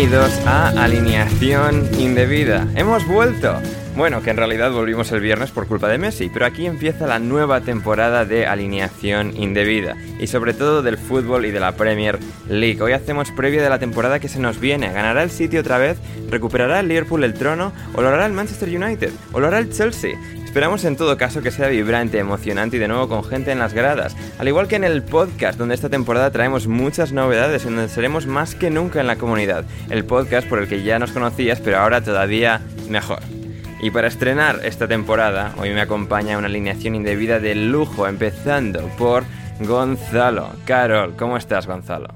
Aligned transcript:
Bienvenidos 0.00 0.46
a 0.46 0.68
Alineación 0.82 1.86
Indebida. 2.00 2.66
Hemos 2.74 3.06
vuelto. 3.06 3.60
Bueno, 3.94 4.22
que 4.22 4.30
en 4.30 4.38
realidad 4.38 4.72
volvimos 4.72 5.12
el 5.12 5.20
viernes 5.20 5.50
por 5.50 5.66
culpa 5.66 5.88
de 5.88 5.98
Messi, 5.98 6.30
pero 6.32 6.46
aquí 6.46 6.64
empieza 6.64 7.06
la 7.06 7.18
nueva 7.18 7.60
temporada 7.60 8.24
de 8.24 8.46
Alineación 8.46 9.36
Indebida 9.36 9.98
y 10.18 10.26
sobre 10.26 10.54
todo 10.54 10.80
del 10.80 10.96
fútbol 10.96 11.44
y 11.44 11.50
de 11.50 11.60
la 11.60 11.72
Premier 11.72 12.18
League. 12.48 12.80
Hoy 12.80 12.92
hacemos 12.92 13.30
previa 13.30 13.62
de 13.62 13.68
la 13.68 13.78
temporada 13.78 14.20
que 14.20 14.28
se 14.28 14.38
nos 14.38 14.58
viene. 14.58 14.90
¿Ganará 14.90 15.22
el 15.22 15.30
City 15.30 15.58
otra 15.58 15.76
vez? 15.76 15.98
¿Recuperará 16.30 16.80
el 16.80 16.88
Liverpool 16.88 17.22
el 17.22 17.34
trono? 17.34 17.70
¿O 17.92 18.00
lo 18.00 18.08
hará 18.08 18.24
el 18.24 18.32
Manchester 18.32 18.70
United? 18.70 19.12
¿O 19.32 19.40
lo 19.40 19.48
hará 19.48 19.58
el 19.58 19.70
Chelsea? 19.70 20.18
Esperamos 20.50 20.84
en 20.84 20.96
todo 20.96 21.16
caso 21.16 21.42
que 21.42 21.52
sea 21.52 21.68
vibrante, 21.68 22.18
emocionante 22.18 22.76
y 22.76 22.80
de 22.80 22.88
nuevo 22.88 23.08
con 23.08 23.22
gente 23.22 23.52
en 23.52 23.60
las 23.60 23.72
gradas, 23.72 24.16
al 24.36 24.48
igual 24.48 24.66
que 24.66 24.74
en 24.74 24.82
el 24.82 25.04
podcast 25.04 25.56
donde 25.56 25.76
esta 25.76 25.88
temporada 25.88 26.32
traemos 26.32 26.66
muchas 26.66 27.12
novedades 27.12 27.66
en 27.66 27.76
donde 27.76 27.88
seremos 27.88 28.26
más 28.26 28.56
que 28.56 28.68
nunca 28.68 29.00
en 29.00 29.06
la 29.06 29.14
comunidad, 29.14 29.64
el 29.90 30.04
podcast 30.04 30.48
por 30.48 30.58
el 30.58 30.66
que 30.66 30.82
ya 30.82 30.98
nos 30.98 31.12
conocías 31.12 31.60
pero 31.60 31.78
ahora 31.78 32.02
todavía 32.02 32.62
mejor. 32.88 33.20
Y 33.80 33.92
para 33.92 34.08
estrenar 34.08 34.58
esta 34.64 34.88
temporada, 34.88 35.54
hoy 35.56 35.70
me 35.70 35.82
acompaña 35.82 36.36
una 36.36 36.48
alineación 36.48 36.96
indebida 36.96 37.38
de 37.38 37.54
lujo, 37.54 38.08
empezando 38.08 38.80
por 38.98 39.22
Gonzalo. 39.60 40.50
Carol, 40.64 41.14
¿cómo 41.16 41.36
estás 41.36 41.68
Gonzalo? 41.68 42.08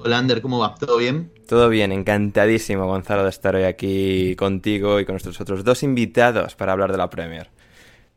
Hola 0.00 0.18
Ander, 0.18 0.42
¿cómo 0.42 0.58
va? 0.58 0.74
¿Todo 0.74 0.98
bien? 0.98 1.32
Todo 1.46 1.68
bien, 1.68 1.92
encantadísimo 1.92 2.86
Gonzalo 2.86 3.22
de 3.22 3.30
estar 3.30 3.54
hoy 3.54 3.64
aquí 3.64 4.34
contigo 4.36 4.98
y 4.98 5.04
con 5.04 5.14
nuestros 5.14 5.40
otros 5.40 5.62
dos 5.62 5.82
invitados 5.82 6.54
para 6.56 6.72
hablar 6.72 6.90
de 6.90 6.98
la 6.98 7.08
Premier. 7.08 7.50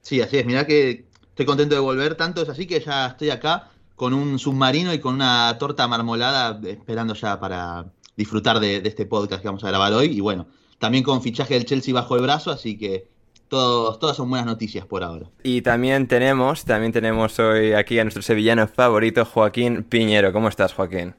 Sí, 0.01 0.22
así 0.22 0.38
es. 0.38 0.45
Mira 0.45 0.66
que 0.66 1.06
estoy 1.29 1.45
contento 1.45 1.75
de 1.75 1.81
volver. 1.81 2.16
Tanto 2.16 2.41
es 2.41 2.50
así 2.50 2.66
que 2.66 2.79
ya 2.79 3.07
estoy 3.07 3.29
acá 3.29 3.69
con 3.95 4.13
un 4.13 4.40
submarino 4.40 4.94
y 4.94 5.00
con 5.00 5.16
una 5.16 5.56
torta 5.59 5.88
marmolada 5.88 6.59
esperando 6.66 7.13
ya 7.13 7.40
para 7.40 7.85
disfrutar 8.16 8.59
de, 8.59 8.81
de 8.81 8.90
este 8.90 9.06
podcast 9.06 9.41
que 9.41 9.47
vamos 9.47 9.63
a 9.63 9.67
grabar 9.69 9.94
hoy. 9.94 10.07
Y 10.07 10.22
bueno, 10.22 10.47
también 10.79 11.03
con 11.03 11.22
fichaje 11.22 11.53
del 11.53 11.66
Chelsea 11.66 11.94
bajo 11.94 12.16
el 12.16 12.23
brazo, 12.23 12.50
así 12.50 12.78
que 12.78 13.07
todos, 13.50 14.00
todas 14.00 14.16
son 14.16 14.29
buenas 14.29 14.46
noticias 14.46 14.85
por 14.85 15.03
ahora. 15.03 15.28
Y 15.44 15.61
también 15.61 16.07
tenemos, 16.07 16.66
también 16.66 16.91
tenemos 16.91 17.38
hoy 17.40 17.73
aquí 17.73 18.00
a 18.00 18.03
nuestro 18.03 18.23
sevillano 18.23 18.67
favorito, 18.67 19.25
Joaquín 19.25 19.84
Piñero. 19.84 20.31
¿Cómo 20.31 20.47
estás, 20.47 20.73
Joaquín? 20.73 21.16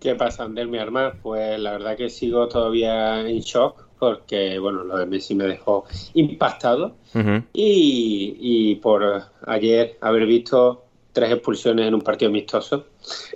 ¿Qué 0.00 0.14
pasa, 0.14 0.44
Ander, 0.44 0.66
mi 0.66 0.78
arma? 0.78 1.12
Pues 1.22 1.58
la 1.60 1.72
verdad 1.72 1.96
que 1.96 2.08
sigo 2.08 2.48
todavía 2.48 3.20
en 3.20 3.40
shock 3.40 3.84
porque, 3.98 4.58
bueno, 4.58 4.82
lo 4.82 4.96
de 4.96 5.04
Messi 5.04 5.34
me 5.34 5.44
dejó 5.44 5.84
impactado 6.14 6.96
Ujú. 7.14 7.42
y, 7.52 8.34
y 8.40 8.74
por 8.76 9.24
ayer 9.46 9.98
haber 10.00 10.24
visto 10.24 10.86
tres 11.12 11.30
expulsiones 11.32 11.86
en 11.86 11.94
un 11.94 12.00
partido 12.00 12.30
amistoso. 12.30 12.86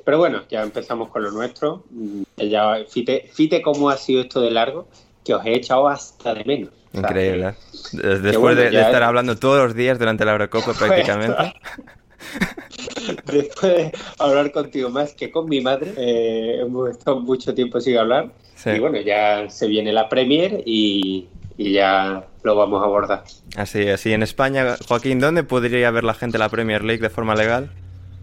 Pero 0.05 0.17
bueno, 0.19 0.43
ya 0.49 0.63
empezamos 0.63 1.11
con 1.11 1.23
lo 1.25 1.31
nuestro. 1.33 1.85
Mm, 1.91 2.23
Ya, 2.39 2.79
fíjate, 2.89 3.29
fíjate 3.33 3.61
cómo 3.63 3.91
ha 3.91 3.97
sido 3.99 4.23
esto 4.23 4.41
de 4.41 4.51
largo, 4.51 4.89
que 5.23 5.35
os 5.35 5.45
he 5.45 5.55
echado 5.55 5.87
hasta 5.89 6.33
de 6.35 6.45
menos. 6.45 6.71
Increíble. 6.95 7.49
¿eh? 7.49 7.55
Des- 7.93 8.23
Después 8.23 8.41
bueno, 8.57 8.61
de, 8.63 8.71
de 8.71 8.81
estar 8.81 9.03
hablando 9.03 9.37
todos 9.37 9.63
los 9.65 9.75
días 9.75 9.99
durante 9.99 10.25
la 10.25 10.33
Eurocopa 10.33 10.73
prácticamente. 10.79 11.37
Después 13.33 13.77
de 13.77 13.93
hablar 14.19 14.53
contigo 14.53 14.91
más 14.91 15.15
que 15.15 15.31
con 15.31 15.49
mi 15.49 15.61
madre, 15.61 15.93
eh, 15.97 16.61
hemos 16.61 16.91
estado 16.91 17.21
mucho 17.21 17.55
tiempo 17.55 17.81
sin 17.81 17.99
hablar. 17.99 18.31
Sí. 18.57 18.71
Y 18.71 18.79
bueno, 18.79 19.01
ya 19.01 19.49
se 19.51 19.67
viene 19.67 19.93
la 19.93 20.09
Premier 20.09 20.63
y, 20.65 21.29
y 21.57 21.73
ya 21.73 22.27
lo 22.43 22.57
vamos 22.57 22.83
a 22.83 22.87
abordar. 22.87 23.25
Así, 23.57 23.89
así. 23.89 24.13
En 24.13 24.23
España, 24.23 24.77
Joaquín, 24.87 25.21
¿dónde 25.21 25.43
podría 25.45 25.91
ver 25.91 26.05
la 26.05 26.15
gente 26.15 26.39
la 26.39 26.49
Premier 26.49 26.85
League 26.85 27.03
de 27.03 27.11
forma 27.11 27.35
legal? 27.35 27.71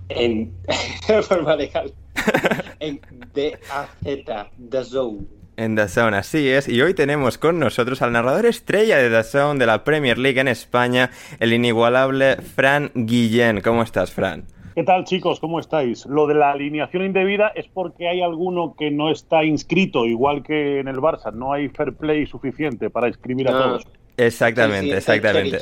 En 0.09 0.53
de 1.07 1.21
forma 1.21 1.55
legal. 1.55 1.93
En 2.79 2.99
DAZ, 3.33 4.47
The 4.71 4.83
Zone. 4.83 5.19
En 5.55 5.75
DAZN, 5.75 6.15
así 6.15 6.49
es. 6.49 6.67
Y 6.67 6.81
hoy 6.81 6.95
tenemos 6.95 7.37
con 7.37 7.59
nosotros 7.59 8.01
al 8.01 8.11
narrador 8.11 8.47
estrella 8.47 8.97
de 8.97 9.09
DAZN 9.09 9.59
de 9.59 9.67
la 9.67 9.83
Premier 9.83 10.17
League 10.17 10.39
en 10.39 10.47
España, 10.47 11.11
el 11.39 11.53
inigualable 11.53 12.37
Fran 12.37 12.91
Guillén. 12.95 13.61
¿Cómo 13.61 13.83
estás, 13.83 14.11
Fran? 14.11 14.45
¿Qué 14.75 14.83
tal, 14.83 15.03
chicos? 15.03 15.39
¿Cómo 15.39 15.59
estáis? 15.59 16.05
Lo 16.05 16.27
de 16.27 16.33
la 16.35 16.51
alineación 16.51 17.03
indebida 17.03 17.49
es 17.55 17.65
porque 17.67 18.07
hay 18.07 18.21
alguno 18.21 18.73
que 18.77 18.89
no 18.89 19.11
está 19.11 19.43
inscrito, 19.43 20.05
igual 20.05 20.43
que 20.43 20.79
en 20.79 20.87
el 20.87 20.97
Barça. 20.97 21.33
No 21.33 21.51
hay 21.51 21.67
fair 21.69 21.93
play 21.93 22.25
suficiente 22.25 22.89
para 22.89 23.07
inscribir 23.09 23.49
a 23.49 23.51
Ah. 23.51 23.63
todos. 23.63 23.83
Exactamente, 24.17 24.79
Sí, 24.81 24.85
sí, 24.85 24.91
el 24.91 24.97
exactamente. 24.97 25.57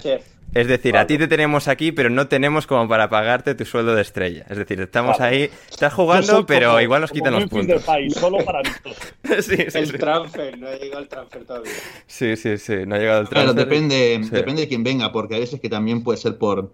Es 0.54 0.68
decir, 0.68 0.98
a 0.98 1.06
ti 1.06 1.18
te 1.20 1.28
tenemos 1.28 1.68
aquí, 1.68 1.92
pero 1.92 2.10
no 2.10 2.28
tenemos 2.28 2.66
como 2.68 2.88
para 2.88 3.08
pagarte 3.10 3.54
tu 3.56 3.66
sueldo 3.66 3.94
de 3.96 4.02
estrella. 4.02 4.46
Es 4.50 4.58
decir, 4.58 4.82
estamos 4.82 5.18
Vale. 5.20 5.36
ahí, 5.44 5.50
estás 5.70 5.94
jugando, 5.94 6.46
pero 6.48 6.70
como- 6.70 6.82
igual 6.82 7.02
nos 7.02 7.12
como 7.12 7.20
quitan 7.20 7.34
los 7.36 7.46
puntos. 7.50 7.82
Depay, 7.86 8.10
solo 8.10 8.38
para 8.44 8.60
amistosos. 8.60 9.14
sí, 9.46 9.56
sí, 9.70 9.78
El 9.78 9.88
sí. 9.88 9.98
transfer, 9.98 10.58
no 10.58 10.68
ha 10.68 10.76
llegado 10.76 11.02
el 11.04 11.08
transfer 11.08 11.46
todavía. 11.46 11.72
Sí, 12.08 12.36
sí, 12.36 12.58
sí, 12.58 12.74
no 12.88 12.96
ha 12.96 12.98
llegado 13.00 13.22
el 13.22 13.28
Claro, 13.30 13.54
transfer. 13.54 13.68
depende, 13.68 14.20
Sí. 14.24 14.30
depende 14.32 14.62
de 14.64 14.68
quién 14.68 14.84
venga, 14.84 15.12
porque 15.12 15.36
a 15.36 15.40
veces 15.40 15.60
que 15.60 15.70
también 15.70 16.04
puede 16.04 16.18
ser 16.18 16.38
por, 16.40 16.74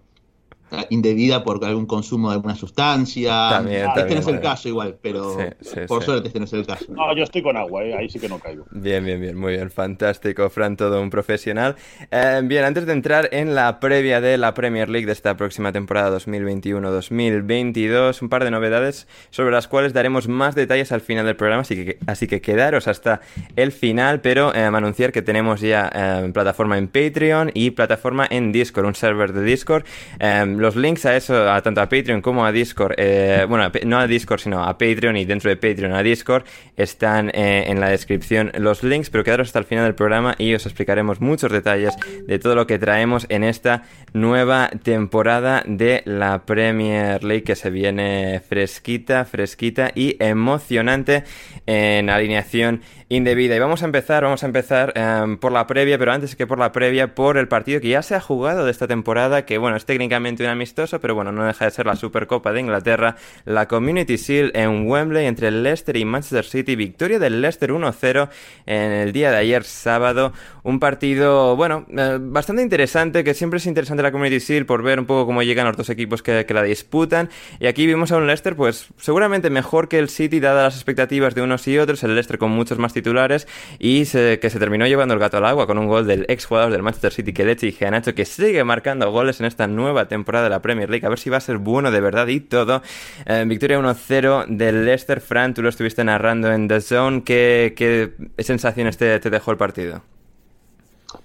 indebida 0.90 1.44
por 1.44 1.64
algún 1.64 1.86
consumo 1.86 2.30
de 2.30 2.36
alguna 2.36 2.54
sustancia. 2.54 3.48
También, 3.50 3.86
este 3.86 4.00
también, 4.00 4.20
no 4.20 4.28
es 4.28 4.34
el 4.34 4.40
caso 4.40 4.68
igual, 4.68 4.96
pero 5.00 5.36
Sí, 5.36 5.44
sí, 5.60 5.80
por 5.86 6.02
sí. 6.02 6.06
suerte 6.06 6.28
este 6.28 6.38
no 6.38 6.44
es 6.44 6.52
el 6.52 6.66
caso. 6.66 6.84
No, 6.88 7.14
yo 7.16 7.24
estoy 7.24 7.42
con 7.42 7.56
agua, 7.56 7.84
¿eh? 7.84 7.94
ahí 7.96 8.08
sí 8.08 8.18
que 8.18 8.28
no 8.28 8.38
caigo. 8.38 8.64
Bien, 8.70 9.04
bien, 9.04 9.20
bien, 9.20 9.36
muy 9.36 9.52
bien, 9.52 9.70
fantástico, 9.70 10.48
Fran, 10.50 10.76
todo 10.76 11.00
un 11.00 11.10
profesional. 11.10 11.76
Eh, 12.10 12.40
bien, 12.44 12.64
antes 12.64 12.86
de 12.86 12.92
entrar 12.92 13.28
en 13.32 13.54
la 13.54 13.80
previa 13.80 14.20
de 14.20 14.38
la 14.38 14.54
Premier 14.54 14.88
League 14.88 15.06
de 15.06 15.12
esta 15.12 15.36
próxima 15.36 15.72
temporada 15.72 16.16
2021-2022, 16.18 18.22
un 18.22 18.28
par 18.28 18.44
de 18.44 18.50
novedades 18.50 19.06
sobre 19.30 19.52
las 19.52 19.68
cuales 19.68 19.92
daremos 19.92 20.28
más 20.28 20.54
detalles 20.54 20.92
al 20.92 21.00
final 21.00 21.26
del 21.26 21.36
programa, 21.36 21.62
así 21.62 21.84
que, 21.84 21.98
así 22.06 22.26
que 22.26 22.40
quedaros 22.40 22.88
hasta 22.88 23.20
el 23.56 23.72
final, 23.72 24.20
pero 24.20 24.54
eh, 24.54 24.64
anunciar 24.64 25.12
que 25.12 25.22
tenemos 25.22 25.60
ya 25.60 25.90
eh, 25.94 26.30
plataforma 26.32 26.78
en 26.78 26.88
Patreon 26.88 27.50
y 27.54 27.70
plataforma 27.70 28.26
en 28.28 28.52
Discord, 28.52 28.86
un 28.86 28.94
server 28.94 29.32
de 29.32 29.42
Discord. 29.42 29.84
Eh, 30.18 30.55
los 30.60 30.76
links 30.76 31.06
a 31.06 31.16
eso, 31.16 31.50
a 31.50 31.60
tanto 31.62 31.80
a 31.80 31.88
Patreon 31.88 32.20
como 32.20 32.44
a 32.44 32.52
Discord, 32.52 32.94
eh, 32.96 33.46
bueno, 33.48 33.70
no 33.84 33.98
a 33.98 34.06
Discord, 34.06 34.40
sino 34.40 34.62
a 34.62 34.78
Patreon 34.78 35.16
y 35.16 35.24
dentro 35.24 35.50
de 35.50 35.56
Patreon 35.56 35.92
a 35.92 36.02
Discord, 36.02 36.44
están 36.76 37.30
eh, 37.30 37.64
en 37.68 37.80
la 37.80 37.88
descripción 37.88 38.52
los 38.58 38.82
links, 38.82 39.10
pero 39.10 39.24
quedaros 39.24 39.48
hasta 39.48 39.58
el 39.58 39.64
final 39.64 39.84
del 39.84 39.94
programa 39.94 40.34
y 40.38 40.54
os 40.54 40.66
explicaremos 40.66 41.20
muchos 41.20 41.50
detalles 41.52 41.94
de 42.26 42.38
todo 42.38 42.54
lo 42.54 42.66
que 42.66 42.78
traemos 42.78 43.26
en 43.28 43.44
esta 43.44 43.84
nueva 44.12 44.70
temporada 44.82 45.62
de 45.66 46.02
la 46.04 46.44
Premier 46.44 47.22
League 47.24 47.44
que 47.44 47.56
se 47.56 47.70
viene 47.70 48.40
fresquita, 48.46 49.24
fresquita 49.24 49.90
y 49.94 50.16
emocionante 50.18 51.24
en 51.66 52.10
alineación 52.10 52.82
indebida. 53.08 53.54
Y 53.54 53.58
vamos 53.58 53.82
a 53.82 53.86
empezar, 53.86 54.24
vamos 54.24 54.42
a 54.42 54.46
empezar 54.46 54.92
em, 54.96 55.36
por 55.38 55.52
la 55.52 55.66
previa, 55.66 55.98
pero 55.98 56.12
antes 56.12 56.34
que 56.34 56.46
por 56.46 56.58
la 56.58 56.72
previa, 56.72 57.14
por 57.14 57.38
el 57.38 57.46
partido 57.46 57.80
que 57.80 57.88
ya 57.88 58.02
se 58.02 58.14
ha 58.14 58.20
jugado 58.20 58.64
de 58.64 58.70
esta 58.70 58.88
temporada, 58.88 59.44
que 59.44 59.58
bueno, 59.58 59.76
es 59.76 59.84
técnicamente 59.84 60.42
un 60.42 60.50
amistoso, 60.50 61.00
pero 61.00 61.14
bueno, 61.14 61.30
no 61.30 61.44
deja 61.44 61.66
de 61.66 61.70
ser 61.70 61.86
la 61.86 61.94
Supercopa 61.94 62.52
de 62.52 62.60
Inglaterra, 62.60 63.16
la 63.44 63.68
Community 63.68 64.16
Shield 64.16 64.56
en 64.56 64.88
Wembley 64.88 65.26
entre 65.26 65.50
Leicester 65.50 65.96
y 65.96 66.04
Manchester 66.04 66.44
City, 66.44 66.74
victoria 66.74 67.18
del 67.18 67.40
Leicester 67.40 67.70
1-0 67.70 68.28
en 68.66 68.92
el 68.92 69.12
día 69.12 69.30
de 69.30 69.36
ayer 69.36 69.62
sábado, 69.62 70.32
un 70.64 70.80
partido, 70.80 71.54
bueno, 71.54 71.86
eh, 71.96 72.18
bastante 72.20 72.62
interesante, 72.62 73.22
que 73.22 73.34
siempre 73.34 73.58
es 73.58 73.66
interesante 73.66 74.02
la 74.02 74.10
Community 74.10 74.38
Shield 74.38 74.66
por 74.66 74.82
ver 74.82 74.98
un 74.98 75.06
poco 75.06 75.26
cómo 75.26 75.42
llegan 75.44 75.66
los 75.66 75.76
dos 75.76 75.90
equipos 75.90 76.22
que, 76.22 76.44
que 76.44 76.54
la 76.54 76.62
disputan, 76.64 77.30
y 77.60 77.68
aquí 77.68 77.86
vimos 77.86 78.10
a 78.10 78.16
un 78.16 78.26
Leicester 78.26 78.56
pues 78.56 78.88
seguramente 78.96 79.48
mejor 79.48 79.88
que 79.88 80.00
el 80.00 80.08
City 80.08 80.40
dadas 80.40 80.64
las 80.64 80.74
expectativas 80.74 81.36
de 81.36 81.42
unos 81.42 81.68
y 81.68 81.78
otros, 81.78 82.02
el 82.02 82.14
Leicester 82.14 82.38
con 82.38 82.50
muchos 82.50 82.78
más 82.78 82.95
titulares 82.96 83.46
y 83.78 84.04
que 84.04 84.50
se 84.50 84.58
terminó 84.58 84.86
llevando 84.86 85.14
el 85.14 85.20
gato 85.20 85.36
al 85.36 85.44
agua 85.44 85.66
con 85.66 85.78
un 85.78 85.86
gol 85.86 86.06
del 86.06 86.24
ex 86.28 86.46
jugador 86.46 86.72
del 86.72 86.82
Manchester 86.82 87.12
City, 87.12 87.32
Kelechi 87.32 87.68
Iheanacho, 87.68 88.14
que 88.14 88.24
sigue 88.24 88.64
marcando 88.64 89.10
goles 89.10 89.40
en 89.40 89.46
esta 89.46 89.66
nueva 89.66 90.08
temporada 90.08 90.44
de 90.44 90.50
la 90.50 90.62
Premier 90.62 90.88
League, 90.88 91.06
a 91.06 91.08
ver 91.10 91.18
si 91.18 91.30
va 91.30 91.36
a 91.36 91.40
ser 91.40 91.58
bueno 91.58 91.90
de 91.90 92.00
verdad 92.00 92.26
y 92.28 92.40
todo. 92.40 92.82
Eh, 93.26 93.44
victoria 93.46 93.78
1-0 93.78 94.46
del 94.46 94.84
Leicester, 94.86 95.20
Fran, 95.20 95.54
tú 95.54 95.62
lo 95.62 95.68
estuviste 95.68 96.02
narrando 96.04 96.50
en 96.52 96.68
The 96.68 96.80
Zone, 96.80 97.22
¿qué, 97.22 97.74
qué 97.76 98.12
sensaciones 98.42 98.96
te, 98.96 99.20
te 99.20 99.30
dejó 99.30 99.50
el 99.50 99.56
partido? 99.56 100.02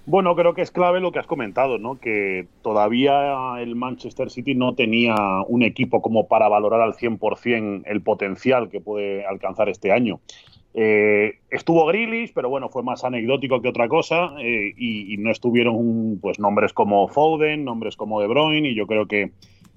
Bueno, 0.04 0.34
creo 0.34 0.54
que 0.54 0.62
es 0.62 0.70
clave 0.70 1.00
lo 1.00 1.12
que 1.12 1.20
has 1.20 1.26
comentado, 1.26 1.78
¿no? 1.78 1.98
Que 1.98 2.48
todavía 2.62 3.60
el 3.60 3.76
Manchester 3.76 4.30
City 4.30 4.54
no 4.54 4.74
tenía 4.74 5.14
un 5.46 5.62
equipo 5.62 6.02
como 6.02 6.26
para 6.26 6.48
valorar 6.48 6.80
al 6.80 6.94
100% 6.94 7.82
el 7.86 8.02
potencial 8.02 8.68
que 8.68 8.80
puede 8.80 9.24
alcanzar 9.24 9.68
este 9.68 9.92
año. 9.92 10.20
Eh, 10.74 11.40
estuvo 11.50 11.84
Grealish, 11.86 12.32
pero 12.32 12.48
bueno, 12.48 12.70
fue 12.70 12.82
más 12.82 13.04
anecdótico 13.04 13.60
que 13.60 13.68
otra 13.68 13.88
cosa 13.88 14.34
eh, 14.40 14.72
y, 14.76 15.16
no 15.18 15.30
estuvieron 15.30 16.18
pues 16.20 16.38
nombres 16.38 16.72
como 16.72 17.08
Foden, 17.08 17.64
nombres 17.64 17.96
como 17.96 18.20
De 18.20 18.26
Bruyne 18.26 18.70
y 18.70 18.74
yo 18.74 18.86
creo 18.86 19.06
que 19.06 19.32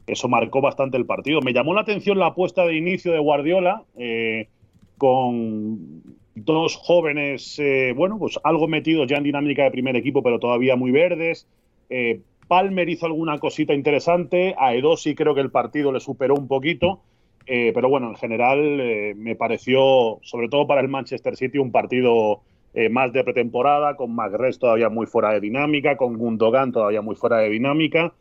eso 0.07 0.29
marcó 0.29 0.61
bastante 0.61 0.95
el 0.97 1.05
partido. 1.05 1.41
Me 1.41 1.53
llamó 1.53 1.73
la 1.73 1.81
atención 1.81 2.17
la 2.17 2.27
apuesta 2.27 2.65
de 2.65 2.77
inicio 2.77 3.11
de 3.11 3.19
Guardiola 3.19 3.83
eh, 3.97 4.47
con 4.97 6.01
dos 6.35 6.75
jóvenes, 6.75 7.59
eh, 7.59 7.93
bueno, 7.95 8.17
pues 8.17 8.39
algo 8.43 8.67
metidos 8.67 9.07
ya 9.07 9.17
en 9.17 9.23
dinámica 9.23 9.63
de 9.63 9.71
primer 9.71 9.95
equipo, 9.95 10.23
pero 10.23 10.39
todavía 10.39 10.75
muy 10.75 10.91
verdes. 10.91 11.47
Palmer 12.47 12.87
hizo 12.89 13.05
alguna 13.05 13.37
cosita 13.39 13.73
interesante, 13.73 14.55
a 14.57 14.75
Edosi 14.75 15.15
creo 15.15 15.33
que 15.33 15.41
el 15.41 15.51
partido 15.51 15.91
le 15.91 15.99
superó 15.99 16.35
un 16.35 16.47
poquito, 16.47 17.01
eh, 17.47 17.71
pero 17.73 17.89
bueno, 17.89 18.09
en 18.09 18.15
general 18.15 18.79
eh, 18.79 19.13
me 19.15 19.35
pareció, 19.35 20.19
sobre 20.21 20.49
todo 20.49 20.65
para 20.67 20.81
el 20.81 20.87
Manchester 20.87 21.35
City, 21.35 21.57
un 21.57 21.71
partido 21.71 22.41
eh, 22.73 22.89
más 22.89 23.13
de 23.13 23.23
pretemporada, 23.23 23.95
con 23.95 24.13
Magres 24.13 24.59
todavía 24.59 24.89
muy 24.89 25.05
fuera 25.05 25.31
de 25.31 25.39
dinámica, 25.39 25.95
con 25.95 26.17
Gundogan 26.17 26.71
todavía 26.71 27.01
muy 27.01 27.15
fuera 27.15 27.37
de 27.37 27.49
dinámica, 27.49 28.13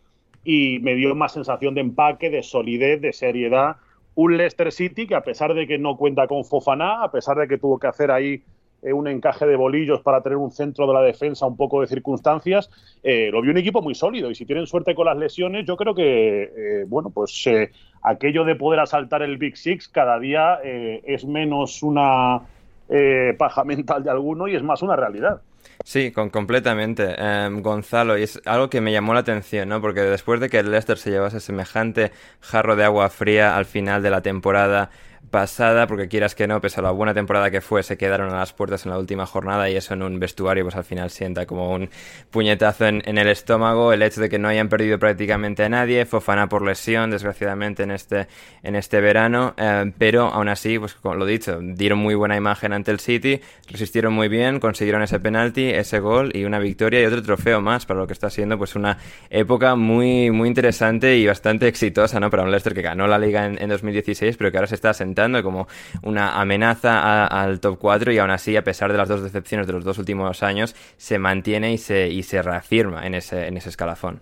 y 0.44 0.78
me 0.80 0.94
dio 0.94 1.14
más 1.14 1.32
sensación 1.32 1.74
de 1.74 1.80
empaque, 1.80 2.30
de 2.30 2.42
solidez, 2.42 3.00
de 3.00 3.12
seriedad. 3.12 3.76
Un 4.14 4.36
Leicester 4.36 4.70
City 4.70 5.06
que 5.06 5.16
a 5.16 5.22
pesar 5.22 5.54
de 5.54 5.66
que 5.66 5.78
no 5.78 5.96
cuenta 5.96 6.28
con 6.28 6.44
Fofana, 6.44 7.02
a 7.02 7.10
pesar 7.10 7.36
de 7.36 7.48
que 7.48 7.58
tuvo 7.58 7.78
que 7.78 7.88
hacer 7.88 8.10
ahí 8.10 8.42
eh, 8.84 8.92
un 8.92 9.08
encaje 9.08 9.46
de 9.46 9.56
bolillos 9.56 10.02
para 10.02 10.20
tener 10.20 10.36
un 10.36 10.50
centro 10.50 10.86
de 10.86 10.92
la 10.92 11.00
defensa 11.00 11.46
un 11.46 11.56
poco 11.56 11.80
de 11.80 11.86
circunstancias, 11.86 12.70
eh, 13.02 13.30
lo 13.32 13.40
vio 13.40 13.50
un 13.50 13.56
equipo 13.56 13.80
muy 13.80 13.94
sólido 13.94 14.30
y 14.30 14.34
si 14.34 14.44
tienen 14.44 14.66
suerte 14.66 14.94
con 14.94 15.06
las 15.06 15.16
lesiones, 15.16 15.64
yo 15.66 15.76
creo 15.76 15.94
que, 15.94 16.42
eh, 16.42 16.84
bueno, 16.86 17.08
pues 17.08 17.46
eh, 17.46 17.70
aquello 18.04 18.44
de 18.44 18.54
poder 18.54 18.78
asaltar 18.80 19.22
el 19.22 19.38
Big 19.38 19.56
Six 19.56 19.88
cada 19.88 20.18
día 20.18 20.60
eh, 20.62 21.02
es 21.06 21.24
menos 21.24 21.82
una 21.82 22.42
eh, 22.88 23.34
paja 23.36 23.64
mental 23.64 24.04
de 24.04 24.10
alguno 24.10 24.46
y 24.46 24.54
es 24.54 24.62
más 24.62 24.82
una 24.82 24.94
realidad. 24.94 25.40
Sí, 25.84 26.12
con, 26.12 26.30
completamente. 26.30 27.14
Em, 27.18 27.60
Gonzalo, 27.62 28.16
y 28.16 28.22
es 28.22 28.40
algo 28.46 28.70
que 28.70 28.80
me 28.80 28.90
llamó 28.90 29.12
la 29.12 29.20
atención, 29.20 29.68
¿no? 29.68 29.82
Porque 29.82 30.00
después 30.00 30.40
de 30.40 30.48
que 30.48 30.58
el 30.58 30.70
Leicester 30.70 30.96
se 30.96 31.10
llevase 31.10 31.40
semejante 31.40 32.10
jarro 32.40 32.74
de 32.74 32.84
agua 32.84 33.10
fría 33.10 33.54
al 33.56 33.66
final 33.66 34.02
de 34.02 34.10
la 34.10 34.22
temporada 34.22 34.90
pasada, 35.30 35.86
porque 35.86 36.08
quieras 36.08 36.34
que 36.34 36.46
no, 36.46 36.60
pese 36.60 36.80
a 36.80 36.82
la 36.82 36.90
buena 36.90 37.14
temporada 37.14 37.50
que 37.50 37.60
fue, 37.60 37.82
se 37.82 37.96
quedaron 37.96 38.32
a 38.32 38.38
las 38.38 38.52
puertas 38.52 38.84
en 38.84 38.92
la 38.92 38.98
última 38.98 39.26
jornada 39.26 39.68
y 39.68 39.76
eso 39.76 39.94
en 39.94 40.02
un 40.02 40.20
vestuario 40.20 40.64
pues 40.64 40.76
al 40.76 40.84
final 40.84 41.10
sienta 41.10 41.46
como 41.46 41.72
un 41.72 41.90
puñetazo 42.30 42.86
en, 42.86 43.02
el 43.18 43.28
estómago, 43.28 43.92
el 43.92 44.02
hecho 44.02 44.20
de 44.20 44.28
que 44.28 44.38
no 44.38 44.48
hayan 44.48 44.68
perdido 44.68 44.98
prácticamente 44.98 45.64
a 45.64 45.68
nadie, 45.68 46.06
Fofana 46.06 46.48
por 46.48 46.62
lesión, 46.62 47.10
desgraciadamente 47.10 47.82
en 47.82 47.90
este, 47.90 48.28
en 48.62 48.76
este 48.76 49.00
verano, 49.00 49.54
eh, 49.56 49.92
pero 49.98 50.28
aún 50.28 50.48
así, 50.48 50.78
pues 50.78 50.94
como 50.94 51.14
lo 51.14 51.26
dicho, 51.26 51.58
dieron 51.60 51.98
muy 51.98 52.14
buena 52.14 52.36
imagen 52.36 52.72
ante 52.72 52.90
el 52.90 53.00
City, 53.00 53.40
resistieron 53.68 54.12
muy 54.12 54.28
bien, 54.28 54.60
consiguieron 54.60 55.02
ese 55.02 55.18
penalti, 55.20 55.70
ese 55.78 56.00
gol 56.00 56.30
y 56.34 56.44
una 56.44 56.58
victoria 56.58 57.00
y 57.02 57.04
otro 57.06 57.22
trofeo 57.22 57.60
más 57.60 57.86
para 57.86 58.00
lo 58.00 58.06
que 58.06 58.12
está 58.12 58.30
siendo 58.30 58.58
pues 58.58 58.74
una 58.76 58.98
época 59.30 59.74
muy, 59.76 60.30
muy 60.30 60.48
interesante 60.48 61.16
y 61.16 61.26
bastante 61.26 61.68
exitosa, 61.68 62.20
¿no? 62.20 62.30
Para 62.30 62.42
un 62.42 62.50
Leicester 62.50 62.74
que 62.74 62.82
ganó 62.82 63.06
la 63.06 63.18
liga 63.18 63.46
en, 63.46 63.60
en 63.60 63.68
2016, 63.68 64.36
pero 64.36 64.50
que 64.50 64.58
ahora 64.58 64.66
se 64.68 64.74
está 64.74 64.90
asentando 64.90 65.42
como 65.42 65.66
una 66.02 66.40
amenaza 66.40 67.26
al 67.26 67.60
top 67.60 67.78
4 67.78 68.12
y 68.12 68.18
aún 68.18 68.30
así, 68.30 68.56
a 68.56 68.64
pesar 68.64 68.90
de 68.92 68.98
las 68.98 69.08
dos 69.08 69.22
decepciones 69.22 69.66
de 69.66 69.72
los 69.72 69.84
dos 69.84 69.98
últimos 69.98 70.42
años, 70.42 70.74
se 70.96 71.18
mantiene 71.18 71.72
y 71.72 71.78
se, 71.78 72.08
y 72.08 72.22
se 72.22 72.42
reafirma 72.42 73.06
en 73.06 73.14
ese, 73.14 73.46
en 73.48 73.56
ese 73.56 73.68
escalafón. 73.70 74.20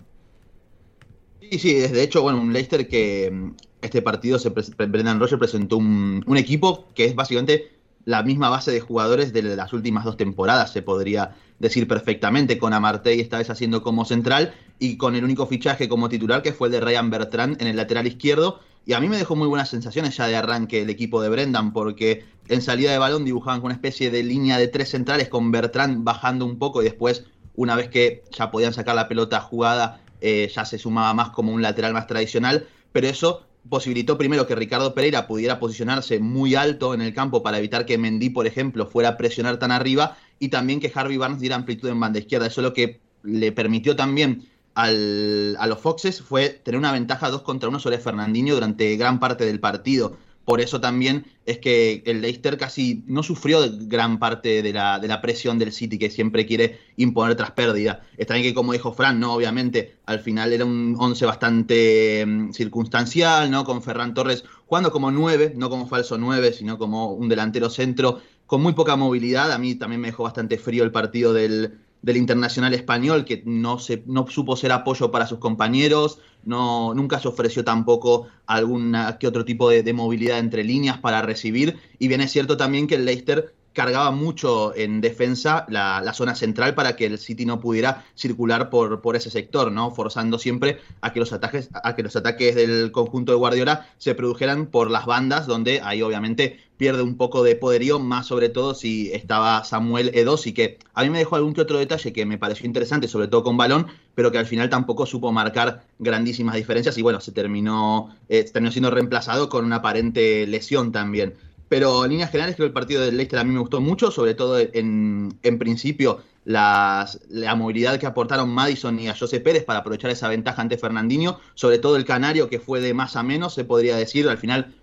Sí, 1.40 1.58
sí, 1.58 1.74
de 1.74 2.02
hecho, 2.02 2.22
bueno, 2.22 2.40
un 2.40 2.52
Leicester 2.52 2.88
que 2.88 3.52
este 3.80 4.00
partido 4.00 4.38
se 4.38 4.50
pre- 4.52 4.86
Brendan 4.86 5.18
Rodgers 5.20 5.38
presentó 5.38 5.76
un, 5.76 6.22
un 6.26 6.36
equipo 6.36 6.92
que 6.94 7.04
es 7.04 7.14
básicamente 7.14 7.81
la 8.04 8.22
misma 8.22 8.48
base 8.48 8.70
de 8.70 8.80
jugadores 8.80 9.32
de 9.32 9.42
las 9.42 9.72
últimas 9.72 10.04
dos 10.04 10.16
temporadas, 10.16 10.72
se 10.72 10.82
podría 10.82 11.36
decir 11.58 11.86
perfectamente, 11.86 12.58
con 12.58 12.72
Amartey 12.72 13.20
esta 13.20 13.38
vez 13.38 13.48
haciendo 13.48 13.82
como 13.82 14.04
central 14.04 14.54
y 14.78 14.96
con 14.96 15.14
el 15.14 15.24
único 15.24 15.46
fichaje 15.46 15.88
como 15.88 16.08
titular 16.08 16.42
que 16.42 16.52
fue 16.52 16.68
el 16.68 16.72
de 16.72 16.80
Ryan 16.80 17.10
Bertrand 17.10 17.60
en 17.62 17.68
el 17.68 17.76
lateral 17.76 18.06
izquierdo. 18.06 18.60
Y 18.84 18.94
a 18.94 19.00
mí 19.00 19.08
me 19.08 19.16
dejó 19.16 19.36
muy 19.36 19.46
buenas 19.46 19.68
sensaciones 19.68 20.16
ya 20.16 20.26
de 20.26 20.34
arranque 20.34 20.82
el 20.82 20.90
equipo 20.90 21.22
de 21.22 21.28
Brendan, 21.28 21.72
porque 21.72 22.24
en 22.48 22.62
salida 22.62 22.90
de 22.90 22.98
balón 22.98 23.24
dibujaban 23.24 23.60
con 23.60 23.66
una 23.66 23.74
especie 23.74 24.10
de 24.10 24.24
línea 24.24 24.58
de 24.58 24.66
tres 24.66 24.90
centrales 24.90 25.28
con 25.28 25.52
Bertrand 25.52 26.02
bajando 26.02 26.44
un 26.44 26.58
poco 26.58 26.82
y 26.82 26.86
después, 26.86 27.24
una 27.54 27.76
vez 27.76 27.88
que 27.88 28.24
ya 28.36 28.50
podían 28.50 28.72
sacar 28.72 28.96
la 28.96 29.06
pelota 29.06 29.40
jugada, 29.40 30.00
eh, 30.20 30.50
ya 30.52 30.64
se 30.64 30.78
sumaba 30.78 31.14
más 31.14 31.30
como 31.30 31.52
un 31.52 31.62
lateral 31.62 31.92
más 31.92 32.08
tradicional, 32.08 32.66
pero 32.90 33.06
eso 33.06 33.46
posibilitó 33.68 34.18
primero 34.18 34.46
que 34.46 34.54
Ricardo 34.54 34.94
Pereira 34.94 35.26
pudiera 35.26 35.58
posicionarse 35.58 36.18
muy 36.18 36.54
alto 36.54 36.94
en 36.94 37.00
el 37.00 37.14
campo 37.14 37.42
para 37.42 37.58
evitar 37.58 37.86
que 37.86 37.98
Mendy, 37.98 38.30
por 38.30 38.46
ejemplo, 38.46 38.86
fuera 38.86 39.10
a 39.10 39.16
presionar 39.16 39.58
tan 39.58 39.70
arriba 39.70 40.16
y 40.38 40.48
también 40.48 40.80
que 40.80 40.90
Harvey 40.94 41.16
Barnes 41.16 41.40
diera 41.40 41.56
amplitud 41.56 41.88
en 41.88 42.00
banda 42.00 42.18
izquierda. 42.18 42.46
Eso 42.46 42.62
lo 42.62 42.72
que 42.72 43.00
le 43.22 43.52
permitió 43.52 43.94
también 43.94 44.48
al, 44.74 45.56
a 45.58 45.66
los 45.66 45.78
Foxes 45.78 46.22
fue 46.22 46.48
tener 46.48 46.78
una 46.78 46.92
ventaja 46.92 47.30
2 47.30 47.42
contra 47.42 47.68
1 47.68 47.78
sobre 47.78 47.98
Fernandinho 47.98 48.54
durante 48.54 48.96
gran 48.96 49.20
parte 49.20 49.44
del 49.44 49.60
partido. 49.60 50.16
Por 50.44 50.60
eso 50.60 50.80
también 50.80 51.26
es 51.46 51.58
que 51.58 52.02
el 52.06 52.20
Leicester 52.20 52.56
casi 52.56 53.04
no 53.06 53.22
sufrió 53.22 53.60
gran 53.82 54.18
parte 54.18 54.62
de 54.62 54.72
la, 54.72 54.98
de 54.98 55.08
la 55.08 55.20
presión 55.20 55.58
del 55.58 55.72
City, 55.72 55.98
que 55.98 56.10
siempre 56.10 56.46
quiere 56.46 56.78
imponer 56.96 57.36
tras 57.36 57.52
pérdida. 57.52 58.02
Está 58.16 58.34
bien 58.34 58.46
que, 58.46 58.54
como 58.54 58.72
dijo 58.72 58.92
Fran, 58.92 59.20
¿no? 59.20 59.34
obviamente 59.34 59.96
al 60.06 60.20
final 60.20 60.52
era 60.52 60.64
un 60.64 60.96
11 60.98 61.26
bastante 61.26 62.24
mm, 62.26 62.52
circunstancial, 62.52 63.50
¿no? 63.50 63.64
con 63.64 63.82
Ferran 63.82 64.14
Torres 64.14 64.44
jugando 64.66 64.90
como 64.90 65.10
9, 65.10 65.54
no 65.56 65.70
como 65.70 65.86
falso 65.86 66.18
9, 66.18 66.52
sino 66.52 66.78
como 66.78 67.12
un 67.12 67.28
delantero 67.28 67.70
centro 67.70 68.20
con 68.46 68.62
muy 68.62 68.72
poca 68.72 68.96
movilidad. 68.96 69.52
A 69.52 69.58
mí 69.58 69.76
también 69.76 70.00
me 70.00 70.08
dejó 70.08 70.24
bastante 70.24 70.58
frío 70.58 70.82
el 70.84 70.90
partido 70.92 71.32
del, 71.32 71.78
del 72.02 72.16
internacional 72.16 72.74
español, 72.74 73.24
que 73.24 73.42
no, 73.46 73.78
se, 73.78 74.02
no 74.06 74.26
supo 74.28 74.56
ser 74.56 74.72
apoyo 74.72 75.10
para 75.10 75.26
sus 75.26 75.38
compañeros, 75.38 76.18
no, 76.44 76.94
nunca 76.94 77.20
se 77.20 77.28
ofreció 77.28 77.64
tampoco 77.64 78.26
algún 78.46 78.96
que 79.20 79.28
otro 79.28 79.44
tipo 79.44 79.70
de, 79.70 79.82
de 79.82 79.92
movilidad 79.92 80.38
entre 80.38 80.64
líneas 80.64 80.98
para 80.98 81.22
recibir. 81.22 81.78
Y 81.98 82.08
bien 82.08 82.20
es 82.20 82.32
cierto 82.32 82.56
también 82.56 82.86
que 82.88 82.96
el 82.96 83.04
Leicester 83.04 83.54
cargaba 83.72 84.10
mucho 84.10 84.74
en 84.76 85.00
defensa 85.00 85.66
la, 85.68 86.12
zona 86.12 86.34
central 86.34 86.74
para 86.74 86.94
que 86.96 87.06
el 87.06 87.18
City 87.18 87.46
no 87.46 87.60
pudiera 87.60 88.04
circular 88.14 88.70
por, 88.70 89.00
por, 89.00 89.16
ese 89.16 89.30
sector, 89.30 89.72
¿no? 89.72 89.90
Forzando 89.90 90.38
siempre 90.38 90.80
a 91.00 91.12
que 91.12 91.20
los 91.20 91.32
ataques, 91.32 91.70
a 91.72 91.94
que 91.94 92.02
los 92.02 92.16
ataques 92.16 92.54
del 92.54 92.92
conjunto 92.92 93.32
de 93.32 93.38
Guardiola 93.38 93.86
se 93.98 94.14
produjeran 94.14 94.66
por 94.66 94.90
las 94.90 95.06
bandas, 95.06 95.46
donde 95.46 95.80
ahí 95.82 96.02
obviamente 96.02 96.58
pierde 96.82 97.02
un 97.02 97.16
poco 97.16 97.44
de 97.44 97.54
poderío, 97.54 98.00
más 98.00 98.26
sobre 98.26 98.48
todo 98.48 98.74
si 98.74 99.12
estaba 99.12 99.62
Samuel 99.62 100.10
Edosi, 100.14 100.52
que 100.52 100.78
a 100.94 101.04
mí 101.04 101.10
me 101.10 101.18
dejó 101.18 101.36
algún 101.36 101.54
que 101.54 101.60
otro 101.60 101.78
detalle 101.78 102.12
que 102.12 102.26
me 102.26 102.38
pareció 102.38 102.66
interesante, 102.66 103.06
sobre 103.06 103.28
todo 103.28 103.44
con 103.44 103.56
balón, 103.56 103.86
pero 104.16 104.32
que 104.32 104.38
al 104.38 104.46
final 104.46 104.68
tampoco 104.68 105.06
supo 105.06 105.30
marcar 105.30 105.84
grandísimas 106.00 106.56
diferencias 106.56 106.98
y 106.98 107.02
bueno, 107.02 107.20
se 107.20 107.30
terminó, 107.30 108.14
eh, 108.28 108.44
terminó 108.52 108.72
siendo 108.72 108.90
reemplazado 108.90 109.48
con 109.48 109.64
una 109.64 109.76
aparente 109.76 110.44
lesión 110.48 110.90
también. 110.90 111.34
Pero 111.72 112.04
en 112.04 112.10
líneas 112.10 112.30
generales 112.30 112.54
creo 112.54 112.66
que 112.66 112.68
el 112.68 112.74
partido 112.74 113.00
del 113.00 113.16
Leicester 113.16 113.38
a 113.38 113.44
mí 113.44 113.54
me 113.54 113.58
gustó 113.58 113.80
mucho, 113.80 114.10
sobre 114.10 114.34
todo 114.34 114.58
en, 114.58 115.38
en 115.42 115.58
principio 115.58 116.22
la 116.44 117.08
movilidad 117.56 117.98
que 117.98 118.04
aportaron 118.04 118.50
Madison 118.50 119.00
y 119.00 119.08
a 119.08 119.16
José 119.16 119.40
Pérez 119.40 119.64
para 119.64 119.78
aprovechar 119.78 120.10
esa 120.10 120.28
ventaja 120.28 120.60
ante 120.60 120.76
Fernandinho, 120.76 121.40
sobre 121.54 121.78
todo 121.78 121.96
el 121.96 122.04
Canario 122.04 122.50
que 122.50 122.60
fue 122.60 122.82
de 122.82 122.92
más 122.92 123.16
a 123.16 123.22
menos, 123.22 123.54
se 123.54 123.64
podría 123.64 123.96
decir, 123.96 124.28
al 124.28 124.36
final 124.36 124.74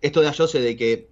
esto 0.00 0.20
de 0.20 0.32
José 0.32 0.60
de 0.60 0.76
que 0.76 1.08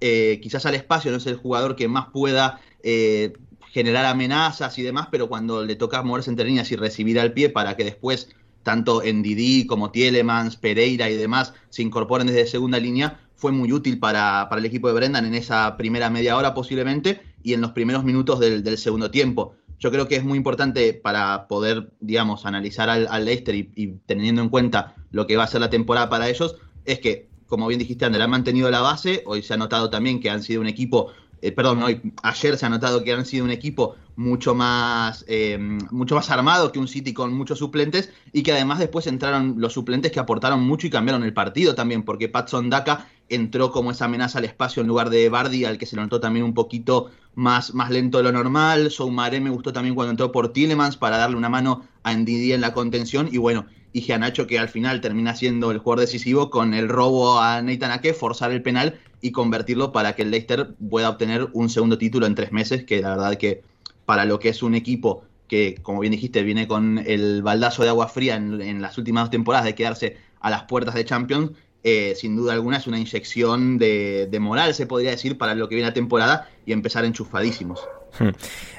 eh, 0.00 0.38
quizás 0.40 0.64
al 0.66 0.76
espacio 0.76 1.10
no 1.10 1.16
es 1.16 1.26
el 1.26 1.34
jugador 1.34 1.74
que 1.74 1.88
más 1.88 2.06
pueda 2.12 2.60
eh, 2.84 3.32
generar 3.72 4.04
amenazas 4.04 4.78
y 4.78 4.82
demás, 4.84 5.08
pero 5.10 5.28
cuando 5.28 5.64
le 5.64 5.74
toca 5.74 6.00
moverse 6.02 6.30
entre 6.30 6.46
líneas 6.46 6.70
y 6.70 6.76
recibir 6.76 7.18
al 7.18 7.32
pie 7.32 7.48
para 7.48 7.76
que 7.76 7.82
después 7.82 8.28
tanto 8.62 9.02
en 9.02 9.22
Didi 9.22 9.66
como 9.66 9.90
Tielemans, 9.90 10.56
Pereira 10.56 11.10
y 11.10 11.16
demás 11.16 11.54
se 11.70 11.82
incorporen 11.82 12.28
desde 12.28 12.46
segunda 12.46 12.78
línea, 12.78 13.18
fue 13.40 13.52
muy 13.52 13.72
útil 13.72 13.98
para, 13.98 14.46
para, 14.48 14.60
el 14.60 14.66
equipo 14.66 14.88
de 14.88 14.94
Brendan 14.94 15.24
en 15.24 15.34
esa 15.34 15.76
primera 15.78 16.10
media 16.10 16.36
hora 16.36 16.52
posiblemente 16.52 17.22
y 17.42 17.54
en 17.54 17.62
los 17.62 17.72
primeros 17.72 18.04
minutos 18.04 18.38
del, 18.38 18.62
del 18.62 18.76
segundo 18.76 19.10
tiempo. 19.10 19.54
Yo 19.78 19.90
creo 19.90 20.06
que 20.06 20.16
es 20.16 20.24
muy 20.24 20.36
importante 20.36 20.92
para 20.92 21.48
poder, 21.48 21.90
digamos, 22.00 22.44
analizar 22.44 22.90
al, 22.90 23.08
al 23.10 23.24
Leicester 23.24 23.54
y, 23.54 23.94
teniendo 24.04 24.42
en 24.42 24.50
cuenta 24.50 24.94
lo 25.10 25.26
que 25.26 25.38
va 25.38 25.44
a 25.44 25.46
ser 25.46 25.62
la 25.62 25.70
temporada 25.70 26.10
para 26.10 26.28
ellos, 26.28 26.56
es 26.84 27.00
que, 27.00 27.30
como 27.46 27.66
bien 27.66 27.78
dijiste, 27.78 28.04
Ander, 28.04 28.20
han 28.20 28.30
mantenido 28.30 28.70
la 28.70 28.82
base. 28.82 29.22
Hoy 29.24 29.42
se 29.42 29.54
ha 29.54 29.56
notado 29.56 29.88
también 29.88 30.20
que 30.20 30.28
han 30.28 30.42
sido 30.42 30.60
un 30.60 30.66
equipo 30.66 31.10
eh, 31.42 31.52
perdón, 31.52 31.82
hoy, 31.82 32.00
ayer 32.22 32.56
se 32.58 32.66
ha 32.66 32.68
notado 32.68 33.02
que 33.02 33.12
han 33.12 33.24
sido 33.24 33.44
un 33.44 33.50
equipo 33.50 33.96
mucho 34.20 34.54
más, 34.54 35.24
eh, 35.28 35.56
mucho 35.90 36.14
más 36.14 36.30
armado 36.30 36.72
que 36.72 36.78
un 36.78 36.88
City 36.88 37.14
con 37.14 37.32
muchos 37.32 37.58
suplentes 37.58 38.12
y 38.34 38.42
que 38.42 38.52
además 38.52 38.78
después 38.78 39.06
entraron 39.06 39.54
los 39.56 39.72
suplentes 39.72 40.12
que 40.12 40.20
aportaron 40.20 40.62
mucho 40.62 40.86
y 40.86 40.90
cambiaron 40.90 41.24
el 41.24 41.32
partido 41.32 41.74
también, 41.74 42.02
porque 42.02 42.28
Patson 42.28 42.68
Daka 42.68 43.08
entró 43.30 43.70
como 43.70 43.90
esa 43.90 44.04
amenaza 44.04 44.38
al 44.38 44.44
espacio 44.44 44.82
en 44.82 44.88
lugar 44.88 45.08
de 45.08 45.30
Bardi, 45.30 45.64
al 45.64 45.78
que 45.78 45.86
se 45.86 45.96
lo 45.96 46.02
notó 46.02 46.20
también 46.20 46.44
un 46.44 46.52
poquito 46.52 47.10
más, 47.34 47.72
más 47.72 47.90
lento 47.90 48.18
de 48.18 48.24
lo 48.24 48.32
normal. 48.32 48.90
Soumaré 48.90 49.40
me 49.40 49.48
gustó 49.48 49.72
también 49.72 49.94
cuando 49.94 50.10
entró 50.10 50.30
por 50.32 50.52
Tillemans 50.52 50.98
para 50.98 51.16
darle 51.16 51.36
una 51.36 51.48
mano 51.48 51.88
a 52.02 52.12
Ndidi 52.12 52.52
en 52.52 52.60
la 52.60 52.74
contención 52.74 53.26
y 53.32 53.38
bueno, 53.38 53.64
y 53.94 54.02
Gianacho 54.02 54.46
que 54.46 54.58
al 54.58 54.68
final 54.68 55.00
termina 55.00 55.34
siendo 55.34 55.70
el 55.70 55.78
jugador 55.78 56.00
decisivo 56.00 56.50
con 56.50 56.74
el 56.74 56.90
robo 56.90 57.40
a 57.40 57.62
Nathan 57.62 57.92
Ake, 57.92 58.12
forzar 58.12 58.52
el 58.52 58.60
penal 58.60 59.00
y 59.22 59.32
convertirlo 59.32 59.92
para 59.92 60.14
que 60.14 60.22
el 60.22 60.30
Leicester 60.30 60.74
pueda 60.90 61.08
obtener 61.08 61.48
un 61.54 61.70
segundo 61.70 61.96
título 61.96 62.26
en 62.26 62.34
tres 62.34 62.52
meses, 62.52 62.84
que 62.84 63.00
la 63.00 63.16
verdad 63.16 63.38
que 63.38 63.62
para 64.10 64.24
lo 64.24 64.40
que 64.40 64.48
es 64.48 64.64
un 64.64 64.74
equipo 64.74 65.22
que, 65.46 65.76
como 65.82 66.00
bien 66.00 66.10
dijiste, 66.10 66.42
viene 66.42 66.66
con 66.66 66.98
el 66.98 67.42
baldazo 67.44 67.84
de 67.84 67.90
agua 67.90 68.08
fría 68.08 68.34
en, 68.34 68.82
las 68.82 68.98
últimas 68.98 69.30
temporadas 69.30 69.64
de 69.64 69.76
quedarse 69.76 70.16
a 70.40 70.50
las 70.50 70.64
puertas 70.64 70.96
de 70.96 71.04
Champions, 71.04 71.52
eh, 71.84 72.14
sin 72.16 72.34
duda 72.34 72.54
alguna 72.54 72.78
es 72.78 72.88
una 72.88 72.98
inyección 72.98 73.78
de, 73.78 74.36
moral, 74.40 74.74
se 74.74 74.86
podría 74.86 75.12
decir, 75.12 75.38
para 75.38 75.54
lo 75.54 75.68
que 75.68 75.76
viene 75.76 75.90
la 75.90 75.94
temporada 75.94 76.50
y 76.66 76.72
empezar 76.72 77.04
enchufadísimos. 77.04 77.86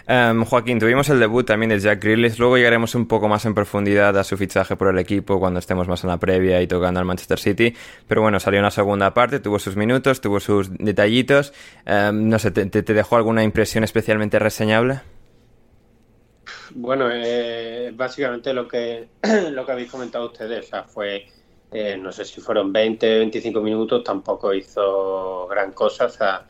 Um, 0.09 0.43
Joaquín, 0.43 0.79
tuvimos 0.79 1.07
el 1.07 1.19
debut 1.21 1.45
también 1.45 1.69
de 1.69 1.79
Jack 1.79 2.03
Grealish, 2.03 2.37
luego 2.37 2.57
llegaremos 2.57 2.93
un 2.95 3.05
poco 3.05 3.29
más 3.29 3.45
en 3.45 3.53
profundidad 3.53 4.17
a 4.17 4.25
su 4.25 4.35
fichaje 4.35 4.75
por 4.75 4.89
el 4.89 4.99
equipo 4.99 5.39
cuando 5.39 5.59
estemos 5.59 5.87
más 5.87 6.03
en 6.03 6.09
la 6.09 6.17
previa 6.17 6.61
y 6.61 6.67
tocando 6.67 6.99
al 6.99 7.05
Manchester 7.05 7.39
City, 7.39 7.73
pero 8.07 8.21
bueno, 8.21 8.37
salió 8.41 8.59
una 8.59 8.71
segunda 8.71 9.13
parte, 9.13 9.39
tuvo 9.39 9.59
sus 9.59 9.77
minutos, 9.77 10.19
tuvo 10.19 10.41
sus 10.41 10.69
detallitos, 10.77 11.53
um, 11.87 12.27
no 12.27 12.39
sé, 12.39 12.51
¿te, 12.51 12.65
¿te, 12.65 12.93
dejó 12.93 13.15
alguna 13.15 13.43
impresión 13.43 13.85
especialmente 13.85 14.37
reseñable? 14.37 14.99
Bueno, 16.75 17.09
eh, 17.11 17.91
básicamente 17.93 18.53
lo 18.53 18.67
que, 18.67 19.09
lo 19.51 19.65
que 19.65 19.71
habéis 19.71 19.91
comentado 19.91 20.25
ustedes, 20.25 20.65
o 20.65 20.69
sea, 20.69 20.83
fue 20.83 21.27
eh, 21.71 21.95
no 21.97 22.11
sé 22.11 22.25
si 22.25 22.41
fueron 22.41 22.73
20, 22.73 23.19
25 23.19 23.61
minutos, 23.61 24.03
tampoco 24.03 24.53
hizo 24.53 25.47
gran 25.47 25.71
cosa, 25.71 26.05
o 26.05 26.09
sea, 26.09 26.45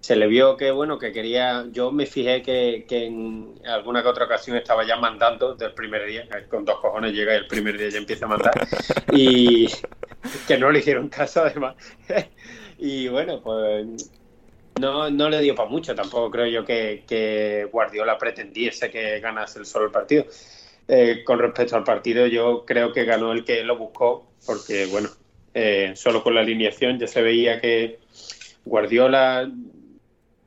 se 0.00 0.16
le 0.16 0.26
vio 0.26 0.56
que, 0.56 0.70
bueno, 0.70 0.98
que 0.98 1.12
quería, 1.12 1.66
yo 1.70 1.92
me 1.92 2.06
fijé 2.06 2.40
que, 2.40 2.86
que 2.88 3.04
en 3.04 3.54
alguna 3.66 4.02
que 4.02 4.08
otra 4.08 4.24
ocasión 4.24 4.56
estaba 4.56 4.86
ya 4.86 4.96
mandando 4.96 5.54
del 5.54 5.74
primer 5.74 6.06
día, 6.06 6.26
con 6.48 6.64
dos 6.64 6.80
cojones 6.80 7.12
llega 7.12 7.34
y 7.34 7.36
el 7.36 7.46
primer 7.46 7.76
día 7.76 7.90
ya 7.90 7.98
empieza 7.98 8.24
a 8.24 8.28
mandar, 8.28 8.66
y 9.12 9.68
que 10.48 10.56
no 10.56 10.70
le 10.70 10.78
hicieron 10.78 11.10
caso 11.10 11.42
además, 11.42 11.76
y 12.78 13.08
bueno, 13.08 13.42
pues 13.42 14.10
no, 14.80 15.10
no 15.10 15.28
le 15.28 15.40
dio 15.40 15.54
para 15.54 15.68
mucho, 15.68 15.94
tampoco 15.94 16.30
creo 16.30 16.46
yo 16.46 16.64
que, 16.64 17.04
que 17.06 17.68
Guardiola 17.70 18.18
pretendiese 18.18 18.90
que 18.90 19.20
ganase 19.20 19.58
el 19.58 19.66
solo 19.66 19.86
el 19.86 19.92
partido. 19.92 20.26
Eh, 20.88 21.22
con 21.24 21.38
respecto 21.38 21.76
al 21.76 21.84
partido, 21.84 22.26
yo 22.26 22.64
creo 22.66 22.92
que 22.92 23.04
ganó 23.04 23.32
el 23.32 23.44
que 23.44 23.62
lo 23.62 23.76
buscó, 23.76 24.28
porque, 24.44 24.86
bueno, 24.86 25.08
eh, 25.54 25.92
solo 25.94 26.22
con 26.22 26.34
la 26.34 26.40
alineación 26.40 26.98
ya 26.98 27.06
se 27.06 27.22
veía 27.22 27.60
que 27.60 27.98
Guardiola. 28.64 29.50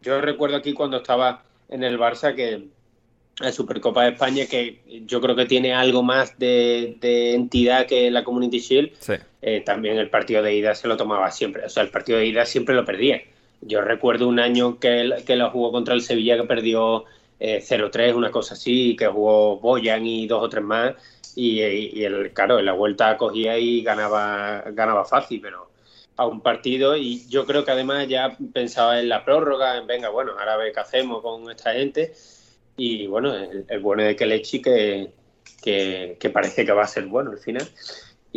Yo 0.02 0.22
recuerdo 0.22 0.58
aquí 0.58 0.74
cuando 0.74 0.98
estaba 0.98 1.44
en 1.70 1.84
el 1.84 1.98
Barça 1.98 2.36
que 2.36 2.68
la 3.40 3.52
Supercopa 3.52 4.04
de 4.04 4.12
España, 4.12 4.46
que 4.46 4.82
yo 5.06 5.20
creo 5.20 5.36
que 5.36 5.46
tiene 5.46 5.74
algo 5.74 6.04
más 6.04 6.38
de, 6.38 6.96
de 7.00 7.34
entidad 7.34 7.86
que 7.86 8.12
la 8.12 8.24
Community 8.24 8.60
Shield, 8.60 8.92
sí. 9.00 9.14
eh, 9.42 9.62
también 9.62 9.98
el 9.98 10.10
partido 10.10 10.42
de 10.42 10.56
ida 10.56 10.76
se 10.76 10.88
lo 10.88 10.96
tomaba 10.96 11.32
siempre. 11.32 11.66
O 11.66 11.70
sea, 11.70 11.84
el 11.84 11.90
partido 11.90 12.20
de 12.20 12.28
ida 12.28 12.46
siempre 12.46 12.76
lo 12.76 12.86
perdía. 12.86 13.22
Yo 13.66 13.82
recuerdo 13.82 14.28
un 14.28 14.40
año 14.40 14.80
que, 14.80 15.24
que 15.26 15.36
lo 15.36 15.50
jugó 15.50 15.72
contra 15.72 15.94
el 15.94 16.02
Sevilla 16.02 16.38
que 16.38 16.44
perdió 16.44 17.06
eh, 17.40 17.62
0-3, 17.62 18.16
una 18.16 18.32
cosa 18.32 18.54
así, 18.54 18.96
que 18.96 19.08
jugó 19.08 19.60
Boyan 19.60 20.06
y 20.06 20.28
dos 20.28 20.44
o 20.44 20.50
tres 20.50 20.64
más, 20.64 20.96
y, 21.36 21.62
y, 21.62 22.06
el, 22.06 22.32
claro, 22.32 22.60
en 22.60 22.66
la 22.66 22.74
vuelta 22.74 23.18
cogía 23.18 23.58
y 23.58 23.82
ganaba, 23.82 24.64
ganaba 24.72 25.04
fácil, 25.06 25.42
pero 25.42 25.70
a 26.18 26.26
un 26.26 26.42
partido, 26.42 26.96
y 26.96 27.28
yo 27.28 27.46
creo 27.46 27.66
que 27.66 27.72
además 27.72 28.08
ya 28.08 28.38
pensaba 28.54 29.00
en 29.00 29.10
la 29.10 29.26
prórroga, 29.26 29.78
en 29.78 29.88
venga, 29.88 30.10
bueno, 30.10 30.32
ahora 30.40 30.54
a 30.54 30.58
ver 30.58 30.72
qué 30.72 30.80
hacemos 30.80 31.22
con 31.22 31.50
esta 31.52 31.74
gente, 31.74 32.14
y 32.78 33.08
bueno, 33.08 33.34
el, 33.36 33.66
el 33.68 33.80
bueno 33.80 34.04
de 34.04 34.16
Kelechi 34.16 34.62
que, 34.62 35.12
que, 35.62 36.18
que, 36.20 36.30
parece 36.30 36.66
que 36.66 36.72
va 36.72 36.84
a 36.84 36.88
ser 36.88 37.06
bueno 37.06 37.32
al 37.32 37.40
final. 37.40 37.68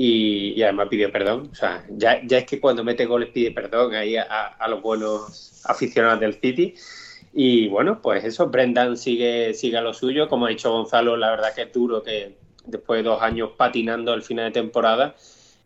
Y, 0.00 0.52
y, 0.54 0.62
además 0.62 0.86
pidió 0.88 1.10
perdón. 1.10 1.48
O 1.50 1.54
sea, 1.56 1.84
ya, 1.90 2.20
ya 2.24 2.38
es 2.38 2.44
que 2.44 2.60
cuando 2.60 2.84
mete 2.84 3.04
goles 3.04 3.30
pide 3.30 3.50
perdón 3.50 3.96
ahí 3.96 4.16
a, 4.16 4.22
a 4.22 4.68
los 4.68 4.80
buenos 4.80 5.60
aficionados 5.64 6.20
del 6.20 6.34
City. 6.34 6.74
Y 7.32 7.66
bueno, 7.66 8.00
pues 8.00 8.22
eso, 8.22 8.46
Brendan 8.46 8.96
sigue, 8.96 9.54
sigue 9.54 9.76
a 9.76 9.80
lo 9.80 9.92
suyo. 9.92 10.28
Como 10.28 10.46
ha 10.46 10.50
dicho 10.50 10.70
Gonzalo, 10.70 11.16
la 11.16 11.30
verdad 11.30 11.52
que 11.52 11.62
es 11.62 11.72
duro 11.72 12.04
que 12.04 12.36
después 12.64 13.02
de 13.02 13.08
dos 13.08 13.20
años 13.20 13.50
patinando 13.56 14.12
al 14.12 14.22
final 14.22 14.44
de 14.44 14.60
temporada, 14.60 15.16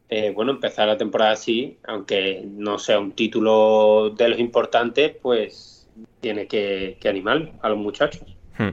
eh, 0.09 0.33
bueno, 0.35 0.53
empezar 0.53 0.89
la 0.89 0.97
temporada 0.97 1.33
así, 1.33 1.77
aunque 1.85 2.43
no 2.47 2.79
sea 2.79 3.01
un 3.01 3.13
título 3.13 4.15
de 4.17 4.31
los 4.31 4.39
importantes, 4.39 5.15
pues 5.21 5.87
tiene 6.21 6.47
que, 6.47 6.97
que 6.99 7.09
animar 7.11 7.53
a 7.61 7.69
los 7.69 7.77
muchachos. 7.77 8.25
Hmm. 8.57 8.71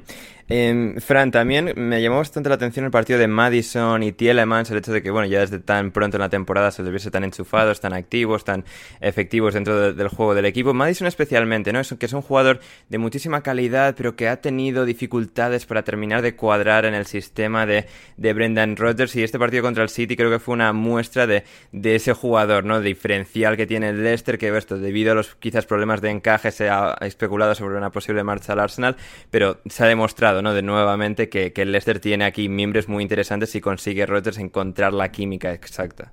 Eh, 0.51 0.95
Fran, 0.97 1.29
también 1.29 1.73
me 1.75 2.01
llamó 2.01 2.17
bastante 2.17 2.49
la 2.49 2.55
atención 2.55 2.83
el 2.83 2.89
partido 2.89 3.19
de 3.19 3.27
Madison 3.27 4.01
y 4.01 4.11
Tielemans, 4.13 4.71
el 4.71 4.79
hecho 4.79 4.91
de 4.91 5.03
que, 5.03 5.11
bueno, 5.11 5.27
ya 5.27 5.41
desde 5.41 5.59
tan 5.59 5.91
pronto 5.91 6.17
en 6.17 6.21
la 6.21 6.29
temporada 6.29 6.71
se 6.71 6.81
les 6.81 6.89
viese 6.89 7.11
tan 7.11 7.23
enchufados, 7.23 7.79
tan 7.79 7.93
activos, 7.93 8.43
tan 8.43 8.65
efectivos 8.99 9.53
dentro 9.53 9.79
de, 9.79 9.93
del 9.93 10.07
juego 10.07 10.33
del 10.33 10.45
equipo. 10.45 10.73
Madison 10.73 11.05
especialmente, 11.05 11.71
¿no? 11.71 11.79
Es, 11.79 11.93
que 11.93 12.07
es 12.07 12.13
un 12.13 12.23
jugador 12.23 12.61
de 12.89 12.97
muchísima 12.97 13.43
calidad, 13.43 13.93
pero 13.95 14.15
que 14.15 14.27
ha 14.27 14.41
tenido 14.41 14.85
dificultades 14.85 15.67
para 15.67 15.83
terminar 15.83 16.23
de 16.23 16.35
cuadrar 16.35 16.85
en 16.85 16.95
el 16.95 17.05
sistema 17.05 17.67
de, 17.67 17.85
de 18.17 18.33
Brendan 18.33 18.75
Rodgers 18.75 19.15
y 19.15 19.23
este 19.23 19.37
partido 19.37 19.61
contra 19.61 19.83
el 19.83 19.89
City 19.89 20.15
creo 20.15 20.31
que 20.31 20.39
fue 20.39 20.55
una 20.55 20.73
muestra 20.73 21.27
de, 21.27 21.43
ese 21.71 22.13
jugador, 22.13 22.65
¿no? 22.65 22.81
Diferencial 22.81 23.55
que 23.55 23.67
tiene 23.67 23.93
Leicester, 23.93 24.39
que 24.39 24.55
esto, 24.57 24.79
debido 24.79 25.11
a 25.11 25.15
los 25.15 25.35
quizás 25.35 25.67
problemas 25.67 26.01
de 26.01 26.09
encaje 26.09 26.51
se 26.51 26.69
ha 26.69 26.97
especulado 27.01 27.53
sobre 27.53 27.77
una 27.77 27.91
posible 27.91 28.23
marcha 28.23 28.53
al 28.53 28.59
Arsenal, 28.59 28.95
pero 29.29 29.59
se 29.67 29.83
ha 29.83 29.87
demostrado 29.87 30.38
¿no? 30.41 30.53
De 30.53 30.61
nuevamente 30.61 31.29
que, 31.29 31.53
que 31.53 31.65
Leicester 31.65 31.99
tiene 31.99 32.25
aquí 32.25 32.49
miembros 32.49 32.87
muy 32.87 33.03
interesantes 33.03 33.55
y 33.55 33.61
consigue 33.61 34.05
Rodgers 34.05 34.37
encontrar 34.37 34.93
la 34.93 35.11
química 35.11 35.53
exacta. 35.53 36.11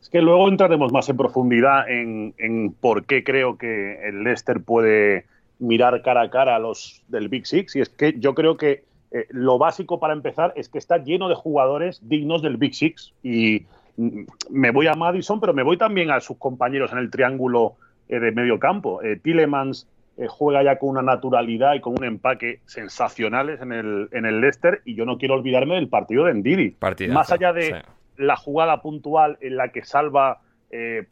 Es 0.00 0.08
que 0.08 0.22
luego 0.22 0.48
entraremos 0.48 0.92
más 0.92 1.08
en 1.08 1.16
profundidad 1.16 1.88
en, 1.90 2.34
en 2.38 2.72
por 2.72 3.04
qué 3.04 3.24
creo 3.24 3.58
que 3.58 4.08
el 4.08 4.24
Leicester 4.24 4.62
puede 4.62 5.26
mirar 5.58 6.00
cara 6.02 6.22
a 6.22 6.30
cara 6.30 6.56
a 6.56 6.58
los 6.58 7.02
del 7.08 7.28
Big 7.28 7.46
Six. 7.46 7.76
Y 7.76 7.80
es 7.80 7.88
que 7.88 8.14
yo 8.18 8.34
creo 8.34 8.56
que 8.56 8.84
eh, 9.10 9.26
lo 9.30 9.58
básico 9.58 9.98
para 9.98 10.12
empezar 10.12 10.52
es 10.56 10.68
que 10.68 10.78
está 10.78 10.98
lleno 10.98 11.28
de 11.28 11.34
jugadores 11.34 12.00
dignos 12.08 12.42
del 12.42 12.56
Big 12.56 12.74
Six. 12.74 13.12
Y 13.22 13.66
mm, 13.96 14.22
me 14.50 14.70
voy 14.70 14.86
a 14.86 14.94
Madison, 14.94 15.40
pero 15.40 15.54
me 15.54 15.62
voy 15.62 15.76
también 15.76 16.10
a 16.10 16.20
sus 16.20 16.38
compañeros 16.38 16.92
en 16.92 16.98
el 16.98 17.10
triángulo 17.10 17.76
eh, 18.08 18.18
de 18.18 18.32
medio 18.32 18.58
campo. 18.58 19.02
Eh, 19.02 19.16
Tillemans 19.16 19.86
juega 20.28 20.62
ya 20.64 20.78
con 20.78 20.90
una 20.90 21.02
naturalidad 21.02 21.74
y 21.74 21.80
con 21.80 21.94
un 21.96 22.04
empaque 22.04 22.60
sensacionales 22.66 23.60
en 23.60 23.72
el, 23.72 24.08
en 24.12 24.26
el 24.26 24.40
Leicester. 24.40 24.80
Y 24.84 24.94
yo 24.94 25.04
no 25.04 25.18
quiero 25.18 25.34
olvidarme 25.34 25.76
del 25.76 25.88
partido 25.88 26.24
de 26.24 26.34
Ndidi. 26.34 26.76
Más 27.12 27.30
allá 27.30 27.52
de 27.52 27.82
la 28.16 28.36
jugada 28.36 28.82
puntual 28.82 29.38
en 29.40 29.56
la 29.56 29.68
que 29.68 29.84
salva 29.84 30.40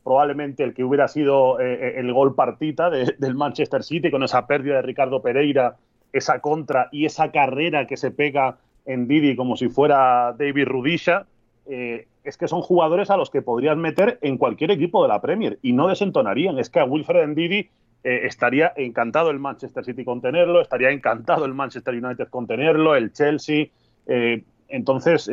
probablemente 0.03 0.65
el 0.65 0.75
que 0.75 0.85
hubiera 0.85 1.09
sido 1.09 1.61
el 1.61 2.13
gol 2.13 2.35
partita 2.35 2.91
del 2.91 3.35
Manchester 3.35 3.83
City 3.83 4.11
con 4.11 4.23
esa 4.23 4.47
pérdida 4.47 4.77
de 4.77 4.83
Ricardo 4.83 5.23
Pereira 5.23 5.77
esa 6.17 6.41
contra 6.41 6.89
y 6.93 7.05
esa 7.05 7.31
carrera 7.31 7.87
que 7.87 7.97
se 7.97 8.11
pega 8.11 8.59
en 8.87 9.09
Didi 9.09 9.37
como 9.37 9.57
si 9.57 9.69
fuera 9.69 10.35
David 10.39 10.67
Rudisha, 10.67 11.27
eh, 11.67 12.07
es 12.25 12.37
que 12.37 12.49
son 12.49 12.63
jugadores 12.63 13.11
a 13.11 13.17
los 13.17 13.31
que 13.31 13.43
podrías 13.43 13.77
meter 13.77 14.19
en 14.23 14.39
cualquier 14.39 14.71
equipo 14.71 15.03
de 15.03 15.09
la 15.09 15.21
Premier 15.21 15.59
y 15.63 15.73
no 15.73 15.89
desentonarían. 15.89 16.59
Es 16.59 16.71
que 16.71 16.81
a 16.81 16.85
Wilfred 16.85 17.27
Ndidi 17.29 17.69
eh, 18.05 18.21
estaría 18.25 18.73
encantado 18.76 19.31
el 19.31 19.38
Manchester 19.38 19.85
City 19.85 20.05
con 20.05 20.21
tenerlo, 20.21 20.61
estaría 20.61 20.91
encantado 20.91 21.45
el 21.45 21.55
Manchester 21.55 21.95
United 21.95 22.29
con 22.29 22.47
tenerlo, 22.47 22.95
el 22.95 23.12
Chelsea. 23.12 23.69
Eh, 24.07 24.43
entonces, 24.69 25.31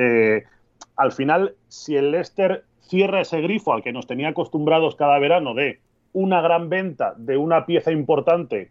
al 0.96 1.12
final, 1.12 1.56
si 1.68 1.96
el 1.96 2.12
Leicester 2.12 2.66
cierra 2.82 3.22
ese 3.22 3.42
grifo 3.42 3.74
al 3.74 3.82
que 3.82 3.92
nos 3.92 4.06
tenía 4.06 4.30
acostumbrados 4.30 4.96
cada 4.96 5.18
verano 5.18 5.54
de 5.54 5.80
una 6.12 6.42
gran 6.42 6.70
venta 6.70 7.14
de 7.18 7.38
una 7.38 7.66
pieza 7.66 7.92
importante 7.92 8.70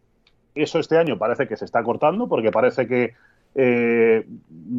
eso 0.55 0.79
este 0.79 0.99
año 0.99 1.19
parece 1.19 1.47
que 1.49 1.57
se 1.57 1.65
está 1.65 1.83
cortando 1.83 2.29
porque 2.29 2.51
parece 2.51 2.87
que 2.87 3.15
eh, 3.55 4.27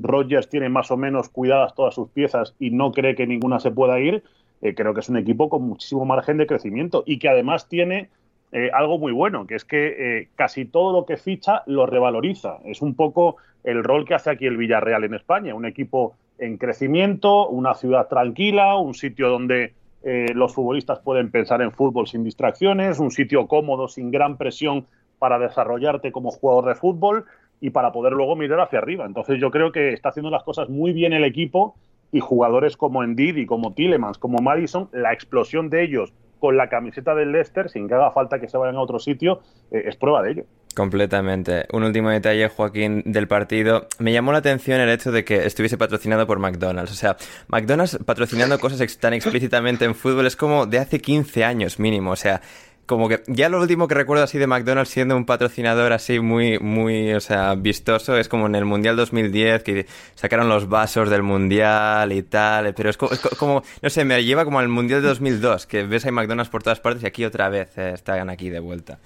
Rogers 0.02 0.50
tiene 0.50 0.70
más 0.70 0.92
o 0.92 0.98
menos 0.98 1.30
cuidadas 1.30 1.76
todas 1.76 1.96
sus 1.96 2.10
piezas 2.10 2.56
y 2.60 2.72
no 2.72 2.92
cree 2.92 3.16
que 3.16 3.28
ninguna 3.28 3.60
se 3.60 3.72
pueda 3.72 4.00
ir. 4.00 4.24
Eh, 4.62 4.76
creo 4.76 4.94
que 4.94 5.02
es 5.02 5.10
un 5.10 5.18
equipo 5.18 5.50
con 5.50 5.64
muchísimo 5.64 6.06
margen 6.06 6.38
de 6.38 6.48
crecimiento 6.48 7.04
y 7.06 7.20
que 7.20 7.30
además 7.30 7.68
tiene 7.68 8.10
eh, 8.54 8.70
algo 8.74 8.98
muy 8.98 9.12
bueno, 9.12 9.46
que 9.46 9.56
es 9.56 9.66
que 9.66 10.30
casi 10.36 10.64
todo 10.64 10.94
lo 10.94 11.06
que 11.06 11.18
ficha 11.18 11.64
lo 11.66 11.86
revaloriza. 11.86 12.60
Es 12.64 12.82
un 12.82 12.96
poco 12.96 13.36
el 13.66 13.84
rol 13.84 14.06
que 14.06 14.14
hace 14.14 14.30
aquí 14.30 14.46
el 14.46 14.56
Villarreal 14.58 15.04
en 15.04 15.16
España, 15.16 15.56
un 15.56 15.66
equipo 15.66 16.16
en 16.38 16.58
crecimiento, 16.58 17.50
una 17.50 17.74
ciudad 17.74 18.08
tranquila, 18.08 18.78
un 18.78 18.94
sitio 18.94 19.30
donde 19.30 19.74
los 20.04 20.54
futbolistas 20.54 21.00
pueden 21.00 21.32
pensar 21.32 21.62
en 21.62 21.72
fútbol 21.72 22.08
sin 22.08 22.24
distracciones, 22.24 23.00
un 23.00 23.12
sitio 23.12 23.48
cómodo, 23.48 23.88
sin 23.88 24.12
gran 24.12 24.38
presión 24.38 24.86
para 25.18 25.40
desarrollarte 25.40 26.12
como 26.12 26.32
jugador 26.32 26.66
de 26.66 26.76
fútbol 26.76 27.26
y 27.62 27.70
para 27.70 27.94
poder 27.94 28.12
luego 28.12 28.36
mirar 28.36 28.60
hacia 28.60 28.80
arriba. 28.80 29.06
Entonces 29.06 29.40
yo 29.40 29.50
creo 29.50 29.72
que 29.72 29.94
está 29.94 30.10
haciendo 30.10 30.30
las 30.30 30.44
cosas 30.44 30.68
muy 30.68 30.92
bien 30.92 31.14
el 31.14 31.24
equipo 31.24 31.76
y 32.12 32.20
jugadores 32.20 32.76
como 32.76 33.04
Endidi, 33.04 33.46
como 33.46 33.74
Tillemans, 33.74 34.18
como 34.18 34.40
Madison, 34.40 34.90
la 34.92 35.14
explosión 35.14 35.70
de 35.70 35.84
ellos 35.84 36.14
con 36.44 36.58
la 36.58 36.68
camiseta 36.68 37.16
del 37.16 37.32
Leicester, 37.32 37.70
sin 37.70 37.88
que 37.88 37.94
haga 37.94 38.12
falta 38.12 38.38
que 38.38 38.50
se 38.50 38.58
vayan 38.58 38.76
a 38.76 38.82
otro 38.82 39.00
sitio, 39.00 39.40
eh, 39.72 39.84
es 39.86 39.96
prueba 39.96 40.22
de 40.22 40.32
ello. 40.32 40.44
Completamente. 40.76 41.68
Un 41.72 41.84
último 41.84 42.10
detalle, 42.10 42.50
Joaquín, 42.50 43.02
del 43.06 43.30
partido. 43.30 43.88
Me 44.00 44.12
llamó 44.12 44.34
la 44.34 44.40
atención 44.40 44.82
el 44.82 44.90
hecho 44.90 45.14
de 45.14 45.24
que 45.24 45.46
estuviese 45.46 45.78
patrocinado 45.78 46.28
por 46.28 46.40
McDonald's. 46.40 46.92
O 46.92 46.96
sea, 46.96 47.16
McDonald's 47.48 47.98
patrocinando 48.06 48.60
cosas 48.60 48.98
tan 48.98 49.14
explícitamente 49.14 49.86
en 49.86 49.96
fútbol 49.96 50.28
es 50.28 50.36
como 50.36 50.66
de 50.66 50.80
hace 50.80 51.00
15 51.00 51.46
años 51.46 51.80
mínimo. 51.80 52.12
O 52.12 52.18
sea, 52.18 52.42
como 52.86 53.08
que 53.08 53.24
ya 53.28 53.50
lo 53.50 53.62
último 53.62 53.88
que 53.88 53.96
recuerdo 53.96 54.24
así 54.24 54.38
de 54.38 54.48
McDonald's 54.48 54.90
siendo 54.92 55.16
un 55.16 55.26
patrocinador 55.26 55.94
así 55.94 56.20
muy, 56.20 56.60
muy, 56.60 57.14
o 57.14 57.20
sea, 57.20 57.56
vistoso 57.56 58.18
es 58.18 58.28
como 58.28 58.48
en 58.48 58.56
el 58.56 58.66
Mundial 58.66 58.96
2010 58.96 59.64
que 59.64 59.86
sacaron 60.16 60.50
los 60.50 60.68
vasos 60.68 61.10
del 61.10 61.24
Mundial 61.24 62.12
y 62.12 62.24
tal, 62.24 62.74
pero 62.74 62.90
es 62.90 62.98
como, 62.98 63.64
no 63.82 63.90
sé, 63.90 64.06
me 64.06 64.24
lleva 64.24 64.44
como 64.46 64.60
al 64.60 64.68
Mundial 64.68 65.02
de 65.02 65.08
2002, 65.10 65.66
que 65.66 65.84
ves 65.84 66.06
a 66.06 66.12
McDonald's 66.12 66.50
por 66.50 66.64
todas 66.64 66.80
partes 66.80 67.04
y 67.04 67.08
aquí 67.08 67.26
otra 67.26 67.50
vez 67.50 67.78
eh, 67.78 67.92
están 67.94 68.30
aquí 68.30 68.50
de 68.50 68.60
vuelta. 68.60 69.00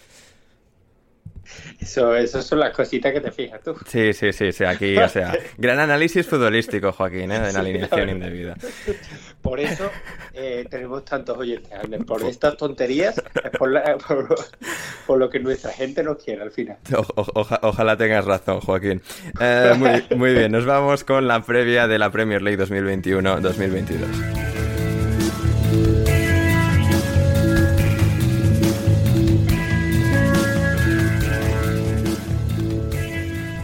Eso, 1.80 2.16
eso 2.16 2.42
son 2.42 2.60
las 2.60 2.76
cositas 2.76 3.14
que 3.14 3.22
te 3.22 3.32
fijas 3.32 3.62
tú. 3.62 3.76
Sí, 3.88 4.14
sí, 4.14 4.34
sí, 4.34 4.52
sí 4.52 4.64
aquí, 4.64 4.98
o 4.98 5.10
sea, 5.10 5.38
gran 5.58 5.80
análisis 5.80 6.26
futbolístico, 6.26 6.92
Joaquín, 6.92 7.32
¿eh? 7.32 7.40
de 7.40 7.54
la 7.54 7.60
alineación 7.60 8.10
indebida. 8.10 8.56
Por 9.42 9.60
eso 9.60 9.90
eh, 10.34 10.66
tenemos 10.70 11.06
tantos 11.06 11.38
oyentes, 11.38 11.72
por 12.06 12.24
estas 12.24 12.58
tonterías, 12.58 13.22
por, 15.08 15.18
lo 15.18 15.30
que 15.30 15.40
nuestra 15.40 15.72
gente 15.72 16.04
nos 16.04 16.24
quiere 16.24 16.42
al 16.42 16.52
final. 16.52 16.78
ojalá 17.26 17.98
tengas 17.98 18.26
razón, 18.26 18.60
Joaquín. 18.62 19.02
Eh, 19.40 19.74
muy, 19.78 20.18
muy 20.18 20.34
bien, 20.34 20.52
nos 20.52 20.66
vamos 20.66 21.04
con 21.04 21.28
la 21.28 21.42
previa 21.42 21.88
de 21.88 22.00
la 22.00 22.12
Premier 22.12 22.42
League 22.42 22.62
2021-2022. 22.64 24.57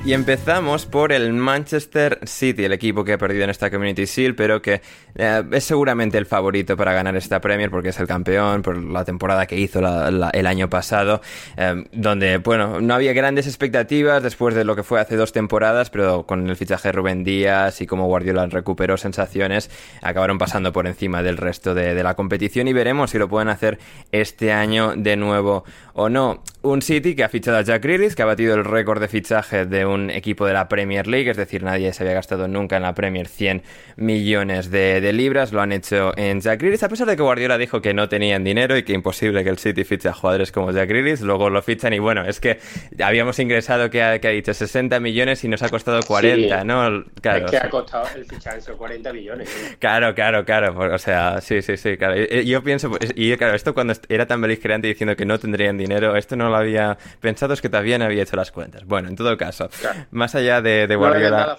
Y 0.06 0.12
empezamos 0.12 0.86
por 0.86 1.13
el 1.13 1.32
Manchester 1.32 2.20
City, 2.26 2.66
el 2.66 2.74
equipo 2.74 3.06
que 3.06 3.13
ha 3.13 3.18
perdido 3.18 3.46
en 3.46 3.50
esta 3.50 3.72
Community 3.72 4.04
Shield, 4.04 4.36
pero 4.36 4.62
que 4.62 4.82
eh, 5.16 5.44
es 5.50 5.63
seguramente 5.63 6.18
el 6.18 6.26
favorito 6.26 6.76
para 6.76 6.92
ganar 6.92 7.16
esta 7.16 7.39
Premier 7.39 7.72
porque 7.72 7.89
es 7.89 8.00
el 8.02 8.06
campeón 8.06 8.63
por 8.63 8.84
la 8.84 9.06
temporada 9.06 9.46
que 9.46 9.58
hizo 9.58 9.80
el 9.80 10.46
año 10.46 10.70
pasado, 10.70 11.22
eh, 11.56 11.86
donde, 11.94 12.39
bueno, 12.39 12.82
no 12.82 12.94
había 12.96 13.13
grandes 13.13 13.48
expectativas 13.48 14.22
después 14.22 14.56
de 14.56 14.66
lo 14.66 14.76
que 14.76 14.84
fue 14.84 15.00
hace 15.00 15.16
dos 15.16 15.32
temporadas, 15.32 15.89
pero 15.89 16.26
con 16.26 16.50
el 16.50 16.58
fichaje 16.58 16.89
de 16.89 16.92
Rubén 16.92 17.24
Díaz 17.24 17.80
y 17.80 17.88
como 17.88 18.08
Guardiola 18.08 18.46
recuperó 18.48 18.98
sensaciones, 18.98 19.72
acabaron 20.02 20.38
pasando 20.38 20.74
por 20.74 20.86
encima 20.86 21.24
del 21.24 21.38
resto 21.38 21.74
de, 21.74 21.94
de 21.94 22.04
la 22.04 22.16
competición 22.16 22.68
y 22.68 22.74
veremos 22.74 23.12
si 23.12 23.18
lo 23.18 23.30
pueden 23.30 23.48
hacer 23.48 23.80
este 24.12 24.52
año 24.52 24.96
de 24.98 25.16
nuevo 25.16 25.63
o 25.94 26.10
no. 26.10 26.44
Un 26.63 26.82
City 26.82 27.13
que 27.13 27.26
ha 27.26 27.30
fichado 27.30 27.58
a 27.58 27.62
Jack 27.62 27.84
Grealish, 27.84 28.13
que 28.13 28.21
ha 28.21 28.26
batido 28.26 28.56
el 28.56 28.63
récord 28.63 29.02
de 29.02 29.10
fichaje 29.10 29.65
de 29.65 29.86
un 29.86 30.10
equipo 30.10 30.45
de 30.45 30.54
la 30.54 30.69
Premier 30.69 31.08
League, 31.08 31.30
es 31.30 31.36
decir, 31.36 31.62
nadie 31.62 31.91
se 31.91 32.04
había 32.04 32.13
gastado 32.13 32.47
nunca 32.47 32.78
en 32.78 32.84
la 32.84 32.95
Premier 32.95 33.28
100 33.28 33.63
millones 33.97 34.71
de, 34.71 35.12
libras, 35.12 35.52
lo 35.52 35.60
han 35.60 35.73
hecho 35.73 36.17
en 36.17 36.39
Jack 36.39 36.62
Grealish, 36.62 36.82
a 36.86 36.88
pesar 36.88 37.06
de 37.08 37.17
que 37.17 37.21
Guardiola 37.21 37.58
dijo 37.58 37.82
que 37.82 37.93
no 37.93 38.08
tenían 38.08 38.45
dinero 38.45 38.78
y 38.78 38.84
que 38.84 38.93
imposible 38.93 39.43
que 39.43 39.49
el 39.49 39.58
City 39.58 39.84
fiche 39.84 40.08
a 40.08 40.13
jugadores 40.13 40.54
como 40.54 40.71
Jack 40.71 40.88
Grealish, 40.88 41.19
luego 41.19 41.49
lo 41.49 41.62
fichan 41.62 41.91
y 41.91 41.99
bueno, 41.99 42.23
es 42.23 42.39
que 42.39 42.60
habíamos 43.04 43.38
ingresado 43.39 43.89
que 43.89 44.02
ha, 44.02 44.19
que 44.19 44.30
ha 44.30 44.32
dicho 44.32 44.54
60 44.54 45.02
millones 45.02 45.43
y 45.43 45.49
nos 45.49 45.62
ha 45.63 45.69
costado 45.69 45.99
40, 46.02 46.63
¿no? 46.63 47.04
Claro, 47.21 47.45
es 47.45 47.52
que 47.52 47.58
ha 47.58 47.69
costado 47.69 48.08
el 48.15 48.23
fichaje 48.23 48.60
esos 48.60 48.78
40 48.78 49.12
millones. 49.12 49.49
¿eh? 49.49 49.76
Claro, 49.80 50.15
claro, 50.15 50.45
claro, 50.45 50.93
o 50.95 50.97
sea, 50.97 51.41
sí, 51.41 51.62
sí, 51.62 51.76
sí, 51.76 51.97
claro. 51.97 52.15
Yo 52.15 52.63
pienso, 52.63 52.89
y 53.15 53.36
claro, 53.36 53.54
esto 53.54 53.73
cuando 53.73 53.93
era 54.08 54.26
tan 54.28 54.39
beligerante 54.39 54.88
diciendo 54.88 55.17
que 55.17 55.26
no 55.26 55.38
tendrían 55.38 55.78
dinero, 55.78 56.15
esto 56.15 56.38
no 56.38 56.53
había 56.56 56.98
pensado, 57.20 57.54
es 57.54 57.62
que 57.62 57.70
todavía 57.70 57.98
no 57.98 58.06
había 58.06 58.24
hecho 58.24 58.36
las 58.36 58.52
cuentas. 58.52 58.86
Bueno, 58.86 59.10
en 59.10 59.16
todo 59.16 59.38
caso, 59.38 59.70
más 60.12 60.36
allá 60.36 60.62
de, 60.62 60.94
Guardiola... 60.96 61.58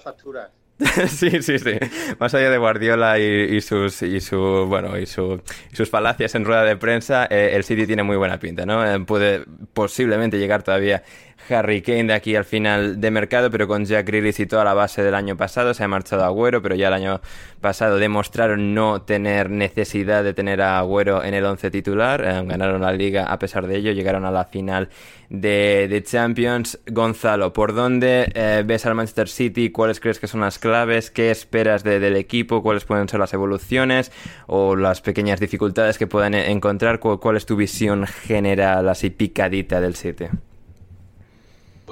sí, 1.07 1.41
sí, 1.41 1.57
sí. 1.57 1.77
Más 2.19 2.33
allá 2.33 2.49
de 2.49 2.57
Guardiola 2.57 3.17
y, 3.17 3.61
sus 3.61 4.01
y 4.01 4.19
su 4.19 4.65
bueno 4.67 4.97
y, 4.97 5.05
su, 5.05 5.41
sus 5.71 5.89
falacias 5.89 6.35
en 6.35 6.43
rueda 6.43 6.63
de 6.63 6.75
prensa, 6.75 7.27
eh, 7.29 7.51
el 7.53 7.63
City 7.63 7.87
tiene 7.87 8.03
muy 8.03 8.17
buena 8.17 8.39
pinta, 8.39 8.65
¿no? 8.65 8.85
Eh, 8.85 8.99
puede 9.05 9.45
posiblemente 9.73 10.37
llegar 10.37 10.63
todavía 10.63 11.01
Harry 11.49 11.81
Kane 11.81 12.05
de 12.05 12.13
aquí 12.13 12.35
al 12.35 12.45
final 12.45 12.99
de 12.99 13.11
mercado, 13.11 13.49
pero 13.49 13.67
con 13.67 13.85
Jack 13.85 14.07
Grealish 14.07 14.41
y 14.41 14.45
toda 14.45 14.63
la 14.63 14.73
base 14.73 15.03
del 15.03 15.15
año 15.15 15.37
pasado 15.37 15.73
se 15.73 15.83
ha 15.83 15.87
marchado 15.87 16.23
Agüero, 16.23 16.61
pero 16.61 16.75
ya 16.75 16.87
el 16.87 16.93
año 16.93 17.21
pasado 17.61 17.97
demostraron 17.97 18.73
no 18.73 19.01
tener 19.01 19.49
necesidad 19.49 20.23
de 20.23 20.33
tener 20.33 20.61
a 20.61 20.79
Agüero 20.79 21.23
en 21.23 21.33
el 21.33 21.45
once 21.45 21.71
titular, 21.71 22.21
eh, 22.21 22.43
ganaron 22.45 22.81
la 22.81 22.91
liga 22.91 23.25
a 23.25 23.39
pesar 23.39 23.67
de 23.67 23.77
ello, 23.77 23.91
llegaron 23.91 24.25
a 24.25 24.31
la 24.31 24.45
final 24.45 24.89
de, 25.29 26.03
Champions. 26.05 26.79
Gonzalo, 26.87 27.53
¿por 27.53 27.73
dónde 27.73 28.31
eh, 28.33 28.63
ves 28.65 28.85
al 28.85 28.95
Manchester 28.95 29.27
City? 29.27 29.71
¿Cuáles 29.71 29.99
crees 29.99 30.19
que 30.19 30.27
son 30.27 30.41
las 30.41 30.59
claves? 30.59 31.11
¿Qué 31.11 31.31
esperas 31.31 31.83
del 31.83 32.15
equipo? 32.15 32.61
¿Cuáles 32.61 32.85
pueden 32.85 33.09
ser 33.09 33.19
las 33.19 33.33
evoluciones 33.33 34.11
o 34.47 34.75
las 34.75 35.01
pequeñas 35.01 35.39
dificultades 35.39 35.97
que 35.97 36.07
puedan 36.07 36.33
encontrar? 36.33 36.99
¿Cuál, 36.99 37.37
es 37.37 37.45
tu 37.45 37.55
visión 37.55 38.05
general 38.07 38.87
así 38.89 39.09
picadita 39.09 39.81
del 39.81 39.95
City? 39.95 40.25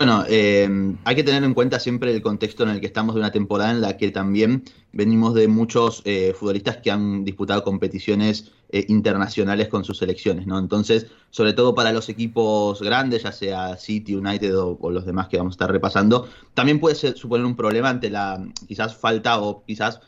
Bueno, 0.06 0.26
eh, 0.28 0.68
hay 1.06 1.16
que 1.16 1.24
tener 1.24 1.46
en 1.46 1.54
cuenta 1.54 1.80
siempre 1.80 2.14
el 2.14 2.22
contexto 2.22 2.64
en 2.64 2.72
el 2.72 2.82
que 2.82 2.88
estamos 2.88 3.16
de 3.16 3.22
una 3.22 3.32
temporada 3.32 3.72
en 3.72 3.80
la 3.80 3.96
que 3.96 4.12
también 4.12 4.66
venimos 4.92 5.34
de 5.34 5.48
muchos 5.48 6.02
eh, 6.04 6.34
futbolistas 6.38 6.76
que 6.76 6.92
han 6.92 7.24
disputado 7.24 7.64
competiciones 7.64 8.52
eh, 8.74 8.84
internacionales 8.90 9.70
con 9.70 9.86
sus 9.86 10.00
selecciones, 10.00 10.46
¿no? 10.46 10.60
Entonces, 10.60 11.08
sobre 11.30 11.54
todo 11.54 11.74
para 11.74 11.94
los 11.94 12.10
equipos 12.10 12.82
grandes, 12.82 13.24
ya 13.24 13.32
sea 13.32 13.78
City, 13.78 14.16
United 14.16 14.54
o, 14.60 14.92
los 14.92 15.06
demás 15.06 15.30
que 15.30 15.38
vamos 15.38 15.54
a 15.54 15.56
estar 15.56 15.72
repasando, 15.72 16.28
también 16.54 16.82
puede 16.82 16.96
suponer 17.16 17.46
un 17.46 17.56
problema 17.56 17.88
ante 17.88 18.10
la 18.10 18.46
quizás 18.68 18.98
falta 18.98 19.40
o 19.40 19.64
quizás 19.66 20.02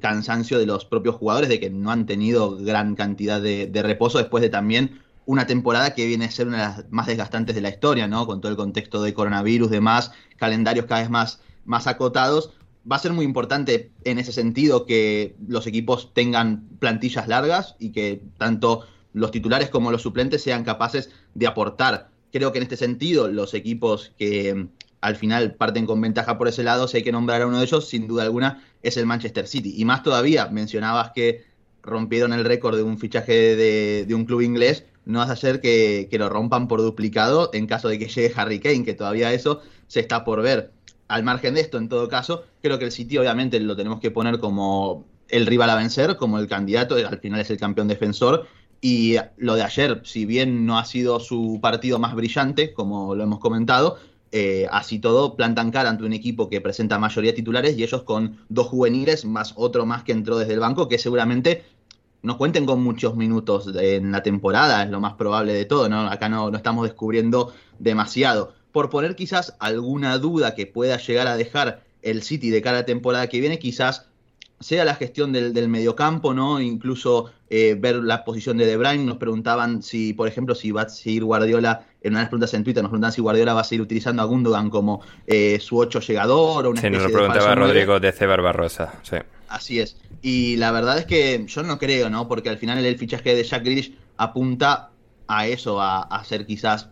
cansancio 0.00 0.58
de 0.58 0.66
los 0.66 0.84
propios 0.86 1.14
jugadores 1.14 1.48
de 1.48 1.60
que 1.60 1.70
no 1.70 1.92
han 1.92 2.06
tenido 2.06 2.56
gran 2.56 2.96
cantidad 2.96 3.40
de 3.40 3.82
reposo 3.84 4.18
después 4.18 4.42
de 4.42 4.48
también 4.48 5.03
una 5.26 5.46
temporada 5.46 5.94
que 5.94 6.06
viene 6.06 6.26
a 6.26 6.30
ser 6.30 6.48
una 6.48 6.56
de 6.56 6.62
las 6.64 6.84
más 6.90 7.06
desgastantes 7.06 7.54
de 7.54 7.60
la 7.60 7.70
historia, 7.70 8.06
¿no? 8.06 8.26
Con 8.26 8.40
todo 8.40 8.50
el 8.50 8.56
contexto 8.56 9.02
de 9.02 9.14
coronavirus, 9.14 9.70
demás, 9.70 10.12
calendarios 10.36 10.86
cada 10.86 11.00
vez 11.00 11.10
más, 11.10 11.40
más 11.64 11.86
acotados. 11.86 12.50
Va 12.90 12.96
a 12.96 13.00
ser 13.00 13.12
muy 13.12 13.24
importante 13.24 13.90
en 14.04 14.18
ese 14.18 14.32
sentido 14.32 14.84
que 14.84 15.36
los 15.46 15.66
equipos 15.66 16.12
tengan 16.12 16.68
plantillas 16.78 17.28
largas 17.28 17.76
y 17.78 17.90
que 17.92 18.22
tanto 18.36 18.84
los 19.14 19.30
titulares 19.30 19.70
como 19.70 19.90
los 19.90 20.02
suplentes 20.02 20.42
sean 20.42 20.64
capaces 20.64 21.10
de 21.34 21.46
aportar. 21.46 22.10
Creo 22.32 22.52
que 22.52 22.58
en 22.58 22.64
este 22.64 22.76
sentido 22.76 23.28
los 23.28 23.54
equipos 23.54 24.12
que 24.18 24.54
mm, 24.54 24.68
al 25.00 25.16
final 25.16 25.54
parten 25.54 25.86
con 25.86 26.00
ventaja 26.00 26.36
por 26.36 26.48
ese 26.48 26.62
lado, 26.62 26.88
si 26.88 26.98
hay 26.98 27.02
que 27.02 27.12
nombrar 27.12 27.42
a 27.42 27.46
uno 27.46 27.58
de 27.58 27.64
ellos, 27.64 27.88
sin 27.88 28.06
duda 28.06 28.24
alguna 28.24 28.64
es 28.82 28.96
el 28.96 29.06
Manchester 29.06 29.46
City. 29.46 29.74
Y 29.76 29.84
más 29.84 30.02
todavía, 30.02 30.48
mencionabas 30.48 31.12
que 31.14 31.44
rompieron 31.82 32.32
el 32.32 32.44
récord 32.44 32.76
de 32.76 32.82
un 32.82 32.98
fichaje 32.98 33.54
de, 33.54 34.14
un 34.14 34.24
club 34.24 34.40
inglés, 34.40 34.84
no 35.04 35.18
vas 35.18 35.30
a 35.30 35.34
hacer 35.34 35.60
que, 35.60 36.08
que, 36.10 36.18
lo 36.18 36.28
rompan 36.28 36.68
por 36.68 36.80
duplicado 36.80 37.50
en 37.52 37.66
caso 37.66 37.88
de 37.88 37.98
que 37.98 38.08
llegue 38.08 38.32
Harry 38.36 38.60
Kane, 38.60 38.84
que 38.84 38.94
todavía 38.94 39.32
eso 39.32 39.60
se 39.86 40.00
está 40.00 40.24
por 40.24 40.42
ver. 40.42 40.72
Al 41.08 41.22
margen 41.22 41.54
de 41.54 41.60
esto, 41.60 41.78
en 41.78 41.88
todo 41.88 42.08
caso, 42.08 42.44
creo 42.62 42.78
que 42.78 42.86
el 42.86 42.92
City 42.92 43.18
obviamente 43.18 43.60
lo 43.60 43.76
tenemos 43.76 44.00
que 44.00 44.10
poner 44.10 44.38
como 44.38 45.04
el 45.28 45.46
rival 45.46 45.70
a 45.70 45.76
vencer, 45.76 46.16
como 46.16 46.38
el 46.38 46.48
candidato, 46.48 46.96
al 46.96 47.18
final 47.18 47.40
es 47.40 47.50
el 47.50 47.58
campeón 47.58 47.88
defensor. 47.88 48.46
Y 48.80 49.16
lo 49.36 49.54
de 49.54 49.62
ayer, 49.62 50.02
si 50.04 50.26
bien 50.26 50.66
no 50.66 50.78
ha 50.78 50.84
sido 50.84 51.18
su 51.20 51.58
partido 51.62 51.98
más 51.98 52.14
brillante, 52.14 52.74
como 52.74 53.14
lo 53.14 53.24
hemos 53.24 53.38
comentado, 53.38 53.98
eh, 54.30 54.66
así 54.70 54.98
todo, 54.98 55.36
plantan 55.36 55.70
cara 55.70 55.88
ante 55.88 56.04
un 56.04 56.12
equipo 56.12 56.50
que 56.50 56.60
presenta 56.60 56.98
mayoría 56.98 57.34
titulares 57.34 57.78
y 57.78 57.84
ellos 57.84 58.02
con 58.02 58.38
dos 58.48 58.66
juveniles 58.66 59.24
más 59.24 59.54
otro 59.56 59.86
más 59.86 60.02
que 60.02 60.12
entró 60.12 60.36
desde 60.36 60.54
el 60.54 60.60
banco, 60.60 60.88
que 60.88 60.98
seguramente 60.98 61.64
no 62.24 62.38
cuenten 62.38 62.66
con 62.66 62.82
muchos 62.82 63.14
minutos 63.16 63.70
en 63.76 64.10
la 64.10 64.22
temporada, 64.22 64.82
es 64.82 64.90
lo 64.90 64.98
más 64.98 65.12
probable 65.14 65.52
de 65.52 65.66
todo, 65.66 65.88
¿no? 65.88 66.08
Acá 66.08 66.28
no, 66.28 66.50
no 66.50 66.56
estamos 66.56 66.84
descubriendo 66.84 67.52
demasiado. 67.78 68.54
Por 68.72 68.90
poner 68.90 69.14
quizás 69.14 69.54
alguna 69.60 70.18
duda 70.18 70.54
que 70.54 70.66
pueda 70.66 70.96
llegar 70.96 71.28
a 71.28 71.36
dejar 71.36 71.82
el 72.02 72.22
City 72.22 72.50
de 72.50 72.62
cara 72.62 72.78
a 72.78 72.80
la 72.80 72.86
temporada 72.86 73.28
que 73.28 73.40
viene, 73.40 73.58
quizás 73.58 74.08
sea 74.58 74.84
la 74.86 74.94
gestión 74.94 75.32
del, 75.32 75.52
del 75.52 75.68
mediocampo, 75.68 76.32
¿no? 76.32 76.60
Incluso 76.60 77.30
eh, 77.50 77.76
ver 77.78 77.96
la 77.96 78.24
posición 78.24 78.56
de 78.56 78.64
De 78.64 78.78
Bruyne. 78.78 79.04
Nos 79.04 79.18
preguntaban 79.18 79.82
si, 79.82 80.14
por 80.14 80.26
ejemplo, 80.26 80.54
si 80.54 80.70
va 80.70 80.82
a 80.82 80.88
seguir 80.88 81.24
Guardiola, 81.24 81.86
en 82.02 82.14
unas 82.14 82.28
preguntas 82.28 82.54
en 82.54 82.64
Twitter, 82.64 82.82
nos 82.82 82.90
preguntaban 82.90 83.12
si 83.12 83.20
Guardiola 83.20 83.52
va 83.52 83.60
a 83.60 83.64
seguir 83.64 83.82
utilizando 83.82 84.22
a 84.22 84.24
Gundogan 84.24 84.70
como 84.70 85.02
eh, 85.26 85.58
su 85.60 85.76
ocho 85.76 86.00
llegador 86.00 86.66
o 86.66 86.70
una 86.70 86.80
Sí, 86.80 86.88
nos 86.88 87.02
lo 87.02 87.10
preguntaba 87.10 87.54
Rodrigo 87.54 88.00
de 88.00 88.12
Cebar 88.12 88.40
Barrosa, 88.40 88.94
sí. 89.02 89.16
Así 89.54 89.78
es. 89.78 89.96
Y 90.20 90.56
la 90.56 90.72
verdad 90.72 90.98
es 90.98 91.06
que 91.06 91.44
yo 91.46 91.62
no 91.62 91.78
creo, 91.78 92.10
¿no? 92.10 92.26
Porque 92.26 92.48
al 92.48 92.58
final 92.58 92.84
el 92.84 92.98
fichaje 92.98 93.36
de 93.36 93.44
Jack 93.44 93.62
Grealish 93.62 93.96
apunta 94.16 94.90
a 95.28 95.46
eso, 95.46 95.80
a, 95.80 96.22
ser 96.24 96.44
quizás 96.44 96.88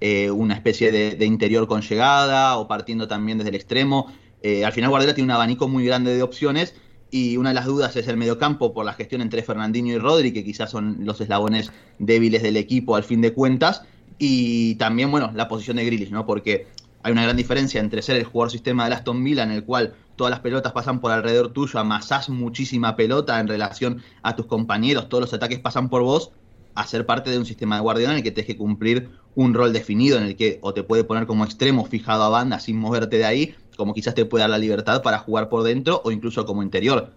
eh, 0.00 0.30
una 0.30 0.54
especie 0.54 0.92
de, 0.92 1.16
de, 1.16 1.24
interior 1.24 1.66
con 1.66 1.80
llegada 1.80 2.58
o 2.58 2.68
partiendo 2.68 3.08
también 3.08 3.38
desde 3.38 3.48
el 3.48 3.56
extremo. 3.56 4.12
Eh, 4.42 4.64
al 4.64 4.72
final 4.72 4.90
Guardiola 4.90 5.14
tiene 5.14 5.28
un 5.28 5.30
abanico 5.30 5.68
muy 5.68 5.86
grande 5.86 6.14
de 6.14 6.22
opciones 6.22 6.74
y 7.10 7.38
una 7.38 7.48
de 7.48 7.54
las 7.54 7.64
dudas 7.64 7.96
es 7.96 8.06
el 8.08 8.18
mediocampo 8.18 8.74
por 8.74 8.84
la 8.84 8.92
gestión 8.92 9.22
entre 9.22 9.42
Fernandinho 9.42 9.94
y 9.94 9.98
Rodri, 9.98 10.32
que 10.32 10.44
quizás 10.44 10.70
son 10.70 10.98
los 11.00 11.18
eslabones 11.20 11.72
débiles 11.98 12.42
del 12.42 12.58
equipo 12.58 12.94
al 12.94 13.04
fin 13.04 13.22
de 13.22 13.32
cuentas, 13.32 13.84
y 14.18 14.74
también, 14.74 15.10
bueno, 15.10 15.32
la 15.34 15.48
posición 15.48 15.78
de 15.78 15.86
Grealish, 15.86 16.10
¿no? 16.10 16.26
Porque 16.26 16.66
hay 17.02 17.12
una 17.12 17.22
gran 17.22 17.36
diferencia 17.36 17.80
entre 17.80 18.02
ser 18.02 18.16
el 18.16 18.24
jugador 18.24 18.50
sistema 18.50 18.88
de 18.88 18.94
Aston 18.94 19.22
Villa, 19.24 19.42
en 19.42 19.50
el 19.50 19.64
cual 19.64 19.94
todas 20.22 20.30
las 20.30 20.38
pelotas 20.38 20.70
pasan 20.70 21.00
por 21.00 21.10
alrededor 21.10 21.48
tuyo, 21.48 21.80
amasás 21.80 22.28
muchísima 22.28 22.94
pelota 22.94 23.40
en 23.40 23.48
relación 23.48 24.04
a 24.22 24.36
tus 24.36 24.46
compañeros, 24.46 25.08
todos 25.08 25.22
los 25.22 25.34
ataques 25.34 25.58
pasan 25.58 25.88
por 25.88 26.02
vos, 26.02 26.30
a 26.76 26.86
ser 26.86 27.06
parte 27.06 27.28
de 27.28 27.38
un 27.38 27.44
sistema 27.44 27.74
de 27.74 27.82
Guardiola 27.82 28.12
en 28.12 28.18
el 28.18 28.22
que 28.22 28.30
tienes 28.30 28.46
que 28.46 28.56
cumplir 28.56 29.10
un 29.34 29.52
rol 29.52 29.72
definido, 29.72 30.18
en 30.18 30.22
el 30.22 30.36
que 30.36 30.60
o 30.62 30.72
te 30.72 30.84
puede 30.84 31.02
poner 31.02 31.26
como 31.26 31.44
extremo 31.44 31.84
fijado 31.86 32.22
a 32.22 32.28
banda 32.28 32.60
sin 32.60 32.78
moverte 32.78 33.18
de 33.18 33.24
ahí, 33.24 33.56
como 33.76 33.94
quizás 33.94 34.14
te 34.14 34.24
puede 34.24 34.42
dar 34.42 34.50
la 34.50 34.58
libertad 34.58 35.02
para 35.02 35.18
jugar 35.18 35.48
por 35.48 35.64
dentro 35.64 36.00
o 36.04 36.12
incluso 36.12 36.46
como 36.46 36.62
interior. 36.62 37.10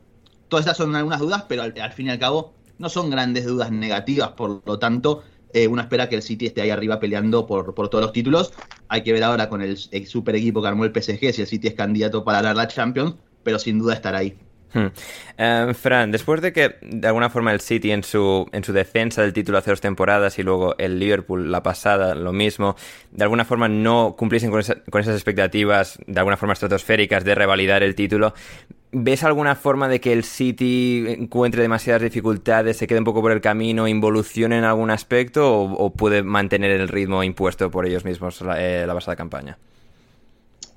Todas 0.48 0.66
estas 0.66 0.78
son 0.78 0.96
algunas 0.96 1.20
dudas, 1.20 1.46
pero 1.48 1.62
al 1.62 1.94
fin 1.94 2.08
y 2.08 2.10
al 2.10 2.18
cabo 2.18 2.56
no 2.80 2.90
son 2.90 3.12
grandes 3.12 3.46
dudas 3.46 3.70
negativas, 3.70 4.30
por 4.30 4.64
lo 4.66 4.80
tanto, 4.80 5.22
eh, 5.56 5.68
uno 5.68 5.82
espera 5.82 6.10
que 6.10 6.16
el 6.16 6.22
City 6.22 6.48
esté 6.48 6.62
ahí 6.62 6.70
arriba 6.70 7.00
peleando 7.00 7.48
por, 7.48 7.74
por, 7.74 7.88
todos 7.88 8.04
los 8.04 8.12
títulos. 8.12 8.52
Hay 8.90 9.04
que 9.04 9.14
ver 9.14 9.24
ahora 9.24 9.48
con 9.48 9.62
el, 9.62 9.78
super 9.78 10.36
equipo 10.36 10.62
que 10.62 10.68
armó 10.68 10.84
el 10.84 10.92
PSG 10.92 11.34
si 11.34 11.42
el 11.42 11.48
City 11.48 11.70
es 11.70 11.74
candidato 11.76 12.26
para 12.26 12.42
ganar 12.42 12.58
la 12.58 12.68
Champions, 12.68 13.16
pero 13.42 13.58
sin 13.58 13.80
duda 13.80 13.94
estará 13.94 14.18
ahí. 14.18 14.36
Hmm. 14.74 14.88
Uh, 15.40 15.74
Fran, 15.74 16.12
después 16.12 16.42
de 16.42 16.52
que 16.52 16.76
de 16.82 17.08
alguna 17.08 17.30
forma 17.30 17.54
el 17.54 17.62
City 17.62 17.92
en 17.92 18.04
su, 18.04 18.50
en 18.52 18.66
su 18.66 18.74
defensa 18.74 19.22
del 19.22 19.32
título 19.32 19.58
hace 19.58 19.70
dos 19.70 19.80
temporadas 19.80 20.38
y 20.38 20.44
luego 20.44 20.76
el 20.78 21.00
Liverpool 21.00 21.50
la 21.50 21.64
pasada 21.64 22.16
lo 22.16 22.34
mismo, 22.34 22.76
de 23.12 23.24
alguna 23.24 23.46
forma 23.46 23.70
no 23.70 24.16
cumpliesen 24.18 24.52
con, 24.52 24.60
esa, 24.60 24.76
con 24.84 25.00
esas 25.00 25.16
expectativas 25.16 25.98
de 26.06 26.20
alguna 26.20 26.36
forma 26.36 26.52
estratosféricas 26.52 27.24
de 27.24 27.34
revalidar 27.34 27.82
el 27.84 27.96
título, 27.96 28.34
¿ves 28.98 29.24
alguna 29.24 29.56
forma 29.56 29.88
de 29.88 30.00
que 30.00 30.14
el 30.14 30.24
City 30.24 31.06
encuentre 31.08 31.62
demasiadas 31.62 32.02
dificultades, 32.02 32.78
se 32.78 32.88
quede 32.88 33.00
un 33.00 33.06
poco 33.06 33.22
por 33.22 33.32
el 33.32 33.42
camino, 33.42 33.88
involucione 33.88 34.58
en 34.58 34.64
algún 34.64 34.90
aspecto 34.90 35.54
o, 35.54 35.74
o 35.74 35.90
puede 35.92 36.24
mantener 36.24 36.72
el 36.72 36.88
ritmo 36.88 37.24
impuesto 37.24 37.70
por 37.70 37.86
ellos 37.86 38.06
mismos 38.06 38.42
la, 38.42 38.64
eh, 38.64 38.88
la 38.88 38.94
pasada 38.94 39.16
campaña? 39.16 39.58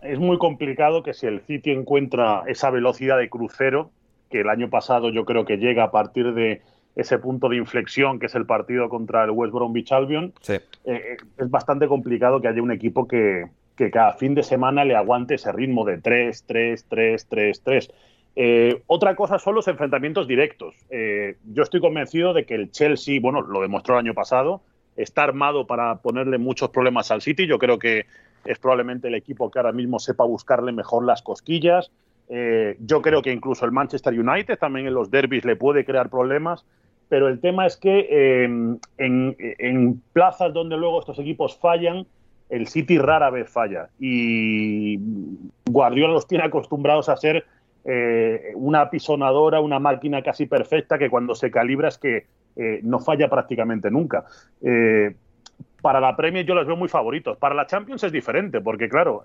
es 0.02 0.18
muy 0.18 0.38
complicado 0.38 1.02
que 1.02 1.14
si 1.14 1.26
el 1.26 1.40
City 1.40 1.70
encuentra 1.70 2.42
esa 2.46 2.70
velocidad 2.70 3.18
de 3.18 3.28
crucero, 3.28 3.90
que 4.30 4.40
el 4.40 4.48
año 4.48 4.70
pasado 4.70 5.10
yo 5.10 5.24
creo 5.24 5.44
que 5.44 5.56
llega 5.56 5.84
a 5.84 5.90
partir 5.90 6.34
de 6.34 6.62
ese 6.96 7.18
punto 7.18 7.48
de 7.48 7.56
inflexión 7.56 8.18
que 8.18 8.26
es 8.26 8.34
el 8.34 8.46
partido 8.46 8.88
contra 8.88 9.24
el 9.24 9.30
West 9.30 9.52
Bromwich 9.52 9.92
Albion, 9.92 10.32
sí. 10.40 10.54
eh, 10.84 11.16
es 11.36 11.50
bastante 11.50 11.86
complicado 11.86 12.40
que 12.40 12.48
haya 12.48 12.62
un 12.62 12.72
equipo 12.72 13.06
que, 13.06 13.46
que, 13.76 13.90
cada 13.90 14.14
fin 14.14 14.34
de 14.34 14.42
semana 14.42 14.84
le 14.84 14.96
aguante 14.96 15.34
ese 15.34 15.52
ritmo 15.52 15.84
de 15.84 15.98
3, 15.98 16.44
3, 16.46 16.86
3, 16.88 17.26
3, 17.28 17.62
3. 17.62 17.90
Eh, 18.40 18.84
otra 18.86 19.16
cosa 19.16 19.40
son 19.40 19.56
los 19.56 19.66
enfrentamientos 19.66 20.28
directos. 20.28 20.76
Eh, 20.90 21.38
yo 21.52 21.64
estoy 21.64 21.80
convencido 21.80 22.32
de 22.32 22.46
que 22.46 22.54
el 22.54 22.70
Chelsea, 22.70 23.18
bueno, 23.20 23.40
lo 23.40 23.62
demostró 23.62 23.94
el 23.94 24.06
año 24.06 24.14
pasado, 24.14 24.62
está 24.96 25.24
armado 25.24 25.66
para 25.66 25.96
ponerle 25.96 26.38
muchos 26.38 26.70
problemas 26.70 27.10
al 27.10 27.20
City. 27.20 27.48
Yo 27.48 27.58
creo 27.58 27.80
que 27.80 28.06
es 28.44 28.60
probablemente 28.60 29.08
el 29.08 29.16
equipo 29.16 29.50
que 29.50 29.58
ahora 29.58 29.72
mismo 29.72 29.98
sepa 29.98 30.22
buscarle 30.22 30.70
mejor 30.70 31.04
las 31.04 31.20
cosquillas. 31.20 31.90
Eh, 32.28 32.76
yo 32.78 33.02
creo 33.02 33.22
que 33.22 33.32
incluso 33.32 33.64
el 33.64 33.72
Manchester 33.72 34.16
United 34.16 34.56
también 34.56 34.86
en 34.86 34.94
los 34.94 35.10
derbis 35.10 35.44
le 35.44 35.56
puede 35.56 35.84
crear 35.84 36.08
problemas, 36.08 36.64
pero 37.08 37.26
el 37.26 37.40
tema 37.40 37.66
es 37.66 37.76
que 37.76 38.44
en, 38.44 38.78
en, 38.98 40.02
plazas 40.12 40.54
donde 40.54 40.76
luego 40.76 41.00
estos 41.00 41.18
equipos 41.18 41.58
fallan, 41.58 42.06
el 42.50 42.68
City 42.68 42.98
rara 42.98 43.30
vez 43.30 43.50
falla 43.50 43.88
y 43.98 45.00
Guardiola 45.68 46.12
los 46.12 46.28
tiene 46.28 46.44
acostumbrados 46.44 47.08
a 47.08 47.16
ser 47.16 47.44
eh, 47.84 48.52
una 48.54 48.82
apisonadora, 48.82 49.60
una 49.60 49.78
máquina 49.78 50.22
casi 50.22 50.46
perfecta 50.46 50.98
que 50.98 51.08
cuando 51.08 51.34
se 51.34 51.50
calibra 51.50 51.88
es 51.88 51.98
que 51.98 52.26
eh, 52.56 52.80
no 52.82 52.98
falla 52.98 53.30
prácticamente 53.30 53.90
nunca. 53.90 54.24
Eh, 54.62 55.14
para 55.80 56.00
la 56.00 56.16
Premier 56.16 56.44
yo 56.44 56.54
los 56.54 56.66
veo 56.66 56.76
muy 56.76 56.88
favoritos. 56.88 57.38
Para 57.38 57.54
la 57.54 57.66
Champions 57.66 58.02
es 58.04 58.12
diferente, 58.12 58.60
porque 58.60 58.88
claro, 58.88 59.22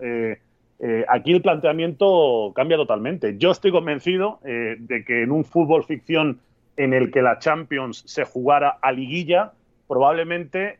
aquí 1.08 1.34
el 1.34 1.42
planteamiento 1.42 2.52
cambia 2.56 2.78
totalmente. 2.78 3.38
Yo 3.38 3.52
estoy 3.52 3.72
convencido 3.72 4.39
de 4.44 5.04
que 5.06 5.24
en 5.24 5.32
un 5.32 5.46
fútbol 5.46 5.84
ficción 5.84 6.39
en 6.78 6.94
el 6.94 7.12
que 7.12 7.24
la 7.24 7.39
Champions 7.39 8.04
se 8.06 8.24
jugara 8.24 8.78
a 8.82 8.92
liguilla, 8.92 9.54
probablemente 9.88 10.78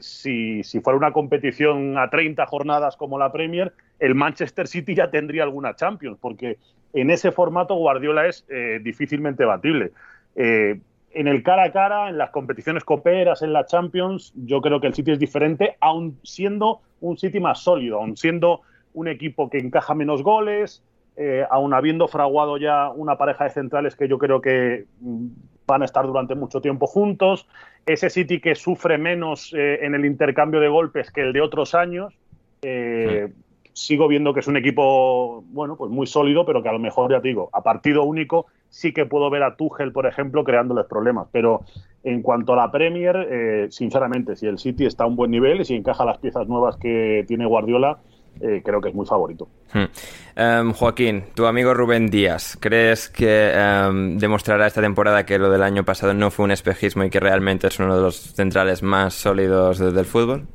si, 0.00 0.62
fuera 0.82 0.96
una 0.96 1.12
competición 1.12 1.98
a 1.98 2.08
30 2.08 2.46
jornadas 2.46 2.96
como 2.96 3.18
la 3.18 3.30
Premier, 3.30 3.74
el 3.98 4.14
Manchester 4.14 4.66
City 4.66 4.94
ya 4.94 5.10
tendría 5.10 5.42
alguna 5.42 5.76
Champions, 5.76 6.16
porque 6.18 6.56
en 6.92 7.10
ese 7.10 7.32
formato 7.32 7.74
Guardiola 7.74 8.26
es 8.26 8.44
eh, 8.48 8.80
difícilmente 8.82 9.44
batible. 9.44 9.92
Eh, 10.36 10.80
en 11.12 11.26
el 11.26 11.42
cara 11.42 11.64
a 11.64 11.72
cara, 11.72 12.08
en 12.08 12.18
las 12.18 12.30
competiciones 12.30 12.84
coperas, 12.84 13.42
en 13.42 13.52
la 13.52 13.66
Champions, 13.66 14.32
yo 14.36 14.60
creo 14.60 14.80
que 14.80 14.86
el 14.86 14.94
City 14.94 15.12
es 15.12 15.18
diferente, 15.18 15.76
aun 15.80 16.18
siendo 16.22 16.80
un 17.00 17.18
City 17.18 17.40
más 17.40 17.60
sólido, 17.60 17.98
aun 17.98 18.16
siendo 18.16 18.60
un 18.94 19.08
equipo 19.08 19.50
que 19.50 19.58
encaja 19.58 19.94
menos 19.94 20.22
goles, 20.22 20.82
eh, 21.16 21.44
aun 21.50 21.74
habiendo 21.74 22.06
fraguado 22.06 22.56
ya 22.58 22.90
una 22.90 23.18
pareja 23.18 23.44
de 23.44 23.50
centrales 23.50 23.96
que 23.96 24.08
yo 24.08 24.18
creo 24.18 24.40
que 24.40 24.86
van 25.66 25.82
a 25.82 25.84
estar 25.84 26.06
durante 26.06 26.34
mucho 26.34 26.60
tiempo 26.60 26.86
juntos, 26.86 27.46
ese 27.86 28.08
City 28.10 28.40
que 28.40 28.54
sufre 28.54 28.96
menos 28.96 29.52
eh, 29.52 29.84
en 29.84 29.94
el 29.94 30.04
intercambio 30.04 30.60
de 30.60 30.68
golpes 30.68 31.10
que 31.10 31.22
el 31.22 31.32
de 31.32 31.40
otros 31.40 31.74
años. 31.74 32.14
Sigo 33.80 34.08
viendo 34.08 34.34
que 34.34 34.40
es 34.40 34.46
un 34.46 34.58
equipo, 34.58 35.42
bueno, 35.52 35.74
pues 35.74 35.90
muy 35.90 36.06
sólido, 36.06 36.44
pero 36.44 36.62
que 36.62 36.68
a 36.68 36.72
lo 36.72 36.78
mejor, 36.78 37.10
ya 37.10 37.22
te 37.22 37.28
digo, 37.28 37.48
a 37.50 37.62
partido 37.62 38.04
único 38.04 38.46
sí 38.68 38.92
que 38.92 39.06
puedo 39.06 39.30
ver 39.30 39.42
a 39.42 39.56
Tuchel, 39.56 39.90
por 39.90 40.06
ejemplo, 40.06 40.44
creándoles 40.44 40.84
problemas. 40.84 41.28
Pero 41.32 41.62
en 42.04 42.20
cuanto 42.20 42.52
a 42.52 42.56
la 42.56 42.70
Premier, 42.70 43.26
eh, 43.30 43.68
sinceramente, 43.70 44.36
si 44.36 44.46
el 44.46 44.58
City 44.58 44.84
está 44.84 45.04
a 45.04 45.06
un 45.06 45.16
buen 45.16 45.30
nivel 45.30 45.62
y 45.62 45.64
si 45.64 45.76
encaja 45.76 46.04
las 46.04 46.18
piezas 46.18 46.46
nuevas 46.46 46.76
que 46.76 47.24
tiene 47.26 47.46
Guardiola, 47.46 48.00
eh, 48.42 48.60
creo 48.62 48.82
que 48.82 48.90
es 48.90 48.94
muy 48.94 49.06
favorito. 49.06 49.48
Hmm. 49.72 49.84
Em, 50.36 50.72
Joaquín, 50.74 51.24
tu 51.34 51.46
amigo 51.46 51.72
Rubén 51.72 52.08
Díaz, 52.10 52.58
¿crees 52.60 53.08
que 53.08 53.50
em, 53.54 54.18
demostrará 54.18 54.66
esta 54.66 54.82
temporada 54.82 55.24
que 55.24 55.38
lo 55.38 55.48
del 55.48 55.62
año 55.62 55.86
pasado 55.86 56.12
no 56.12 56.30
fue 56.30 56.44
un 56.44 56.50
espejismo 56.50 57.02
y 57.04 57.08
que 57.08 57.18
realmente 57.18 57.68
es 57.68 57.78
uno 57.78 57.96
de 57.96 58.02
los 58.02 58.34
centrales 58.34 58.82
más 58.82 59.14
sólidos 59.14 59.78
del 59.78 60.04
fútbol? 60.04 60.46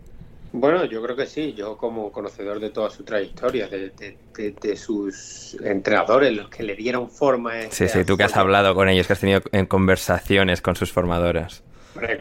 Bueno, 0.58 0.86
yo 0.86 1.02
creo 1.04 1.18
que 1.18 1.26
sí. 1.26 1.54
Yo 1.54 1.76
como 1.76 2.14
conocedor 2.14 2.62
de 2.62 2.70
toda 2.70 2.90
su 2.90 3.04
trayectoria, 3.04 3.68
de, 3.68 4.78
sus 4.78 5.58
entrenadores, 5.62 6.34
los 6.34 6.50
que 6.50 6.64
le 6.64 6.76
dieron 6.76 7.10
forma. 7.10 7.52
A 7.52 7.72
sí, 7.72 7.90
sí, 7.90 8.06
tú 8.06 8.16
que 8.16 8.24
has 8.24 8.38
hablado 8.38 8.74
con 8.74 8.88
ellos, 8.88 9.06
que 9.06 9.14
has 9.14 9.20
tenido 9.20 9.42
en 9.52 9.66
conversaciones 9.66 10.62
con 10.62 10.78
sus 10.78 10.94
formadoras. 10.94 11.62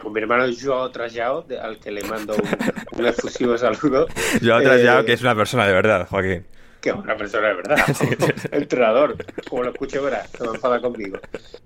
con 0.01 0.11
mi 0.11 0.19
hermano 0.19 0.53
Joao 0.53 0.91
Trayao, 0.91 1.45
al 1.61 1.79
que 1.79 1.91
le 1.91 2.03
mando 2.03 2.35
un, 2.91 3.05
efusivo 3.05 3.57
saludo. 3.57 4.07
Joao 4.43 4.61
Trayao, 4.61 4.99
eh, 4.99 5.05
que 5.05 5.13
es 5.13 5.21
una 5.21 5.35
persona 5.35 5.65
de 5.65 5.73
verdad, 5.73 6.05
Joaquín. 6.09 6.45
Que 6.81 6.89
es 6.89 6.95
una 6.95 7.15
persona 7.15 7.47
de 7.47 7.53
verdad. 7.53 7.77
entrenador, 8.51 9.15
como 9.49 9.63
lo 9.63 9.71
escuché, 9.71 9.99
verás, 9.99 10.29
se 10.37 10.43
me 10.43 10.49
enfada 10.55 10.81
conmigo. 10.81 11.19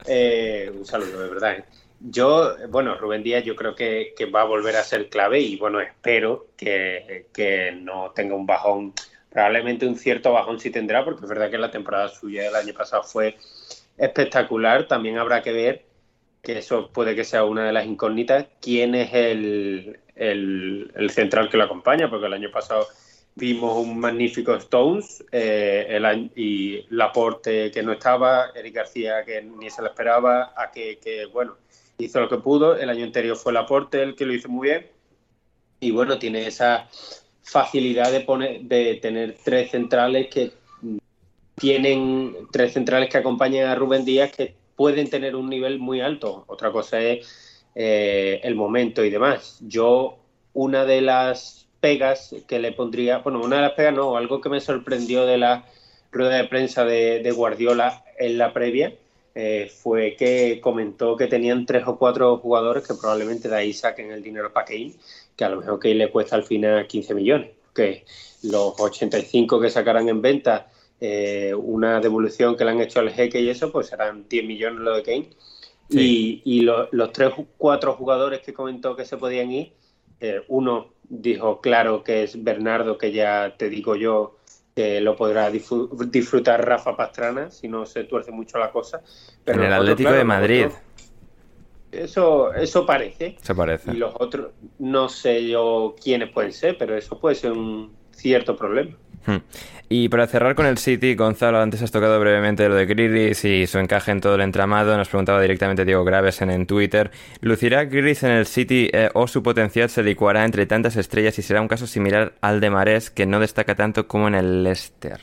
Eh, 0.06 0.72
un 0.72 0.86
saludo, 0.86 1.20
de 1.24 1.30
verdad. 1.30 1.54
¿eh? 1.54 1.64
Yo, 2.02 2.56
bueno, 2.70 2.96
Rubén 2.96 3.24
Díaz 3.24 3.44
yo 3.44 3.56
creo 3.56 3.76
que, 3.76 4.14
va 4.34 4.42
a 4.42 4.46
volver 4.46 4.78
a 4.78 4.84
ser 4.84 5.10
clave 5.10 5.42
y 5.42 5.58
bueno, 5.58 5.82
espero 5.82 6.48
que, 6.56 7.78
no 7.82 8.12
tenga 8.12 8.36
un 8.36 8.46
bajón, 8.46 8.94
probablemente 9.30 9.86
un 9.86 9.98
cierto 9.98 10.32
bajón 10.32 10.60
sí 10.60 10.70
tendrá, 10.70 11.04
porque 11.04 11.26
es 11.26 11.30
verdad 11.30 11.52
que 11.52 11.58
la 11.58 11.72
temporada 11.72 12.08
suya 12.08 12.44
del 12.44 12.56
año 12.56 12.74
pasado 12.74 13.04
fue 13.04 13.36
espectacular, 13.98 14.88
también 14.88 15.18
habrá 15.18 15.42
que 15.42 15.52
ver, 15.52 15.86
que 16.42 16.60
eso 16.60 16.90
puede 16.90 17.16
que 17.16 17.26
sea 17.26 17.44
una 17.44 17.66
de 17.66 17.74
las 17.74 17.86
incógnitas, 17.86 18.46
quién 18.62 18.96
es 18.96 19.14
el, 19.14 20.00
el, 20.16 21.10
central 21.10 21.50
que 21.50 21.58
lo 21.58 21.66
acompaña, 21.66 22.10
porque 22.10 22.28
el 22.28 22.34
año 22.34 22.50
pasado 22.50 22.88
vimos 23.36 23.78
un 23.78 24.00
magnífico 24.00 24.56
Stones 24.56 25.24
eh, 25.34 25.86
el 25.90 26.32
y 26.36 26.86
Laporte 26.90 27.72
que 27.72 27.84
no 27.84 27.92
estaba, 27.92 28.52
Eric 28.56 28.76
García 28.76 29.26
que 29.26 29.42
ni 29.42 29.70
se 29.70 29.82
lo 29.82 29.90
esperaba, 29.90 30.54
a 30.56 30.72
que, 30.72 30.98
que 31.00 31.26
bueno 31.26 31.58
hizo 32.00 32.20
lo 32.20 32.30
que 32.30 32.38
pudo. 32.38 32.76
El 32.76 32.90
año 32.90 33.04
anterior 33.04 33.36
fue 33.38 33.54
Laporte 33.54 34.02
el 34.02 34.16
que 34.16 34.26
lo 34.26 34.34
hizo 34.34 34.50
muy 34.50 34.70
bien. 34.70 34.88
Y 35.80 35.92
bueno, 35.92 36.18
tiene 36.18 36.48
esa 36.48 36.90
facilidad 37.44 38.12
de, 38.12 38.22
poner, 38.22 38.62
de 38.62 38.96
tener 38.96 39.38
tres 39.44 39.72
centrales 39.72 40.28
que 40.28 40.52
tienen 41.56 42.36
tres 42.52 42.74
centrales 42.74 43.10
que 43.10 43.18
acompañan 43.18 43.68
a 43.68 43.76
Rubén 43.76 44.06
Díaz 44.06 44.32
que 44.32 44.56
pueden 44.76 45.10
tener 45.10 45.36
un 45.36 45.50
nivel 45.50 45.78
muy 45.80 46.02
alto. 46.02 46.46
Otra 46.48 46.72
cosa 46.72 47.02
es 47.02 47.66
eh, 47.76 48.40
el 48.44 48.56
momento 48.56 49.04
y 49.04 49.10
demás. 49.10 49.60
Yo, 49.62 50.20
una 50.54 50.86
de 50.86 51.02
las 51.02 51.68
pegas 51.82 52.36
que 52.48 52.60
le 52.60 52.72
pondría, 52.72 53.20
bueno, 53.20 53.42
una 53.42 53.58
de 53.58 53.62
las 53.64 53.74
pegas 53.74 53.94
no, 53.94 54.16
algo 54.16 54.42
que 54.42 54.50
me 54.50 54.62
sorprendió 54.62 55.26
de 55.26 55.38
la 55.38 55.66
rueda 56.12 56.38
de 56.38 56.46
prensa 56.46 56.86
de 56.86 57.32
Guardiola 57.32 58.04
en 58.18 58.38
la 58.38 58.54
previa, 58.54 58.94
eh, 59.36 59.72
fue 59.74 60.16
que 60.16 60.60
comentó 60.62 61.16
que 61.16 61.28
tenían 61.28 61.66
tres 61.66 61.84
o 61.86 61.98
cuatro 61.98 62.38
jugadores 62.38 62.88
que 62.88 62.96
probablemente 62.96 63.48
de 63.48 63.56
ahí 63.56 63.74
saquen 63.74 64.12
el 64.12 64.24
dinero 64.24 64.52
para 64.52 64.66
Kane, 64.66 64.94
que 65.36 65.46
a 65.46 65.50
lo 65.50 65.58
mejor 65.58 65.80
Kane 65.80 65.96
le 65.96 66.12
cuesta 66.12 66.36
al 66.36 66.44
final 66.44 66.88
15 66.88 67.14
millones, 67.14 67.52
que 67.74 68.06
los 68.44 68.80
85 68.80 69.60
que 69.60 69.70
sacarán 69.70 70.10
en 70.10 70.22
venta, 70.22 70.70
eh, 71.00 71.54
una 71.56 72.00
devolución 72.00 72.58
que 72.58 72.66
le 72.66 72.72
han 72.72 72.82
hecho 72.82 73.00
al 73.00 73.12
jeque 73.12 73.40
y 73.42 73.50
eso, 73.50 73.72
pues 73.72 73.88
serán 73.88 74.28
10 74.28 74.46
millones 74.46 74.80
lo 74.82 74.96
de 74.96 75.04
Kane. 75.04 75.30
Y, 75.92 76.62
los 76.62 77.12
tres 77.14 77.34
o 77.36 77.48
cuatro 77.58 77.94
jugadores 77.94 78.42
que 78.42 78.54
comentó 78.54 78.96
que 78.96 79.06
se 79.06 79.18
podían 79.18 79.52
ir, 79.52 79.74
eh, 80.20 80.42
uno 80.48 80.94
dijo 81.04 81.62
claro 81.62 82.04
que 82.04 82.24
es 82.24 82.44
Bernardo, 82.44 82.98
que 82.98 83.12
ya 83.12 83.56
te 83.58 83.70
digo 83.70 83.96
yo, 83.96 84.39
que 84.80 85.02
lo 85.02 85.14
podrá 85.14 85.52
disfrutar 85.52 86.66
Rafa 86.66 86.96
Pastrana 86.96 87.52
si 87.52 87.68
no 87.68 87.86
se 87.86 88.06
tuerce 88.06 88.32
mucho 88.32 88.58
la 88.58 88.72
cosa. 88.72 89.02
Pero 89.44 89.60
en 89.60 89.68
el 89.68 89.74
Atlético 89.74 90.14
de 90.14 90.24
Madrid. 90.24 90.68
eso, 91.92 92.54
eso 92.54 92.86
parece. 92.86 93.36
Se 93.42 93.54
parece. 93.54 93.92
Y 93.92 93.98
los 93.98 94.14
otros, 94.18 94.52
no 94.78 95.10
sé 95.10 95.46
yo 95.46 95.96
quiénes 96.02 96.30
pueden 96.30 96.54
ser, 96.54 96.78
pero 96.78 96.96
eso 96.96 97.20
puede 97.20 97.36
ser 97.36 97.52
un 97.52 97.94
cierto 98.12 98.56
problema. 98.56 98.96
Hmm. 99.26 99.38
Y 99.92 100.08
para 100.10 100.28
cerrar 100.28 100.54
con 100.54 100.68
el 100.68 100.78
City, 100.78 101.16
Gonzalo, 101.16 101.60
antes 101.60 101.82
has 101.82 101.90
tocado 101.90 102.20
brevemente 102.20 102.70
lo 102.70 102.76
de 102.76 102.86
Grealish 102.86 103.44
y 103.46 103.66
su 103.66 103.80
encaje 103.80 104.12
en 104.12 104.22
todo 104.22 104.36
el 104.36 104.42
entramado. 104.42 104.96
Nos 104.96 105.10
preguntaba 105.10 105.42
directamente 105.42 105.84
Diego 105.84 106.04
Graves 106.04 106.42
en, 106.44 106.68
Twitter. 106.68 107.10
¿Lucirá 107.42 107.86
Grealish 107.86 108.24
en 108.24 108.32
el 108.32 108.46
City 108.46 108.92
eh, 108.94 109.10
o 109.16 109.28
su 109.28 109.42
potencial 109.42 109.90
se 109.90 110.04
licuará 110.04 110.46
entre 110.46 110.68
tantas 110.68 110.96
estrellas 110.96 111.40
y 111.40 111.42
será 111.42 111.60
un 111.60 111.68
caso 111.68 111.88
similar 111.88 112.34
al 112.42 112.60
de 112.60 112.70
Marés, 112.70 113.10
que 113.10 113.26
no 113.26 113.40
destaca 113.40 113.74
tanto 113.74 114.08
como 114.08 114.28
en 114.28 114.36
el 114.36 114.64
Leicester? 114.64 115.20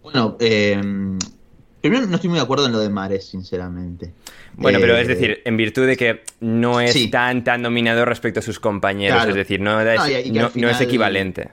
Bueno, 0.00 0.36
eh, 0.38 0.80
primero 1.80 2.06
no 2.06 2.14
estoy 2.14 2.30
muy 2.30 2.38
de 2.38 2.44
acuerdo 2.44 2.66
en 2.66 2.72
lo 2.72 2.78
de 2.78 2.90
Marés, 2.90 3.26
sinceramente. 3.26 4.12
Bueno, 4.54 4.78
pero 4.80 4.96
es 4.96 5.08
eh, 5.08 5.14
decir, 5.14 5.42
en 5.44 5.56
virtud 5.56 5.84
de 5.84 5.96
que 5.96 6.22
no 6.38 6.80
es 6.80 7.10
tan, 7.10 7.42
tan 7.42 7.64
dominador 7.64 8.08
respecto 8.08 8.38
a 8.38 8.42
sus 8.44 8.60
compañeros, 8.60 9.26
es 9.26 9.34
decir, 9.34 9.60
no, 9.60 9.78
no 9.82 10.68
es 10.68 10.80
equivalente. 10.80 11.50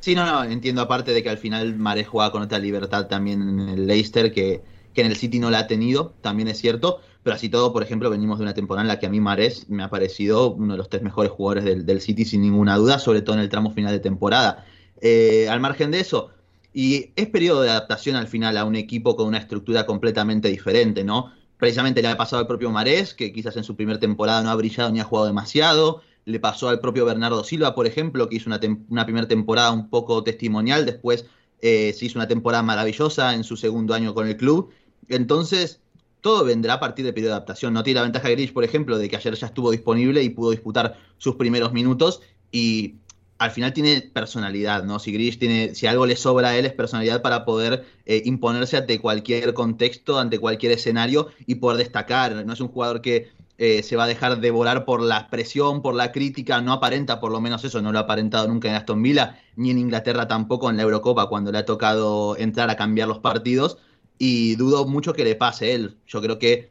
Sí, 0.00 0.14
no, 0.14 0.24
no, 0.24 0.44
entiendo 0.44 0.80
aparte 0.80 1.12
de 1.12 1.22
que 1.22 1.28
al 1.28 1.36
final 1.36 1.76
Maré 1.76 2.04
juega 2.04 2.32
con 2.32 2.42
otra 2.42 2.58
libertad 2.58 3.06
también 3.06 3.42
en 3.42 3.68
el 3.68 3.86
Leicester 3.86 4.32
que, 4.32 4.62
en 4.94 5.06
el 5.06 5.16
City 5.16 5.38
no 5.38 5.50
la 5.50 5.60
ha 5.60 5.66
tenido, 5.66 6.14
también 6.22 6.48
es 6.48 6.58
cierto, 6.58 7.00
pero 7.22 7.36
así 7.36 7.48
todo, 7.48 7.72
por 7.72 7.82
ejemplo, 7.82 8.10
venimos 8.10 8.38
de 8.38 8.44
una 8.44 8.54
temporada 8.54 8.82
en 8.82 8.88
la 8.88 8.98
que 8.98 9.06
a 9.06 9.10
mí 9.10 9.20
Marés 9.20 9.68
me 9.68 9.82
ha 9.82 9.90
parecido 9.90 10.52
uno 10.52 10.74
de 10.74 10.78
los 10.78 10.88
tres 10.88 11.02
mejores 11.02 11.30
jugadores 11.32 11.86
del, 11.86 12.00
City 12.00 12.24
sin 12.24 12.42
ninguna 12.42 12.76
duda, 12.76 12.98
sobre 12.98 13.22
todo 13.22 13.36
en 13.36 13.42
el 13.42 13.48
tramo 13.48 13.70
final 13.72 13.92
de 13.92 14.00
temporada. 14.00 14.66
Eh, 15.02 15.48
al 15.50 15.60
margen 15.60 15.90
de 15.90 16.00
eso, 16.00 16.30
y 16.72 17.12
es 17.16 17.28
periodo 17.28 17.62
de 17.62 17.70
adaptación 17.70 18.16
al 18.16 18.28
final 18.28 18.56
a 18.56 18.64
un 18.64 18.76
equipo 18.76 19.16
con 19.16 19.26
una 19.28 19.38
estructura 19.38 19.86
completamente 19.86 20.48
diferente, 20.48 21.04
¿no? 21.04 21.32
Precisamente 21.58 22.00
le 22.00 22.08
ha 22.08 22.16
pasado 22.16 22.40
al 22.40 22.46
propio 22.46 22.70
Marés, 22.70 23.14
que 23.14 23.32
quizás 23.32 23.56
en 23.56 23.64
su 23.64 23.76
primera 23.76 23.98
temporada 23.98 24.42
no 24.42 24.50
ha 24.50 24.54
brillado 24.54 24.90
ni 24.90 25.00
ha 25.00 25.04
jugado 25.04 25.26
demasiado 25.26 26.02
le 26.24 26.40
pasó 26.40 26.68
al 26.68 26.80
propio 26.80 27.04
Bernardo 27.04 27.44
Silva, 27.44 27.74
por 27.74 27.86
ejemplo, 27.86 28.28
que 28.28 28.36
hizo 28.36 28.50
una, 28.50 29.04
primera 29.04 29.28
temporada 29.28 29.70
un 29.70 29.90
poco 29.90 30.22
testimonial, 30.22 30.86
después 30.86 31.26
eh, 31.60 31.92
se 31.96 32.06
hizo 32.06 32.18
una 32.18 32.28
temporada 32.28 32.62
maravillosa 32.62 33.34
en 33.34 33.44
su 33.44 33.56
segundo 33.56 33.94
año 33.94 34.14
con 34.14 34.26
el 34.26 34.36
club. 34.36 34.70
Entonces, 35.08 35.80
todo 36.20 36.44
vendrá 36.44 36.74
a 36.74 36.80
partir 36.80 37.04
del 37.04 37.14
periodo 37.14 37.32
de 37.32 37.36
adaptación. 37.36 37.72
No 37.72 37.82
tiene 37.82 38.00
la 38.00 38.04
ventaja 38.04 38.28
Grish, 38.28 38.52
por 38.52 38.64
ejemplo, 38.64 38.98
de 38.98 39.08
que 39.08 39.16
ayer 39.16 39.34
ya 39.34 39.46
estuvo 39.46 39.70
disponible 39.70 40.22
y 40.22 40.30
pudo 40.30 40.50
disputar 40.50 40.98
sus 41.18 41.36
primeros 41.36 41.72
minutos 41.72 42.20
y 42.52 42.96
al 43.38 43.50
final 43.50 43.72
tiene 43.72 44.02
personalidad, 44.02 44.84
¿no? 44.84 44.98
Si 44.98 45.12
Grish 45.12 45.38
tiene, 45.38 45.74
si 45.74 45.86
algo 45.86 46.04
le 46.04 46.14
sobra 46.14 46.50
a 46.50 46.58
él 46.58 46.66
es 46.66 46.74
personalidad 46.74 47.22
para 47.22 47.46
poder 47.46 47.86
eh, 48.04 48.20
imponerse 48.26 48.76
ante 48.76 49.00
cualquier 49.00 49.54
contexto, 49.54 50.18
ante 50.18 50.38
cualquier 50.38 50.72
escenario 50.72 51.28
y 51.46 51.54
poder 51.54 51.78
destacar. 51.78 52.44
No 52.44 52.52
es 52.52 52.60
un 52.60 52.68
jugador 52.68 53.00
que 53.00 53.30
eh, 53.62 53.82
se 53.82 53.94
va 53.94 54.04
a 54.04 54.06
dejar 54.06 54.40
devorar 54.40 54.86
por 54.86 55.02
la 55.02 55.28
presión, 55.28 55.82
por 55.82 55.94
la 55.94 56.12
crítica, 56.12 56.62
no 56.62 56.72
aparenta 56.72 57.20
por 57.20 57.30
lo 57.30 57.42
menos 57.42 57.62
eso, 57.62 57.82
no 57.82 57.92
lo 57.92 57.98
ha 57.98 58.02
aparentado 58.02 58.48
nunca 58.48 58.70
en 58.70 58.74
Aston 58.74 59.02
Villa, 59.02 59.38
ni 59.54 59.70
en 59.70 59.76
Inglaterra 59.76 60.26
tampoco 60.26 60.70
en 60.70 60.78
la 60.78 60.84
Eurocopa 60.84 61.28
cuando 61.28 61.52
le 61.52 61.58
ha 61.58 61.66
tocado 61.66 62.38
entrar 62.38 62.70
a 62.70 62.76
cambiar 62.76 63.06
los 63.06 63.18
partidos, 63.18 63.76
y 64.16 64.56
dudo 64.56 64.86
mucho 64.86 65.12
que 65.12 65.24
le 65.24 65.34
pase 65.34 65.74
él. 65.74 65.98
Yo 66.06 66.22
creo 66.22 66.38
que 66.38 66.70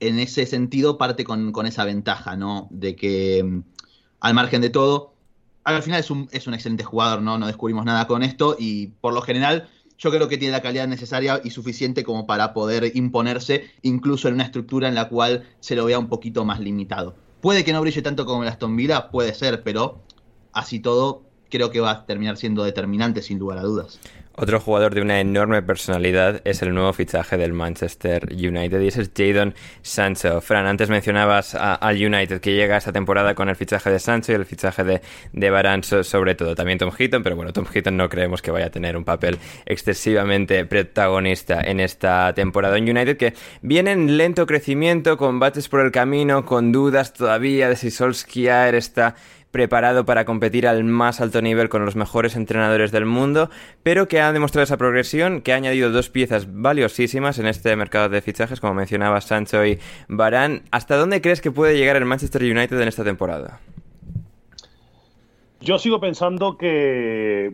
en 0.00 0.18
ese 0.18 0.46
sentido 0.46 0.96
parte 0.96 1.24
con, 1.24 1.66
esa 1.66 1.84
ventaja, 1.84 2.36
¿no? 2.36 2.68
De 2.70 2.96
que 2.96 3.44
mm, 3.44 3.62
al 4.20 4.32
margen 4.32 4.62
de 4.62 4.70
todo, 4.70 5.12
al 5.62 5.82
final 5.82 6.00
es 6.00 6.10
un, 6.10 6.30
es 6.32 6.46
un 6.46 6.54
excelente 6.54 6.84
jugador, 6.84 7.20
¿no? 7.20 7.36
No 7.36 7.48
descubrimos 7.48 7.84
nada 7.84 8.06
con 8.06 8.22
esto 8.22 8.56
y 8.58 8.86
por 9.02 9.12
lo 9.12 9.20
general 9.20 9.68
yo 9.98 10.10
creo 10.10 10.28
que 10.28 10.38
tiene 10.38 10.52
la 10.52 10.62
calidad 10.62 10.88
necesaria 10.88 11.40
y 11.44 11.50
suficiente 11.50 12.04
como 12.04 12.26
para 12.26 12.52
poder 12.52 12.92
imponerse 12.94 13.70
incluso 13.82 14.28
en 14.28 14.34
una 14.34 14.44
estructura 14.44 14.88
en 14.88 14.94
la 14.94 15.08
cual 15.08 15.44
se 15.60 15.76
lo 15.76 15.84
vea 15.84 15.98
un 15.98 16.08
poquito 16.08 16.44
más 16.44 16.60
limitado. 16.60 17.14
Puede 17.40 17.64
que 17.64 17.72
no 17.72 17.80
brille 17.80 18.02
tanto 18.02 18.26
como 18.26 18.42
el 18.42 18.48
Aston 18.48 18.76
Villa, 18.76 19.10
puede 19.10 19.34
ser, 19.34 19.62
pero 19.62 20.00
así 20.52 20.80
todo 20.80 21.22
creo 21.50 21.70
que 21.70 21.80
va 21.80 21.90
a 21.90 22.06
terminar 22.06 22.36
siendo 22.36 22.64
determinante 22.64 23.22
sin 23.22 23.38
lugar 23.38 23.58
a 23.58 23.62
dudas. 23.62 24.00
Otro 24.36 24.58
jugador 24.58 24.96
de 24.96 25.00
una 25.00 25.20
enorme 25.20 25.62
personalidad 25.62 26.40
es 26.44 26.60
el 26.60 26.74
nuevo 26.74 26.92
fichaje 26.92 27.36
del 27.36 27.52
Manchester 27.52 28.32
United 28.32 28.80
y 28.80 28.88
ese 28.88 29.02
es 29.02 29.12
Jadon 29.16 29.54
Sancho. 29.80 30.40
Fran, 30.40 30.66
antes 30.66 30.90
mencionabas 30.90 31.54
al 31.54 32.04
United 32.04 32.40
que 32.40 32.52
llega 32.52 32.76
esta 32.76 32.90
temporada 32.90 33.36
con 33.36 33.48
el 33.48 33.54
fichaje 33.54 33.90
de 33.90 34.00
Sancho 34.00 34.32
y 34.32 34.34
el 34.34 34.44
fichaje 34.44 34.82
de, 34.82 35.02
de 35.32 36.02
sobre 36.02 36.34
todo. 36.34 36.56
También 36.56 36.78
Tom 36.78 36.90
Heaton, 36.90 37.22
pero 37.22 37.36
bueno, 37.36 37.52
Tom 37.52 37.64
Heaton 37.64 37.96
no 37.96 38.08
creemos 38.08 38.42
que 38.42 38.50
vaya 38.50 38.66
a 38.66 38.70
tener 38.70 38.96
un 38.96 39.04
papel 39.04 39.38
excesivamente 39.66 40.64
protagonista 40.64 41.60
en 41.60 41.78
esta 41.78 42.32
temporada. 42.34 42.76
Un 42.76 42.88
United 42.88 43.16
que 43.16 43.34
viene 43.62 43.92
en 43.92 44.16
lento 44.16 44.46
crecimiento, 44.46 45.16
con 45.16 45.38
baches 45.38 45.68
por 45.68 45.78
el 45.78 45.92
camino, 45.92 46.44
con 46.44 46.72
dudas 46.72 47.12
todavía 47.12 47.68
de 47.68 47.76
si 47.76 47.92
Solskjaer 47.92 48.74
está 48.74 49.14
preparado 49.54 50.04
para 50.04 50.24
competir 50.24 50.66
al 50.66 50.82
más 50.82 51.20
alto 51.20 51.40
nivel 51.40 51.68
con 51.68 51.84
los 51.84 51.94
mejores 51.94 52.34
entrenadores 52.34 52.90
del 52.90 53.06
mundo, 53.06 53.50
pero 53.84 54.08
que 54.08 54.20
ha 54.20 54.32
demostrado 54.32 54.64
esa 54.64 54.78
progresión, 54.78 55.42
que 55.42 55.52
ha 55.52 55.56
añadido 55.56 55.92
dos 55.92 56.10
piezas 56.10 56.48
valiosísimas 56.52 57.38
en 57.38 57.46
este 57.46 57.76
mercado 57.76 58.08
de 58.08 58.20
fichajes, 58.20 58.58
como 58.58 58.74
mencionaba 58.74 59.20
Sancho 59.20 59.64
y 59.64 59.78
Barán. 60.08 60.62
¿Hasta 60.72 60.96
dónde 60.96 61.20
crees 61.20 61.40
que 61.40 61.52
puede 61.52 61.76
llegar 61.76 61.94
el 61.94 62.04
Manchester 62.04 62.42
United 62.42 62.80
en 62.80 62.88
esta 62.88 63.04
temporada? 63.04 63.60
Yo 65.60 65.78
sigo 65.78 66.00
pensando 66.00 66.58
que 66.58 67.52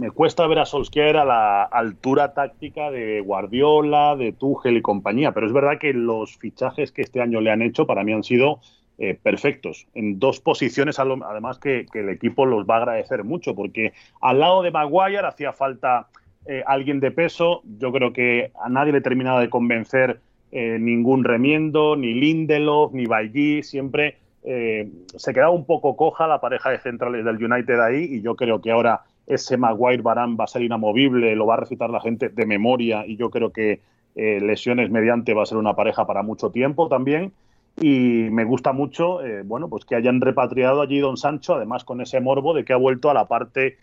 me 0.00 0.10
cuesta 0.12 0.46
ver 0.46 0.60
a 0.60 0.64
Solskjaer 0.64 1.18
a 1.18 1.26
la 1.26 1.62
altura 1.64 2.32
táctica 2.32 2.90
de 2.90 3.20
Guardiola, 3.20 4.16
de 4.16 4.32
Tuchel 4.32 4.78
y 4.78 4.82
compañía, 4.82 5.32
pero 5.32 5.46
es 5.46 5.52
verdad 5.52 5.78
que 5.78 5.92
los 5.92 6.38
fichajes 6.38 6.90
que 6.90 7.02
este 7.02 7.20
año 7.20 7.42
le 7.42 7.50
han 7.50 7.60
hecho 7.60 7.86
para 7.86 8.02
mí 8.02 8.14
han 8.14 8.24
sido 8.24 8.60
eh, 8.98 9.18
perfectos, 9.20 9.86
en 9.94 10.18
dos 10.18 10.40
posiciones 10.40 10.98
además 10.98 11.58
que, 11.58 11.86
el 11.94 12.08
equipo 12.08 12.46
los 12.46 12.64
va 12.64 12.74
a 12.74 12.78
agradecer 12.78 13.24
mucho, 13.24 13.54
porque 13.54 13.92
al 14.20 14.40
lado 14.40 14.62
de 14.62 14.70
Maguire 14.70 15.26
hacía 15.26 15.52
falta 15.52 16.08
eh, 16.46 16.62
alguien 16.66 17.00
de 17.00 17.10
peso, 17.10 17.62
yo 17.78 17.90
creo 17.90 18.12
que 18.12 18.52
a 18.62 18.68
nadie 18.68 18.92
le 18.92 19.00
terminado 19.00 19.40
de 19.40 19.48
convencer 19.48 20.20
eh, 20.52 20.78
ningún 20.78 21.24
remiendo, 21.24 21.96
ni 21.96 22.12
Lindelof, 22.12 22.92
ni 22.92 23.06
Bailly, 23.06 23.62
siempre 23.62 24.18
eh, 24.42 24.90
se 25.16 25.32
quedaba 25.32 25.50
un 25.50 25.64
poco 25.64 25.96
coja 25.96 26.26
la 26.26 26.42
pareja 26.42 26.68
de 26.68 26.78
centrales 26.78 27.24
del 27.24 27.42
United 27.42 27.80
ahí 27.80 28.04
y 28.04 28.20
yo 28.20 28.36
creo 28.36 28.60
que 28.60 28.70
ahora 28.70 29.04
ese 29.26 29.56
Maguire 29.56 30.02
Barán 30.02 30.36
va 30.38 30.44
a 30.44 30.48
ser 30.48 30.60
inamovible, 30.60 31.34
lo 31.34 31.46
va 31.46 31.54
a 31.54 31.60
recitar 31.60 31.88
la 31.88 32.00
gente 32.00 32.28
de 32.28 32.44
memoria 32.44 33.06
y 33.06 33.16
yo 33.16 33.30
creo 33.30 33.50
que 33.50 33.80
lesiones 34.14 34.90
mediante 34.90 35.34
va 35.34 35.42
a 35.42 35.46
ser 35.46 35.58
una 35.58 35.74
pareja 35.74 36.06
para 36.06 36.22
mucho 36.22 36.50
tiempo 36.50 36.88
también. 36.88 37.32
Y 37.80 38.28
me 38.30 38.44
gusta 38.44 38.72
mucho, 38.72 39.24
eh, 39.24 39.42
bueno, 39.44 39.68
pues 39.68 39.84
que 39.84 39.96
hayan 39.96 40.20
repatriado 40.20 40.80
allí 40.80 41.00
Don 41.00 41.16
Sancho, 41.16 41.54
además 41.54 41.84
con 41.84 42.00
ese 42.00 42.20
morbo 42.20 42.54
de 42.54 42.64
que 42.64 42.72
ha 42.72 42.76
vuelto 42.76 43.10
a 43.10 43.14
la 43.14 43.26
parte 43.26 43.78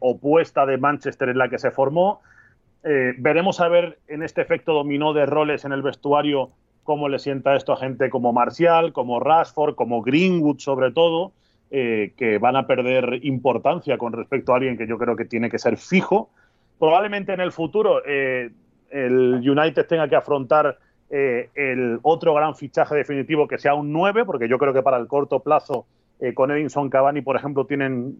opuesta 0.00 0.66
de 0.66 0.76
Manchester 0.76 1.30
en 1.30 1.38
la 1.38 1.48
que 1.48 1.58
se 1.58 1.70
formó. 1.70 2.20
veremos 2.82 3.62
a 3.62 3.68
ver 3.68 3.98
en 4.08 4.22
este 4.22 4.42
efecto 4.42 4.74
dominó 4.74 5.14
de 5.14 5.24
roles 5.24 5.64
en 5.64 5.72
el 5.72 5.80
vestuario 5.80 6.50
cómo 6.84 7.08
le 7.08 7.18
sienta 7.18 7.54
esto 7.54 7.72
a 7.72 7.76
gente 7.76 8.10
como 8.10 8.32
Marcial, 8.32 8.92
como 8.92 9.20
Rashford, 9.20 9.74
como 9.74 10.02
Greenwood 10.02 10.58
sobre 10.58 10.90
todo, 10.90 11.32
eh, 11.70 12.14
que 12.16 12.38
van 12.38 12.56
a 12.56 12.66
perder 12.66 13.20
importancia 13.22 13.96
con 13.96 14.12
respecto 14.12 14.52
a 14.52 14.56
alguien 14.56 14.76
que 14.76 14.88
yo 14.88 14.98
creo 14.98 15.14
que 15.14 15.24
tiene 15.24 15.50
que 15.50 15.60
ser 15.60 15.76
fijo. 15.76 16.30
Probablemente 16.80 17.32
en 17.32 17.40
el 17.40 17.52
futuro 17.52 18.02
eh, 18.04 18.50
el 18.90 19.48
United 19.48 19.86
tenga 19.86 20.08
que 20.08 20.16
afrontar 20.16 20.78
eh, 21.10 21.50
el 21.54 21.98
otro 22.02 22.34
gran 22.34 22.54
fichaje 22.56 22.94
definitivo 22.94 23.48
que 23.48 23.58
sea 23.58 23.74
un 23.74 23.92
9, 23.92 24.24
porque 24.24 24.48
yo 24.48 24.58
creo 24.58 24.72
que 24.72 24.82
para 24.82 24.96
el 24.96 25.06
corto 25.06 25.40
plazo 25.40 25.86
con 26.34 26.50
Edinson 26.50 26.90
Cavani, 26.90 27.22
por 27.22 27.34
ejemplo, 27.34 27.64
tienen 27.64 28.14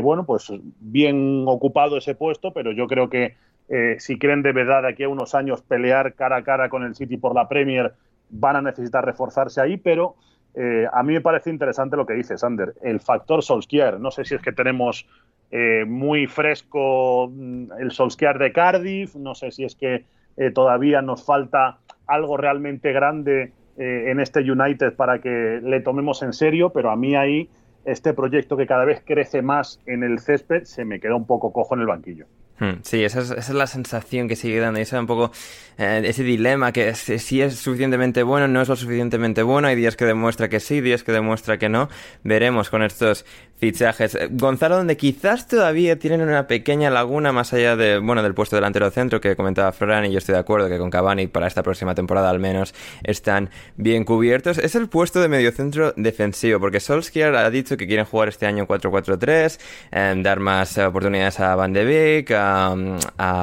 bueno, 0.00 0.24
pues 0.24 0.52
bien 0.78 1.42
ocupado 1.48 1.96
ese 1.96 2.14
puesto, 2.14 2.52
pero 2.52 2.70
yo 2.70 2.86
creo 2.86 3.10
que 3.10 3.34
eh, 3.68 3.96
si 3.98 4.18
quieren 4.18 4.42
de 4.42 4.52
verdad 4.52 4.82
de 4.82 4.90
aquí 4.90 5.02
a 5.02 5.08
unos 5.08 5.34
años 5.34 5.62
pelear 5.62 6.14
cara 6.14 6.36
a 6.36 6.44
cara 6.44 6.68
con 6.68 6.84
el 6.84 6.94
City 6.94 7.16
por 7.16 7.34
la 7.34 7.48
Premier, 7.48 7.94
van 8.30 8.56
a 8.56 8.62
necesitar 8.62 9.04
reforzarse 9.04 9.60
ahí, 9.60 9.76
pero 9.76 10.16
eh, 10.54 10.86
a 10.92 11.02
mí 11.02 11.14
me 11.14 11.20
parece 11.20 11.50
interesante 11.50 11.96
lo 11.96 12.06
que 12.06 12.14
dice 12.14 12.38
Sander, 12.38 12.74
el 12.82 13.00
factor 13.00 13.42
Solskjaer. 13.42 14.00
No 14.00 14.10
sé 14.10 14.24
si 14.24 14.34
es 14.34 14.42
que 14.42 14.52
tenemos 14.52 15.06
eh, 15.50 15.84
muy 15.86 16.26
fresco 16.26 17.28
mm, 17.28 17.72
el 17.78 17.90
Solskjaer 17.90 18.38
de 18.38 18.52
Cardiff, 18.52 19.16
no 19.16 19.34
sé 19.34 19.50
si 19.50 19.64
es 19.64 19.74
que 19.74 20.04
todavía 20.52 21.00
nos 21.00 21.24
falta 21.24 21.78
algo 22.06 22.36
realmente 22.36 22.92
grande 22.92 23.52
en 23.78 24.20
este 24.20 24.40
United 24.40 24.94
para 24.94 25.20
que 25.20 25.60
le 25.62 25.80
tomemos 25.80 26.22
en 26.22 26.32
serio, 26.32 26.70
pero 26.70 26.90
a 26.90 26.96
mí 26.96 27.14
ahí 27.14 27.50
este 27.84 28.14
proyecto 28.14 28.56
que 28.56 28.66
cada 28.66 28.84
vez 28.84 29.02
crece 29.04 29.42
más 29.42 29.80
en 29.86 30.02
el 30.02 30.18
césped 30.18 30.64
se 30.64 30.84
me 30.84 30.98
queda 30.98 31.14
un 31.14 31.26
poco 31.26 31.52
cojo 31.52 31.74
en 31.74 31.82
el 31.82 31.86
banquillo. 31.86 32.26
Hmm, 32.58 32.80
sí, 32.82 33.04
esa 33.04 33.20
es, 33.20 33.48
la 33.50 33.66
sensación 33.66 34.28
que 34.28 34.36
sigue 34.36 34.58
dando. 34.60 34.78
Y 34.78 34.82
ese 34.82 34.96
es 34.96 35.00
un 35.00 35.06
poco 35.06 35.30
eh, 35.76 36.02
ese 36.04 36.22
dilema 36.22 36.72
que 36.72 36.94
si 36.94 37.42
es 37.42 37.56
suficientemente 37.56 38.22
bueno, 38.22 38.48
no 38.48 38.62
es 38.62 38.68
lo 38.68 38.76
suficientemente 38.76 39.42
bueno. 39.42 39.68
Hay 39.68 39.76
días 39.76 39.96
que 39.96 40.06
demuestra 40.06 40.48
que 40.48 40.60
sí, 40.60 40.80
días 40.80 41.02
que 41.02 41.12
demuestra 41.12 41.58
que 41.58 41.68
no. 41.68 41.88
Veremos 42.24 42.70
con 42.70 42.82
estos 42.82 43.26
fichajes. 43.58 44.14
Eh, 44.14 44.28
Gonzalo, 44.30 44.76
donde 44.76 44.96
quizás 44.96 45.46
todavía 45.46 45.98
tienen 45.98 46.22
una 46.22 46.46
pequeña 46.46 46.90
laguna 46.90 47.32
más 47.32 47.52
allá 47.52 47.76
de, 47.76 47.98
bueno, 47.98 48.22
del 48.22 48.34
puesto 48.34 48.56
delantero 48.56 48.90
centro 48.90 49.20
que 49.20 49.36
comentaba 49.36 49.72
Ferran 49.72 50.06
y 50.06 50.12
yo 50.12 50.18
estoy 50.18 50.34
de 50.34 50.40
acuerdo 50.40 50.68
que 50.68 50.78
con 50.78 50.90
Cavani 50.90 51.26
para 51.26 51.46
esta 51.46 51.62
próxima 51.62 51.94
temporada 51.94 52.30
al 52.30 52.38
menos 52.38 52.74
están 53.02 53.50
bien 53.76 54.04
cubiertos. 54.04 54.58
Es 54.58 54.74
el 54.74 54.88
puesto 54.88 55.20
de 55.20 55.28
mediocentro 55.28 55.92
defensivo 55.96 56.60
porque 56.60 56.80
Solskjaer 56.80 57.34
ha 57.34 57.50
dicho 57.50 57.76
que 57.76 57.86
quieren 57.86 58.06
jugar 58.06 58.28
este 58.28 58.46
año 58.46 58.66
4-4-3, 58.66 59.58
eh, 59.92 60.14
dar 60.18 60.40
más 60.40 60.78
oportunidades 60.78 61.40
a 61.40 61.54
Van 61.54 61.72
de 61.72 61.84
Beek, 61.84 62.30
a, 62.30 62.45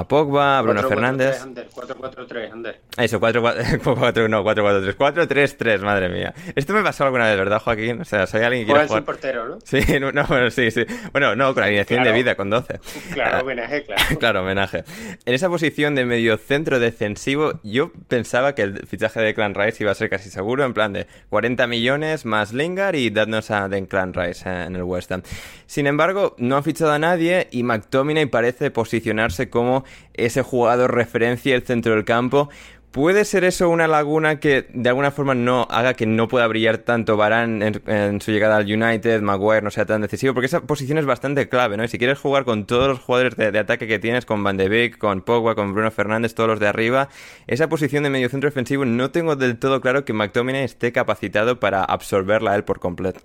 Pogba, 0.07 0.59
a 0.59 0.61
Bruno 0.61 0.87
Fernández. 0.87 1.43
4-4-3, 1.43 2.51
Ander. 2.51 2.81
Eso, 2.97 3.19
4-4, 3.19 4.29
no, 4.29 4.43
4-4-3, 4.43 4.95
4-3-3, 4.95 5.79
madre 5.81 6.09
mía. 6.09 6.33
Esto 6.55 6.73
me 6.73 6.83
pasó 6.83 7.05
alguna 7.05 7.27
vez, 7.27 7.37
¿verdad, 7.37 7.59
Joaquín? 7.59 8.01
O 8.01 8.05
sea, 8.05 8.27
soy 8.27 8.41
alguien 8.41 8.65
que 8.65 8.71
quiere 8.71 8.87
jugar... 8.87 9.03
portero, 9.03 9.47
¿no? 9.47 9.59
Sí, 9.63 9.81
no, 9.99 10.25
bueno, 10.25 10.49
sí, 10.51 10.71
sí. 10.71 10.85
Bueno, 11.11 11.35
no, 11.35 11.53
con 11.53 11.61
la 11.61 11.67
alineación 11.67 12.03
de 12.03 12.11
vida, 12.11 12.35
con 12.35 12.49
12. 12.49 12.79
Claro, 13.13 13.39
homenaje, 13.43 13.83
claro. 13.83 14.03
claro, 14.19 14.41
homenaje. 14.41 14.83
En 15.25 15.33
esa 15.33 15.49
posición 15.49 15.95
de 15.95 16.05
medio 16.05 16.37
centro 16.37 16.79
defensivo, 16.79 17.59
yo 17.63 17.91
pensaba 18.07 18.55
que 18.55 18.63
el 18.63 18.87
fichaje 18.87 19.21
de 19.21 19.33
Clan 19.33 19.55
Rice 19.55 19.83
iba 19.83 19.91
a 19.91 19.95
ser 19.95 20.09
casi 20.09 20.29
seguro, 20.29 20.63
en 20.63 20.73
plan 20.73 20.93
de 20.93 21.07
40 21.29 21.67
millones 21.67 22.25
más 22.25 22.53
Lingard 22.53 22.95
y 22.95 23.09
dadnos 23.09 23.51
a 23.51 23.69
Clan 23.87 24.13
Rice 24.13 24.47
eh, 24.47 24.65
en 24.65 24.75
el 24.75 24.83
West 24.83 25.11
Ham. 25.11 25.23
Sin 25.65 25.87
embargo, 25.87 26.35
no 26.37 26.57
han 26.57 26.63
fichado 26.63 26.91
a 26.91 26.99
nadie 26.99 27.47
y 27.51 27.63
McTominay 27.63 28.27
parece 28.27 28.71
posicionarse 28.93 29.49
como 29.49 29.83
ese 30.13 30.43
jugador 30.43 30.93
referencia 30.93 31.55
el 31.55 31.63
centro 31.63 31.95
del 31.95 32.05
campo 32.05 32.49
¿Puede 32.91 33.25
ser 33.25 33.43
eso 33.43 33.69
una 33.69 33.87
laguna 33.87 34.39
que 34.39 34.67
de 34.71 34.89
alguna 34.89 35.09
forma 35.09 35.33
no 35.33 35.65
haga 35.71 35.95
que 35.95 36.05
no 36.05 36.27
pueda 36.27 36.45
brillar 36.45 36.77
tanto 36.77 37.17
Barán 37.17 37.63
en, 37.63 38.21
su 38.21 38.29
llegada 38.29 38.57
al 38.57 38.71
United, 38.71 39.19
Maguire 39.23 39.63
no 39.63 39.71
sea 39.71 39.87
tan 39.87 40.01
decisivo? 40.01 40.35
Porque 40.35 40.45
esa 40.45 40.61
posición 40.61 40.99
es 40.99 41.05
bastante 41.07 41.49
clave, 41.49 41.75
¿no? 41.75 41.83
Y 41.83 41.87
si 41.87 41.97
quieres 41.97 42.19
jugar 42.19 42.45
con 42.45 42.67
todos 42.67 42.87
los 42.87 42.99
jugadores 42.99 43.35
de, 43.35 43.57
ataque 43.57 43.87
que 43.87 43.97
tienes, 43.97 44.27
con 44.27 44.43
Van 44.43 44.57
de 44.57 44.69
Beek, 44.69 44.99
con 44.99 45.23
Pogba, 45.23 45.55
con 45.55 45.73
Bruno 45.73 45.89
Fernández, 45.89 46.35
todos 46.35 46.51
los 46.51 46.59
de 46.59 46.67
arriba, 46.67 47.09
esa 47.47 47.67
posición 47.67 48.03
de 48.03 48.11
medio 48.11 48.29
centro 48.29 48.47
defensivo 48.47 48.85
no 48.85 49.09
tengo 49.09 49.35
del 49.35 49.57
todo 49.57 49.81
claro 49.81 50.05
que 50.05 50.13
McTominay 50.13 50.63
esté 50.63 50.91
capacitado 50.91 51.59
para 51.59 51.83
absorberla 51.83 52.51
a 52.51 52.55
él 52.57 52.63
por 52.63 52.79
completo. 52.79 53.21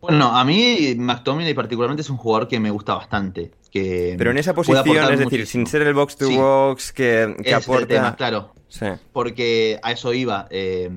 Bueno, 0.00 0.36
a 0.36 0.44
mí 0.44 0.94
McTominay 0.96 1.54
particularmente 1.54 2.02
es 2.02 2.10
un 2.10 2.16
jugador 2.16 2.48
que 2.48 2.58
me 2.58 2.70
gusta 2.70 2.94
bastante. 2.94 3.52
Que 3.70 4.14
Pero 4.18 4.30
en 4.30 4.38
esa 4.38 4.54
posición, 4.54 5.12
es 5.12 5.18
decir, 5.18 5.46
sin 5.46 5.66
ser 5.66 5.82
el 5.82 5.94
box 5.94 6.16
to 6.16 6.30
box 6.30 6.92
que, 6.92 7.36
que 7.42 7.54
aporta. 7.54 8.16
claro. 8.16 8.52
Porque 9.12 9.78
a 9.82 9.92
eso 9.92 10.12
iba. 10.12 10.46
Eh, 10.50 10.90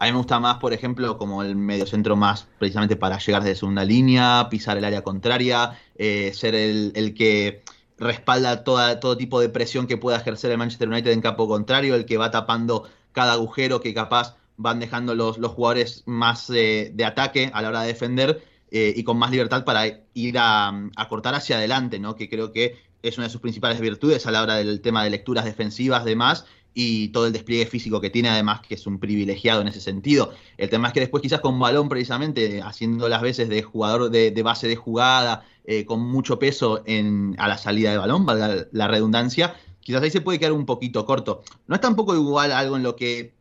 a 0.00 0.04
mí 0.04 0.12
me 0.12 0.18
gusta 0.18 0.38
más, 0.38 0.58
por 0.58 0.72
ejemplo, 0.72 1.18
como 1.18 1.42
el 1.42 1.56
mediocentro 1.56 2.14
más 2.14 2.46
precisamente 2.58 2.94
para 2.94 3.18
llegar 3.18 3.42
desde 3.42 3.56
segunda 3.56 3.84
línea, 3.84 4.46
pisar 4.48 4.78
el 4.78 4.84
área 4.84 5.02
contraria, 5.02 5.76
eh, 5.96 6.30
ser 6.34 6.54
el, 6.54 7.14
que 7.16 7.64
respalda 7.98 8.62
toda, 8.62 9.00
todo 9.00 9.16
tipo 9.16 9.40
de 9.40 9.48
presión 9.48 9.88
que 9.88 9.96
pueda 9.96 10.18
ejercer 10.18 10.52
el 10.52 10.58
Manchester 10.58 10.88
United 10.88 11.10
en 11.10 11.20
campo 11.20 11.48
contrario, 11.48 11.96
el 11.96 12.04
que 12.04 12.16
va 12.16 12.30
tapando 12.30 12.84
cada 13.10 13.32
agujero 13.32 13.80
que 13.80 13.92
capaz 13.92 14.36
van 14.58 14.80
dejando 14.80 15.14
los, 15.14 15.38
los 15.38 15.52
jugadores 15.52 16.02
más 16.04 16.50
eh, 16.50 16.90
de 16.92 17.04
ataque 17.04 17.50
a 17.54 17.62
la 17.62 17.68
hora 17.68 17.80
de 17.82 17.86
defender 17.86 18.42
eh, 18.70 18.92
y 18.94 19.04
con 19.04 19.16
más 19.16 19.30
libertad 19.30 19.64
para 19.64 19.86
ir 20.12 20.36
a, 20.38 20.90
cortar 21.08 21.34
hacia 21.34 21.56
adelante, 21.56 21.98
¿no? 21.98 22.16
que 22.16 22.28
creo 22.28 22.52
que 22.52 22.76
es 23.02 23.16
una 23.16 23.28
de 23.28 23.32
sus 23.32 23.40
principales 23.40 23.80
virtudes 23.80 24.26
a 24.26 24.30
la 24.30 24.42
hora 24.42 24.56
del 24.56 24.82
tema 24.82 25.04
de 25.04 25.10
lecturas 25.10 25.44
defensivas, 25.44 26.04
demás, 26.04 26.44
y 26.74 27.08
todo 27.08 27.26
el 27.26 27.32
despliegue 27.32 27.66
físico 27.66 28.00
que 28.00 28.10
tiene, 28.10 28.28
además, 28.28 28.60
que 28.60 28.74
es 28.74 28.86
un 28.86 28.98
privilegiado 28.98 29.60
en 29.62 29.68
ese 29.68 29.80
sentido. 29.80 30.32
El 30.58 30.68
tema 30.68 30.88
es 30.88 30.94
que 30.94 31.00
después, 31.00 31.22
quizás 31.22 31.40
con 31.40 31.58
balón, 31.58 31.88
precisamente, 31.88 32.60
haciendo 32.60 33.08
las 33.08 33.22
veces 33.22 33.48
de 33.48 33.62
jugador 33.62 34.10
de, 34.10 34.42
base 34.42 34.68
de 34.68 34.76
jugada, 34.76 35.44
eh, 35.64 35.84
con 35.84 36.00
mucho 36.00 36.38
peso 36.38 36.82
en, 36.84 37.36
a 37.38 37.48
la 37.48 37.58
salida 37.58 37.90
de 37.90 37.98
balón, 37.98 38.26
valga 38.26 38.66
la 38.72 38.86
redundancia, 38.86 39.54
quizás 39.80 40.02
ahí 40.02 40.10
se 40.10 40.20
puede 40.20 40.38
quedar 40.38 40.52
un 40.52 40.66
poquito 40.66 41.06
corto. 41.06 41.42
No 41.66 41.74
es 41.74 41.80
tampoco 41.80 42.14
igual 42.14 42.52
algo 42.52 42.76
en 42.76 42.82
lo 42.82 42.94
que 42.96 43.37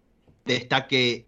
destaque 0.47 1.27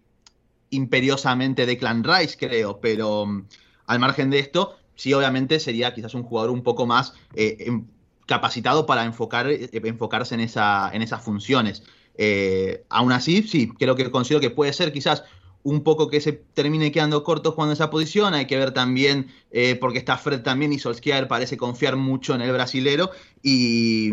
imperiosamente 0.70 1.66
de 1.66 1.76
Clan 1.76 2.04
Rice, 2.04 2.36
creo, 2.38 2.80
pero 2.80 3.26
mm, 3.26 3.46
al 3.86 3.98
margen 3.98 4.30
de 4.30 4.38
esto, 4.38 4.76
sí, 4.94 5.12
obviamente 5.12 5.60
sería 5.60 5.92
quizás 5.92 6.14
un 6.14 6.22
jugador 6.22 6.50
un 6.50 6.62
poco 6.62 6.86
más 6.86 7.14
eh, 7.34 7.56
em, 7.60 7.86
capacitado 8.26 8.86
para 8.86 9.04
enfocar, 9.04 9.50
eh, 9.50 9.68
enfocarse 9.72 10.34
en, 10.34 10.40
esa, 10.40 10.90
en 10.92 11.02
esas 11.02 11.22
funciones. 11.22 11.82
Eh, 12.16 12.84
aún 12.88 13.12
así, 13.12 13.42
sí, 13.42 13.68
creo 13.78 13.96
que 13.96 14.10
considero 14.10 14.40
que 14.40 14.50
puede 14.50 14.72
ser 14.72 14.92
quizás 14.92 15.24
un 15.62 15.82
poco 15.82 16.08
que 16.08 16.20
se 16.20 16.32
termine 16.32 16.90
quedando 16.90 17.22
corto 17.22 17.52
jugando 17.52 17.74
esa 17.74 17.90
posición. 17.90 18.34
Hay 18.34 18.46
que 18.46 18.56
ver 18.56 18.72
también, 18.72 19.28
eh, 19.50 19.76
porque 19.76 19.98
está 19.98 20.16
Fred 20.16 20.42
también 20.42 20.72
y 20.72 20.78
Solskjaer 20.78 21.28
parece 21.28 21.56
confiar 21.56 21.96
mucho 21.96 22.34
en 22.34 22.40
el 22.40 22.52
brasilero. 22.52 23.10
Y, 23.42 24.10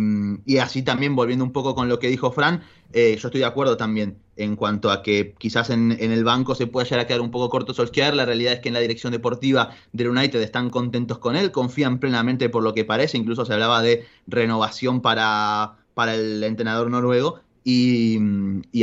así 0.59 0.83
también, 0.83 1.15
volviendo 1.15 1.45
un 1.45 1.51
poco 1.51 1.75
con 1.75 1.89
lo 1.89 1.99
que 1.99 2.07
dijo 2.07 2.31
Fran, 2.31 2.63
eh, 2.93 3.17
yo 3.19 3.27
estoy 3.27 3.39
de 3.39 3.45
acuerdo 3.45 3.77
también 3.77 4.17
en 4.35 4.55
cuanto 4.55 4.91
a 4.91 5.01
que 5.01 5.33
quizás 5.37 5.69
en, 5.69 5.91
el 5.91 6.23
banco 6.23 6.53
se 6.55 6.67
pueda 6.67 6.85
llegar 6.85 7.01
a 7.01 7.07
quedar 7.07 7.21
un 7.21 7.31
poco 7.31 7.49
corto 7.49 7.73
Solskjaer. 7.73 8.13
La 8.15 8.25
realidad 8.25 8.53
es 8.53 8.59
que 8.59 8.69
en 8.69 8.73
la 8.73 8.79
dirección 8.81 9.11
deportiva 9.11 9.75
del 9.93 10.09
United 10.09 10.41
están 10.41 10.69
contentos 10.69 11.17
con 11.17 11.35
él, 11.35 11.51
confían 11.51 11.99
plenamente 11.99 12.49
por 12.49 12.63
lo 12.63 12.73
que 12.73 12.85
parece. 12.85 13.17
Incluso 13.17 13.45
se 13.45 13.53
hablaba 13.53 13.81
de 13.81 14.05
renovación 14.27 15.01
para, 15.01 15.77
para 15.93 16.15
el 16.15 16.43
entrenador 16.43 16.89
noruego. 16.89 17.39
Y, 17.69 18.17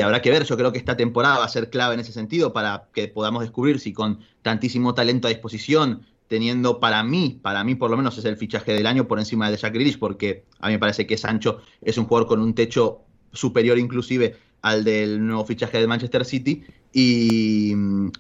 habrá 0.03 0.21
que 0.21 0.31
ver, 0.31 0.45
yo 0.45 0.59
creo 0.59 0.71
que 0.71 0.77
esta 0.77 0.95
temporada 0.95 1.39
va 1.39 1.47
a 1.47 1.49
ser 1.49 1.71
clave 1.71 1.95
en 1.95 2.01
ese 2.01 2.13
sentido 2.13 2.53
para 2.53 2.91
que 2.93 3.09
podamos 3.09 3.41
descubrir 3.41 3.81
si 3.81 3.95
con 3.95 4.19
tantísimo 4.43 4.93
talento 4.93 5.27
a 5.27 5.31
disposición 5.31 6.03
teniendo 6.29 6.81
para 6.81 7.03
mí, 7.03 7.41
para 7.41 7.65
mí 7.65 7.77
por 7.77 7.91
lo 7.91 7.97
menos 7.97 8.19
es 8.19 8.27
el 8.27 8.37
fichaje 8.37 8.75
del 8.75 8.87
año 8.87 9.09
por 9.09 9.19
encima 9.19 9.51
de 9.51 9.57
Jack 9.57 9.73
Grealish, 9.73 9.99
porque 9.99 10.45
a 10.61 10.67
mí 10.67 10.75
me 10.75 10.79
parece 10.79 11.07
que 11.07 11.17
Sancho 11.17 11.63
es 11.81 11.97
un 11.97 12.05
jugador 12.05 12.29
con 12.29 12.43
un 12.43 12.55
techo 12.55 13.01
superior 13.33 13.79
inclusive 13.79 14.37
al 14.61 14.85
del 14.85 15.27
nuevo 15.27 15.47
fichaje 15.47 15.81
de 15.81 15.87
Manchester 15.87 16.27
City. 16.27 16.65
Y, 16.93 17.73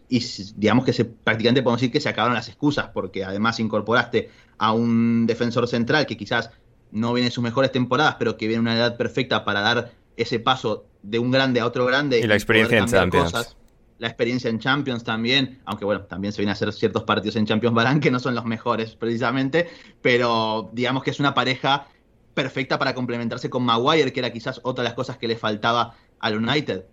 y, 0.09 0.25
digamos 0.57 0.87
que 0.87 0.95
se, 0.95 1.05
prácticamente 1.05 1.63
podemos 1.63 1.83
decir 1.83 1.93
que 1.93 2.01
se 2.01 2.09
acabaron 2.09 2.35
las 2.35 2.49
excusas 2.49 2.89
porque 2.95 3.23
además 3.23 3.61
incorporaste 3.61 4.31
a 4.57 4.73
un 4.73 5.27
defensor 5.27 5.69
central 5.69 6.07
que 6.07 6.17
quizás 6.17 6.49
no 6.91 7.13
viene 7.13 7.27
en 7.27 7.33
sus 7.33 7.45
mejores 7.45 7.71
temporadas 7.71 8.17
pero 8.19 8.39
que 8.39 8.47
viene 8.47 8.61
en 8.61 8.63
una 8.63 8.77
edad 8.77 8.97
perfecta 8.97 9.45
para 9.45 9.61
dar 9.61 10.04
ese 10.17 10.39
paso 10.39 10.87
de 11.03 11.19
un 11.19 11.31
grande 11.31 11.61
a 11.61 11.67
otro 11.67 11.87
grande 11.87 12.21
y 12.21 12.27
la 12.27 12.35
experiencia 12.35 12.79
en 12.79 12.87
Champions 12.87 13.57
la 13.99 14.09
experiencia 14.09 14.51
en 14.51 14.59
Champions 14.59 15.05
también, 15.05 15.61
aunque 15.65 15.85
bueno, 15.85 16.03
también 16.03 16.33
se 16.33 16.43
viene 16.43 16.51
a 16.51 16.55
hacer 16.55 16.73
ciertos 16.73 17.05
partidos 17.05 17.37
en 17.37 17.47
Champions 17.47 17.75
Barán 17.75 18.01
que 18.01 18.11
no 18.11 18.19
son 18.19 18.35
los 18.35 18.45
mejores 18.45 18.97
precisamente, 18.97 19.69
pero 20.03 20.71
digamos 20.73 21.03
que 21.03 21.11
es 21.11 21.21
una 21.21 21.35
pareja 21.35 21.87
perfecta 22.35 22.79
para 22.79 22.95
complementarse 22.95 23.49
con 23.49 23.65
Maguire, 23.65 24.13
que 24.13 24.21
era 24.21 24.33
quizás 24.33 24.61
otra 24.65 24.83
de 24.83 24.89
las 24.89 24.95
cosas 24.95 25.17
que 25.17 25.29
le 25.29 25.37
faltaba 25.37 25.95
al 26.19 26.37
United. 26.37 26.85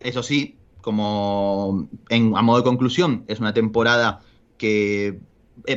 Eso 0.00 0.22
sí, 0.22 0.56
como 0.80 1.88
en, 2.08 2.36
a 2.36 2.42
modo 2.42 2.58
de 2.58 2.64
conclusión, 2.64 3.24
es 3.28 3.38
una 3.38 3.52
temporada 3.52 4.20
que 4.56 5.20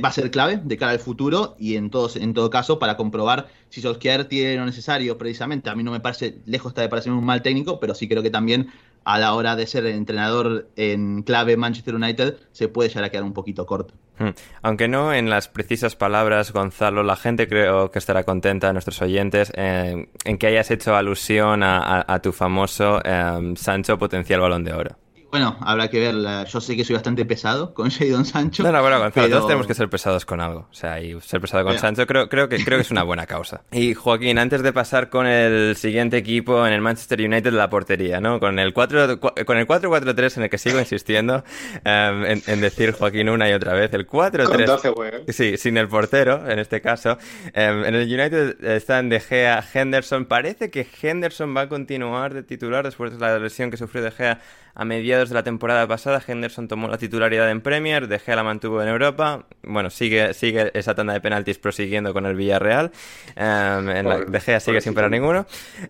va 0.03 0.09
a 0.09 0.11
ser 0.11 0.30
clave 0.32 0.59
de 0.63 0.77
cara 0.77 0.91
al 0.91 0.99
futuro 0.99 1.55
y 1.57 1.75
en, 1.75 1.89
todos, 1.89 2.15
en 2.15 2.34
todo 2.34 2.49
caso 2.49 2.80
para 2.80 2.97
comprobar 2.97 3.47
si 3.69 3.82
Solskjaer 3.82 4.25
tiene 4.25 4.55
lo 4.57 4.65
necesario 4.65 5.17
precisamente. 5.17 5.69
A 5.69 5.75
mí 5.75 5.84
no 5.84 5.91
me 5.91 5.99
parece, 5.99 6.39
lejos 6.45 6.71
está 6.71 6.82
de 6.82 6.89
parecerme 6.89 7.17
un 7.17 7.25
mal 7.25 7.41
técnico, 7.41 7.80
pero 7.80 7.95
sí 7.95 8.07
creo 8.07 8.21
que 8.21 8.30
también 8.30 8.69
a 9.05 9.17
la 9.17 9.34
hora 9.34 9.55
de 9.55 9.65
ser 9.65 9.86
entrenador 9.86 10.67
en 10.75 11.23
clave 11.23 11.57
Manchester 11.57 11.95
United 11.95 12.38
se 12.51 12.67
puede 12.67 12.89
llegar 12.89 13.05
a 13.05 13.09
quedar 13.09 13.23
un 13.23 13.34
poquito 13.34 13.65
corto. 13.65 13.93
Hmm. 14.19 14.30
Aunque 14.61 14.88
no 14.88 15.13
en 15.13 15.30
las 15.30 15.47
precisas 15.47 15.95
palabras, 15.95 16.51
Gonzalo, 16.51 17.03
la 17.03 17.15
gente 17.15 17.47
creo 17.47 17.89
que 17.89 17.99
estará 17.99 18.23
contenta, 18.23 18.73
nuestros 18.73 19.01
oyentes, 19.01 19.51
eh, 19.55 20.09
en 20.25 20.38
que 20.38 20.47
hayas 20.47 20.69
hecho 20.71 20.95
alusión 20.95 21.61
a, 21.63 22.19
tu 22.21 22.34
famoso 22.34 22.99
eh, 23.03 23.53
Sancho 23.55 23.97
potencial 23.97 24.41
balón 24.41 24.63
de 24.65 24.73
oro. 24.73 24.97
Bueno, 25.32 25.57
habrá 25.61 25.89
que 25.89 25.99
ver. 25.99 26.45
Yo 26.47 26.59
sé 26.59 26.75
que 26.75 26.84
soy 26.84 26.95
bastante 26.95 27.25
pesado 27.25 27.73
con 27.73 27.89
Shadon 27.89 28.25
Sancho. 28.25 28.63
No, 28.63 28.71
no, 28.71 28.82
bueno, 28.82 28.99
Gonzalo, 28.99 29.30
todos 29.30 29.47
tenemos 29.47 29.67
que 29.67 29.73
ser 29.73 29.89
pesados 29.89 30.25
con 30.25 30.41
algo. 30.41 30.67
O 30.71 30.73
sea, 30.73 31.01
y 31.01 31.19
ser 31.21 31.39
pesado 31.39 31.63
con 31.63 31.77
Sancho 31.77 32.07
creo, 32.07 32.30
creo, 32.30 32.49
que, 32.49 32.63
creo 32.63 32.77
que 32.77 32.84
es 32.84 32.91
una 32.91 33.03
buena 33.03 33.25
causa. 33.25 33.61
Y 33.71 33.93
Joaquín, 33.93 34.39
antes 34.39 34.63
de 34.63 34.73
pasar 34.73 35.09
con 35.09 35.27
el 35.27 35.75
siguiente 35.75 36.17
equipo 36.17 36.65
en 36.65 36.73
el 36.73 36.82
Manchester 36.82 37.21
United, 37.21 37.53
la 37.53 37.69
portería, 37.69 38.19
¿no? 38.19 38.39
Con 38.39 38.57
el 38.59 38.73
4 38.73 39.19
con 39.19 39.57
el 39.57 39.67
4-4-3 39.67 40.38
en 40.38 40.43
el 40.43 40.49
que 40.49 40.57
sigo 40.57 40.80
insistiendo 40.80 41.43
em, 41.84 42.41
en, 42.45 42.61
decir 42.61 42.93
Joaquín 42.93 43.30
una 43.30 43.49
y 43.49 43.53
otra 43.53 43.73
vez. 43.73 43.93
El 43.93 44.07
4-3. 44.07 45.32
Sí, 45.32 45.57
sin 45.57 45.77
el 45.77 45.88
portero, 45.88 46.49
en 46.49 46.59
este 46.59 46.82
caso. 46.82 47.17
Em, 47.53 47.86
en 47.86 47.95
el 47.95 48.07
United 48.07 48.63
están 48.63 49.09
De 49.09 49.19
Gea, 49.19 49.63
Henderson. 49.73 50.25
Parece 50.25 50.71
que 50.71 50.88
Henderson 51.01 51.55
va 51.55 51.61
a 51.61 51.69
continuar 51.69 52.34
de 52.34 52.43
titular 52.43 52.84
después 52.84 53.11
de 53.11 53.19
la 53.19 53.38
lesión 53.38 53.69
que 53.69 53.77
sufrió 53.77 54.03
De 54.03 54.11
Gea 54.11 54.39
a 54.80 54.86
mediados 54.86 55.18
de 55.28 55.36
la 55.36 55.43
temporada 55.43 55.86
pasada, 55.88 56.24
Henderson 56.26 56.70
tomó 56.70 56.88
la 56.88 56.97
titularidad 56.97 57.51
en 57.51 57.59
Premier, 57.59 58.07
De 58.07 58.20
Gea 58.20 58.38
la 58.38 58.43
mantuvo 58.43 58.82
en 58.82 58.88
Europa. 58.88 59.45
Bueno, 59.63 59.89
sigue, 59.89 60.34
sigue 60.34 60.72
esa 60.74 60.95
tanda 60.95 61.11
de 61.11 61.20
penaltis 61.20 61.57
prosiguiendo 61.57 62.13
con 62.13 62.26
el 62.26 62.36
Villarreal. 62.36 62.91
Um, 63.36 63.89
en 63.89 64.07
la, 64.07 64.20
de 64.20 64.39
Gea 64.39 64.61
sigue 64.61 64.80
sin 64.80 64.93
parar 64.93 65.11
ninguno. 65.11 65.45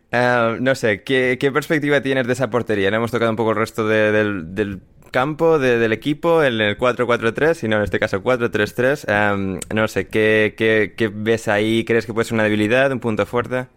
Em, 0.09 0.63
no 0.63 0.73
sé, 0.73 1.03
¿qué, 1.03 1.51
perspectiva 1.53 2.01
tienes 2.01 2.25
de 2.25 2.33
esa 2.33 2.49
portería? 2.49 2.89
No 2.89 2.97
hemos 2.97 3.11
tocado 3.11 3.29
un 3.29 3.37
poco 3.37 3.51
el 3.51 3.57
resto 3.57 3.87
del, 3.87 4.81
campo 5.11 5.59
del 5.59 5.93
equipo, 5.93 6.43
en 6.43 6.61
el 6.61 6.77
4-4-3, 6.77 7.53
sino 7.53 7.77
en 7.77 7.83
este 7.83 7.99
caso 7.99 8.23
4-3-3. 8.23 9.33
Em, 9.33 9.59
no 9.73 9.87
sé, 9.87 10.07
¿qué, 10.07 10.55
¿qué, 10.57 10.93
qué, 10.97 11.11
ves 11.13 11.47
ahí? 11.47 11.85
¿Crees 11.85 12.07
que 12.07 12.13
puede 12.13 12.25
ser 12.25 12.33
una 12.33 12.43
debilidad, 12.43 12.91
un 12.91 12.99
punto 12.99 13.25
fuerte? 13.25 13.67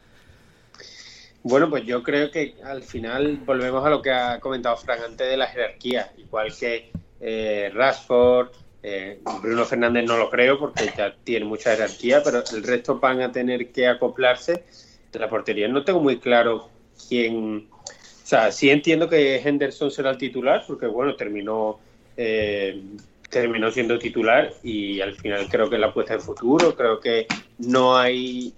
Bueno, 1.44 1.68
pues 1.68 1.84
yo 1.84 2.02
creo 2.02 2.30
que 2.30 2.54
al 2.64 2.82
final 2.82 3.38
volvemos 3.44 3.84
a 3.84 3.90
lo 3.90 4.00
que 4.00 4.10
ha 4.10 4.38
comentado 4.38 4.76
Frank 4.76 5.00
antes 5.04 5.28
de 5.28 5.36
la 5.36 5.48
jerarquía, 5.48 6.12
igual 6.16 6.54
que 6.56 6.92
eh, 7.20 7.70
Rashford, 7.74 8.50
eh, 8.82 9.20
Bruno 9.40 9.64
Fernández 9.64 10.04
no 10.06 10.16
lo 10.16 10.30
creo 10.30 10.58
porque 10.58 10.92
ya 10.96 11.14
tiene 11.24 11.44
mucha 11.44 11.72
jerarquía, 11.72 12.22
pero 12.22 12.42
el 12.52 12.62
resto 12.62 12.98
van 12.98 13.22
a 13.22 13.32
tener 13.32 13.70
que 13.70 13.86
acoplarse. 13.86 14.64
De 15.12 15.18
la 15.18 15.28
portería 15.28 15.68
no 15.68 15.84
tengo 15.84 16.00
muy 16.00 16.18
claro 16.18 16.70
quién. 17.08 17.68
O 17.70 18.26
sea, 18.26 18.50
sí 18.50 18.70
entiendo 18.70 19.08
que 19.08 19.36
Henderson 19.36 19.90
será 19.90 20.10
el 20.10 20.18
titular, 20.18 20.64
porque 20.66 20.86
bueno, 20.86 21.14
terminó 21.16 21.80
eh, 22.16 22.80
terminó 23.28 23.70
siendo 23.70 23.98
titular 23.98 24.52
y 24.62 25.00
al 25.00 25.14
final 25.14 25.48
creo 25.48 25.68
que 25.68 25.78
la 25.78 25.88
apuesta 25.88 26.14
de 26.14 26.20
futuro. 26.20 26.74
Creo 26.76 27.00
que 27.00 27.26
no 27.58 27.96
hay 27.96 28.54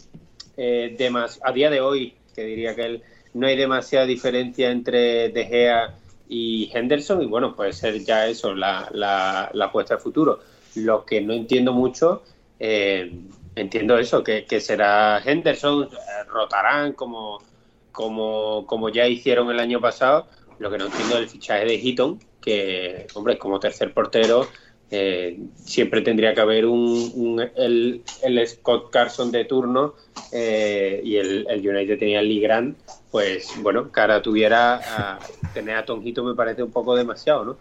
eh, 0.56 0.94
demás. 0.98 1.40
A 1.42 1.52
día 1.52 1.70
de 1.70 1.80
hoy 1.80 2.14
que 2.34 2.44
diría 2.44 2.74
que 2.74 2.82
él, 2.82 3.02
no 3.34 3.46
hay 3.46 3.56
demasiada 3.56 4.06
diferencia 4.06 4.70
entre 4.70 5.28
De 5.30 5.44
Gea 5.44 5.94
y 6.28 6.70
Henderson 6.72 7.22
y 7.22 7.26
bueno, 7.26 7.54
puede 7.54 7.72
ser 7.72 7.98
ya 8.04 8.26
eso, 8.26 8.54
la, 8.54 8.88
la, 8.92 9.50
apuesta 9.64 9.96
de 9.96 10.00
futuro. 10.00 10.40
Lo 10.76 11.04
que 11.04 11.20
no 11.20 11.32
entiendo 11.32 11.72
mucho, 11.72 12.22
eh, 12.58 13.12
entiendo 13.54 13.98
eso, 13.98 14.22
que, 14.24 14.60
será 14.60 15.20
Henderson, 15.24 15.84
eh, 15.84 16.24
rotarán 16.28 16.92
como, 16.92 17.40
como, 17.92 18.66
como 18.66 18.88
ya 18.88 19.06
hicieron 19.06 19.50
el 19.50 19.60
año 19.60 19.80
pasado. 19.80 20.26
Lo 20.58 20.70
que 20.70 20.78
no 20.78 20.86
entiendo 20.86 21.16
es 21.16 21.22
el 21.22 21.28
fichaje 21.28 21.64
de 21.64 21.78
Heaton, 21.78 22.20
que, 22.40 23.06
hombre, 23.14 23.38
como 23.38 23.58
tercer 23.58 23.92
portero, 23.92 24.46
eh, 24.96 25.36
siempre 25.56 26.02
tendría 26.02 26.32
que 26.34 26.40
haber 26.40 26.66
un, 26.66 27.42
el, 27.56 28.02
Scott 28.46 28.90
Carson 28.92 29.32
de 29.32 29.44
turno 29.44 29.94
eh, 30.30 31.00
y 31.02 31.16
el, 31.16 31.46
United 31.48 31.98
tenía 31.98 32.20
el 32.20 32.28
Lee 32.28 32.40
Grant, 32.40 32.78
pues 33.10 33.50
bueno, 33.60 33.90
cara 33.90 34.22
tuviera 34.22 34.76
a 34.76 35.18
tener 35.52 35.74
a 35.74 35.84
Tonjito 35.84 36.22
me 36.22 36.36
parece 36.36 36.62
un 36.62 36.70
poco 36.70 36.94
demasiado, 36.94 37.44
¿no? 37.44 37.56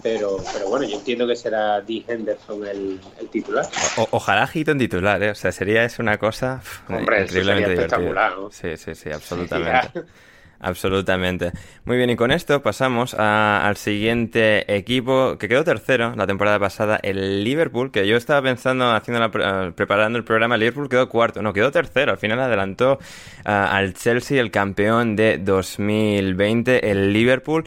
Pero, 0.00 0.36
pero 0.52 0.68
bueno, 0.68 0.86
yo 0.86 0.96
entiendo 0.96 1.26
que 1.26 1.34
será 1.34 1.80
Dee 1.80 2.04
Henderson 2.06 2.64
el, 2.64 3.00
titular. 3.32 3.66
ojalá 4.12 4.46
Heaton 4.46 4.78
titular, 4.78 5.20
¿eh? 5.24 5.30
O 5.30 5.34
sea, 5.34 5.50
sería 5.50 5.82
es 5.84 5.98
una 5.98 6.18
cosa 6.18 6.62
increíblemente 6.88 7.72
espectacular, 7.72 8.34
Sí, 8.52 8.76
sí, 8.76 8.94
sí, 8.94 9.10
absolutamente. 9.10 10.04
Absolutamente. 10.58 11.52
Muy 11.84 11.96
bien, 11.96 12.10
y 12.10 12.16
con 12.16 12.30
esto 12.30 12.62
pasamos 12.62 13.14
al 13.14 13.76
siguiente 13.76 14.74
equipo 14.74 15.36
que 15.38 15.48
quedó 15.48 15.64
tercero 15.64 16.14
la 16.16 16.26
temporada 16.26 16.58
pasada, 16.58 16.98
el 17.02 17.44
Liverpool, 17.44 17.90
que 17.90 18.06
yo 18.06 18.16
estaba 18.16 18.42
pensando, 18.42 18.90
haciendo 18.90 19.20
la, 19.20 19.72
preparando 19.74 20.18
el 20.18 20.24
programa, 20.24 20.54
el 20.54 20.60
Liverpool 20.60 20.88
quedó 20.88 21.08
cuarto, 21.08 21.42
no, 21.42 21.52
quedó 21.52 21.70
tercero, 21.70 22.12
al 22.12 22.18
final 22.18 22.40
adelantó 22.40 22.98
al 23.44 23.94
Chelsea, 23.94 24.40
el 24.40 24.50
campeón 24.50 25.14
de 25.14 25.38
2020, 25.38 26.90
el 26.90 27.12
Liverpool. 27.12 27.64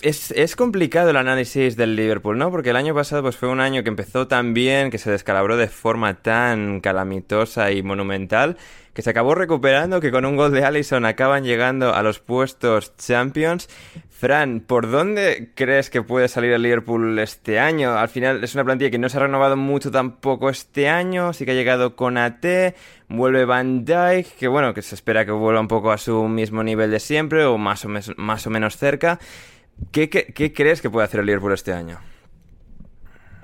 Es, 0.00 0.32
es, 0.32 0.54
complicado 0.54 1.08
el 1.10 1.16
análisis 1.16 1.76
del 1.76 1.96
Liverpool, 1.96 2.36
¿no? 2.36 2.50
Porque 2.50 2.70
el 2.70 2.76
año 2.76 2.94
pasado 2.94 3.22
pues, 3.22 3.38
fue 3.38 3.48
un 3.48 3.60
año 3.60 3.82
que 3.82 3.88
empezó 3.88 4.28
tan 4.28 4.52
bien, 4.52 4.90
que 4.90 4.98
se 4.98 5.10
descalabró 5.10 5.56
de 5.56 5.68
forma 5.68 6.20
tan 6.20 6.80
calamitosa 6.80 7.72
y 7.72 7.82
monumental, 7.82 8.58
que 8.94 9.02
se 9.02 9.10
acabó 9.10 9.34
recuperando, 9.34 10.00
que 10.00 10.12
con 10.12 10.24
un 10.24 10.36
gol 10.36 10.52
de 10.52 10.64
Allison 10.64 11.04
acaban 11.04 11.44
llegando 11.44 11.94
a 11.94 12.02
los 12.02 12.20
puestos 12.20 12.96
Champions. 12.96 13.68
Fran, 14.08 14.60
¿por 14.60 14.88
dónde 14.90 15.50
crees 15.56 15.90
que 15.90 16.00
puede 16.00 16.28
salir 16.28 16.52
el 16.52 16.62
Liverpool 16.62 17.18
este 17.18 17.58
año? 17.58 17.98
Al 17.98 18.08
final 18.08 18.42
es 18.44 18.54
una 18.54 18.64
plantilla 18.64 18.90
que 18.90 18.98
no 18.98 19.08
se 19.08 19.16
ha 19.16 19.20
renovado 19.20 19.56
mucho 19.56 19.90
tampoco 19.90 20.48
este 20.48 20.88
año, 20.88 21.32
sí 21.32 21.44
que 21.44 21.50
ha 21.50 21.54
llegado 21.54 21.96
con 21.96 22.16
AT, 22.16 22.46
vuelve 23.08 23.44
Van 23.44 23.84
Dijk, 23.84 24.36
que 24.38 24.46
bueno, 24.46 24.72
que 24.72 24.82
se 24.82 24.94
espera 24.94 25.26
que 25.26 25.32
vuelva 25.32 25.60
un 25.60 25.68
poco 25.68 25.90
a 25.90 25.98
su 25.98 26.28
mismo 26.28 26.62
nivel 26.62 26.92
de 26.92 27.00
siempre 27.00 27.44
o 27.44 27.58
más 27.58 27.84
o, 27.84 27.88
más 28.16 28.46
o 28.46 28.50
menos 28.50 28.76
cerca. 28.76 29.18
¿Qué, 29.90 30.08
qué 30.08 30.52
crees 30.52 30.80
que 30.80 30.88
puede 30.88 31.04
hacer 31.04 31.18
el 31.18 31.26
Liverpool 31.26 31.52
este 31.52 31.72
año? 31.72 31.98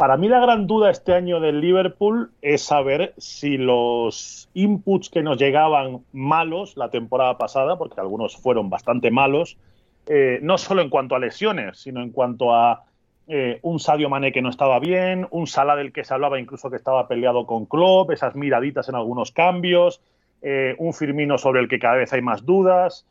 Para 0.01 0.17
mí 0.17 0.29
la 0.29 0.41
gran 0.41 0.67
duda 0.67 0.91
este 0.91 1.13
año 1.13 1.41
del 1.41 1.61
Liverpool 1.61 2.31
es 2.41 2.63
saber 2.63 3.13
si 3.19 3.59
los 3.59 4.49
inputs 4.55 5.11
que 5.11 5.23
nos 5.23 5.37
llegaban 5.37 6.07
malos 6.11 6.79
la 6.79 6.89
temporada 6.89 7.37
pasada, 7.37 7.77
porque 7.77 8.01
algunos 8.01 8.35
fueron 8.35 8.71
bastante 8.71 9.11
malos, 9.11 9.59
eh, 10.07 10.39
no 10.41 10.57
solo 10.57 10.81
en 10.81 10.89
cuanto 10.89 11.17
a 11.17 11.19
lesiones, 11.19 11.81
sino 11.81 12.01
en 12.01 12.13
cuanto 12.13 12.55
a 12.55 12.85
eh, 13.29 13.59
un 13.61 13.79
Sadio 13.79 14.09
Mané 14.09 14.33
que 14.33 14.41
no 14.41 14.49
estaba 14.49 14.79
bien, 14.81 15.29
un 15.33 15.47
Salah 15.47 15.77
del 15.77 15.93
que 15.93 16.03
se 16.03 16.15
hablaba 16.15 16.41
incluso 16.41 16.71
que 16.71 16.77
estaba 16.77 17.07
peleado 17.07 17.45
con 17.45 17.67
Klopp, 17.67 18.11
esas 18.11 18.35
miraditas 18.35 18.89
en 18.89 18.95
algunos 18.95 19.33
cambios, 19.33 20.01
eh, 20.41 20.77
un 20.79 20.95
Firmino 20.95 21.37
sobre 21.37 21.61
el 21.61 21.69
que 21.69 21.79
cada 21.79 21.97
vez 21.97 22.11
hay 22.15 22.23
más 22.23 22.47
dudas, 22.47 23.07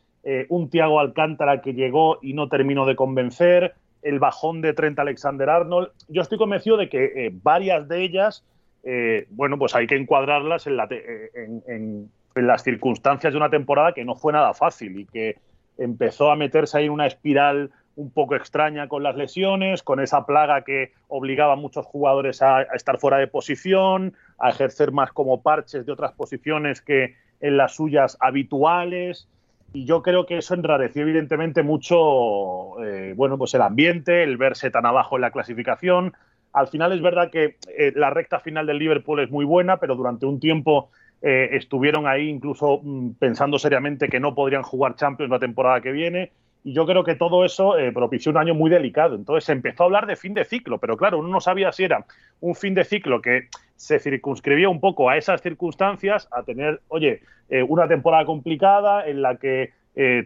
un 0.49 0.69
Thiago 0.71 0.99
Alcántara 0.99 1.61
que 1.61 1.73
llegó 1.73 2.17
y 2.21 2.33
no 2.33 2.49
terminó 2.49 2.87
de 2.87 2.95
convencer, 2.95 3.75
el 4.01 4.19
bajón 4.19 4.61
de 4.61 4.73
Trent 4.73 4.97
Alexander 4.99 5.49
Arnold. 5.49 5.89
Yo 6.07 6.21
estoy 6.21 6.37
convencido 6.37 6.77
de 6.77 6.89
que 6.89 7.03
eh, 7.03 7.31
varias 7.31 7.87
de 7.87 8.03
ellas, 8.03 8.45
eh, 8.83 9.27
bueno, 9.29 9.57
pues 9.57 9.75
hay 9.75 9.87
que 9.87 9.95
encuadrarlas 9.95 10.67
eh, 10.67 11.31
en, 11.67 12.09
las 12.35 12.63
circunstancias 12.63 13.33
de 13.33 13.37
una 13.37 13.49
temporada 13.49 13.93
que 13.93 14.05
no 14.05 14.15
fue 14.15 14.31
nada 14.31 14.53
fácil 14.53 14.99
y 14.99 15.05
que 15.05 15.37
empezó 15.77 16.31
a 16.31 16.35
meterse 16.35 16.77
ahí 16.77 16.85
en 16.85 16.91
una 16.91 17.07
espiral 17.07 17.71
un 17.95 18.11
poco 18.11 18.35
extraña 18.35 18.87
con 18.87 19.03
las 19.03 19.17
lesiones, 19.17 19.83
con 19.83 19.99
esa 19.99 20.25
plaga 20.25 20.63
que 20.63 20.93
obligaba 21.09 21.53
a 21.53 21.57
muchos 21.57 21.85
jugadores 21.85 22.41
a, 22.41 22.61
estar 22.61 22.97
fuera 22.97 23.17
de 23.17 23.27
posición, 23.27 24.13
a 24.37 24.49
ejercer 24.49 24.93
más 24.93 25.11
como 25.11 25.41
parches 25.41 25.85
de 25.85 25.91
otras 25.91 26.13
posiciones 26.13 26.81
que 26.81 27.15
en 27.41 27.57
las 27.57 27.75
suyas 27.75 28.17
habituales. 28.21 29.27
Y 29.71 29.85
yo 29.85 30.01
creo 30.01 30.25
que 30.25 30.37
eso 30.37 30.55
enrareció 30.55 31.03
evidentemente 31.03 31.61
mucho 31.61 32.83
eh, 32.83 33.13
bueno, 33.15 33.37
pues 33.37 33.53
el 33.53 33.61
ambiente, 33.61 34.23
el 34.23 34.37
verse 34.37 34.71
tan 34.71 34.85
abajo 34.85 35.15
en 35.15 35.21
la 35.21 35.31
clasificación. 35.31 36.13
Al 36.53 36.67
final 36.67 36.91
es 36.91 37.01
verdad 37.01 37.29
que 37.29 37.57
eh, 37.77 37.93
la 37.95 38.09
recta 38.09 38.39
final 38.39 38.65
del 38.65 38.79
Liverpool 38.79 39.19
es 39.19 39.29
muy 39.29 39.45
buena, 39.45 39.77
pero 39.77 39.95
durante 39.95 40.25
un 40.25 40.39
tiempo 40.39 40.89
eh, 41.21 41.49
estuvieron 41.51 42.07
ahí 42.07 42.29
incluso 42.29 42.79
mm, 42.81 43.11
pensando 43.19 43.59
seriamente 43.59 44.09
que 44.09 44.19
no 44.19 44.33
podrían 44.33 44.63
jugar 44.63 44.95
Champions 44.95 45.29
la 45.29 45.39
temporada 45.39 45.81
que 45.81 45.91
viene. 45.91 46.31
Y 46.63 46.73
yo 46.73 46.85
creo 46.85 47.03
que 47.05 47.15
todo 47.15 47.45
eso 47.45 47.75
propició 47.93 48.33
un 48.33 48.37
año 48.37 48.53
muy 48.53 48.69
delicado. 48.69 49.15
Entonces 49.15 49.45
se 49.45 49.53
empezó 49.53 49.83
a 49.83 49.85
hablar 49.85 50.07
de 50.07 50.17
fin 50.17 50.33
de 50.33 50.43
ciclo, 50.43 50.77
pero 50.77 50.97
claro, 50.97 51.19
uno 51.19 51.29
no 51.29 51.39
sabía 51.39 51.71
si 51.71 51.85
era 51.85 52.05
un 52.41 52.53
fin 52.53 52.73
de 52.73 52.83
ciclo 52.83 53.21
que 53.21 53.47
se 53.79 53.99
circunscribía 53.99 54.67
un 54.67 54.81
poco 54.81 55.09
a 55.09 55.17
esas 55.17 55.41
circunstancias, 55.41 56.27
a 56.31 56.43
tener, 56.43 56.81
oye, 56.89 57.21
eh, 57.49 57.63
una 57.63 57.87
temporada 57.87 58.25
complicada 58.25 59.07
en 59.07 59.21
la 59.21 59.35
que 59.37 59.73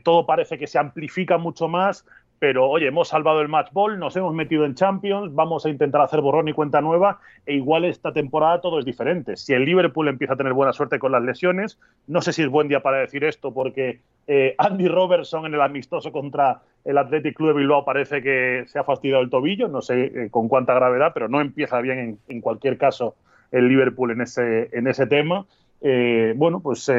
todo 0.04 0.28
parece 0.28 0.60
que 0.60 0.68
se 0.68 0.78
amplifica 0.78 1.40
mucho 1.40 1.68
más, 1.68 2.06
pero 2.44 2.70
oye, 2.70 2.88
hemos 2.88 3.08
salvado 3.08 3.40
el 3.40 3.48
match 3.48 3.72
ball, 3.72 3.98
nos 3.98 4.18
hemos 4.18 4.34
metido 4.34 4.66
en 4.66 4.76
Champions, 4.76 5.34
vamos 5.34 5.66
a 5.66 5.70
intentar 5.70 6.02
hacer 6.02 6.20
borrón 6.20 6.50
y 6.50 6.52
cuenta 6.52 6.82
nueva, 6.82 7.22
e 7.46 7.54
igual 7.54 7.86
esta 7.86 8.12
temporada 8.12 8.60
todo 8.60 8.80
es 8.80 8.84
diferente. 8.86 9.38
Si 9.38 9.54
el 9.54 9.64
Liverpool 9.64 10.10
empieza 10.10 10.34
a 10.34 10.36
tener 10.36 10.52
buena 10.52 10.74
suerte 10.74 11.00
con 11.00 11.14
las 11.14 11.24
lesiones, 11.24 11.80
no 12.06 12.22
sé 12.22 12.34
si 12.34 12.42
es 12.42 12.50
buen 12.50 12.68
día 12.68 12.82
para 12.82 12.98
decir 12.98 13.24
esto, 13.24 13.54
porque 13.54 14.02
eh, 14.28 14.56
Andy 14.58 14.90
Robertson 14.90 15.46
en 15.46 15.54
el 15.54 15.62
amistoso 15.62 16.12
contra 16.12 16.60
el 16.84 16.98
Athletic 16.98 17.34
Club 17.34 17.54
de 17.54 17.60
Bilbao 17.60 17.86
parece 17.86 18.22
que 18.22 18.66
se 18.68 18.78
ha 18.78 18.84
fastidiado 18.84 19.24
el 19.24 19.30
tobillo, 19.30 19.70
no 19.70 19.82
sé 19.82 20.04
eh, 20.04 20.28
con 20.30 20.50
cuánta 20.50 20.74
gravedad, 20.74 21.12
pero 21.14 21.30
no 21.30 21.40
empieza 21.40 21.80
bien 21.80 22.20
en, 22.28 22.42
cualquier 22.42 22.78
caso 22.78 23.16
el 23.54 23.70
Liverpool 23.70 24.12
en 24.12 24.22
ese, 24.22 24.70
en 24.74 24.88
ese 24.88 25.08
tema. 25.08 25.46
Eh, 25.80 26.34
bueno, 26.36 26.60
pues 26.60 26.92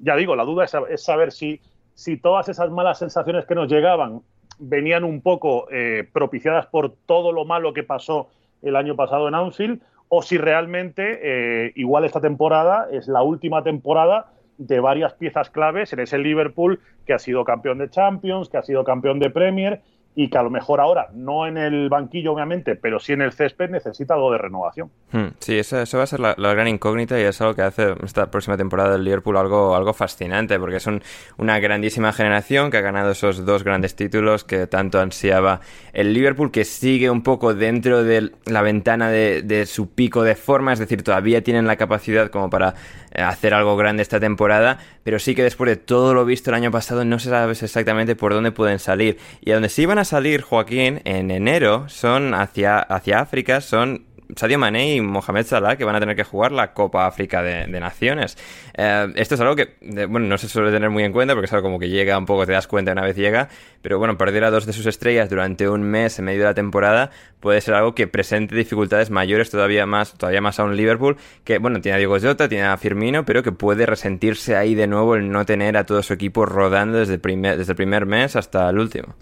ya 0.00 0.16
digo, 0.16 0.34
la 0.36 0.44
duda 0.44 0.64
es, 0.64 1.02
saber 1.02 1.32
si, 1.32 1.60
si 1.94 2.16
todas 2.16 2.48
esas 2.48 2.70
malas 2.70 2.98
sensaciones 2.98 3.44
que 3.44 3.54
nos 3.54 3.70
llegaban 3.70 4.22
venían 4.58 5.04
un 5.04 5.20
poco 5.20 5.68
eh, 5.70 6.08
propiciadas 6.12 6.66
por 6.66 6.94
todo 7.06 7.32
lo 7.32 7.44
malo 7.44 7.72
que 7.72 7.82
pasó 7.82 8.28
el 8.62 8.76
año 8.76 8.96
pasado 8.96 9.28
en 9.28 9.34
Anfield, 9.34 9.80
o 10.08 10.22
si 10.22 10.38
realmente 10.38 11.20
eh, 11.22 11.72
igual 11.76 12.04
esta 12.04 12.20
temporada 12.20 12.88
es 12.90 13.08
la 13.08 13.22
última 13.22 13.62
temporada 13.62 14.32
de 14.56 14.80
varias 14.80 15.14
piezas 15.14 15.50
claves 15.50 15.92
en 15.92 16.00
ese 16.00 16.18
Liverpool 16.18 16.80
que 17.06 17.12
ha 17.12 17.18
sido 17.18 17.44
campeón 17.44 17.78
de 17.78 17.90
Champions, 17.90 18.48
que 18.48 18.56
ha 18.56 18.62
sido 18.62 18.84
campeón 18.84 19.18
de 19.18 19.30
Premier 19.30 19.80
y 20.20 20.28
que 20.30 20.36
a 20.36 20.42
lo 20.42 20.50
mejor 20.50 20.80
ahora, 20.80 21.10
no 21.14 21.46
en 21.46 21.56
el 21.56 21.88
banquillo 21.88 22.32
obviamente, 22.32 22.74
pero 22.74 22.98
sí 22.98 23.12
en 23.12 23.22
el 23.22 23.30
césped, 23.30 23.70
necesita 23.70 24.14
algo 24.14 24.32
de 24.32 24.38
renovación. 24.38 24.90
Hmm, 25.12 25.28
sí, 25.38 25.56
eso, 25.56 25.76
va 25.76 26.02
a 26.02 26.06
ser 26.08 26.18
la, 26.18 26.34
gran 26.34 26.66
incógnita 26.66 27.20
y 27.20 27.22
es 27.22 27.40
algo 27.40 27.54
que 27.54 27.62
hace 27.62 27.94
esta 28.02 28.28
próxima 28.28 28.56
temporada 28.56 28.90
del 28.90 29.04
Liverpool 29.04 29.36
algo, 29.36 29.76
algo 29.76 29.92
fascinante, 29.92 30.58
porque 30.58 30.78
es 30.78 30.88
una 31.36 31.60
grandísima 31.60 32.12
generación 32.12 32.72
que 32.72 32.78
ha 32.78 32.80
ganado 32.80 33.12
esos 33.12 33.46
dos 33.46 33.62
grandes 33.62 33.94
títulos 33.94 34.42
que 34.42 34.66
tanto 34.66 34.98
ansiaba 34.98 35.60
el 35.92 36.12
Liverpool, 36.12 36.50
que 36.50 36.64
sigue 36.64 37.10
un 37.10 37.22
poco 37.22 37.54
dentro 37.54 38.02
de 38.02 38.32
la 38.44 38.62
ventana 38.62 39.10
de, 39.10 39.66
su 39.66 39.90
pico 39.90 40.24
de 40.24 40.34
forma, 40.34 40.72
es 40.72 40.80
decir, 40.80 41.04
todavía 41.04 41.44
tienen 41.44 41.68
la 41.68 41.76
capacidad 41.76 42.28
como 42.28 42.50
para 42.50 42.74
hacer 43.14 43.54
algo 43.54 43.76
grande 43.76 44.02
esta 44.02 44.20
temporada, 44.20 44.78
pero 45.04 45.18
sí 45.18 45.34
que 45.34 45.42
después 45.42 45.68
de 45.68 45.76
todo 45.76 46.14
lo 46.14 46.24
visto 46.24 46.50
el 46.50 46.54
año 46.54 46.70
pasado 46.70 47.04
no 47.04 47.18
se 47.18 47.30
sabe 47.30 47.52
exactamente 47.52 48.16
por 48.16 48.34
dónde 48.34 48.52
pueden 48.52 48.78
salir. 48.78 49.18
Y 49.40 49.50
a 49.50 49.54
donde 49.54 49.68
sí 49.68 49.86
van 49.86 49.98
a 49.98 50.04
salir, 50.04 50.42
Joaquín, 50.42 51.00
en 51.04 51.30
enero 51.30 51.88
son 51.88 52.34
hacia, 52.34 52.78
hacia 52.78 53.20
África, 53.20 53.60
son 53.60 54.07
Sadio 54.36 54.58
Mané 54.58 54.96
y 54.96 55.00
Mohamed 55.00 55.46
Salah 55.46 55.76
que 55.76 55.84
van 55.84 55.96
a 55.96 56.00
tener 56.00 56.16
que 56.16 56.24
jugar 56.24 56.52
la 56.52 56.72
Copa 56.72 57.06
África 57.06 57.42
de, 57.42 57.66
Naciones. 57.78 58.36
Eh, 58.76 59.12
esto 59.14 59.36
es 59.36 59.40
algo 59.40 59.54
que, 59.54 59.76
bueno, 60.08 60.26
no 60.26 60.36
se 60.36 60.48
suele 60.48 60.70
tener 60.70 60.90
muy 60.90 61.04
en 61.04 61.12
cuenta 61.12 61.34
porque 61.34 61.46
es 61.46 61.52
algo 61.52 61.68
como 61.68 61.78
que 61.78 61.88
llega 61.88 62.18
un 62.18 62.26
poco, 62.26 62.44
te 62.44 62.52
das 62.52 62.66
cuenta 62.66 62.92
una 62.92 63.02
vez 63.02 63.16
llega, 63.16 63.48
pero 63.82 63.98
bueno, 63.98 64.18
perder 64.18 64.44
a 64.44 64.50
dos 64.50 64.66
de 64.66 64.72
sus 64.72 64.86
estrellas 64.86 65.30
durante 65.30 65.68
un 65.68 65.82
mes 65.82 66.18
en 66.18 66.24
medio 66.24 66.40
de 66.40 66.46
la 66.46 66.54
temporada 66.54 67.10
puede 67.40 67.60
ser 67.60 67.74
algo 67.74 67.94
que 67.94 68.08
presente 68.08 68.56
dificultades 68.56 69.10
mayores 69.10 69.50
todavía 69.50 69.86
más, 69.86 70.14
todavía 70.14 70.40
más 70.40 70.58
a 70.58 70.64
un 70.64 70.76
Liverpool 70.76 71.16
que, 71.44 71.58
bueno, 71.58 71.80
tiene 71.80 71.96
a 71.96 71.98
Diego 71.98 72.18
Jota, 72.20 72.48
tiene 72.48 72.64
a 72.64 72.76
Firmino, 72.76 73.24
pero 73.24 73.42
que 73.42 73.52
puede 73.52 73.86
resentirse 73.86 74.56
ahí 74.56 74.74
de 74.74 74.86
nuevo 74.86 75.14
el 75.14 75.30
no 75.30 75.46
tener 75.46 75.76
a 75.76 75.86
todo 75.86 76.02
su 76.02 76.12
equipo 76.12 76.44
rodando 76.44 76.98
desde 76.98 77.18
desde 77.18 77.72
el 77.72 77.76
primer 77.76 78.06
mes 78.06 78.36
hasta 78.36 78.68
el 78.68 78.78
último. 78.78 79.14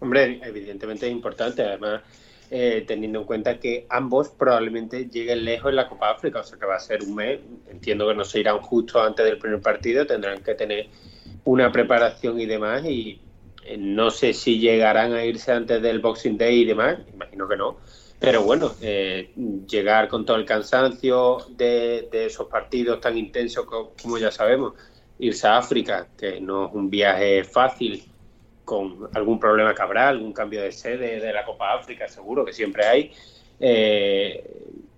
Hombre, 0.00 0.40
evidentemente 0.42 1.06
es 1.06 1.12
importante, 1.12 1.62
además 1.62 2.02
eh, 2.54 2.84
teniendo 2.86 3.20
en 3.20 3.24
cuenta 3.24 3.58
que 3.58 3.86
ambos 3.88 4.28
probablemente 4.28 5.08
lleguen 5.08 5.42
lejos 5.42 5.70
en 5.70 5.76
la 5.76 5.88
Copa 5.88 6.10
África, 6.10 6.40
o 6.40 6.44
sea 6.44 6.58
que 6.58 6.66
va 6.66 6.76
a 6.76 6.80
ser 6.80 7.02
un 7.02 7.14
mes, 7.14 7.40
entiendo 7.70 8.06
que 8.06 8.14
no 8.14 8.26
se 8.26 8.40
irán 8.40 8.58
justo 8.58 9.00
antes 9.00 9.24
del 9.24 9.38
primer 9.38 9.62
partido, 9.62 10.06
tendrán 10.06 10.42
que 10.42 10.54
tener 10.54 10.88
una 11.44 11.72
preparación 11.72 12.38
y 12.38 12.44
demás, 12.44 12.84
y 12.84 13.22
eh, 13.64 13.78
no 13.78 14.10
sé 14.10 14.34
si 14.34 14.58
llegarán 14.58 15.14
a 15.14 15.24
irse 15.24 15.50
antes 15.50 15.80
del 15.80 16.00
Boxing 16.00 16.36
Day 16.36 16.60
y 16.60 16.64
demás, 16.66 16.98
imagino 17.10 17.48
que 17.48 17.56
no, 17.56 17.78
pero 18.18 18.42
bueno, 18.42 18.72
eh, 18.82 19.32
llegar 19.66 20.08
con 20.08 20.26
todo 20.26 20.36
el 20.36 20.44
cansancio 20.44 21.38
de, 21.56 22.06
esos 22.12 22.48
partidos 22.48 23.00
tan 23.00 23.16
intensos 23.16 23.64
como 23.64 24.18
ya 24.18 24.30
sabemos, 24.30 24.74
irse 25.18 25.46
a 25.46 25.56
África, 25.56 26.06
que 26.18 26.38
no 26.38 26.66
es 26.66 26.74
un 26.74 26.90
viaje 26.90 27.44
fácil, 27.44 28.11
con 28.64 29.08
algún 29.14 29.38
problema 29.38 29.74
que 29.74 29.82
habrá, 29.82 30.08
algún 30.08 30.32
cambio 30.32 30.62
de 30.62 30.72
sede 30.72 31.20
de 31.20 31.32
la 31.32 31.44
Copa 31.44 31.74
África, 31.74 32.08
seguro 32.08 32.44
que 32.44 32.52
siempre 32.52 32.86
hay. 32.86 33.12
Eh, 33.60 34.44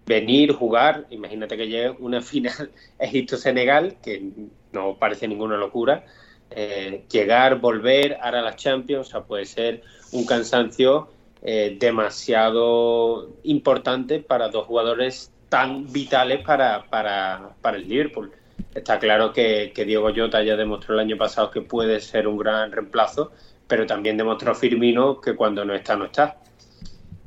venir, 0.06 0.52
jugar, 0.52 1.06
imagínate 1.10 1.56
que 1.56 1.68
llegue 1.68 1.90
una 1.98 2.20
final 2.22 2.70
Egipto-Senegal, 2.98 3.96
que 4.02 4.30
no 4.72 4.96
parece 4.98 5.28
ninguna 5.28 5.56
locura, 5.56 6.04
eh, 6.50 7.04
llegar, 7.10 7.58
volver, 7.58 8.18
ahora 8.20 8.40
a 8.40 8.42
las 8.42 8.56
Champions, 8.56 9.08
o 9.08 9.10
sea, 9.10 9.22
puede 9.22 9.46
ser 9.46 9.82
un 10.12 10.24
cansancio 10.26 11.08
eh, 11.42 11.76
demasiado 11.78 13.30
importante 13.42 14.20
para 14.20 14.48
dos 14.48 14.66
jugadores 14.66 15.32
tan 15.48 15.92
vitales 15.92 16.44
para, 16.44 16.84
para, 16.88 17.50
para 17.60 17.76
el 17.76 17.88
Liverpool. 17.88 18.32
Está 18.74 18.98
claro 18.98 19.32
que, 19.32 19.72
Diego 19.86 20.10
Jota 20.14 20.42
ya 20.42 20.56
demostró 20.56 20.94
el 20.94 21.00
año 21.00 21.16
pasado 21.16 21.50
que 21.50 21.60
puede 21.60 22.00
ser 22.00 22.26
un 22.26 22.38
gran 22.38 22.72
reemplazo, 22.72 23.32
pero 23.66 23.86
también 23.86 24.16
demostró 24.16 24.54
Firmino 24.54 25.20
que 25.20 25.34
cuando 25.34 25.64
no 25.64 25.74
está, 25.74 25.96
no 25.96 26.06
está. 26.06 26.38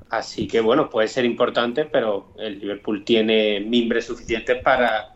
Así 0.09 0.47
que 0.47 0.61
bueno, 0.61 0.89
puede 0.89 1.07
ser 1.07 1.25
importante, 1.25 1.85
pero 1.85 2.33
el 2.37 2.59
Liverpool 2.59 3.03
tiene 3.03 3.59
mimbres 3.59 4.05
suficientes 4.05 4.61
para, 4.63 5.15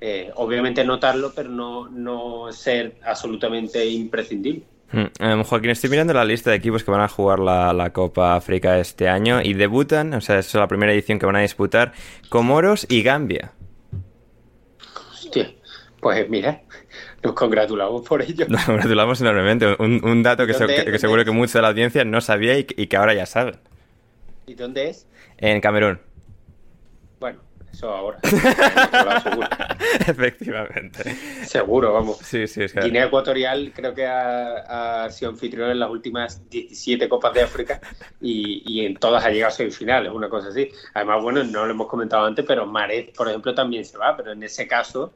eh, 0.00 0.30
obviamente, 0.36 0.84
notarlo, 0.84 1.32
pero 1.34 1.48
no, 1.48 1.88
no 1.88 2.52
ser 2.52 2.96
absolutamente 3.04 3.84
imprescindible. 3.86 4.62
Em, 4.92 5.44
Joaquín, 5.44 5.70
estoy 5.70 5.90
mirando 5.90 6.14
la 6.14 6.24
lista 6.24 6.50
de 6.50 6.56
equipos 6.56 6.82
que 6.82 6.90
van 6.90 7.02
a 7.02 7.08
jugar 7.08 7.40
la, 7.40 7.74
la, 7.74 7.92
Copa 7.92 8.36
África 8.36 8.78
este 8.78 9.08
año 9.08 9.42
y 9.42 9.52
debutan, 9.52 10.14
o 10.14 10.20
sea, 10.22 10.38
es 10.38 10.54
la 10.54 10.66
primera 10.66 10.92
edición 10.92 11.18
que 11.18 11.26
van 11.26 11.36
a 11.36 11.40
disputar, 11.40 11.92
Comoros 12.30 12.86
y 12.88 13.02
Gambia. 13.02 13.52
Hostia, 15.12 15.52
pues 16.00 16.28
mira, 16.30 16.62
nos 17.22 17.34
congratulamos 17.34 18.06
por 18.06 18.22
ello. 18.22 18.46
Nos 18.48 18.64
congratulamos 18.64 19.20
enormemente. 19.20 19.76
Un, 19.78 20.22
dato 20.22 20.46
que, 20.46 20.54
que 20.54 20.98
seguro 20.98 21.24
que 21.24 21.30
mucha 21.30 21.58
de 21.58 21.62
la 21.62 21.68
audiencia 21.68 22.04
no 22.04 22.20
sabía 22.20 22.58
y, 22.58 22.66
y 22.76 22.86
que 22.86 22.96
ahora 22.96 23.14
ya 23.14 23.26
sabe. 23.26 23.54
¿Y 24.46 24.54
dónde 24.54 24.88
es? 24.88 25.06
En 25.38 25.60
Camerún 25.60 26.00
eso 27.72 27.90
ahora. 27.90 28.18
Efectivamente. 30.06 31.14
Seguro, 31.44 31.92
vamos. 31.92 32.18
Sí, 32.18 32.46
sí, 32.46 32.66
Guinea 32.82 33.06
Ecuatorial 33.06 33.72
creo 33.74 33.94
que 33.94 34.06
ha, 34.06 35.08
sido 35.10 35.30
anfitrión 35.30 35.70
en 35.70 35.78
las 35.78 35.90
últimas 35.90 36.48
17 36.50 37.08
Copas 37.08 37.34
de 37.34 37.42
África 37.42 37.80
y, 38.20 38.84
en 38.84 38.96
todas 38.96 39.24
ha 39.24 39.30
llegado 39.30 39.52
a 39.52 39.56
semifinales, 39.56 40.12
una 40.12 40.28
cosa 40.28 40.48
así. 40.48 40.70
Además, 40.94 41.22
bueno, 41.22 41.44
no 41.44 41.64
lo 41.64 41.72
hemos 41.72 41.88
comentado 41.88 42.26
antes, 42.26 42.44
pero 42.46 42.66
Marez, 42.66 43.10
por 43.16 43.28
ejemplo, 43.28 43.54
también 43.54 43.84
se 43.84 43.98
va, 43.98 44.16
pero 44.16 44.32
en 44.32 44.42
ese 44.42 44.66
caso 44.66 45.12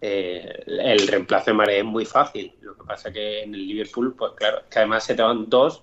eh, 0.00 0.64
el 0.66 1.06
reemplazo 1.06 1.46
de 1.46 1.54
Marez 1.54 1.78
es 1.78 1.84
muy 1.84 2.04
fácil. 2.04 2.52
Lo 2.60 2.76
que 2.76 2.84
pasa 2.84 3.12
que 3.12 3.42
en 3.42 3.54
el 3.54 3.66
Liverpool, 3.66 4.14
pues 4.16 4.32
claro, 4.36 4.62
que 4.70 4.78
además 4.78 5.04
se 5.04 5.14
te 5.14 5.22
van 5.22 5.48
dos 5.48 5.82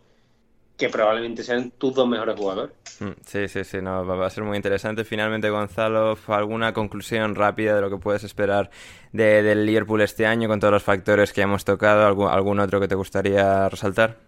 que 0.79 0.89
probablemente 0.89 1.43
sean 1.43 1.71
tus 1.71 1.93
dos 1.93 2.07
mejores 2.07 2.39
jugadores. 2.39 2.73
Mm, 3.01 3.11
sí, 3.25 3.47
sí, 3.49 3.63
sí, 3.65 3.77
no, 3.81 4.05
va 4.05 4.25
a 4.25 4.29
ser 4.29 4.45
muy 4.45 4.55
interesante. 4.55 5.03
Finalmente, 5.03 5.49
Gonzalo, 5.49 6.17
¿alguna 6.27 6.73
conclusión 6.73 7.35
rápida 7.35 7.75
de 7.75 7.81
lo 7.81 7.89
que 7.89 7.97
puedes 7.97 8.23
esperar 8.23 8.71
de, 9.11 9.43
del 9.43 9.65
Liverpool 9.65 10.01
este 10.01 10.25
año 10.25 10.47
con 10.47 10.59
todos 10.59 10.71
los 10.71 10.83
factores 10.83 11.33
que 11.33 11.41
hemos 11.41 11.65
tocado? 11.65 12.07
¿Algún, 12.07 12.29
algún 12.29 12.59
otro 12.61 12.79
que 12.79 12.87
te 12.87 12.95
gustaría 12.95 13.67
resaltar? 13.67 14.19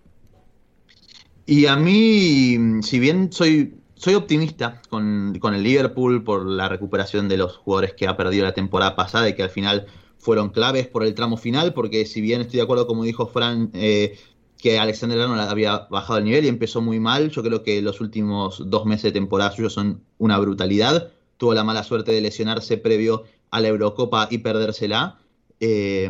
Y 1.45 1.65
a 1.65 1.77
mí, 1.77 2.81
si 2.81 2.99
bien 2.99 3.31
soy, 3.31 3.75
soy 3.95 4.15
optimista 4.15 4.81
con, 4.89 5.37
con, 5.39 5.53
el 5.53 5.63
Liverpool 5.63 6.23
por 6.23 6.45
la 6.45 6.67
recuperación 6.67 7.29
de 7.29 7.37
los 7.37 7.55
jugadores 7.55 7.93
que 7.93 8.07
ha 8.07 8.17
perdido 8.17 8.43
la 8.43 8.53
temporada 8.53 8.95
pasada 8.95 9.29
y 9.29 9.35
que 9.35 9.43
al 9.43 9.49
final 9.49 9.87
fueron 10.17 10.49
claves 10.49 10.87
por 10.87 11.03
el 11.03 11.15
tramo 11.15 11.35
final, 11.35 11.73
porque 11.73 12.05
si 12.05 12.21
bien 12.21 12.41
estoy 12.41 12.57
de 12.57 12.63
acuerdo, 12.63 12.85
como 12.85 13.03
dijo 13.03 13.25
Fran, 13.25 13.71
eh, 13.73 14.19
que 14.61 14.79
Alexander 14.79 15.19
Arnold 15.19 15.41
había 15.41 15.87
bajado 15.89 16.19
el 16.19 16.25
nivel 16.25 16.45
y 16.45 16.47
empezó 16.47 16.81
muy 16.81 16.99
mal. 16.99 17.31
Yo 17.31 17.43
creo 17.43 17.63
que 17.63 17.81
los 17.81 17.99
últimos 17.99 18.63
dos 18.69 18.85
meses 18.85 19.03
de 19.03 19.11
temporada 19.11 19.51
suyos 19.51 19.73
son 19.73 20.03
una 20.17 20.37
brutalidad. 20.37 21.11
Tuvo 21.37 21.53
la 21.53 21.63
mala 21.63 21.83
suerte 21.83 22.11
de 22.11 22.21
lesionarse 22.21 22.77
previo 22.77 23.23
a 23.49 23.59
la 23.59 23.69
Eurocopa 23.69 24.27
y 24.29 24.37
perdérsela. 24.37 25.17
Eh, 25.59 26.09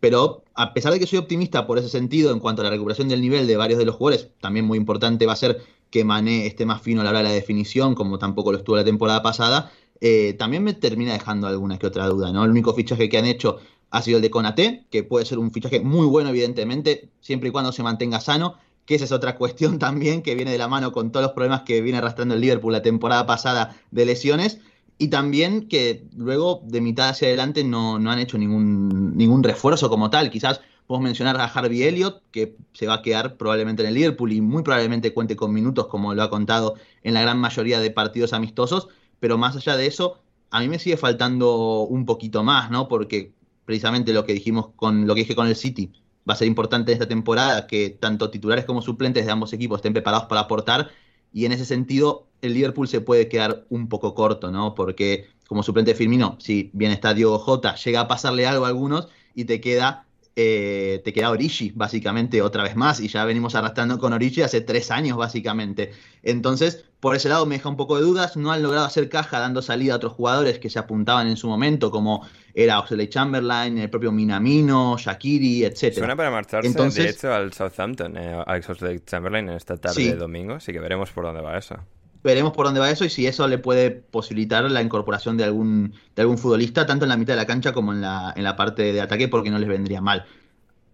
pero 0.00 0.44
a 0.54 0.72
pesar 0.72 0.92
de 0.92 1.00
que 1.00 1.06
soy 1.06 1.18
optimista 1.18 1.66
por 1.66 1.78
ese 1.78 1.88
sentido 1.88 2.32
en 2.32 2.40
cuanto 2.40 2.62
a 2.62 2.64
la 2.64 2.70
recuperación 2.70 3.08
del 3.08 3.20
nivel 3.20 3.46
de 3.46 3.56
varios 3.56 3.78
de 3.78 3.84
los 3.84 3.96
jugadores, 3.96 4.28
también 4.40 4.64
muy 4.64 4.78
importante 4.78 5.26
va 5.26 5.32
a 5.32 5.36
ser 5.36 5.62
que 5.90 6.04
Mané 6.04 6.46
esté 6.46 6.66
más 6.66 6.82
fino 6.82 7.00
a 7.00 7.04
la 7.04 7.10
hora 7.10 7.18
de 7.20 7.24
la 7.24 7.32
definición, 7.32 7.94
como 7.94 8.18
tampoco 8.18 8.52
lo 8.52 8.58
estuvo 8.58 8.76
la 8.76 8.84
temporada 8.84 9.22
pasada, 9.22 9.72
eh, 10.00 10.34
también 10.34 10.62
me 10.62 10.74
termina 10.74 11.12
dejando 11.12 11.46
alguna 11.46 11.78
que 11.78 11.86
otra 11.86 12.06
duda, 12.06 12.32
¿no? 12.32 12.44
El 12.44 12.50
único 12.50 12.74
fichaje 12.74 13.08
que 13.08 13.18
han 13.18 13.26
hecho 13.26 13.58
ha 13.96 14.02
sido 14.02 14.18
el 14.18 14.22
de 14.22 14.30
Conate, 14.30 14.86
que 14.90 15.02
puede 15.02 15.24
ser 15.24 15.38
un 15.38 15.50
fichaje 15.50 15.80
muy 15.80 16.06
bueno, 16.06 16.30
evidentemente, 16.30 17.08
siempre 17.20 17.48
y 17.48 17.52
cuando 17.52 17.72
se 17.72 17.82
mantenga 17.82 18.20
sano, 18.20 18.56
que 18.84 18.94
esa 18.94 19.04
es 19.04 19.12
otra 19.12 19.36
cuestión 19.38 19.78
también 19.78 20.22
que 20.22 20.34
viene 20.34 20.52
de 20.52 20.58
la 20.58 20.68
mano 20.68 20.92
con 20.92 21.10
todos 21.10 21.24
los 21.24 21.32
problemas 21.32 21.62
que 21.62 21.80
viene 21.80 21.98
arrastrando 21.98 22.34
el 22.34 22.40
Liverpool 22.40 22.72
la 22.72 22.82
temporada 22.82 23.26
pasada 23.26 23.76
de 23.90 24.04
lesiones. 24.04 24.60
Y 24.98 25.08
también 25.08 25.68
que 25.68 26.06
luego 26.16 26.62
de 26.64 26.80
mitad 26.80 27.10
hacia 27.10 27.28
adelante 27.28 27.64
no, 27.64 27.98
no 27.98 28.10
han 28.10 28.18
hecho 28.18 28.38
ningún, 28.38 29.14
ningún 29.14 29.42
refuerzo 29.42 29.90
como 29.90 30.08
tal. 30.08 30.30
Quizás 30.30 30.62
podemos 30.86 31.04
mencionar 31.04 31.38
a 31.38 31.44
Harvey 31.44 31.82
Elliott, 31.82 32.22
que 32.30 32.56
se 32.72 32.86
va 32.86 32.94
a 32.94 33.02
quedar 33.02 33.36
probablemente 33.36 33.82
en 33.82 33.88
el 33.88 33.94
Liverpool 33.94 34.32
y 34.32 34.40
muy 34.40 34.62
probablemente 34.62 35.12
cuente 35.12 35.36
con 35.36 35.52
minutos, 35.52 35.88
como 35.88 36.14
lo 36.14 36.22
ha 36.22 36.30
contado 36.30 36.76
en 37.02 37.12
la 37.12 37.20
gran 37.20 37.38
mayoría 37.38 37.80
de 37.80 37.90
partidos 37.90 38.32
amistosos. 38.32 38.88
Pero 39.20 39.36
más 39.36 39.56
allá 39.56 39.76
de 39.76 39.86
eso, 39.86 40.18
a 40.50 40.60
mí 40.60 40.68
me 40.68 40.78
sigue 40.78 40.96
faltando 40.96 41.80
un 41.82 42.06
poquito 42.06 42.42
más, 42.42 42.70
¿no? 42.70 42.88
Porque 42.88 43.34
precisamente 43.66 44.14
lo 44.14 44.24
que 44.24 44.32
dijimos 44.32 44.68
con 44.76 45.06
lo 45.06 45.14
que 45.14 45.20
dije 45.20 45.34
con 45.34 45.48
el 45.48 45.56
City 45.56 45.92
va 46.28 46.32
a 46.32 46.36
ser 46.36 46.48
importante 46.48 46.92
esta 46.92 47.06
temporada 47.06 47.66
que 47.66 47.90
tanto 47.90 48.30
titulares 48.30 48.64
como 48.64 48.80
suplentes 48.80 49.26
de 49.26 49.32
ambos 49.32 49.52
equipos 49.52 49.78
estén 49.78 49.92
preparados 49.92 50.26
para 50.28 50.42
aportar 50.42 50.90
y 51.32 51.44
en 51.44 51.52
ese 51.52 51.66
sentido 51.66 52.26
el 52.40 52.54
Liverpool 52.54 52.88
se 52.88 53.00
puede 53.02 53.28
quedar 53.28 53.66
un 53.68 53.88
poco 53.88 54.14
corto, 54.14 54.50
¿no? 54.50 54.74
Porque 54.74 55.26
como 55.48 55.62
suplente 55.62 55.92
de 55.92 55.96
Firmino, 55.96 56.36
si 56.40 56.70
bien 56.72 56.92
está 56.92 57.12
Diogo 57.12 57.38
Jota, 57.38 57.74
llega 57.76 58.00
a 58.00 58.08
pasarle 58.08 58.46
algo 58.46 58.64
a 58.64 58.68
algunos 58.68 59.08
y 59.34 59.44
te 59.44 59.60
queda 59.60 60.05
eh, 60.38 61.00
te 61.02 61.14
queda 61.14 61.30
Origi, 61.30 61.72
básicamente, 61.74 62.42
otra 62.42 62.62
vez 62.62 62.76
más, 62.76 63.00
y 63.00 63.08
ya 63.08 63.24
venimos 63.24 63.54
arrastrando 63.54 63.98
con 63.98 64.12
Origi 64.12 64.42
hace 64.42 64.60
tres 64.60 64.90
años, 64.90 65.16
básicamente. 65.16 65.92
Entonces, 66.22 66.84
por 67.00 67.16
ese 67.16 67.30
lado 67.30 67.46
me 67.46 67.54
deja 67.54 67.70
un 67.70 67.76
poco 67.76 67.96
de 67.96 68.02
dudas, 68.02 68.36
no 68.36 68.52
han 68.52 68.62
logrado 68.62 68.84
hacer 68.84 69.08
caja 69.08 69.40
dando 69.40 69.62
salida 69.62 69.94
a 69.94 69.96
otros 69.96 70.12
jugadores 70.12 70.58
que 70.58 70.68
se 70.68 70.78
apuntaban 70.78 71.26
en 71.26 71.38
su 71.38 71.48
momento, 71.48 71.90
como 71.90 72.28
era 72.52 72.78
Oxley 72.78 73.08
Chamberlain, 73.08 73.78
el 73.78 73.88
propio 73.88 74.12
Minamino, 74.12 74.98
Shakiri, 74.98 75.64
etc. 75.64 75.94
Suena 75.94 76.14
para 76.14 76.30
marcharse, 76.30 76.68
Entonces, 76.68 77.04
de 77.04 77.10
hecho, 77.10 77.32
al 77.32 77.54
Southampton, 77.54 78.18
eh, 78.18 78.42
Alex 78.46 78.68
Oxley 78.68 79.00
Chamberlain 79.06 79.48
en 79.48 79.56
esta 79.56 79.78
tarde 79.78 80.04
de 80.04 80.16
domingo, 80.16 80.54
así 80.54 80.70
que 80.70 80.80
veremos 80.80 81.10
por 81.12 81.24
dónde 81.24 81.40
va 81.40 81.56
eso 81.56 81.78
veremos 82.22 82.52
por 82.52 82.66
dónde 82.66 82.80
va 82.80 82.90
eso 82.90 83.04
y 83.04 83.10
si 83.10 83.26
eso 83.26 83.46
le 83.48 83.58
puede 83.58 83.90
posibilitar 83.90 84.70
la 84.70 84.82
incorporación 84.82 85.36
de 85.36 85.44
algún, 85.44 85.94
de 86.14 86.22
algún 86.22 86.38
futbolista, 86.38 86.86
tanto 86.86 87.04
en 87.04 87.10
la 87.10 87.16
mitad 87.16 87.34
de 87.34 87.38
la 87.38 87.46
cancha 87.46 87.72
como 87.72 87.92
en 87.92 88.00
la, 88.00 88.32
en 88.36 88.44
la 88.44 88.56
parte 88.56 88.92
de 88.92 89.00
ataque, 89.00 89.28
porque 89.28 89.50
no 89.50 89.58
les 89.58 89.68
vendría 89.68 90.00
mal. 90.00 90.26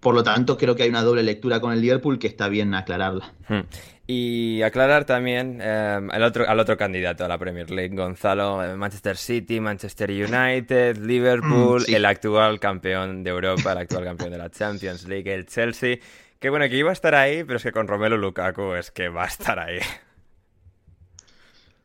Por 0.00 0.14
lo 0.14 0.24
tanto, 0.24 0.58
creo 0.58 0.74
que 0.74 0.82
hay 0.82 0.88
una 0.88 1.02
doble 1.02 1.22
lectura 1.22 1.60
con 1.60 1.72
el 1.72 1.80
Liverpool 1.80 2.18
que 2.18 2.26
está 2.26 2.48
bien 2.48 2.74
aclararla. 2.74 3.32
Hmm. 3.48 3.60
Y 4.04 4.60
aclarar 4.62 5.04
también 5.04 5.60
eh, 5.62 6.00
otro, 6.20 6.48
al 6.48 6.58
otro 6.58 6.76
candidato 6.76 7.24
a 7.24 7.28
la 7.28 7.38
Premier 7.38 7.70
League, 7.70 7.94
Gonzalo, 7.94 8.64
eh, 8.64 8.74
Manchester 8.74 9.16
City, 9.16 9.60
Manchester 9.60 10.10
United, 10.10 10.96
Liverpool, 10.96 11.84
mm, 11.88 11.94
el 11.94 12.04
actual 12.04 12.58
campeón 12.58 13.22
de 13.22 13.30
Europa, 13.30 13.72
el 13.72 13.78
actual 13.78 14.04
campeón 14.04 14.32
de 14.32 14.38
la 14.38 14.50
Champions 14.50 15.06
League, 15.06 15.32
el 15.32 15.46
Chelsea. 15.46 15.98
Que 16.40 16.50
bueno, 16.50 16.68
que 16.68 16.76
iba 16.76 16.90
a 16.90 16.94
estar 16.94 17.14
ahí, 17.14 17.44
pero 17.44 17.58
es 17.58 17.62
que 17.62 17.70
con 17.70 17.86
Romelu 17.86 18.16
Lukaku 18.16 18.74
es 18.74 18.90
que 18.90 19.08
va 19.08 19.22
a 19.22 19.28
estar 19.28 19.60
ahí 19.60 19.78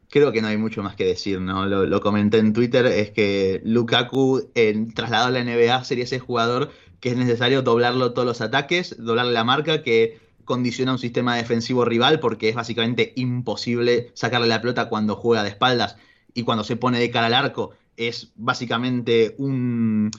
creo 0.10 0.32
que 0.32 0.42
no 0.42 0.48
hay 0.48 0.58
mucho 0.58 0.84
más 0.84 0.96
que 0.96 1.06
decir, 1.06 1.42
¿no? 1.42 1.66
Lo, 1.66 2.02
comenté 2.02 2.38
en 2.38 2.54
Twitter, 2.54 2.86
es 2.86 3.12
que 3.12 3.62
Lukaku, 3.64 4.50
en, 4.56 4.94
trasladado 4.94 5.28
a 5.28 5.32
la 5.32 5.44
NBA, 5.44 5.84
sería 5.84 6.06
ese 6.06 6.20
jugador 6.20 6.72
que 7.00 7.10
es 7.10 7.18
necesario 7.18 7.62
doblarlo 7.62 8.14
todos 8.14 8.28
los 8.28 8.42
ataques, 8.42 8.96
doblarle 8.98 9.34
la 9.34 9.44
marca, 9.44 9.84
que 9.84 10.20
condiciona 10.46 10.94
un 10.94 11.00
sistema 11.00 11.36
defensivo 11.36 11.86
rival, 11.86 12.20
porque 12.20 12.50
es 12.50 12.56
básicamente 12.56 13.14
imposible 13.16 14.12
sacarle 14.14 14.48
la 14.48 14.62
pelota 14.62 14.90
cuando 14.90 15.16
juega 15.16 15.44
de 15.44 15.50
espaldas 15.50 15.98
y 16.34 16.44
cuando 16.44 16.64
se 16.64 16.78
pone 16.78 17.00
de 17.00 17.12
cara 17.12 17.28
al 17.28 17.34
arco 17.34 17.72
es 17.98 18.32
básicamente 18.36 19.36
un, 19.40 20.12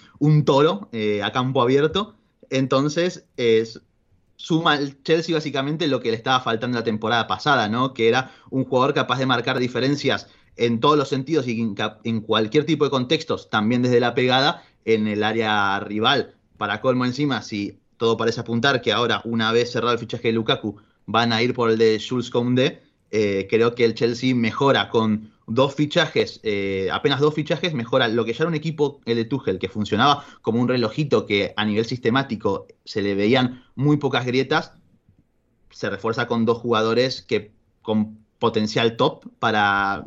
toro 0.45 0.89
eh, 0.93 1.23
a 1.23 1.33
campo 1.33 1.63
abierto. 1.63 2.17
Entonces, 2.51 3.25
es 3.37 3.81
suma 4.39 4.75
al 4.75 5.03
Chelsea 5.03 5.35
básicamente 5.35 5.89
lo 5.89 6.01
que 6.01 6.11
le 6.11 6.17
estaba 6.17 6.41
faltando 6.41 6.79
la 6.79 6.85
temporada 6.85 7.27
pasada, 7.27 7.69
¿no? 7.69 7.93
Que 7.93 8.09
era 8.09 8.31
un 8.51 8.65
jugador 8.65 8.95
capaz 8.95 9.19
de 9.19 9.27
marcar 9.27 9.59
diferencias 9.59 10.29
en 10.57 10.81
todos 10.81 10.97
los 10.97 11.09
sentidos 11.09 11.47
y 11.49 11.75
en 12.05 12.21
cualquier 12.21 12.65
tipo 12.65 12.85
de 12.85 12.91
contextos, 12.91 13.51
también 13.51 13.83
desde 13.83 14.01
la 14.01 14.15
pegada 14.15 14.63
en 14.85 15.09
el 15.09 15.25
área 15.25 15.79
rival. 15.81 16.37
Para 16.57 16.81
colmo 16.81 17.05
encima, 17.05 17.43
si 17.43 17.81
todo 17.97 18.17
parece 18.17 18.41
apuntar 18.41 18.81
que 18.81 18.93
ahora, 18.93 19.21
una 19.25 19.53
vez 19.53 19.73
cerrado 19.73 19.93
el 19.93 19.99
fichaje 19.99 20.29
de 20.29 20.35
Lukaku, 20.35 20.77
van 21.07 21.33
a 21.33 21.43
ir 21.43 21.53
por 21.53 21.71
el 21.71 21.79
de 21.79 22.01
Jules 22.07 22.31
Koundé, 22.31 22.83
eh, 23.11 23.49
creo 23.51 23.75
que 23.75 23.85
el 23.85 23.95
Chelsea 23.95 24.35
mejora 24.35 24.89
con 24.89 25.33
dos 25.49 25.75
fichajes, 25.75 26.41
eh, 26.43 26.89
apenas 26.93 27.21
dos 27.21 27.35
fichajes, 27.35 27.75
mejora 27.75 28.09
lo 28.09 28.25
que 28.25 28.33
ya 28.33 28.45
era 28.45 28.49
un 28.49 28.55
equipo, 28.55 29.01
el 29.07 29.17
de 29.17 29.25
Tuchel, 29.25 29.59
que 29.59 29.69
funcionaba 29.69 30.25
como 30.43 30.61
un 30.61 30.69
relojito 30.69 31.27
que 31.27 31.55
a 31.57 31.65
nivel 31.65 31.85
sistemático 31.85 32.67
se 32.85 33.03
le 33.03 33.15
veían 33.15 33.65
muy 33.75 33.97
pocas 33.97 34.27
grietas, 34.27 34.75
se 35.71 35.91
refuerza 35.91 36.27
con 36.27 36.45
dos 36.45 36.59
jugadores 36.59 37.23
que 37.23 37.53
con 37.83 38.19
potencial 38.39 38.97
top 38.97 39.25
para, 39.39 40.05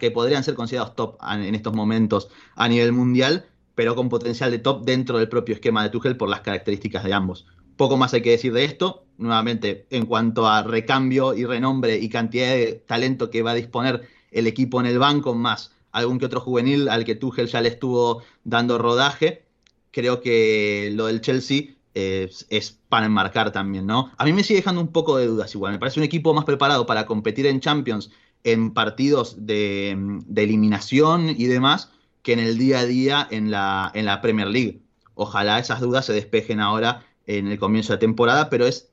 que 0.00 0.10
podrían 0.10 0.44
ser 0.44 0.54
considerados 0.54 0.94
top 0.94 1.18
en 1.22 1.54
estos 1.54 1.74
momentos 1.74 2.30
a 2.54 2.68
nivel 2.68 2.92
mundial, 2.92 3.46
pero 3.74 3.94
con 3.94 4.08
potencial 4.08 4.50
de 4.50 4.58
top 4.58 4.84
dentro 4.84 5.18
del 5.18 5.28
propio 5.28 5.54
esquema 5.54 5.82
de 5.82 5.90
Tuchel 5.90 6.16
por 6.16 6.28
las 6.28 6.40
características 6.40 7.04
de 7.04 7.12
ambos. 7.12 7.46
Poco 7.76 7.96
más 7.96 8.14
hay 8.14 8.22
que 8.22 8.30
decir 8.30 8.52
de 8.52 8.64
esto. 8.64 9.06
Nuevamente, 9.16 9.86
en 9.90 10.06
cuanto 10.06 10.46
a 10.46 10.62
recambio 10.62 11.34
y 11.34 11.44
renombre 11.44 11.98
y 11.98 12.08
cantidad 12.08 12.48
de 12.48 12.82
talento 12.86 13.30
que 13.30 13.42
va 13.42 13.52
a 13.52 13.54
disponer 13.54 14.08
el 14.34 14.46
equipo 14.46 14.80
en 14.80 14.86
el 14.86 14.98
banco, 14.98 15.34
más 15.34 15.72
algún 15.94 16.18
que 16.18 16.26
otro 16.26 16.40
juvenil 16.40 16.88
al 16.88 17.04
que 17.04 17.14
Tuchel 17.14 17.46
ya 17.46 17.60
le 17.60 17.68
estuvo 17.68 18.22
dando 18.42 18.78
rodaje. 18.78 19.44
Creo 19.92 20.20
que 20.20 20.90
lo 20.92 21.06
del 21.06 21.20
Chelsea 21.20 21.76
es, 21.94 22.78
para 22.88 23.06
enmarcar 23.06 23.52
también, 23.52 23.86
¿no? 23.86 24.10
A 24.18 24.24
mí 24.24 24.32
me 24.32 24.42
sigue 24.42 24.58
dejando 24.58 24.80
un 24.80 24.88
poco 24.88 25.16
de 25.16 25.26
dudas 25.26 25.54
igual. 25.54 25.72
Me 25.72 25.78
parece 25.78 26.00
un 26.00 26.04
equipo 26.04 26.34
más 26.34 26.44
preparado 26.44 26.84
para 26.84 27.06
competir 27.06 27.46
en 27.46 27.60
Champions 27.60 28.10
en 28.42 28.74
partidos 28.74 29.46
de, 29.46 29.96
eliminación 30.34 31.30
y 31.30 31.44
demás 31.44 31.90
que 32.22 32.32
en 32.32 32.40
el 32.40 32.58
día 32.58 32.80
a 32.80 32.86
día 32.86 33.28
en 33.30 33.52
la, 33.52 33.92
en 33.94 34.04
la 34.04 34.20
Premier 34.20 34.48
League. 34.48 34.80
Ojalá 35.14 35.60
esas 35.60 35.80
dudas 35.80 36.06
se 36.06 36.12
despejen 36.12 36.58
ahora 36.58 37.06
en 37.26 37.46
el 37.46 37.58
comienzo 37.60 37.92
de 37.92 38.00
temporada, 38.00 38.50
pero 38.50 38.66
es 38.66 38.90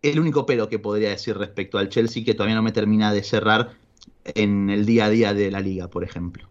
el 0.00 0.18
único 0.18 0.46
pero 0.46 0.70
que 0.70 0.78
podría 0.78 1.10
decir 1.10 1.36
respecto 1.36 1.76
al 1.76 1.90
Chelsea 1.90 2.24
que 2.24 2.32
todavía 2.32 2.56
no 2.56 2.62
me 2.62 2.72
termina 2.72 3.12
de 3.12 3.22
cerrar 3.22 3.76
en 4.24 4.70
el 4.70 4.86
día 4.86 5.06
a 5.06 5.10
día 5.10 5.34
de 5.34 5.50
la 5.50 5.60
liga, 5.60 5.88
por 5.88 6.04
ejemplo. 6.04 6.48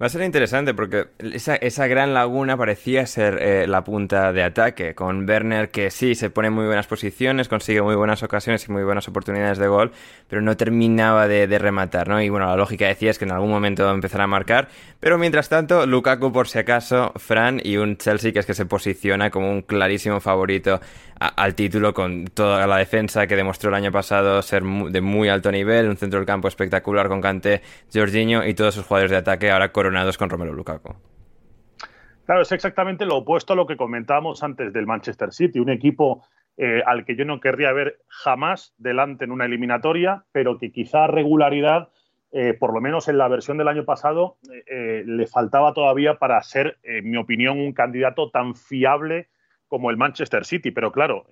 Va 0.00 0.04
a 0.04 0.08
ser 0.10 0.20
interesante 0.24 0.74
porque 0.74 1.06
esa, 1.20 1.56
esa 1.56 1.86
gran 1.86 2.12
laguna 2.12 2.54
parecía 2.58 3.06
ser 3.06 3.38
eh, 3.40 3.66
la 3.66 3.82
punta 3.82 4.30
de 4.34 4.42
ataque, 4.42 4.94
con 4.94 5.26
Werner 5.26 5.70
que 5.70 5.90
sí 5.90 6.14
se 6.14 6.28
pone 6.28 6.48
en 6.48 6.54
muy 6.54 6.66
buenas 6.66 6.86
posiciones, 6.86 7.48
consigue 7.48 7.80
muy 7.80 7.94
buenas 7.94 8.22
ocasiones 8.22 8.68
y 8.68 8.72
muy 8.72 8.84
buenas 8.84 9.08
oportunidades 9.08 9.56
de 9.56 9.68
gol, 9.68 9.92
pero 10.28 10.42
no 10.42 10.54
terminaba 10.54 11.26
de, 11.28 11.46
rematar, 11.58 12.08
¿no? 12.08 12.20
Y 12.20 12.28
bueno, 12.28 12.44
la 12.44 12.56
lógica 12.56 12.86
decía 12.86 13.10
es 13.10 13.18
que 13.18 13.24
en 13.24 13.32
algún 13.32 13.48
momento 13.48 13.90
empezará 13.90 14.24
a 14.24 14.26
marcar, 14.26 14.68
pero 15.00 15.16
mientras 15.16 15.48
tanto, 15.48 15.86
Lukaku 15.86 16.30
por 16.30 16.46
si 16.46 16.58
acaso, 16.58 17.14
Fran 17.16 17.62
y 17.64 17.78
un 17.78 17.96
Chelsea 17.96 18.32
que 18.32 18.40
es 18.40 18.44
que 18.44 18.52
se 18.52 18.66
posiciona 18.66 19.30
como 19.30 19.50
un 19.50 19.62
clarísimo 19.62 20.20
favorito 20.20 20.78
al 21.18 21.54
título 21.54 21.94
con 21.94 22.26
toda 22.26 22.66
la 22.66 22.76
defensa 22.76 23.26
que 23.26 23.36
demostró 23.36 23.70
el 23.70 23.74
año 23.76 23.90
pasado 23.90 24.42
ser 24.42 24.62
de 24.62 25.00
muy 25.00 25.30
alto 25.30 25.50
nivel, 25.50 25.88
un 25.88 25.96
centro 25.96 26.18
del 26.18 26.26
campo 26.26 26.48
espectacular 26.48 27.08
con 27.08 27.22
Kanté, 27.22 27.62
Jorginho 27.92 28.46
y 28.46 28.52
todos 28.52 28.74
sus 28.74 28.84
jugadores 28.84 29.10
de 29.10 29.16
ataque 29.16 29.50
ahora 29.50 29.72
con 30.18 30.30
Romelu 30.30 30.52
Lukaku. 30.52 30.94
Claro, 32.26 32.42
es 32.42 32.50
exactamente 32.50 33.06
lo 33.06 33.18
opuesto 33.18 33.52
a 33.52 33.56
lo 33.56 33.66
que 33.66 33.76
comentábamos 33.76 34.42
antes 34.42 34.72
del 34.72 34.86
Manchester 34.86 35.32
City, 35.32 35.60
un 35.60 35.70
equipo 35.70 36.24
eh, 36.58 36.82
al 36.86 37.04
que 37.04 37.16
yo 37.16 37.24
no 37.26 37.38
querría 37.38 37.72
ver 37.72 38.00
jamás 38.08 38.74
delante 38.78 39.24
en 39.24 39.30
una 39.30 39.44
eliminatoria, 39.44 40.24
pero 40.32 40.58
que 40.58 40.72
quizá 40.72 41.06
regularidad, 41.06 41.90
eh, 42.32 42.54
por 42.54 42.72
lo 42.72 42.80
menos 42.80 43.08
en 43.08 43.18
la 43.18 43.28
versión 43.28 43.58
del 43.58 43.68
año 43.68 43.84
pasado, 43.84 44.38
eh, 44.66 45.04
le 45.06 45.26
faltaba 45.26 45.74
todavía 45.74 46.18
para 46.18 46.42
ser, 46.42 46.78
en 46.82 47.10
mi 47.10 47.18
opinión, 47.18 47.60
un 47.60 47.72
candidato 47.72 48.30
tan 48.30 48.54
fiable 48.54 49.28
como 49.68 49.90
el 49.90 49.98
Manchester 49.98 50.46
City. 50.46 50.70
Pero 50.70 50.92
claro, 50.92 51.26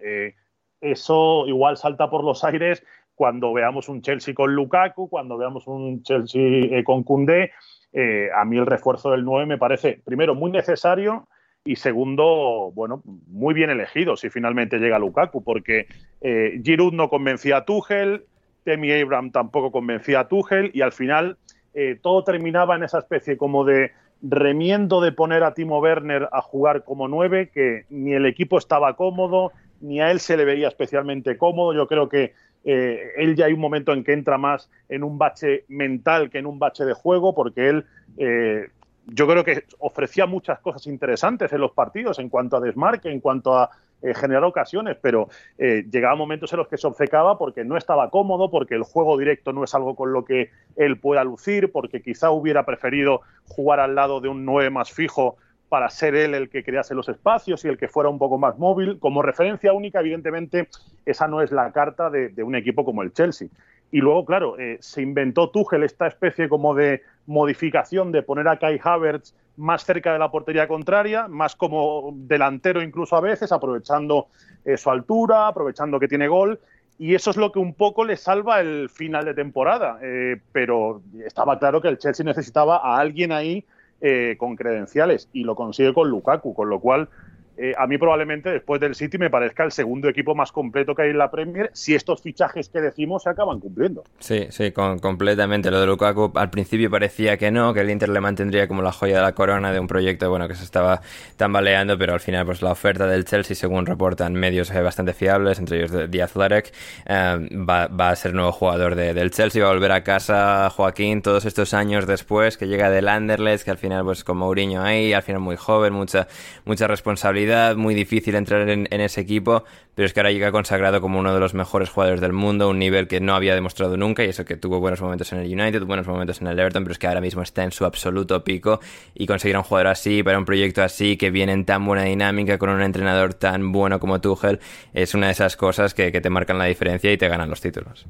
eso 0.80 1.46
igual 1.46 1.76
salta 1.78 2.10
por 2.10 2.22
los 2.22 2.44
aires 2.44 2.84
cuando 3.14 3.52
veamos 3.52 3.88
un 3.88 4.02
Chelsea 4.02 4.34
con 4.34 4.54
Lukaku, 4.54 5.08
cuando 5.08 5.38
veamos 5.38 5.66
un 5.66 6.02
Chelsea 6.02 6.84
con 6.84 7.02
Koundé. 7.02 7.52
Eh, 7.96 8.28
a 8.34 8.44
mí 8.44 8.58
el 8.58 8.66
refuerzo 8.66 9.12
del 9.12 9.24
9 9.24 9.46
me 9.46 9.56
parece, 9.56 10.00
primero, 10.04 10.34
muy 10.34 10.50
necesario 10.50 11.28
Y 11.64 11.76
segundo, 11.76 12.72
bueno, 12.74 13.02
muy 13.28 13.54
bien 13.54 13.70
elegido 13.70 14.16
si 14.16 14.28
finalmente 14.28 14.78
llega 14.78 14.98
Lukaku, 14.98 15.42
porque 15.42 15.86
eh, 16.20 16.60
Giroud 16.62 16.92
no 16.92 17.08
convencía 17.08 17.58
a 17.58 17.64
Tuchel, 17.64 18.24
Temi 18.64 18.92
Abraham 18.92 19.30
tampoco 19.30 19.70
convencía 19.70 20.20
a 20.20 20.28
Tuchel 20.28 20.72
y 20.74 20.82
al 20.82 20.92
final 20.92 21.38
eh, 21.72 21.98
todo 22.02 22.22
terminaba 22.24 22.76
en 22.76 22.82
esa 22.82 22.98
especie 22.98 23.36
como 23.38 23.64
de 23.64 23.92
remiendo 24.22 25.00
de 25.00 25.12
poner 25.12 25.42
a 25.44 25.54
Timo 25.54 25.78
Werner 25.78 26.28
a 26.32 26.42
jugar 26.42 26.84
como 26.84 27.08
nueve, 27.08 27.50
que 27.52 27.84
ni 27.90 28.12
el 28.12 28.26
equipo 28.26 28.58
estaba 28.58 28.96
cómodo, 28.96 29.52
ni 29.80 30.00
a 30.00 30.10
él 30.10 30.20
se 30.20 30.36
le 30.36 30.44
veía 30.44 30.68
especialmente 30.68 31.36
cómodo. 31.36 31.74
Yo 31.74 31.86
creo 31.86 32.08
que 32.08 32.34
eh, 32.64 33.12
él 33.16 33.36
ya 33.36 33.46
hay 33.46 33.52
un 33.52 33.60
momento 33.60 33.92
en 33.92 34.02
que 34.02 34.12
entra 34.12 34.38
más 34.38 34.70
en 34.88 35.04
un 35.04 35.18
bache 35.18 35.64
mental 35.68 36.30
que 36.30 36.38
en 36.38 36.46
un 36.46 36.58
bache 36.58 36.84
de 36.84 36.94
juego, 36.94 37.34
porque 37.34 37.68
él 37.68 37.84
eh, 38.16 38.68
yo 39.06 39.26
creo 39.28 39.44
que 39.44 39.64
ofrecía 39.78 40.24
muchas 40.26 40.60
cosas 40.60 40.86
interesantes 40.86 41.52
en 41.52 41.60
los 41.60 41.72
partidos 41.72 42.18
en 42.18 42.30
cuanto 42.30 42.56
a 42.56 42.60
desmarque, 42.60 43.10
en 43.10 43.20
cuanto 43.20 43.54
a 43.54 43.70
eh, 44.00 44.14
generar 44.14 44.44
ocasiones, 44.44 44.96
pero 45.00 45.28
llegaba 45.58 46.14
momentos 46.14 46.52
en 46.52 46.58
los 46.58 46.68
que 46.68 46.78
se 46.78 46.86
obcecaba 46.86 47.36
porque 47.36 47.64
no 47.64 47.76
estaba 47.76 48.08
cómodo, 48.08 48.50
porque 48.50 48.74
el 48.74 48.82
juego 48.82 49.18
directo 49.18 49.52
no 49.52 49.64
es 49.64 49.74
algo 49.74 49.94
con 49.94 50.12
lo 50.12 50.24
que 50.24 50.50
él 50.76 50.98
pueda 50.98 51.22
lucir, 51.22 51.70
porque 51.70 52.02
quizá 52.02 52.30
hubiera 52.30 52.64
preferido 52.64 53.20
jugar 53.46 53.80
al 53.80 53.94
lado 53.94 54.20
de 54.20 54.28
un 54.28 54.46
9 54.46 54.70
más 54.70 54.90
fijo 54.90 55.36
para 55.74 55.90
ser 55.90 56.14
él 56.14 56.36
el 56.36 56.50
que 56.50 56.62
crease 56.62 56.94
los 56.94 57.08
espacios 57.08 57.64
y 57.64 57.68
el 57.68 57.76
que 57.76 57.88
fuera 57.88 58.08
un 58.08 58.16
poco 58.16 58.38
más 58.38 58.56
móvil. 58.60 59.00
Como 59.00 59.22
referencia 59.22 59.72
única, 59.72 59.98
evidentemente, 59.98 60.68
esa 61.04 61.26
no 61.26 61.42
es 61.42 61.50
la 61.50 61.72
carta 61.72 62.10
de, 62.10 62.32
un 62.44 62.54
equipo 62.54 62.84
como 62.84 63.02
el 63.02 63.12
Chelsea. 63.12 63.48
Y 63.90 63.98
luego, 63.98 64.24
claro, 64.24 64.56
eh, 64.56 64.78
se 64.80 65.02
inventó 65.02 65.50
Tuchel 65.50 65.82
esta 65.82 66.06
especie 66.06 66.48
como 66.48 66.76
de 66.76 67.02
modificación 67.26 68.12
de 68.12 68.22
poner 68.22 68.46
a 68.46 68.60
Kai 68.60 68.78
Havertz 68.80 69.34
más 69.56 69.84
cerca 69.84 70.12
de 70.12 70.20
la 70.20 70.30
portería 70.30 70.68
contraria, 70.68 71.26
más 71.26 71.56
como 71.56 72.12
delantero 72.14 72.80
incluso 72.80 73.16
a 73.16 73.20
veces, 73.20 73.50
aprovechando 73.50 74.28
eh, 74.64 74.76
su 74.76 74.90
altura, 74.90 75.48
aprovechando 75.48 75.98
que 75.98 76.06
tiene 76.06 76.28
gol. 76.28 76.60
Y 77.00 77.16
eso 77.16 77.32
es 77.32 77.36
lo 77.36 77.50
que 77.50 77.58
un 77.58 77.74
poco 77.74 78.04
le 78.04 78.16
salva 78.16 78.60
el 78.60 78.90
final 78.90 79.24
de 79.24 79.34
temporada. 79.34 79.98
Eh, 80.02 80.40
pero 80.52 81.02
estaba 81.26 81.58
claro 81.58 81.80
que 81.80 81.88
el 81.88 81.98
Chelsea 81.98 82.24
necesitaba 82.24 82.76
a 82.76 83.00
alguien 83.00 83.32
ahí 83.32 83.64
eh, 84.00 84.36
con 84.38 84.56
credenciales 84.56 85.28
y 85.32 85.44
lo 85.44 85.54
consigue 85.54 85.94
con 85.94 86.08
Lukaku, 86.08 86.54
con 86.54 86.68
lo 86.68 86.80
cual 86.80 87.08
eh, 87.56 87.72
a 87.78 87.86
mí 87.86 87.98
probablemente 87.98 88.50
después 88.50 88.80
del 88.80 88.94
City 88.94 89.18
me 89.18 89.30
parezca 89.30 89.64
el 89.64 89.70
segundo 89.70 90.08
equipo 90.08 90.34
más 90.34 90.50
completo 90.50 90.94
que 90.94 91.02
hay 91.02 91.10
en 91.10 91.18
la 91.18 91.30
Premier 91.30 91.70
si 91.72 91.94
estos 91.94 92.20
fichajes 92.20 92.68
que 92.68 92.80
decimos 92.80 93.22
se 93.22 93.30
acaban 93.30 93.60
cumpliendo. 93.60 94.04
Sí, 94.18 94.46
sí, 94.50 94.72
con, 94.72 94.98
completamente. 94.98 95.70
Lo 95.70 95.80
de 95.80 95.86
Lukaku 95.86 96.32
al 96.34 96.50
principio 96.50 96.90
parecía 96.90 97.36
que 97.36 97.50
no, 97.50 97.72
que 97.72 97.80
el 97.80 97.90
Inter 97.90 98.08
le 98.08 98.20
mantendría 98.20 98.66
como 98.66 98.82
la 98.82 98.92
joya 98.92 99.16
de 99.16 99.22
la 99.22 99.32
corona 99.32 99.72
de 99.72 99.78
un 99.78 99.86
proyecto 99.86 100.28
bueno 100.28 100.48
que 100.48 100.54
se 100.54 100.64
estaba 100.64 101.00
tambaleando, 101.36 101.96
pero 101.96 102.14
al 102.14 102.20
final 102.20 102.44
pues 102.46 102.62
la 102.62 102.72
oferta 102.72 103.06
del 103.06 103.24
Chelsea, 103.24 103.54
según 103.54 103.86
reportan 103.86 104.34
medios 104.34 104.72
bastante 104.72 105.14
fiables, 105.14 105.58
entre 105.58 105.78
ellos 105.78 106.10
The 106.10 106.22
Athletic, 106.22 106.72
eh, 107.06 107.48
va, 107.68 107.86
va, 107.86 108.10
a 108.10 108.16
ser 108.16 108.34
nuevo 108.34 108.52
jugador 108.52 108.94
de, 108.94 109.14
del 109.14 109.30
Chelsea, 109.30 109.62
va 109.62 109.70
a 109.70 109.74
volver 109.74 109.92
a 109.92 110.02
casa 110.02 110.70
Joaquín 110.70 111.22
todos 111.22 111.44
estos 111.44 111.72
años 111.74 112.06
después, 112.06 112.56
que 112.56 112.66
llega 112.66 112.90
del 112.90 113.08
Anderlecht, 113.08 113.64
que 113.64 113.70
al 113.70 113.78
final 113.78 114.04
pues 114.04 114.24
con 114.24 114.38
Mourinho 114.38 114.82
ahí, 114.82 115.12
al 115.12 115.22
final 115.22 115.40
muy 115.40 115.56
joven, 115.56 115.92
mucha, 115.92 116.26
mucha 116.64 116.86
responsabilidad 116.86 117.43
muy 117.76 117.94
difícil 117.94 118.34
entrar 118.34 118.68
en, 118.68 118.88
ese 118.90 119.20
equipo, 119.20 119.64
pero 119.94 120.06
es 120.06 120.12
que 120.12 120.20
ahora 120.20 120.32
llega 120.32 120.52
consagrado 120.52 121.00
como 121.00 121.18
uno 121.18 121.32
de 121.32 121.40
los 121.40 121.54
mejores 121.54 121.88
jugadores 121.88 122.20
del 122.20 122.32
mundo, 122.32 122.68
un 122.68 122.78
nivel 122.78 123.08
que 123.08 123.20
no 123.20 123.34
había 123.34 123.54
demostrado 123.54 123.96
nunca, 123.96 124.24
y 124.24 124.28
eso 124.28 124.44
que 124.44 124.56
tuvo 124.56 124.80
buenos 124.80 125.00
momentos 125.00 125.32
en 125.32 125.40
el 125.40 125.52
United, 125.52 125.82
buenos 125.84 126.06
momentos 126.06 126.40
en 126.40 126.48
el 126.48 126.58
Everton, 126.58 126.84
pero 126.84 126.92
es 126.92 126.98
que 126.98 127.06
ahora 127.06 127.20
mismo 127.20 127.42
está 127.42 127.64
en 127.64 127.72
su 127.72 127.84
absoluto 127.84 128.44
pico, 128.44 128.80
y 129.14 129.26
conseguir 129.26 129.56
un 129.56 129.62
jugador 129.62 129.88
así, 129.88 130.22
para 130.22 130.38
un 130.38 130.44
proyecto 130.44 130.82
así, 130.82 131.16
que 131.16 131.30
viene 131.30 131.52
en 131.52 131.64
tan 131.64 131.84
buena 131.84 132.04
dinámica, 132.04 132.58
con 132.58 132.70
un 132.70 132.82
entrenador 132.82 133.34
tan 133.34 133.72
bueno 133.72 134.00
como 134.00 134.20
Tuchel, 134.20 134.60
es 134.92 135.14
una 135.14 135.26
de 135.26 135.32
esas 135.32 135.56
cosas 135.56 135.94
que, 135.94 136.10
te 136.14 136.30
marcan 136.30 136.58
la 136.58 136.66
diferencia 136.66 137.12
y 137.12 137.18
te 137.18 137.28
ganan 137.28 137.50
los 137.50 137.60
títulos. 137.60 138.06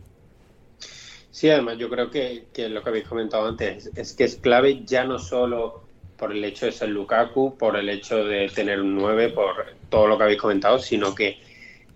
Sí, 1.30 1.51
además 1.51 1.78
yo 1.78 1.89
creo 1.89 2.11
que 2.11 2.47
lo 2.68 2.82
que 2.82 2.89
habéis 2.89 3.09
comentado 3.09 3.47
antes 3.47 3.91
es 3.97 4.12
que 4.14 4.24
es 4.24 4.37
clave 4.37 4.82
ya 4.85 5.05
no 5.05 5.18
solo 5.18 5.84
por 6.16 6.32
el 6.32 6.44
hecho 6.44 6.66
de 6.66 6.72
ser 6.72 6.90
Lukaku, 6.90 7.56
por 7.56 7.76
el 7.76 7.88
hecho 7.88 8.24
de 8.24 8.48
tener 8.48 8.80
un 8.80 8.94
9, 8.96 9.30
por 9.30 9.66
todo 9.88 10.06
lo 10.06 10.16
que 10.16 10.24
habéis 10.24 10.40
comentado, 10.40 10.78
sino 10.78 11.14
que 11.14 11.38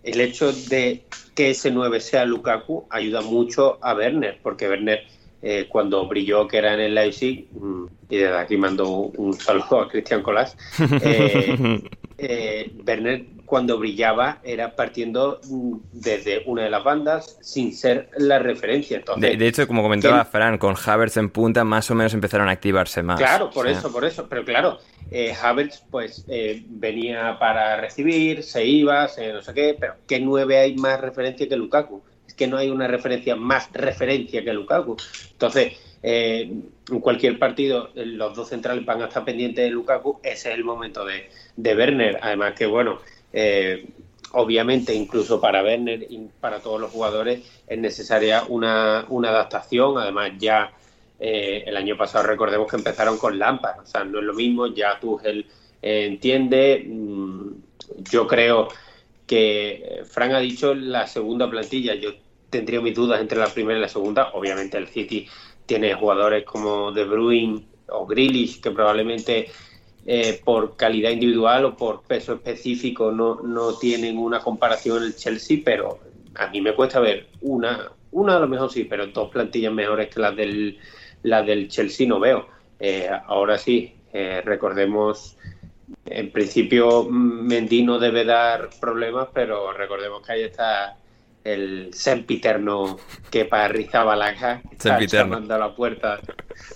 el 0.03 0.21
hecho 0.21 0.53
de 0.53 1.03
que 1.35 1.51
ese 1.51 1.71
9 1.71 2.01
sea 2.01 2.25
Lukaku 2.25 2.87
ayuda 2.91 3.21
mucho 3.21 3.79
a 3.83 3.95
Werner, 3.95 4.39
porque 4.43 4.69
Werner 4.69 5.07
eh, 5.41 5.67
cuando 5.69 6.07
brilló 6.09 6.49
que 6.49 6.59
era 6.59 6.75
en 6.75 6.81
el 6.81 6.95
Leipzig, 6.95 7.47
mm, 7.53 7.85
y 8.11 8.17
desde 8.17 8.37
aquí 8.37 8.57
mando 8.57 8.89
un 8.89 9.35
saludo 9.35 9.81
a 9.81 9.89
Cristian 9.89 10.23
Colas, 10.23 10.57
eh, 11.03 11.81
eh, 12.19 12.73
Werner 12.85 13.25
cuando 13.49 13.79
brillaba 13.79 14.39
era 14.45 14.77
partiendo 14.77 15.41
mm, 15.49 15.77
desde 15.93 16.43
una 16.47 16.63
de 16.63 16.71
las 16.71 16.85
bandas 16.85 17.39
sin 17.41 17.75
ser 17.75 18.11
la 18.19 18.39
referencia. 18.39 18.99
Entonces, 18.99 19.39
de, 19.39 19.49
hecho, 19.49 19.67
como 19.67 19.83
comentaba 19.83 20.25
Fran, 20.25 20.59
con 20.59 20.77
Havertz 20.77 21.17
en 21.17 21.31
punta 21.31 21.65
más 21.65 21.91
o 21.91 21.95
menos 21.95 22.15
empezaron 22.15 22.49
a 22.49 22.53
activarse 22.53 23.03
más. 23.03 23.19
Claro, 23.19 23.51
por 23.51 23.67
eso, 23.67 23.91
por 23.91 24.05
eso. 24.05 24.29
Pero 24.29 24.45
claro, 24.45 24.79
eh, 25.11 25.35
Havertz 25.43 25.83
pues 25.91 26.25
eh, 26.29 26.63
venía 26.69 27.39
para 27.41 27.81
recibir, 27.81 28.43
se 28.43 28.65
iba, 28.67 29.09
no 29.33 29.43
sé 29.43 29.55
qué, 29.55 29.77
pero 29.79 29.95
¿qué 30.07 30.21
nueve 30.21 30.59
hay 30.59 30.77
más 30.77 31.01
referencia 31.01 31.49
que 31.49 31.57
Lukaku? 31.57 32.03
Es 32.27 32.35
que 32.35 32.47
no 32.47 32.59
hay 32.59 32.69
una 32.69 32.87
referencia 32.87 33.35
más 33.35 33.73
referencia 33.73 34.45
que 34.45 34.53
Lukaku. 34.53 34.97
Entonces, 35.33 35.73
eh, 36.03 36.53
en 36.91 37.01
cualquier 37.01 37.39
partido 37.39 37.91
los 37.95 38.37
dos 38.37 38.49
centrales 38.49 38.85
van 38.85 39.03
a 39.03 39.07
estar 39.07 39.25
pendientes 39.25 39.65
de 39.65 39.71
Lukaku, 39.71 40.21
ese 40.23 40.51
es 40.51 40.55
el 40.55 40.65
momento 40.65 41.05
de, 41.05 41.31
de 41.57 41.75
Werner. 41.75 42.19
Además 42.23 42.53
que, 42.55 42.67
bueno, 42.67 43.01
eh, 43.33 43.87
obviamente, 44.33 44.95
incluso 44.95 45.41
para 45.41 45.63
Werner 45.63 46.07
y 46.09 46.29
para 46.41 46.61
todos 46.61 46.81
los 46.81 46.91
jugadores 46.91 47.41
es 47.67 47.79
necesaria 47.79 48.45
una, 48.49 49.01
adaptación. 49.01 49.99
Además, 49.99 50.33
ya 50.39 50.73
eh, 51.19 51.65
el 51.67 51.77
año 51.77 51.97
pasado 51.97 52.27
recordemos 52.27 52.69
que 52.69 52.77
empezaron 52.77 53.19
con 53.19 53.39
Lampard. 53.39 53.81
O 53.81 53.87
sea, 53.87 54.05
no 54.05 54.19
es 54.19 54.25
lo 54.25 54.35
mismo, 54.35 54.67
ya 54.69 54.99
Tuchel 55.01 55.47
eh, 55.83 56.07
entiende. 56.07 56.85
Mm, 56.87 57.51
yo 58.11 58.27
creo 58.27 58.69
que 59.27 60.03
Frank 60.09 60.33
ha 60.33 60.41
dicho 60.41 60.75
la 60.75 61.07
segunda 61.07 61.49
plantilla. 61.51 61.95
Yo 61.95 62.11
tendría 62.51 62.81
mis 62.81 62.95
dudas 62.95 63.21
entre 63.21 63.39
la 63.39 63.53
primera 63.53 63.79
y 63.79 63.83
la 63.83 63.89
segunda. 63.89 64.31
Obviamente 64.33 64.79
el 64.79 64.89
City 64.89 65.29
tiene 65.67 65.95
jugadores 65.95 66.45
como 66.45 66.93
De 66.93 67.05
Bruyne 67.05 67.67
o 67.89 68.07
Grealish 68.07 68.61
que 68.61 68.71
probablemente 68.71 69.51
eh, 70.11 70.41
por 70.43 70.75
calidad 70.75 71.11
individual 71.11 71.67
o 71.67 71.77
por 71.77 72.01
peso 72.01 72.33
específico 72.33 73.13
no, 73.13 73.43
no 73.43 73.75
tienen 73.75 74.17
una 74.17 74.41
comparación 74.41 75.03
el 75.03 75.15
Chelsea, 75.15 75.59
pero 75.63 75.99
a 76.35 76.47
mí 76.47 76.63
me 76.63 76.75
cuesta 76.75 76.99
ver 76.99 77.27
una, 77.43 77.93
una 78.13 78.37
a 78.37 78.41
lo 78.41 78.49
mejor 78.49 78.73
sí, 78.73 78.85
pero 78.85 79.09
dos 79.09 79.29
plantillas 79.31 79.71
mejores 79.71 80.09
que 80.09 80.19
las 80.19 80.35
del, 80.35 80.79
las 81.25 81.45
del 81.45 81.69
Chelsea 81.69 82.09
no 82.09 82.19
veo. 82.21 82.47
Eh, 82.81 83.07
ahora 83.27 83.59
sí, 83.59 83.97
eh, 84.15 84.41
recordemos, 84.43 85.37
en 86.07 86.33
principio 86.33 87.05
Mendy 87.05 87.83
no 87.83 87.99
debe 87.99 88.25
dar 88.25 88.71
problemas, 88.81 89.29
pero 89.35 89.75
recordemos 89.75 90.27
que 90.27 90.33
ahí 90.33 90.43
está 90.45 90.97
el 91.53 91.91
sempiterno 91.93 92.99
que 93.31 93.45
para 93.45 93.69
Rizabalaga 93.69 94.63
está 94.71 95.01
llamando 95.01 95.55
a 95.55 95.59
la 95.59 95.75
puerta 95.75 96.21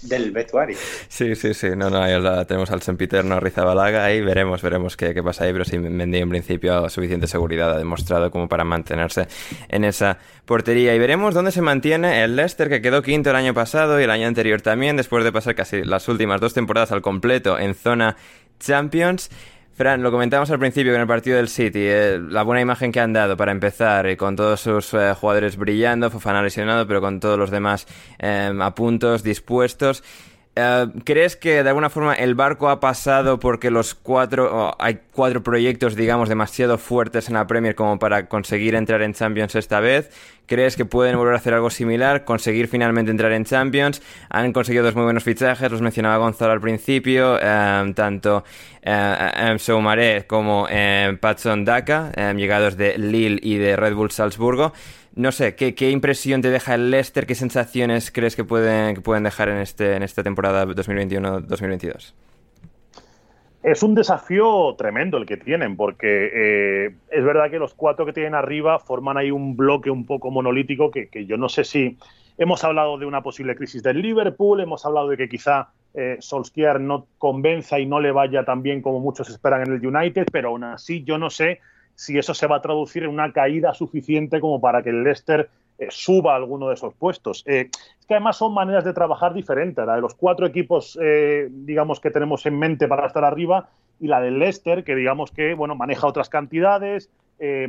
del 0.03 0.31
vestuario. 0.31 0.77
Sí, 1.09 1.35
sí, 1.35 1.55
sí, 1.55 1.71
no, 1.77 1.91
no, 1.91 2.07
la, 2.07 2.45
tenemos 2.45 2.71
al 2.71 2.83
sempiterno 2.83 3.41
Rizabalaga 3.41 4.05
ahí, 4.05 4.21
veremos, 4.21 4.63
veremos 4.63 4.97
qué, 4.97 5.15
qué 5.15 5.23
pasa 5.23 5.45
ahí, 5.45 5.53
pero 5.53 5.65
sí, 5.65 5.79
Mendy 5.79 6.19
en 6.19 6.29
principio 6.29 6.89
suficiente 6.89 7.27
seguridad 7.27 7.73
ha 7.73 7.79
demostrado 7.79 8.31
como 8.31 8.49
para 8.49 8.65
mantenerse 8.65 9.27
en 9.69 9.85
esa 9.85 10.19
portería 10.45 10.95
y 10.95 10.99
veremos 10.99 11.35
dónde 11.35 11.53
se 11.53 11.63
mantiene 11.63 12.23
el 12.23 12.37
Leicester 12.37 12.69
que 12.69 12.83
quedó 12.83 13.03
quinto 13.03 13.31
el 13.31 13.37
año 13.37 13.55
pasado 13.55 14.01
y 14.01 14.05
el 14.05 14.11
año 14.11 14.27
anterior 14.27 14.61
también, 14.61 14.97
después 14.97 15.25
de 15.25 15.33
pasar 15.33 15.55
casi 15.55 15.85
las 15.85 16.09
últimas 16.09 16.41
dos 16.41 16.55
temporadas 16.55 16.93
al 16.93 17.03
completo 17.03 17.59
en 17.59 17.75
zona 17.75 18.17
Champions. 18.63 19.31
Fran, 19.75 20.03
lo 20.03 20.11
comentábamos 20.11 20.51
al 20.51 20.59
principio 20.59 20.95
en 20.95 21.01
el 21.01 21.07
partido 21.07 21.39
del 21.39 21.49
City, 21.49 21.81
eh, 21.81 22.21
la 22.29 22.43
buena 22.43 22.61
imagen 22.61 22.93
que 22.93 23.01
han 23.01 23.15
dado 23.15 23.39
para 23.39 23.53
empezar, 23.53 24.07
y 24.07 24.17
con 24.17 24.37
todos 24.37 24.61
sus 24.61 24.93
eh, 24.93 25.15
jugadores 25.19 25.57
brillando, 25.57 26.11
Fofana 26.11 26.43
lesionado, 26.43 26.87
pero 26.87 27.01
con 27.01 27.21
todos 27.21 27.39
los 27.39 27.51
demás 27.51 27.87
em, 28.19 28.61
a 28.61 28.75
puntos, 28.75 29.23
dispuestos. 29.23 30.05
Eh, 30.55 30.87
¿Crees 31.05 31.37
que 31.37 31.63
de 31.63 31.69
alguna 31.69 31.89
forma 31.89 32.13
el 32.13 32.35
barco 32.35 32.69
ha 32.69 32.79
pasado 32.79 33.41
porque 33.41 33.71
los 33.71 33.95
cuatro, 33.95 34.77
hay 34.79 35.01
cuatro 35.13 35.43
proyectos, 35.43 35.97
digamos, 35.97 36.29
demasiado 36.29 36.77
fuertes 36.77 37.29
en 37.29 37.35
la 37.35 37.47
Premier 37.47 37.75
como 37.75 37.99
para 37.99 38.29
conseguir 38.29 38.75
entrar 38.75 39.01
en 39.01 39.15
Champions 39.15 39.55
esta 39.55 39.81
vez? 39.81 40.11
¿Crees 40.47 40.77
que 40.77 40.85
pueden 40.85 41.17
volver 41.17 41.33
a 41.33 41.37
hacer 41.39 41.55
algo 41.55 41.71
similar, 41.71 42.27
conseguir 42.27 42.69
finalmente 42.69 43.11
entrar 43.11 43.33
en 43.33 43.47
Champions? 43.47 44.03
Han 44.29 44.53
conseguido 44.53 44.85
dos 44.85 44.95
muy 44.95 45.05
buenos 45.05 45.25
fichajes, 45.25 45.71
los 45.71 45.81
mencionaba 45.81 46.19
Gonzalo 46.19 46.53
al 46.53 46.61
principio, 46.61 47.39
eh, 47.41 47.93
tanto 47.95 48.45
eh, 48.83 49.55
Soumaré 49.59 50.27
como 50.27 50.67
eh, 50.69 51.17
Patson 51.19 51.65
Daka, 51.65 52.13
llegados 52.35 52.77
de 52.77 52.99
Lille 52.99 53.39
y 53.41 53.57
de 53.57 53.77
Red 53.77 53.95
Bull 53.95 54.11
Salzburgo. 54.11 54.75
No 55.15 55.31
sé, 55.31 55.55
¿qué, 55.55 55.75
¿qué, 55.75 55.91
impresión 55.91 56.41
te 56.41 56.51
deja 56.51 56.75
el 56.75 56.91
Leicester? 56.91 57.27
¿Qué 57.27 57.35
sensaciones 57.35 58.11
crees 58.11 58.35
que 58.35 58.45
pueden, 58.45 59.03
pueden 59.03 59.25
dejar 59.25 59.51
en, 59.51 59.59
este, 59.59 59.95
en 59.95 60.03
esta 60.03 60.23
temporada 60.23 60.67
2021-2022? 60.67 62.15
Es 63.63 63.83
un 63.83 63.95
desafío 63.95 64.75
tremendo 64.77 65.19
el 65.19 65.27
que 65.27 65.37
tienen, 65.37 65.77
porque 65.77 66.31
eh, 66.35 66.95
es 67.11 67.25
verdad 67.25 67.51
que 67.51 67.59
los 67.59 67.75
cuatro 67.75 68.07
que 68.07 68.13
tienen 68.13 68.35
arriba 68.35 68.79
forman 68.79 69.17
ahí 69.17 69.31
un 69.31 69.57
bloque 69.57 69.91
un 69.91 70.07
poco 70.07 70.31
monolítico 70.31 70.91
que, 70.91 71.09
que 71.09 71.27
yo 71.27 71.37
no 71.37 71.49
sé 71.49 71.65
si 71.65 71.97
hemos 72.39 72.65
hablado 72.65 72.99
de 72.99 73.07
una 73.07 73.23
posible 73.23 73.55
crisis 73.55 73.83
del 73.83 74.01
Liverpool, 74.03 74.61
hemos 74.61 74.85
hablado 74.85 75.09
de 75.09 75.17
que 75.17 75.29
quizá 75.29 75.69
eh, 75.95 76.17
Solskjaer 76.21 76.81
no 76.81 77.07
convenza 77.19 77.79
y 77.79 77.87
no 77.87 78.01
le 78.01 78.13
vaya 78.13 78.45
tan 78.45 78.63
bien 78.63 78.81
como 78.81 78.99
muchos 78.99 79.29
esperan 79.29 79.63
en 79.63 79.75
el 79.75 79.87
United, 79.87 80.27
pero 80.33 80.49
aún 80.49 80.65
así 80.65 81.05
yo 81.05 81.19
no 81.19 81.29
sé 81.29 81.61
si 82.03 82.19
eso 82.19 82.35
se 82.35 82.49
va 82.49 82.57
a 82.57 82.61
traducir 82.61 83.05
en 83.05 83.11
una 83.11 83.33
caída 83.33 83.73
suficiente 83.75 84.41
como 84.41 84.61
para 84.61 84.83
que 84.83 84.91
el 84.91 85.05
Leicester 85.05 85.49
eh, 85.79 85.87
suba 85.89 86.35
alguno 86.35 86.67
de 86.67 86.75
esos 86.75 86.95
puestos. 86.95 87.45
Eh, 87.47 87.71
es 87.73 88.07
que 88.07 88.15
además 88.15 88.37
son 88.37 88.53
maneras 88.53 88.85
de 88.85 88.93
trabajar 88.93 89.33
diferentes, 89.33 89.87
la 89.87 89.95
de 89.95 90.01
los 90.01 90.15
cuatro 90.17 90.45
equipos, 90.45 90.99
eh, 91.01 91.47
digamos, 91.49 92.01
que 92.01 92.11
tenemos 92.11 92.45
en 92.45 92.59
mente 92.59 92.89
para 92.89 93.07
estar 93.07 93.25
arriba, 93.25 93.69
y 94.01 94.09
la 94.09 94.21
del 94.21 94.41
Leicester, 94.41 94.83
que 94.83 94.97
digamos 94.97 95.31
que, 95.31 95.55
bueno, 95.55 95.77
maneja 95.77 96.09
otras 96.09 96.29
cantidades, 96.29 97.09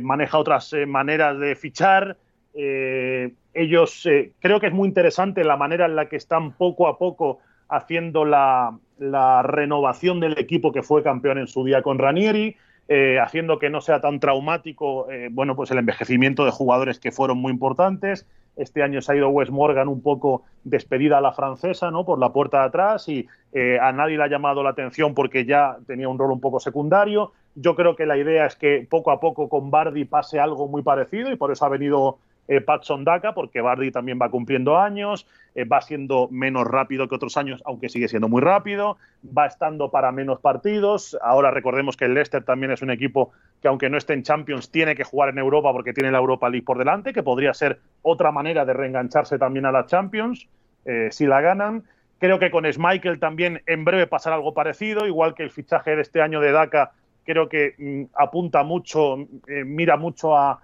maneja 0.00 0.38
otras 0.38 0.72
maneras 0.86 1.38
de 1.38 1.54
fichar. 1.54 2.16
ellos, 2.52 4.08
creo 4.40 4.60
que 4.60 4.66
es 4.66 4.72
muy 4.72 4.88
interesante 4.88 5.44
la 5.44 5.56
manera 5.56 5.86
en 5.86 5.94
la 5.94 6.08
que 6.08 6.16
están 6.16 6.52
poco 6.52 6.88
a 6.88 6.98
poco 6.98 7.38
haciendo 7.68 8.24
la, 8.24 8.76
la 8.98 9.42
renovación 9.42 10.18
del 10.20 10.38
equipo 10.38 10.72
que 10.72 10.82
fue 10.82 11.02
campeón 11.02 11.38
en 11.38 11.46
su 11.46 11.64
día 11.64 11.82
con 11.82 11.98
Ranieri. 11.98 12.56
Eh, 12.86 13.18
haciendo 13.18 13.58
que 13.58 13.70
no 13.70 13.80
sea 13.80 14.02
tan 14.02 14.20
traumático 14.20 15.10
eh, 15.10 15.30
bueno, 15.32 15.56
pues 15.56 15.70
el 15.70 15.78
envejecimiento 15.78 16.44
de 16.44 16.50
jugadores 16.50 16.98
que 16.98 17.12
fueron 17.12 17.38
muy 17.38 17.50
importantes. 17.50 18.26
Este 18.56 18.82
año 18.82 19.00
se 19.00 19.10
ha 19.10 19.16
ido 19.16 19.30
Wes 19.30 19.50
Morgan 19.50 19.88
un 19.88 20.02
poco 20.02 20.42
despedida 20.64 21.16
a 21.16 21.22
la 21.22 21.32
francesa, 21.32 21.90
¿no? 21.90 22.04
Por 22.04 22.18
la 22.18 22.34
puerta 22.34 22.60
de 22.60 22.66
atrás 22.66 23.08
y 23.08 23.26
eh, 23.54 23.78
a 23.80 23.90
nadie 23.92 24.18
le 24.18 24.24
ha 24.24 24.28
llamado 24.28 24.62
la 24.62 24.70
atención 24.70 25.14
porque 25.14 25.46
ya 25.46 25.78
tenía 25.86 26.10
un 26.10 26.18
rol 26.18 26.30
un 26.30 26.40
poco 26.40 26.60
secundario. 26.60 27.32
Yo 27.54 27.74
creo 27.74 27.96
que 27.96 28.04
la 28.04 28.18
idea 28.18 28.44
es 28.44 28.54
que 28.54 28.86
poco 28.88 29.10
a 29.10 29.18
poco 29.18 29.48
con 29.48 29.70
Bardi 29.70 30.04
pase 30.04 30.38
algo 30.38 30.68
muy 30.68 30.82
parecido 30.82 31.32
y 31.32 31.36
por 31.36 31.52
eso 31.52 31.64
ha 31.64 31.70
venido 31.70 32.18
eh, 32.46 32.60
Patson 32.60 33.04
Daka, 33.04 33.32
porque 33.32 33.60
Bardi 33.60 33.90
también 33.90 34.18
va 34.20 34.30
cumpliendo 34.30 34.78
años, 34.78 35.26
eh, 35.54 35.64
va 35.64 35.80
siendo 35.80 36.28
menos 36.30 36.66
rápido 36.66 37.08
que 37.08 37.14
otros 37.14 37.36
años, 37.36 37.62
aunque 37.64 37.88
sigue 37.88 38.08
siendo 38.08 38.28
muy 38.28 38.42
rápido, 38.42 38.98
va 39.26 39.46
estando 39.46 39.90
para 39.90 40.12
menos 40.12 40.40
partidos. 40.40 41.16
Ahora 41.22 41.50
recordemos 41.50 41.96
que 41.96 42.04
el 42.04 42.14
Leicester 42.14 42.44
también 42.44 42.72
es 42.72 42.82
un 42.82 42.90
equipo 42.90 43.32
que, 43.62 43.68
aunque 43.68 43.88
no 43.88 43.96
esté 43.96 44.12
en 44.12 44.22
Champions, 44.22 44.70
tiene 44.70 44.94
que 44.94 45.04
jugar 45.04 45.30
en 45.30 45.38
Europa 45.38 45.72
porque 45.72 45.94
tiene 45.94 46.10
la 46.10 46.18
Europa 46.18 46.50
League 46.50 46.66
por 46.66 46.78
delante, 46.78 47.12
que 47.12 47.22
podría 47.22 47.54
ser 47.54 47.80
otra 48.02 48.30
manera 48.30 48.64
de 48.64 48.74
reengancharse 48.74 49.38
también 49.38 49.64
a 49.64 49.72
la 49.72 49.86
Champions 49.86 50.46
eh, 50.84 51.08
si 51.10 51.26
la 51.26 51.40
ganan. 51.40 51.84
Creo 52.18 52.38
que 52.38 52.50
con 52.50 52.70
Schmeichel 52.70 53.18
también 53.18 53.62
en 53.66 53.84
breve 53.84 54.06
pasará 54.06 54.36
algo 54.36 54.54
parecido, 54.54 55.06
igual 55.06 55.34
que 55.34 55.42
el 55.42 55.50
fichaje 55.50 55.96
de 55.96 56.02
este 56.02 56.20
año 56.20 56.40
de 56.40 56.52
Daka, 56.52 56.92
creo 57.24 57.48
que 57.48 57.74
mm, 57.78 58.14
apunta 58.14 58.62
mucho, 58.62 59.16
mira 59.46 59.96
mucho 59.96 60.36
a 60.36 60.60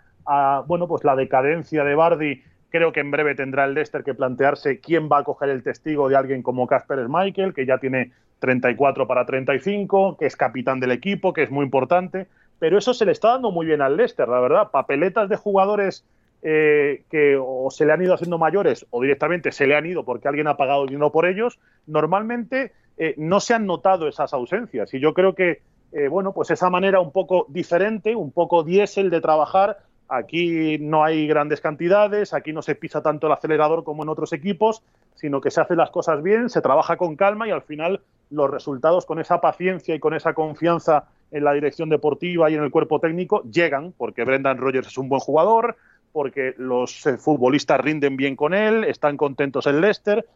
bueno, 0.66 0.86
pues 0.88 1.04
la 1.04 1.16
decadencia 1.16 1.84
de 1.84 1.94
Bardi, 1.94 2.42
creo 2.70 2.92
que 2.92 3.00
en 3.00 3.10
breve 3.10 3.34
tendrá 3.34 3.64
el 3.64 3.74
Leicester 3.74 4.04
que 4.04 4.14
plantearse 4.14 4.80
quién 4.80 5.08
va 5.10 5.18
a 5.18 5.24
coger 5.24 5.48
el 5.48 5.62
testigo 5.62 6.08
de 6.08 6.16
alguien 6.16 6.42
como 6.42 6.66
Casper 6.66 7.06
Michael, 7.08 7.54
que 7.54 7.66
ya 7.66 7.78
tiene 7.78 8.12
34 8.38 9.06
para 9.06 9.26
35, 9.26 10.16
que 10.18 10.26
es 10.26 10.36
capitán 10.36 10.80
del 10.80 10.92
equipo, 10.92 11.32
que 11.32 11.42
es 11.42 11.50
muy 11.50 11.64
importante, 11.64 12.26
pero 12.58 12.78
eso 12.78 12.94
se 12.94 13.04
le 13.04 13.12
está 13.12 13.28
dando 13.28 13.50
muy 13.50 13.66
bien 13.66 13.82
al 13.82 13.96
Leicester, 13.96 14.28
la 14.28 14.40
verdad. 14.40 14.70
Papeletas 14.70 15.28
de 15.28 15.36
jugadores 15.36 16.04
eh, 16.42 17.04
que 17.10 17.36
o 17.38 17.70
se 17.70 17.84
le 17.84 17.92
han 17.92 18.02
ido 18.02 18.14
haciendo 18.14 18.38
mayores 18.38 18.86
o 18.88 19.02
directamente 19.02 19.52
se 19.52 19.66
le 19.66 19.76
han 19.76 19.84
ido 19.84 20.04
porque 20.04 20.26
alguien 20.26 20.46
ha 20.46 20.56
pagado 20.56 20.86
dinero 20.86 21.12
por 21.12 21.26
ellos, 21.26 21.58
normalmente 21.86 22.72
eh, 22.96 23.14
no 23.18 23.40
se 23.40 23.54
han 23.54 23.66
notado 23.66 24.08
esas 24.08 24.32
ausencias. 24.32 24.92
Y 24.94 25.00
yo 25.00 25.12
creo 25.12 25.34
que, 25.34 25.60
eh, 25.92 26.08
bueno, 26.08 26.32
pues 26.32 26.50
esa 26.50 26.70
manera 26.70 27.00
un 27.00 27.12
poco 27.12 27.46
diferente, 27.48 28.14
un 28.16 28.32
poco 28.32 28.62
diésel 28.62 29.10
de 29.10 29.20
trabajar, 29.20 29.78
Aquí 30.12 30.76
no 30.80 31.04
hay 31.04 31.28
grandes 31.28 31.60
cantidades, 31.60 32.34
aquí 32.34 32.52
no 32.52 32.62
se 32.62 32.74
pisa 32.74 33.00
tanto 33.00 33.28
el 33.28 33.32
acelerador 33.32 33.84
como 33.84 34.02
en 34.02 34.08
otros 34.08 34.32
equipos, 34.32 34.82
sino 35.14 35.40
que 35.40 35.52
se 35.52 35.60
hacen 35.60 35.76
las 35.76 35.90
cosas 35.90 36.20
bien, 36.20 36.50
se 36.50 36.60
trabaja 36.60 36.96
con 36.96 37.14
calma 37.14 37.46
y 37.46 37.52
al 37.52 37.62
final 37.62 38.00
los 38.30 38.50
resultados 38.50 39.06
con 39.06 39.20
esa 39.20 39.40
paciencia 39.40 39.94
y 39.94 40.00
con 40.00 40.12
esa 40.14 40.34
confianza 40.34 41.04
en 41.30 41.44
la 41.44 41.52
dirección 41.52 41.88
deportiva 41.88 42.50
y 42.50 42.54
en 42.54 42.64
el 42.64 42.72
cuerpo 42.72 42.98
técnico 42.98 43.44
llegan, 43.44 43.94
porque 43.96 44.24
Brendan 44.24 44.58
Rodgers 44.58 44.88
es 44.88 44.98
un 44.98 45.08
buen 45.08 45.20
jugador, 45.20 45.76
porque 46.12 46.54
los 46.56 47.06
eh, 47.06 47.16
futbolistas 47.16 47.80
rinden 47.80 48.16
bien 48.16 48.34
con 48.34 48.52
él, 48.52 48.82
están 48.82 49.16
contentos 49.16 49.68
en 49.68 49.80
Leicester. 49.80 50.26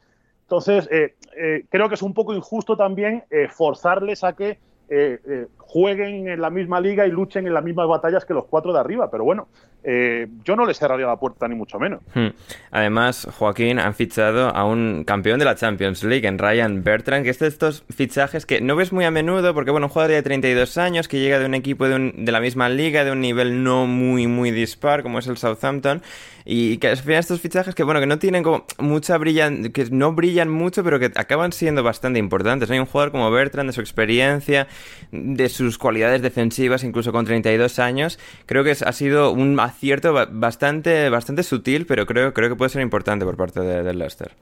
Entonces, 0.43 0.89
eh, 0.93 1.15
eh, 1.37 1.65
creo 1.69 1.89
que 1.89 1.97
es 1.97 2.03
un 2.03 2.15
poco 2.15 2.33
injusto 2.33 2.77
también 2.77 3.25
forzarles 3.51 4.23
a 4.23 4.35
que 4.35 4.59
eh, 4.89 5.21
eh, 5.27 5.47
jueguen 5.59 6.29
en 6.29 6.41
la 6.41 6.51
misma 6.51 6.81
liga 6.81 7.07
y 7.07 7.11
luchen 7.11 7.47
en 7.47 7.55
las 7.55 7.65
mismas 7.65 7.89
batallas 7.89 8.25
que 8.25 8.35
los 8.35 8.47
cuatro 8.47 8.73
de 8.73 8.81
arriba. 8.81 9.11
Pero 9.11 9.25
bueno, 9.25 9.49
eh, 9.85 10.27
yo 10.45 10.57
no 10.57 10.65
les 10.65 10.79
cerraría 10.79 11.07
la 11.07 11.17
puerta 11.17 11.47
ni 11.47 11.55
mucho 11.55 11.79
menos. 11.79 12.01
Hmm. 12.15 12.29
Además, 12.71 13.29
Joaquín 13.39 13.79
han 13.79 13.95
fichado 13.95 14.49
a 14.49 14.65
un 14.65 15.05
campeón 15.05 15.39
de 15.39 15.45
la 15.45 15.55
Champions 15.55 16.03
League, 16.03 16.27
en 16.27 16.39
Ryan 16.39 16.83
Bertrand, 16.83 17.25
que 17.25 17.31
es 17.31 17.39
de 17.39 17.49
estos 17.49 17.85
fichajes 17.95 18.47
que 18.47 18.61
no 18.61 18.77
ves 18.77 18.93
muy 18.93 19.05
a 19.05 19.11
menudo, 19.11 19.53
porque 19.53 19.71
bueno, 19.71 19.87
un 19.87 19.93
jugador 19.93 20.13
de 20.13 20.23
32 20.23 20.79
años 20.79 21.07
que 21.07 21.21
llega 21.21 21.39
de 21.39 21.45
un 21.45 21.55
equipo 21.55 21.87
de, 21.87 22.13
de 22.17 22.33
la 22.33 22.41
misma 22.41 22.69
liga, 22.71 23.05
de 23.05 23.13
un 23.13 23.21
nivel 23.21 23.63
no 23.63 23.87
muy, 23.87 24.27
muy 24.27 24.51
dispar, 24.51 25.03
como 25.03 25.19
es 25.19 25.27
el 25.27 25.37
Southampton, 25.37 26.03
y 26.47 26.77
que 26.79 26.89
al 26.89 26.97
final 26.97 27.21
estos 27.21 27.41
fichajes 27.41 27.75
que 27.75 27.85
bueno, 27.85 28.01
que 28.01 28.07
no 28.07 28.19
tienen 28.19 28.43
como 28.43 28.67
mucha 28.79 29.17
brillan, 29.17 29.73
que 29.73 29.87
no 29.91 30.13
brillan 30.13 30.51
mucho, 30.51 30.85
pero 30.85 30.99
que 30.99 31.07
acaban 31.15 31.53
siendo 31.53 31.83
bastante 31.83 32.19
importantes. 32.19 32.71
Hay 32.71 32.79
un 32.79 32.87
jugador 32.87 33.13
como 33.13 33.31
Bertrand, 33.31 33.69
de 33.69 33.73
su 33.73 33.81
experiencia, 33.81 34.67
de 35.11 35.49
sus 35.49 35.79
cualidades 35.79 36.23
defensivas, 36.23 36.85
incluso 36.85 37.13
con 37.13 37.25
32 37.25 37.79
años, 37.79 38.19
creo 38.47 38.65
que 38.65 38.73
ha 38.73 38.93
sido 38.93 39.33
un 39.33 39.55
acierto 39.75 40.13
bastante, 40.31 41.09
bastante 41.11 41.43
sutil, 41.43 41.87
pero 41.87 42.07
creo, 42.07 42.33
creo 42.33 42.49
que 42.49 42.57
puede 42.57 42.71
ser 42.71 42.83
importante 42.83 43.25
por 43.25 43.37
parte 43.37 43.61
del 43.61 43.85
de 43.85 43.95
Leicester. 43.95 44.33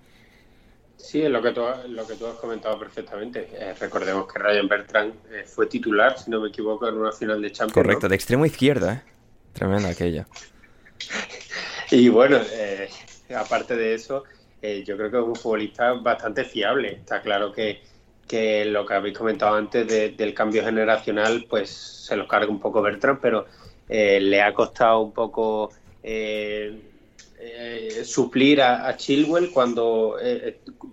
Sí, 0.96 1.20
es 1.20 1.30
lo 1.30 1.42
que 1.42 1.50
tú, 1.50 1.62
lo 1.88 2.06
que 2.06 2.14
tú 2.14 2.26
has 2.26 2.36
comentado 2.36 2.78
perfectamente. 2.78 3.48
Eh, 3.52 3.74
recordemos 3.78 4.32
que 4.32 4.38
Ryan 4.38 4.68
Bertrand 4.68 5.12
eh, 5.32 5.44
fue 5.44 5.66
titular, 5.66 6.18
si 6.18 6.30
no 6.30 6.40
me 6.40 6.48
equivoco, 6.48 6.88
en 6.88 6.94
una 6.94 7.10
final 7.12 7.42
de 7.42 7.50
Champions. 7.50 7.74
Correcto, 7.74 8.08
de 8.08 8.14
extremo 8.14 8.46
izquierda, 8.46 8.94
¿eh? 8.94 9.02
Tremenda 9.52 9.88
aquella. 9.90 10.26
Y 11.90 12.08
bueno, 12.08 12.38
eh, 12.54 12.88
aparte 13.36 13.76
de 13.76 13.92
eso, 13.92 14.24
yo 14.62 14.96
creo 14.96 15.10
que 15.10 15.18
es 15.18 15.22
un 15.22 15.36
futbolista 15.36 15.92
bastante 15.92 16.42
fiable. 16.42 16.92
Está 16.92 17.20
claro 17.20 17.52
que, 17.52 17.82
que 18.26 18.64
lo 18.64 18.86
que 18.86 18.94
habéis 18.94 19.18
comentado 19.18 19.56
antes 19.56 19.86
del 20.16 20.32
cambio 20.32 20.64
generacional, 20.64 21.44
pues 21.50 21.68
se 21.68 22.16
lo 22.16 22.26
carga 22.26 22.50
un 22.50 22.60
poco 22.60 22.80
Bertrand, 22.80 23.18
pero 23.20 23.44
eh, 23.92 24.20
le 24.20 24.42
ha 24.42 24.54
costado 24.54 25.00
un 25.00 25.12
poco 25.12 25.70
suplir 28.04 28.62
a, 28.62 28.96
Chilwell 28.96 29.50
cuando 29.52 30.16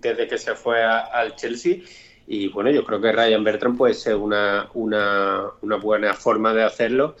desde 0.00 0.28
que 0.28 0.38
se 0.38 0.54
fue 0.54 0.82
al 0.82 1.34
Chelsea. 1.36 1.78
Y 2.26 2.48
bueno, 2.48 2.70
yo 2.70 2.84
creo 2.84 3.00
que 3.00 3.10
Ryan 3.10 3.42
Bertrand 3.42 3.76
puede 3.76 3.94
ser 3.94 4.14
una, 4.14 4.68
una, 4.74 5.46
una 5.62 5.76
buena 5.76 6.14
forma 6.14 6.54
de 6.54 6.62
hacerlo 6.62 7.16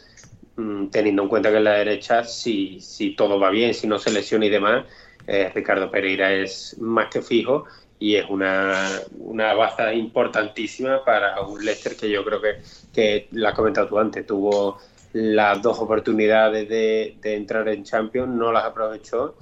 Mm, 0.60 0.88
teniendo 0.90 1.22
en 1.22 1.28
cuenta 1.28 1.50
que 1.50 1.56
en 1.56 1.64
la 1.64 1.74
derecha, 1.74 2.24
si, 2.24 2.80
si 2.80 3.14
todo 3.14 3.38
va 3.40 3.50
bien, 3.50 3.72
si 3.72 3.86
no 3.86 3.98
se 3.98 4.10
lesiona 4.10 4.46
y 4.46 4.50
demás, 4.50 4.84
eh, 5.26 5.50
Ricardo 5.54 5.90
Pereira 5.90 6.32
es 6.32 6.76
más 6.78 7.08
que 7.10 7.22
fijo 7.22 7.64
y 7.98 8.16
es 8.16 8.26
una, 8.28 8.88
una 9.18 9.54
baza 9.54 9.92
importantísima 9.94 11.04
para 11.04 11.40
un 11.42 11.64
Leicester 11.64 11.96
que 11.96 12.10
yo 12.10 12.24
creo 12.24 12.42
que, 12.42 12.56
que 12.92 13.28
la 13.32 13.50
has 13.50 13.54
comentado 13.54 13.88
tú 13.88 13.98
antes, 13.98 14.26
tuvo 14.26 14.78
las 15.12 15.60
dos 15.60 15.78
oportunidades 15.78 16.68
de, 16.68 17.16
entrar 17.22 17.68
en 17.68 17.84
Champions, 17.84 18.28
no 18.34 18.52
las 18.52 18.64
aprovechó 18.64 19.36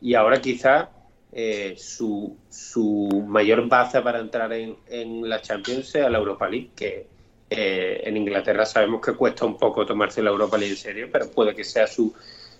y 0.00 0.14
ahora 0.14 0.40
quizá 0.40 0.90
eh, 1.32 1.74
su, 1.78 2.36
su 2.48 3.24
mayor 3.26 3.68
baza 3.68 4.02
para 4.02 4.20
entrar 4.20 4.52
en, 4.52 4.76
en 4.88 5.28
la 5.28 5.40
Champions 5.40 5.88
sea 5.88 6.08
la 6.10 6.18
Europa 6.18 6.48
League, 6.48 6.70
que 6.76 7.06
eh, 7.48 8.02
en 8.04 8.16
Inglaterra 8.16 8.66
sabemos 8.66 9.00
que 9.00 9.12
cuesta 9.12 9.44
un 9.44 9.56
poco 9.56 9.86
tomarse 9.86 10.22
la 10.22 10.30
Europa 10.30 10.58
League 10.58 10.72
en 10.72 10.78
serio, 10.78 11.08
pero 11.12 11.30
puede 11.30 11.54
que 11.54 11.62
sea 11.62 11.86
su, 11.86 12.12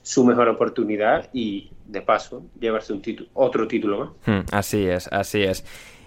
su 0.02 0.24
mejor 0.24 0.48
oportunidad 0.48 1.28
y, 1.32 1.70
de 1.84 2.02
paso, 2.02 2.44
llevarse 2.58 2.92
un 2.92 3.02
título, 3.02 3.28
otro 3.34 3.66
título 3.66 3.98
más. 3.98 4.10
Hmm, 4.26 4.46
así 4.52 4.86
es, 4.86 5.08
así 5.10 5.42
es. 5.42 5.64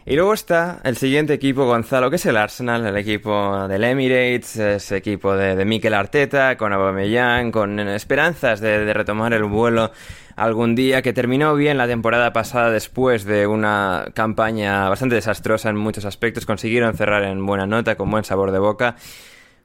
Y 0.09 0.15
luego 0.15 0.33
está 0.33 0.81
el 0.85 0.97
siguiente 0.97 1.35
equipo, 1.35 1.67
Gonzalo, 1.67 2.09
que 2.09 2.15
es 2.15 2.25
el 2.25 2.35
Arsenal, 2.35 2.83
el 2.83 2.97
equipo 2.97 3.67
del 3.67 3.83
Emirates, 3.83 4.55
ese 4.55 4.97
equipo 4.97 5.35
de, 5.35 5.55
de 5.55 5.65
Mikel 5.65 5.93
Arteta, 5.93 6.57
con 6.57 6.73
Aubameyang, 6.73 7.51
con 7.51 7.77
esperanzas 7.77 8.59
de, 8.59 8.85
de, 8.85 8.93
retomar 8.95 9.33
el 9.33 9.43
vuelo 9.43 9.91
algún 10.35 10.73
día, 10.73 11.03
que 11.03 11.13
terminó 11.13 11.53
bien 11.53 11.77
la 11.77 11.85
temporada 11.85 12.33
pasada 12.33 12.71
después 12.71 13.23
de 13.23 13.45
una 13.45 14.07
campaña 14.15 14.89
bastante 14.89 15.13
desastrosa 15.13 15.69
en 15.69 15.77
muchos 15.77 16.05
aspectos, 16.05 16.47
consiguieron 16.47 16.97
cerrar 16.97 17.21
en 17.21 17.45
buena 17.45 17.67
nota, 17.67 17.95
con 17.95 18.09
buen 18.09 18.23
sabor 18.23 18.49
de 18.49 18.57
boca. 18.57 18.95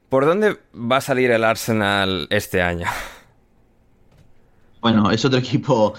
¿Por 0.09 0.27
dónde 0.27 0.59
va 0.75 0.97
a 0.97 1.01
salir 1.01 1.31
el 1.31 1.43
Arsenal 1.43 2.27
este 2.29 2.61
año? 2.61 2.85
Bueno, 4.79 5.09
es 5.09 5.25
otro 5.25 5.39
equipo, 5.39 5.95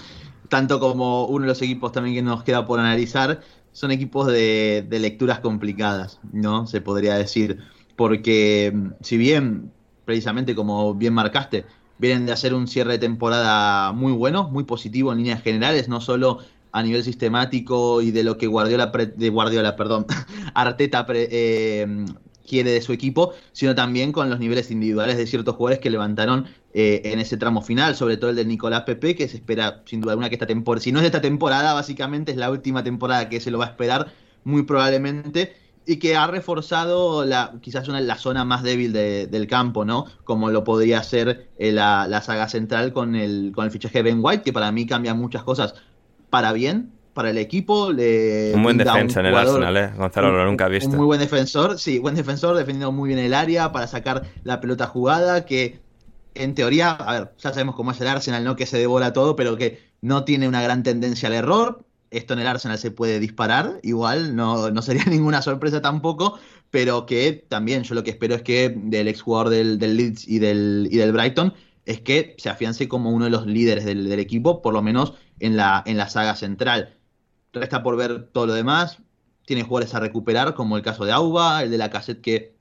tanto 0.47 0.79
como 0.79 1.25
uno 1.25 1.41
de 1.41 1.49
los 1.49 1.61
equipos 1.61 1.91
también 1.91 2.15
que 2.15 2.21
nos 2.21 2.45
queda 2.45 2.65
por 2.65 2.79
analizar, 2.79 3.41
son 3.77 3.91
equipos 3.91 4.25
de, 4.25 4.87
lecturas 4.89 5.39
complicadas, 5.39 6.19
¿no? 6.33 6.65
Se 6.65 6.81
podría 6.81 7.13
decir. 7.13 7.59
porque 7.95 8.71
mm, 8.73 8.87
si 9.01 9.17
bien, 9.17 9.71
precisamente 10.03 10.55
como 10.55 10.95
bien 10.95 11.13
marcaste, 11.13 11.63
vienen 11.99 12.25
de 12.25 12.31
hacer 12.31 12.55
un 12.55 12.67
cierre 12.67 12.93
de 12.93 12.97
temporada 12.97 13.91
muy 13.91 14.13
bueno, 14.13 14.49
muy 14.49 14.63
positivo 14.63 15.11
en 15.11 15.19
líneas 15.19 15.43
generales, 15.43 15.89
no 15.89 16.01
solo 16.01 16.39
a 16.71 16.81
nivel 16.81 17.03
sistemático 17.03 18.01
y 18.01 18.09
de 18.09 18.23
lo 18.23 18.39
que 18.39 18.47
Guardiola, 18.47 18.87
de 18.87 19.29
Guardiola, 19.29 19.75
perdón, 19.75 20.07
Arteta 20.55 21.05
eh, 21.09 21.85
quiere 22.47 22.71
de 22.71 22.81
su 22.81 22.93
equipo, 22.93 23.33
sino 23.51 23.75
también 23.75 24.11
con 24.11 24.29
los 24.29 24.39
niveles 24.39 24.71
individuales 24.71 25.17
de 25.17 25.27
ciertos 25.27 25.55
jugadores 25.55 25.79
que 25.79 25.89
levantaron 25.89 26.47
eh, 26.73 27.01
en 27.05 27.19
ese 27.19 27.37
tramo 27.37 27.61
final, 27.61 27.95
sobre 27.95 28.17
todo 28.17 28.29
el 28.31 28.35
de 28.35 28.45
Nicolás 28.45 28.83
Pepe, 28.83 29.15
que 29.15 29.27
se 29.27 29.37
espera 29.37 29.83
sin 29.85 30.01
duda 30.01 30.13
alguna 30.13 30.29
que 30.29 30.35
esta 30.35 30.47
temporada, 30.47 30.83
si 30.83 30.91
no 30.91 30.99
es 30.99 31.03
de 31.03 31.07
esta 31.07 31.21
temporada, 31.21 31.73
básicamente 31.73 32.31
es 32.31 32.37
la 32.37 32.49
última 32.49 32.83
temporada 32.83 33.29
que 33.29 33.39
se 33.39 33.51
lo 33.51 33.59
va 33.59 33.65
a 33.65 33.69
esperar, 33.69 34.11
muy 34.43 34.63
probablemente, 34.63 35.55
y 35.85 35.97
que 35.97 36.15
ha 36.15 36.27
reforzado 36.27 37.23
la, 37.23 37.53
quizás 37.61 37.87
una, 37.87 38.01
la 38.01 38.15
zona 38.17 38.43
más 38.43 38.61
débil 38.61 38.91
del 38.91 39.47
campo, 39.47 39.85
¿no? 39.85 40.05
Como 40.25 40.51
lo 40.51 40.63
podría 40.63 41.01
ser 41.01 41.49
eh, 41.57 41.71
la, 41.71 42.07
la, 42.07 42.21
saga 42.21 42.49
central 42.49 42.91
con 42.91 43.15
el, 43.15 43.53
con 43.55 43.65
el 43.65 43.71
fichaje 43.71 43.99
de 43.99 44.03
Ben 44.03 44.19
White, 44.21 44.43
que 44.43 44.51
para 44.51 44.71
mí 44.71 44.85
cambia 44.85 45.13
muchas 45.13 45.43
cosas 45.43 45.75
para 46.29 46.51
bien, 46.51 46.91
para 47.17 47.31
el 47.31 47.37
equipo. 47.37 47.91
Le 47.91 48.53
un 48.55 48.63
buen 48.63 48.77
defensa 48.77 49.19
en 49.19 49.25
el 49.25 49.35
Arsenal, 49.35 49.75
¿eh? 49.75 49.91
Gonzalo, 49.97 50.31
lo 50.31 50.45
nunca 50.45 50.65
ha 50.65 50.69
visto. 50.69 50.89
Un 50.89 50.97
muy 50.97 51.05
buen 51.05 51.19
defensor, 51.19 51.77
sí, 51.77 51.99
buen 51.99 52.15
defensor, 52.15 52.55
defendiendo 52.55 52.93
muy 52.93 53.09
bien 53.09 53.19
el 53.19 53.33
área 53.33 53.73
para 53.73 53.87
sacar 53.87 54.23
la 54.43 54.61
pelota 54.61 54.87
jugada, 54.87 55.45
que 55.45 55.79
en 56.35 56.53
teoría, 56.53 56.91
a 56.91 57.13
ver, 57.19 57.31
ya 57.39 57.51
sabemos 57.51 57.75
cómo 57.75 57.91
es 57.91 57.99
el 57.99 58.07
Arsenal, 58.07 58.43
¿no? 58.43 58.55
Que 58.55 58.65
se 58.65 58.77
devora 58.77 59.11
todo, 59.11 59.35
pero 59.35 59.57
que 59.57 59.81
no 60.01 60.23
tiene 60.23 60.47
una 60.47 60.61
gran 60.61 60.83
tendencia 60.83 61.27
al 61.27 61.33
error 61.33 61.83
esto 62.11 62.33
en 62.33 62.39
el 62.39 62.47
Arsenal 62.47 62.77
se 62.77 62.91
puede 62.91 63.19
disparar, 63.19 63.79
igual, 63.83 64.35
no, 64.35 64.71
no 64.71 64.81
sería 64.81 65.03
ninguna 65.09 65.41
sorpresa 65.41 65.81
tampoco, 65.81 66.39
pero 66.69 67.05
que 67.05 67.33
también 67.33 67.83
yo 67.83 67.95
lo 67.95 68.03
que 68.03 68.11
espero 68.11 68.35
es 68.35 68.41
que 68.43 68.73
del 68.75 69.07
ex 69.07 69.21
jugador 69.21 69.49
del, 69.49 69.79
Leeds 69.79 70.27
y 70.27 70.39
del, 70.39 70.87
y 70.91 70.97
del 70.97 71.11
Brighton 71.11 71.53
es 71.85 72.01
que 72.01 72.35
se 72.37 72.49
afiance 72.49 72.87
como 72.87 73.11
uno 73.11 73.25
de 73.25 73.31
los 73.31 73.45
líderes 73.45 73.85
del, 73.85 74.11
equipo, 74.19 74.61
por 74.61 74.73
lo 74.73 74.81
menos 74.81 75.13
en 75.39 75.55
la, 75.55 75.83
en 75.85 75.97
la 75.97 76.09
saga 76.09 76.35
central. 76.35 76.96
Resta 77.57 77.83
por 77.83 77.95
ver 77.95 78.29
todo 78.31 78.47
lo 78.47 78.53
demás. 78.53 78.99
Tiene 79.45 79.63
jugadores 79.63 79.93
a 79.95 79.99
recuperar, 79.99 80.53
como 80.53 80.77
el 80.77 80.83
caso 80.83 81.05
de 81.05 81.11
Auba, 81.11 81.63
el 81.63 81.71
de 81.71 81.77
la 81.77 81.89
cassette 81.89 82.21
que 82.21 82.55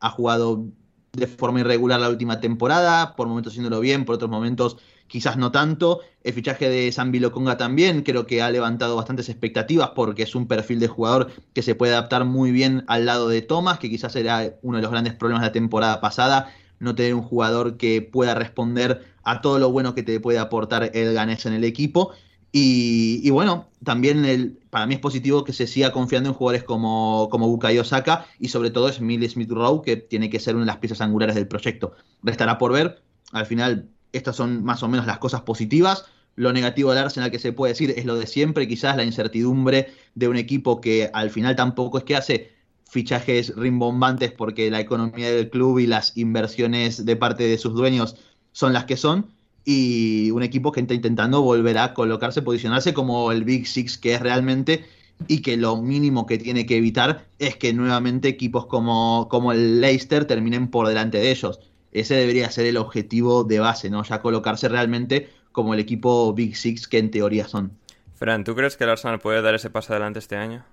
ha 0.00 0.10
jugado 0.10 0.66
de 1.12 1.26
forma 1.26 1.60
irregular 1.60 2.00
la 2.00 2.08
última 2.08 2.40
temporada, 2.40 3.14
por 3.16 3.28
momentos 3.28 3.52
haciéndolo 3.52 3.80
bien, 3.80 4.04
por 4.04 4.14
otros 4.14 4.30
momentos 4.30 4.78
quizás 5.12 5.36
no 5.36 5.52
tanto. 5.52 6.00
El 6.22 6.32
fichaje 6.32 6.70
de 6.70 6.90
San 6.90 7.12
Conga 7.30 7.58
también 7.58 8.02
creo 8.02 8.26
que 8.26 8.40
ha 8.40 8.50
levantado 8.50 8.96
bastantes 8.96 9.28
expectativas 9.28 9.90
porque 9.94 10.22
es 10.22 10.34
un 10.34 10.48
perfil 10.48 10.80
de 10.80 10.88
jugador 10.88 11.30
que 11.52 11.60
se 11.60 11.74
puede 11.74 11.92
adaptar 11.92 12.24
muy 12.24 12.50
bien 12.50 12.84
al 12.88 13.04
lado 13.04 13.28
de 13.28 13.42
Thomas, 13.42 13.78
que 13.78 13.90
quizás 13.90 14.16
era 14.16 14.54
uno 14.62 14.78
de 14.78 14.82
los 14.82 14.90
grandes 14.90 15.12
problemas 15.12 15.42
de 15.42 15.48
la 15.48 15.52
temporada 15.52 16.00
pasada, 16.00 16.54
no 16.78 16.94
tener 16.94 17.14
un 17.14 17.22
jugador 17.22 17.76
que 17.76 18.00
pueda 18.00 18.34
responder 18.34 19.04
a 19.22 19.42
todo 19.42 19.58
lo 19.58 19.70
bueno 19.70 19.94
que 19.94 20.02
te 20.02 20.18
puede 20.18 20.38
aportar 20.38 20.90
el 20.94 21.12
ganés 21.12 21.44
en 21.44 21.52
el 21.52 21.64
equipo. 21.64 22.12
Y, 22.54 23.30
bueno, 23.30 23.70
también 23.82 24.26
el, 24.26 24.58
para 24.68 24.86
mí 24.86 24.94
es 24.94 25.00
positivo 25.00 25.42
que 25.42 25.54
se 25.54 25.66
siga 25.66 25.90
confiando 25.90 26.28
en 26.28 26.34
jugadores 26.34 26.64
como, 26.64 27.28
como 27.30 27.48
Bukayo 27.48 27.82
Saka 27.82 28.26
y 28.38 28.48
sobre 28.48 28.70
todo 28.70 28.90
es 28.90 29.00
Millie 29.00 29.30
Smith 29.30 29.50
Rowe, 29.50 29.82
que 29.82 29.96
tiene 29.96 30.28
que 30.28 30.38
ser 30.38 30.54
una 30.54 30.64
de 30.64 30.72
las 30.72 30.76
piezas 30.76 31.00
angulares 31.00 31.34
del 31.34 31.48
proyecto. 31.48 31.94
Restará 32.22 32.58
por 32.58 32.72
ver. 32.72 33.02
Al 33.32 33.46
final, 33.46 33.88
estas 34.12 34.36
son 34.36 34.62
más 34.64 34.82
o 34.82 34.88
menos 34.88 35.06
las 35.06 35.18
cosas 35.18 35.40
positivas. 35.40 36.04
Lo 36.36 36.52
negativo 36.52 36.90
del 36.90 37.04
Arsenal 37.04 37.30
que 37.30 37.38
se 37.38 37.54
puede 37.54 37.72
decir 37.72 37.94
es 37.96 38.04
lo 38.04 38.16
de 38.16 38.26
siempre, 38.26 38.68
quizás 38.68 38.96
la 38.96 39.04
incertidumbre 39.04 39.88
de 40.14 40.28
un 40.28 40.36
equipo 40.36 40.80
que 40.80 41.10
al 41.12 41.30
final 41.30 41.56
tampoco 41.56 41.98
es 41.98 42.04
que 42.04 42.16
hace 42.16 42.52
fichajes 42.88 43.54
rimbombantes 43.56 44.32
porque 44.32 44.70
la 44.70 44.80
economía 44.80 45.30
del 45.30 45.48
club 45.48 45.78
y 45.78 45.86
las 45.86 46.16
inversiones 46.18 47.06
de 47.06 47.16
parte 47.16 47.44
de 47.44 47.56
sus 47.56 47.72
dueños 47.72 48.16
son 48.52 48.74
las 48.74 48.84
que 48.84 48.98
son. 48.98 49.32
Y 49.64 50.30
un 50.32 50.42
equipo 50.42 50.72
que 50.72 50.80
está 50.80 50.94
intentando 50.94 51.42
volver 51.42 51.78
a 51.78 51.94
colocarse, 51.94 52.42
posicionarse 52.42 52.92
como 52.92 53.30
el 53.30 53.44
Big 53.44 53.66
Six 53.66 53.98
que 53.98 54.14
es 54.14 54.20
realmente 54.20 54.84
y 55.28 55.40
que 55.42 55.56
lo 55.56 55.76
mínimo 55.80 56.26
que 56.26 56.38
tiene 56.38 56.66
que 56.66 56.76
evitar 56.76 57.26
es 57.38 57.56
que 57.56 57.72
nuevamente 57.72 58.28
equipos 58.28 58.66
como, 58.66 59.28
como 59.30 59.52
el 59.52 59.80
Leicester 59.80 60.24
terminen 60.24 60.68
por 60.68 60.88
delante 60.88 61.18
de 61.18 61.30
ellos 61.30 61.60
ese 61.92 62.14
debería 62.14 62.50
ser 62.50 62.66
el 62.66 62.78
objetivo 62.78 63.44
de 63.44 63.60
base, 63.60 63.90
¿no? 63.90 64.02
Ya 64.02 64.20
colocarse 64.20 64.68
realmente 64.68 65.28
como 65.52 65.74
el 65.74 65.80
equipo 65.80 66.32
Big 66.32 66.56
Six 66.56 66.88
que 66.88 66.98
en 66.98 67.10
teoría 67.10 67.46
son. 67.46 67.78
Fran, 68.14 68.44
¿tú 68.44 68.54
crees 68.54 68.76
que 68.76 68.84
el 68.84 68.90
Arsenal 68.90 69.18
puede 69.18 69.42
dar 69.42 69.54
ese 69.54 69.70
paso 69.70 69.92
adelante 69.92 70.18
este 70.18 70.36
año? 70.36 70.64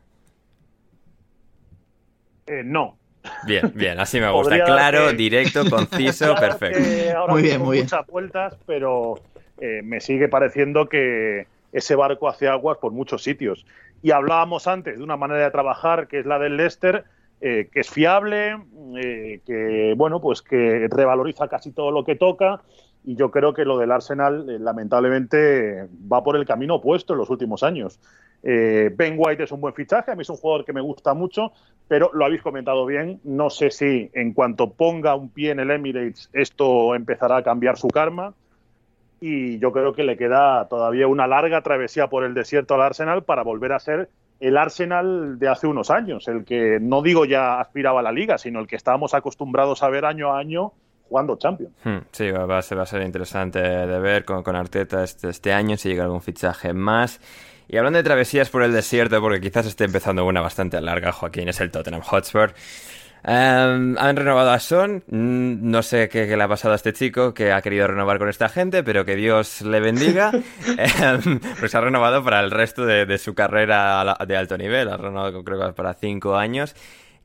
Eh, 2.47 2.63
no. 2.63 2.97
Bien, 3.45 3.71
bien, 3.75 3.99
así 3.99 4.19
me 4.19 4.31
gusta. 4.31 4.63
claro, 4.63 5.11
directo, 5.13 5.63
conciso, 5.69 6.35
perfecto. 6.35 6.79
muy 7.27 7.41
bien, 7.41 7.61
muy 7.61 7.77
bien. 7.77 7.85
Muchas 7.85 8.07
vueltas, 8.07 8.57
pero 8.65 9.19
eh, 9.59 9.81
me 9.83 9.99
sigue 10.01 10.27
pareciendo 10.27 10.87
que 10.87 11.47
ese 11.71 11.95
barco 11.95 12.27
hace 12.29 12.47
aguas 12.47 12.77
por 12.77 12.91
muchos 12.91 13.23
sitios. 13.23 13.65
Y 14.01 14.11
hablábamos 14.11 14.67
antes 14.67 14.97
de 14.97 15.03
una 15.03 15.17
manera 15.17 15.43
de 15.43 15.51
trabajar 15.51 16.07
que 16.07 16.19
es 16.19 16.25
la 16.25 16.39
del 16.39 16.57
Leicester, 16.57 17.03
eh, 17.41 17.69
que 17.71 17.79
es 17.81 17.89
fiable, 17.89 18.57
eh, 18.97 19.39
que 19.45 19.93
bueno, 19.95 20.19
pues 20.19 20.41
que 20.41 20.87
revaloriza 20.89 21.47
casi 21.47 21.71
todo 21.71 21.91
lo 21.91 22.03
que 22.03 22.15
toca. 22.15 22.61
Y 23.05 23.15
yo 23.15 23.31
creo 23.31 23.53
que 23.53 23.63
lo 23.63 23.77
del 23.77 23.91
Arsenal, 23.91 24.49
eh, 24.49 24.59
lamentablemente, 24.59 25.87
va 26.11 26.23
por 26.23 26.35
el 26.35 26.45
camino 26.45 26.75
opuesto 26.75 27.13
en 27.13 27.19
los 27.19 27.29
últimos 27.29 27.63
años. 27.63 27.99
Ben 28.41 29.15
White 29.17 29.43
es 29.43 29.51
un 29.51 29.61
buen 29.61 29.73
fichaje, 29.73 30.11
a 30.11 30.15
mí 30.15 30.21
es 30.21 30.29
un 30.29 30.37
jugador 30.37 30.65
que 30.65 30.73
me 30.73 30.81
gusta 30.81 31.13
mucho, 31.13 31.51
pero 31.87 32.11
lo 32.13 32.25
habéis 32.25 32.41
comentado 32.41 32.85
bien. 32.85 33.19
No 33.23 33.49
sé 33.49 33.71
si 33.71 34.09
en 34.13 34.33
cuanto 34.33 34.71
ponga 34.71 35.15
un 35.15 35.29
pie 35.29 35.51
en 35.51 35.59
el 35.59 35.71
Emirates, 35.71 36.29
esto 36.33 36.95
empezará 36.95 37.37
a 37.37 37.43
cambiar 37.43 37.77
su 37.77 37.87
karma. 37.87 38.33
Y 39.21 39.59
yo 39.59 39.73
creo 39.73 39.93
que 39.93 40.03
le 40.03 40.15
queda 40.15 40.67
todavía 40.69 41.07
una 41.07 41.27
larga 41.27 41.61
travesía 41.61 42.07
por 42.07 42.23
el 42.23 42.33
desierto 42.33 42.75
al 42.75 42.83
Arsenal 42.83 43.23
para 43.23 43.43
volver 43.43 43.73
a 43.73 43.79
ser 43.79 44.09
el 44.39 44.57
Arsenal 44.57 45.37
de 45.37 45.47
hace 45.49 45.67
unos 45.67 45.89
años, 45.89 46.27
el 46.27 46.45
que 46.45 46.79
no 46.79 47.01
digo 47.01 47.25
ya 47.25 47.59
aspiraba 47.59 47.99
a 47.99 48.03
la 48.03 48.11
liga, 48.11 48.37
sino 48.37 48.59
el 48.59 48.67
que 48.67 48.77
estábamos 48.77 49.13
acostumbrados 49.13 49.83
a 49.83 49.89
ver 49.89 50.05
año 50.05 50.31
a 50.31 50.39
año 50.39 50.71
jugando 51.09 51.37
Champions. 51.37 51.73
Hmm, 51.83 51.97
sí, 52.11 52.31
va 52.31 52.59
a, 52.59 52.61
ser, 52.61 53.01
interesante 53.01 53.59
de 53.59 53.99
ver 53.99 54.23
con, 54.23 54.43
con 54.43 54.55
Arteta 54.55 55.03
este, 55.03 55.29
este, 55.29 55.51
año, 55.51 55.75
si 55.75 55.89
llega 55.89 56.03
algún 56.03 56.21
fichaje 56.21 56.71
más. 56.71 57.19
Y 57.71 57.77
hablando 57.77 57.97
de 57.97 58.03
travesías 58.03 58.49
por 58.49 58.63
el 58.63 58.73
desierto, 58.73 59.21
porque 59.21 59.39
quizás 59.39 59.67
esté 59.67 59.83
empezando 59.83 60.25
una 60.25 60.41
bastante 60.41 60.81
larga, 60.81 61.11
Joaquín, 61.11 61.49
es 61.49 61.61
el 61.61 61.69
Tottenham 61.69 62.01
Hotspur. 62.01 62.55
Em, 63.23 63.95
han 63.95 64.15
renovado 64.15 64.49
a 64.49 64.59
Son. 64.59 65.03
Mm, 65.05 65.69
no 65.69 65.83
sé 65.83 66.09
qué, 66.09 66.25
le 66.25 66.41
ha 66.41 66.47
pasado 66.47 66.73
a 66.73 66.75
este 66.75 66.93
chico 66.93 67.31
que 67.35 67.51
ha 67.51 67.61
querido 67.61 67.85
renovar 67.85 68.17
con 68.17 68.27
esta 68.27 68.49
gente, 68.49 68.81
pero 68.81 69.05
que 69.05 69.15
Dios 69.15 69.61
le 69.61 69.79
bendiga. 69.81 70.31
Em, 70.77 71.39
pues 71.59 71.75
ha 71.75 71.81
renovado 71.81 72.23
para 72.23 72.39
el 72.39 72.49
resto 72.49 72.87
de, 72.87 73.17
su 73.19 73.35
carrera 73.35 74.17
de 74.27 74.35
alto 74.35 74.57
nivel. 74.57 74.89
Ha 74.89 74.97
renovado, 74.97 75.43
creo 75.43 75.67
que 75.67 75.73
para 75.73 75.93
cinco 75.93 76.35
años. 76.37 76.75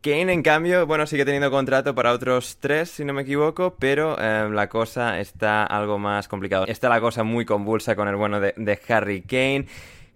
Kane, 0.03 0.31
en 0.31 0.43
cambio, 0.43 0.87
bueno, 0.87 1.07
sigue 1.07 1.25
teniendo 1.25 1.51
contrato 1.51 1.95
para 1.95 2.13
otros 2.13 2.59
tres, 2.61 2.91
si 2.91 3.07
no 3.07 3.15
me 3.15 3.23
equivoco, 3.23 3.77
pero 3.79 4.21
em, 4.21 4.53
la 4.53 4.69
cosa 4.69 5.19
está 5.21 5.65
algo 5.65 5.99
más 5.99 6.29
complicada. 6.29 6.67
Está 6.67 6.91
la 6.91 7.01
cosa 7.01 7.23
muy 7.23 7.47
convulsa 7.47 7.97
con 7.97 8.09
el 8.09 8.17
bueno 8.17 8.41
de 8.41 8.79
Harry 8.89 9.23
Kane. 9.23 9.67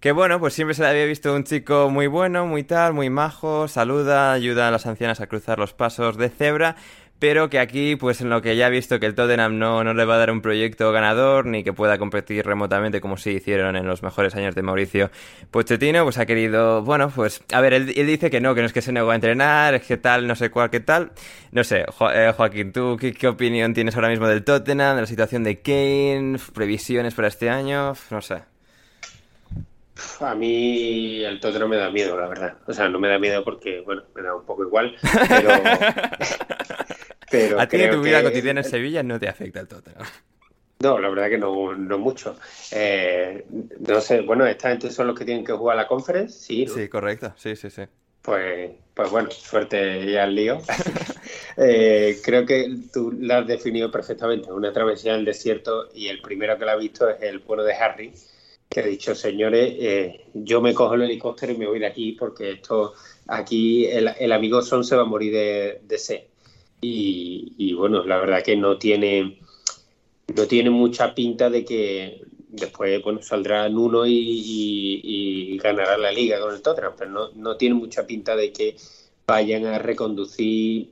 Que 0.01 0.13
bueno, 0.13 0.39
pues 0.39 0.55
siempre 0.55 0.75
se 0.75 0.83
le 0.83 0.89
había 0.89 1.07
visto 1.07 1.35
un 1.35 1.43
chico 1.43 1.91
muy 1.91 2.07
bueno, 2.07 2.47
muy 2.47 2.63
tal, 2.63 2.95
muy 2.95 3.11
majo, 3.11 3.67
saluda, 3.67 4.33
ayuda 4.33 4.69
a 4.69 4.71
las 4.71 4.87
ancianas 4.87 5.21
a 5.21 5.27
cruzar 5.27 5.59
los 5.59 5.75
pasos 5.75 6.17
de 6.17 6.29
cebra, 6.29 6.77
pero 7.19 7.51
que 7.51 7.59
aquí, 7.59 7.97
pues 7.97 8.21
en 8.21 8.31
lo 8.31 8.41
que 8.41 8.55
ya 8.55 8.69
he 8.69 8.71
visto 8.71 9.01
que 9.01 9.07
el 9.07 9.17
Tottenham 9.17 9.59
no, 9.59 9.83
no 9.83 9.95
le 9.95 10.05
va 10.05 10.15
a 10.15 10.19
dar 10.19 10.31
un 10.31 10.41
proyecto 10.41 10.93
ganador, 10.93 11.47
ni 11.47 11.65
que 11.65 11.73
pueda 11.73 11.99
competir 11.99 12.47
remotamente 12.47 13.01
como 13.01 13.17
si 13.17 13.31
hicieron 13.31 13.75
en 13.75 13.89
los 13.89 14.05
mejores 14.05 14.37
años 14.37 14.55
de 14.55 14.63
Mauricio 14.63 15.11
Pochettino, 15.51 16.05
pues 16.05 16.19
ha 16.19 16.27
querido, 16.27 16.85
bueno, 16.85 17.11
pues, 17.11 17.43
a 17.53 17.61
ver, 17.61 17.73
él, 17.73 17.87
dice 17.87 18.31
que 18.31 18.41
no, 18.41 18.55
que 18.55 18.61
no 18.61 18.69
es 18.69 18.73
que 18.73 18.83
se 18.83 18.93
negó 18.93 19.11
a 19.11 19.17
entrenar, 19.17 19.75
es 19.75 19.83
que 19.83 19.97
tal, 19.97 20.29
no 20.29 20.37
sé 20.37 20.51
cuál, 20.51 20.71
qué 20.71 20.79
tal. 20.79 21.11
No 21.51 21.65
sé, 21.65 21.87
eh, 22.15 22.33
Joaquín, 22.37 22.73
¿tú 22.73 22.97
qué, 23.01 23.13
qué, 23.13 23.27
opinión 23.27 23.75
tienes 23.75 23.97
ahora 23.97 24.11
mismo 24.11 24.29
del 24.29 24.45
Tottenham, 24.45 24.95
de 24.95 25.01
la 25.03 25.09
situación 25.09 25.43
de 25.43 25.61
Kane, 25.61 26.39
previsiones 26.55 27.15
para 27.15 27.27
este 27.27 27.51
año? 27.51 27.95
No 28.11 28.23
sé. 28.23 28.58
A 30.21 30.35
mí 30.35 31.25
el 31.25 31.41
Tottenham 31.41 31.71
me 31.71 31.77
da 31.77 31.91
miedo, 31.91 32.19
la 32.19 32.29
verdad. 32.29 32.59
O 32.67 32.73
sea, 32.73 32.89
no 32.89 32.99
me 32.99 33.09
da 33.09 33.19
miedo 33.19 33.45
porque, 33.45 33.81
bueno, 33.81 34.03
me 34.15 34.23
da 34.23 34.35
un 34.35 34.45
poco 34.45 34.65
igual, 34.65 34.97
pero... 35.29 35.51
a 37.59 37.67
ti 37.67 37.83
en 37.83 37.91
tu 37.91 38.03
vida 38.03 38.23
cotidiana 38.23 38.61
en 38.61 38.67
Sevilla 38.67 39.03
no 39.03 39.19
te 39.19 39.29
afecta 39.29 39.61
el 39.61 39.69
Tottenham. 39.69 40.07
No, 40.81 40.99
la 40.99 41.09
verdad 41.09 41.29
que 41.29 41.39
no, 41.39 41.75
no 41.75 41.99
mucho. 41.99 42.37
Eh, 42.71 43.45
no 43.81 44.01
sé, 44.01 44.21
bueno, 44.21 44.47
esta 44.47 44.71
gente 44.71 44.91
son 44.91 45.09
los 45.09 45.19
que 45.19 45.25
tienen 45.25 45.45
que 45.45 45.53
jugar 45.53 45.77
a 45.77 45.83
la 45.83 45.89
conference, 45.89 46.39
sí. 46.39 46.67
Sí, 46.69 46.89
correcto, 46.89 47.33
sí, 47.37 47.57
sí, 47.57 47.69
sí. 47.69 47.83
Pues, 48.23 48.71
pues 48.95 49.11
bueno, 49.11 49.31
suerte 49.31 50.11
ya 50.11 50.25
al 50.25 50.35
lío. 50.35 50.59
Eh, 51.61 52.21
creo 52.25 52.47
que 52.47 52.73
tú 52.93 53.13
la 53.19 53.39
has 53.39 53.47
definido 53.47 53.91
perfectamente, 53.91 54.53
una 54.53 54.73
travesía 54.73 55.15
del 55.15 55.25
desierto 55.25 55.89
y 55.93 56.07
el 56.07 56.23
primero 56.23 56.57
que 56.57 56.65
la 56.65 56.73
ha 56.73 56.77
visto 56.77 57.09
es 57.09 57.21
el 57.21 57.41
pueblo 57.41 57.65
de 57.65 57.75
Harry, 57.75 58.13
que 58.69 58.81
ha 58.81 58.87
dicho, 58.87 59.15
señores, 59.15 59.75
eh, 59.79 60.27
yo 60.35 60.61
me 60.61 60.75
cojo 60.75 60.95
el 60.95 61.03
helicóptero 61.03 61.53
y 61.53 61.57
me 61.57 61.67
voy 61.67 61.79
de 61.79 61.87
aquí 61.87 62.13
porque 62.13 62.53
esto 62.53 62.95
aquí 63.27 63.87
el, 63.87 64.33
amigo 64.33 64.63
Son 64.63 64.85
se 64.85 64.97
va 64.97 65.03
a 65.03 65.07
morir 65.07 65.33
de, 65.33 65.81
de 65.87 65.99
sed. 65.99 66.23
y, 66.81 67.73
bueno, 67.75 68.05
la 68.05 68.19
verdad 68.19 68.43
que 68.43 68.57
no 68.57 68.79
tiene, 68.79 69.39
no 70.35 70.47
tiene 70.47 70.71
mucha 70.71 71.15
pinta 71.15 71.51
de 71.51 71.65
que 71.65 72.23
después 72.49 73.03
bueno, 73.03 73.23
saldrá 73.23 73.67
en 73.67 73.79
uno 73.79 74.05
y, 74.07 75.59
ganará 75.63 75.99
la 75.99 76.13
liga 76.13 76.41
con 76.41 76.55
el 76.55 76.63
Tottenham, 76.63 76.93
pero 76.97 77.11
no, 77.11 77.31
no 77.35 77.57
tiene 77.57 77.75
mucha 77.75 78.07
pinta 78.07 78.37
de 78.37 78.53
que 78.53 78.77
vayan 79.27 79.67
a 79.67 79.79
reconducir 79.79 80.89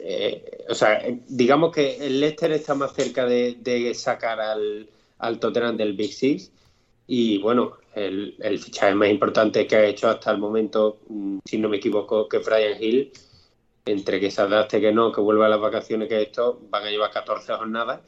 eh, 0.00 0.64
o 0.68 0.74
sea, 0.74 1.02
digamos 1.28 1.72
que 1.74 1.96
el 1.96 2.20
Leicester 2.20 2.52
está 2.52 2.74
más 2.74 2.94
cerca 2.94 3.24
de, 3.24 3.92
sacar 3.94 4.40
al, 4.40 4.88
al, 5.18 5.40
Tottenham 5.40 5.76
del 5.76 5.94
Big 5.94 6.12
Six 6.12 6.50
y 7.06 7.38
bueno, 7.38 7.78
el, 7.94 8.36
el, 8.40 8.58
fichaje 8.58 8.94
más 8.94 9.08
importante 9.08 9.66
que 9.66 9.76
ha 9.76 9.86
hecho 9.86 10.08
hasta 10.08 10.30
el 10.30 10.38
momento, 10.38 10.98
mm, 11.08 11.38
si 11.44 11.58
no 11.58 11.68
me 11.68 11.78
equivoco, 11.78 12.28
que 12.28 12.38
Brian 12.38 12.82
Hill, 12.82 13.12
entre 13.84 14.20
que 14.20 14.30
se 14.30 14.42
adapte 14.42 14.80
que 14.80 14.92
no, 14.92 15.12
que 15.12 15.20
vuelva 15.20 15.46
a 15.46 15.48
las 15.48 15.60
vacaciones 15.60 16.08
que 16.08 16.22
esto, 16.22 16.60
van 16.70 16.84
a 16.84 16.90
llevar 16.90 17.10
14 17.10 17.54
jornadas. 17.54 18.00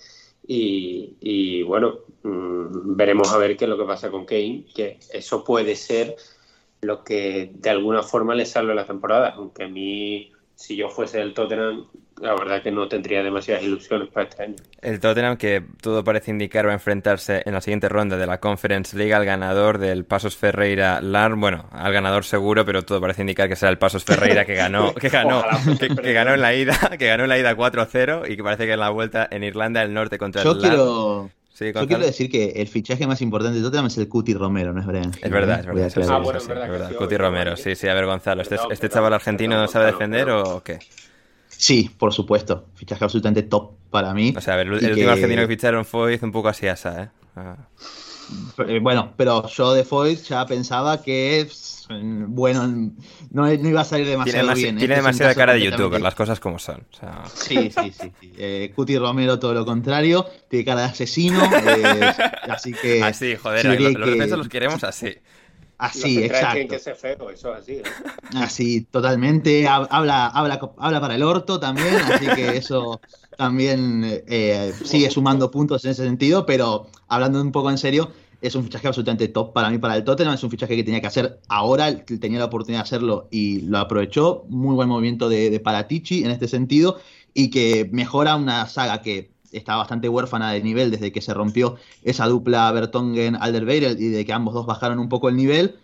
Y, 0.46 1.16
y 1.20 1.62
bueno, 1.62 2.00
mm, 2.22 2.96
veremos 2.96 3.32
a 3.32 3.38
ver 3.38 3.56
qué 3.56 3.64
es 3.64 3.68
lo 3.68 3.78
que 3.78 3.84
pasa 3.84 4.10
con 4.10 4.24
Kane, 4.24 4.66
que 4.74 4.98
eso 5.12 5.44
puede 5.44 5.76
ser 5.76 6.16
lo 6.80 7.04
que 7.04 7.50
de 7.54 7.70
alguna 7.70 8.02
forma 8.02 8.34
le 8.34 8.46
salve 8.46 8.74
la 8.74 8.86
temporada, 8.86 9.30
aunque 9.30 9.64
a 9.64 9.68
mí 9.68 10.32
si 10.54 10.76
yo 10.76 10.88
fuese 10.90 11.20
el 11.20 11.34
Tottenham, 11.34 11.86
la 12.20 12.34
verdad 12.34 12.62
que 12.62 12.70
no 12.70 12.88
tendría 12.88 13.22
demasiadas 13.22 13.62
ilusiones 13.62 14.08
para 14.08 14.28
este 14.28 14.42
año. 14.42 14.56
El 14.80 15.00
Tottenham, 15.00 15.36
que 15.36 15.64
todo 15.80 16.04
parece 16.04 16.30
indicar, 16.30 16.66
va 16.66 16.70
a 16.70 16.74
enfrentarse 16.74 17.42
en 17.44 17.54
la 17.54 17.60
siguiente 17.60 17.88
ronda 17.88 18.16
de 18.16 18.26
la 18.26 18.40
Conference 18.40 18.96
League 18.96 19.14
al 19.14 19.24
ganador 19.24 19.78
del 19.78 20.04
Pasos 20.04 20.36
Ferreira 20.36 21.00
Larn. 21.00 21.40
Bueno, 21.40 21.68
al 21.72 21.92
ganador 21.92 22.24
seguro, 22.24 22.64
pero 22.64 22.82
todo 22.82 23.00
parece 23.00 23.22
indicar 23.22 23.48
que 23.48 23.56
será 23.56 23.70
el 23.70 23.78
Pasos 23.78 24.04
Ferreira 24.04 24.44
que 24.44 24.54
ganó, 24.54 24.94
que 25.00 25.08
ganó, 25.08 25.44
que, 26.02 26.12
ganó 26.12 26.34
en 26.34 26.40
la 26.40 26.54
ida, 26.54 26.76
que 26.98 27.06
ganó 27.06 27.24
en 27.24 27.28
la 27.28 27.38
ida 27.38 27.56
4-0 27.56 28.30
y 28.30 28.36
que 28.36 28.42
parece 28.42 28.66
que 28.66 28.72
en 28.72 28.80
la 28.80 28.90
vuelta 28.90 29.28
en 29.30 29.44
Irlanda 29.44 29.80
del 29.80 29.94
Norte 29.94 30.18
contra 30.18 30.42
yo 30.42 30.52
el 30.52 30.58
quiero... 30.58 31.30
Yo 31.60 31.88
quiero 31.88 32.04
decir 32.04 32.30
que 32.30 32.52
el 32.54 32.68
fichaje 32.68 33.04
más 33.08 33.20
importante 33.20 33.58
de 33.58 33.64
Tottenham 33.64 33.86
es 33.86 33.98
el 33.98 34.08
Cuti 34.08 34.32
Romero, 34.32 34.72
¿no 34.72 34.80
es 34.80 34.86
verdad? 34.86 35.12
Es 35.20 35.28
verdad, 35.28 35.58
es 35.58 35.66
verdad. 35.66 36.08
ah, 36.08 36.18
bueno, 36.18 36.38
es 36.38 36.46
verdad. 36.46 36.92
Cuti 36.94 37.16
Romero, 37.16 37.56
sí, 37.56 37.74
sí, 37.74 37.88
a 37.88 37.94
ver, 37.94 38.06
Gonzalo. 38.06 38.42
¿Este, 38.42 38.56
este 38.70 38.88
chaval 38.88 39.12
argentino 39.12 39.66
sabe 39.66 39.86
defender 39.86 40.30
o 40.30 40.62
qué? 40.62 40.78
Sí, 41.58 41.90
por 41.98 42.14
supuesto. 42.14 42.66
Fichaje 42.76 43.04
absolutamente 43.04 43.42
top 43.42 43.72
para 43.90 44.14
mí. 44.14 44.32
O 44.36 44.40
sea, 44.40 44.54
a 44.54 44.56
ver, 44.58 44.68
el, 44.68 44.74
último 44.74 45.10
argentino 45.10 45.42
que 45.42 45.48
ficharon 45.48 45.84
fue 45.84 46.18
un 46.22 46.30
poco 46.30 46.48
así 46.48 46.68
asa, 46.68 47.02
¿eh? 47.02 47.08
Ah. 47.34 47.56
¿eh? 48.66 48.78
Bueno, 48.80 49.12
pero 49.16 49.48
yo 49.48 49.74
de 49.74 49.82
Foyt 49.82 50.22
ya 50.22 50.46
pensaba 50.46 51.02
que 51.02 51.48
bueno, 51.90 52.92
no, 53.30 53.52
iba 53.52 53.80
a 53.80 53.84
salir 53.84 54.06
demasiado 54.06 54.46
tiene 54.46 54.60
bien. 54.60 54.76
Tiene 54.76 54.94
este 54.94 55.02
demasiada 55.02 55.34
cara 55.34 55.54
de 55.54 55.62
youtuber, 55.62 56.00
las 56.00 56.14
cosas 56.14 56.38
como 56.38 56.58
son. 56.58 56.86
Sí, 57.34 57.70
sí, 57.70 57.92
sí. 57.92 58.12
Eh, 58.36 58.72
Cuti 58.76 58.96
Romero 58.98 59.38
todo 59.38 59.54
lo 59.54 59.64
contrario, 59.64 60.26
tiene 60.48 60.64
cara 60.64 60.82
de 60.82 60.86
asesino, 60.88 61.42
eh, 61.66 62.14
así 62.50 62.72
que... 62.72 63.02
Así, 63.02 63.36
joder, 63.36 63.80
los, 63.80 64.30
los 64.30 64.48
queremos 64.48 64.84
así. 64.84 65.16
Así, 65.78 66.24
exacto. 66.24 66.68
Que 66.68 66.76
eso 67.32 67.52
así. 67.52 67.72
¿eh? 67.74 67.82
Así, 68.34 68.80
totalmente. 68.82 69.66
Habla, 69.68 70.26
habla, 70.26 70.60
habla 70.76 71.00
para 71.00 71.14
el 71.14 71.22
orto 71.22 71.60
también, 71.60 71.94
así 71.94 72.26
que 72.34 72.56
eso 72.56 73.00
también 73.36 74.22
eh, 74.26 74.72
sigue 74.84 75.08
sumando 75.08 75.50
puntos 75.52 75.84
en 75.84 75.92
ese 75.92 76.04
sentido, 76.04 76.44
pero 76.44 76.88
hablando 77.06 77.40
un 77.40 77.52
poco 77.52 77.70
en 77.70 77.78
serio, 77.78 78.10
es 78.40 78.56
un 78.56 78.64
fichaje 78.64 78.88
absolutamente 78.88 79.28
top 79.28 79.52
para 79.52 79.70
mí, 79.70 79.78
para 79.78 79.96
el 79.96 80.02
Tottenham. 80.02 80.34
Es 80.34 80.42
un 80.42 80.50
fichaje 80.50 80.74
que 80.74 80.82
tenía 80.82 81.00
que 81.00 81.06
hacer 81.06 81.40
ahora, 81.48 82.04
tenía 82.04 82.40
la 82.40 82.46
oportunidad 82.46 82.80
de 82.80 82.84
hacerlo 82.84 83.28
y 83.30 83.60
lo 83.62 83.78
aprovechó. 83.78 84.44
Muy 84.48 84.74
buen 84.74 84.88
movimiento 84.88 85.28
de, 85.28 85.50
de 85.50 85.60
Paratici 85.60 86.24
en 86.24 86.32
este 86.32 86.48
sentido 86.48 86.98
y 87.34 87.50
que 87.50 87.88
mejora 87.92 88.34
una 88.34 88.66
saga 88.66 89.00
que 89.00 89.30
está 89.52 89.76
bastante 89.76 90.08
huérfana 90.08 90.52
de 90.52 90.62
nivel 90.62 90.90
desde 90.90 91.12
que 91.12 91.20
se 91.20 91.34
rompió 91.34 91.76
esa 92.02 92.26
dupla 92.26 92.70
Bertongen-Alderweireld 92.72 94.00
y 94.00 94.08
de 94.08 94.24
que 94.24 94.32
ambos 94.32 94.54
dos 94.54 94.66
bajaron 94.66 94.98
un 94.98 95.08
poco 95.08 95.28
el 95.28 95.36
nivel. 95.36 95.76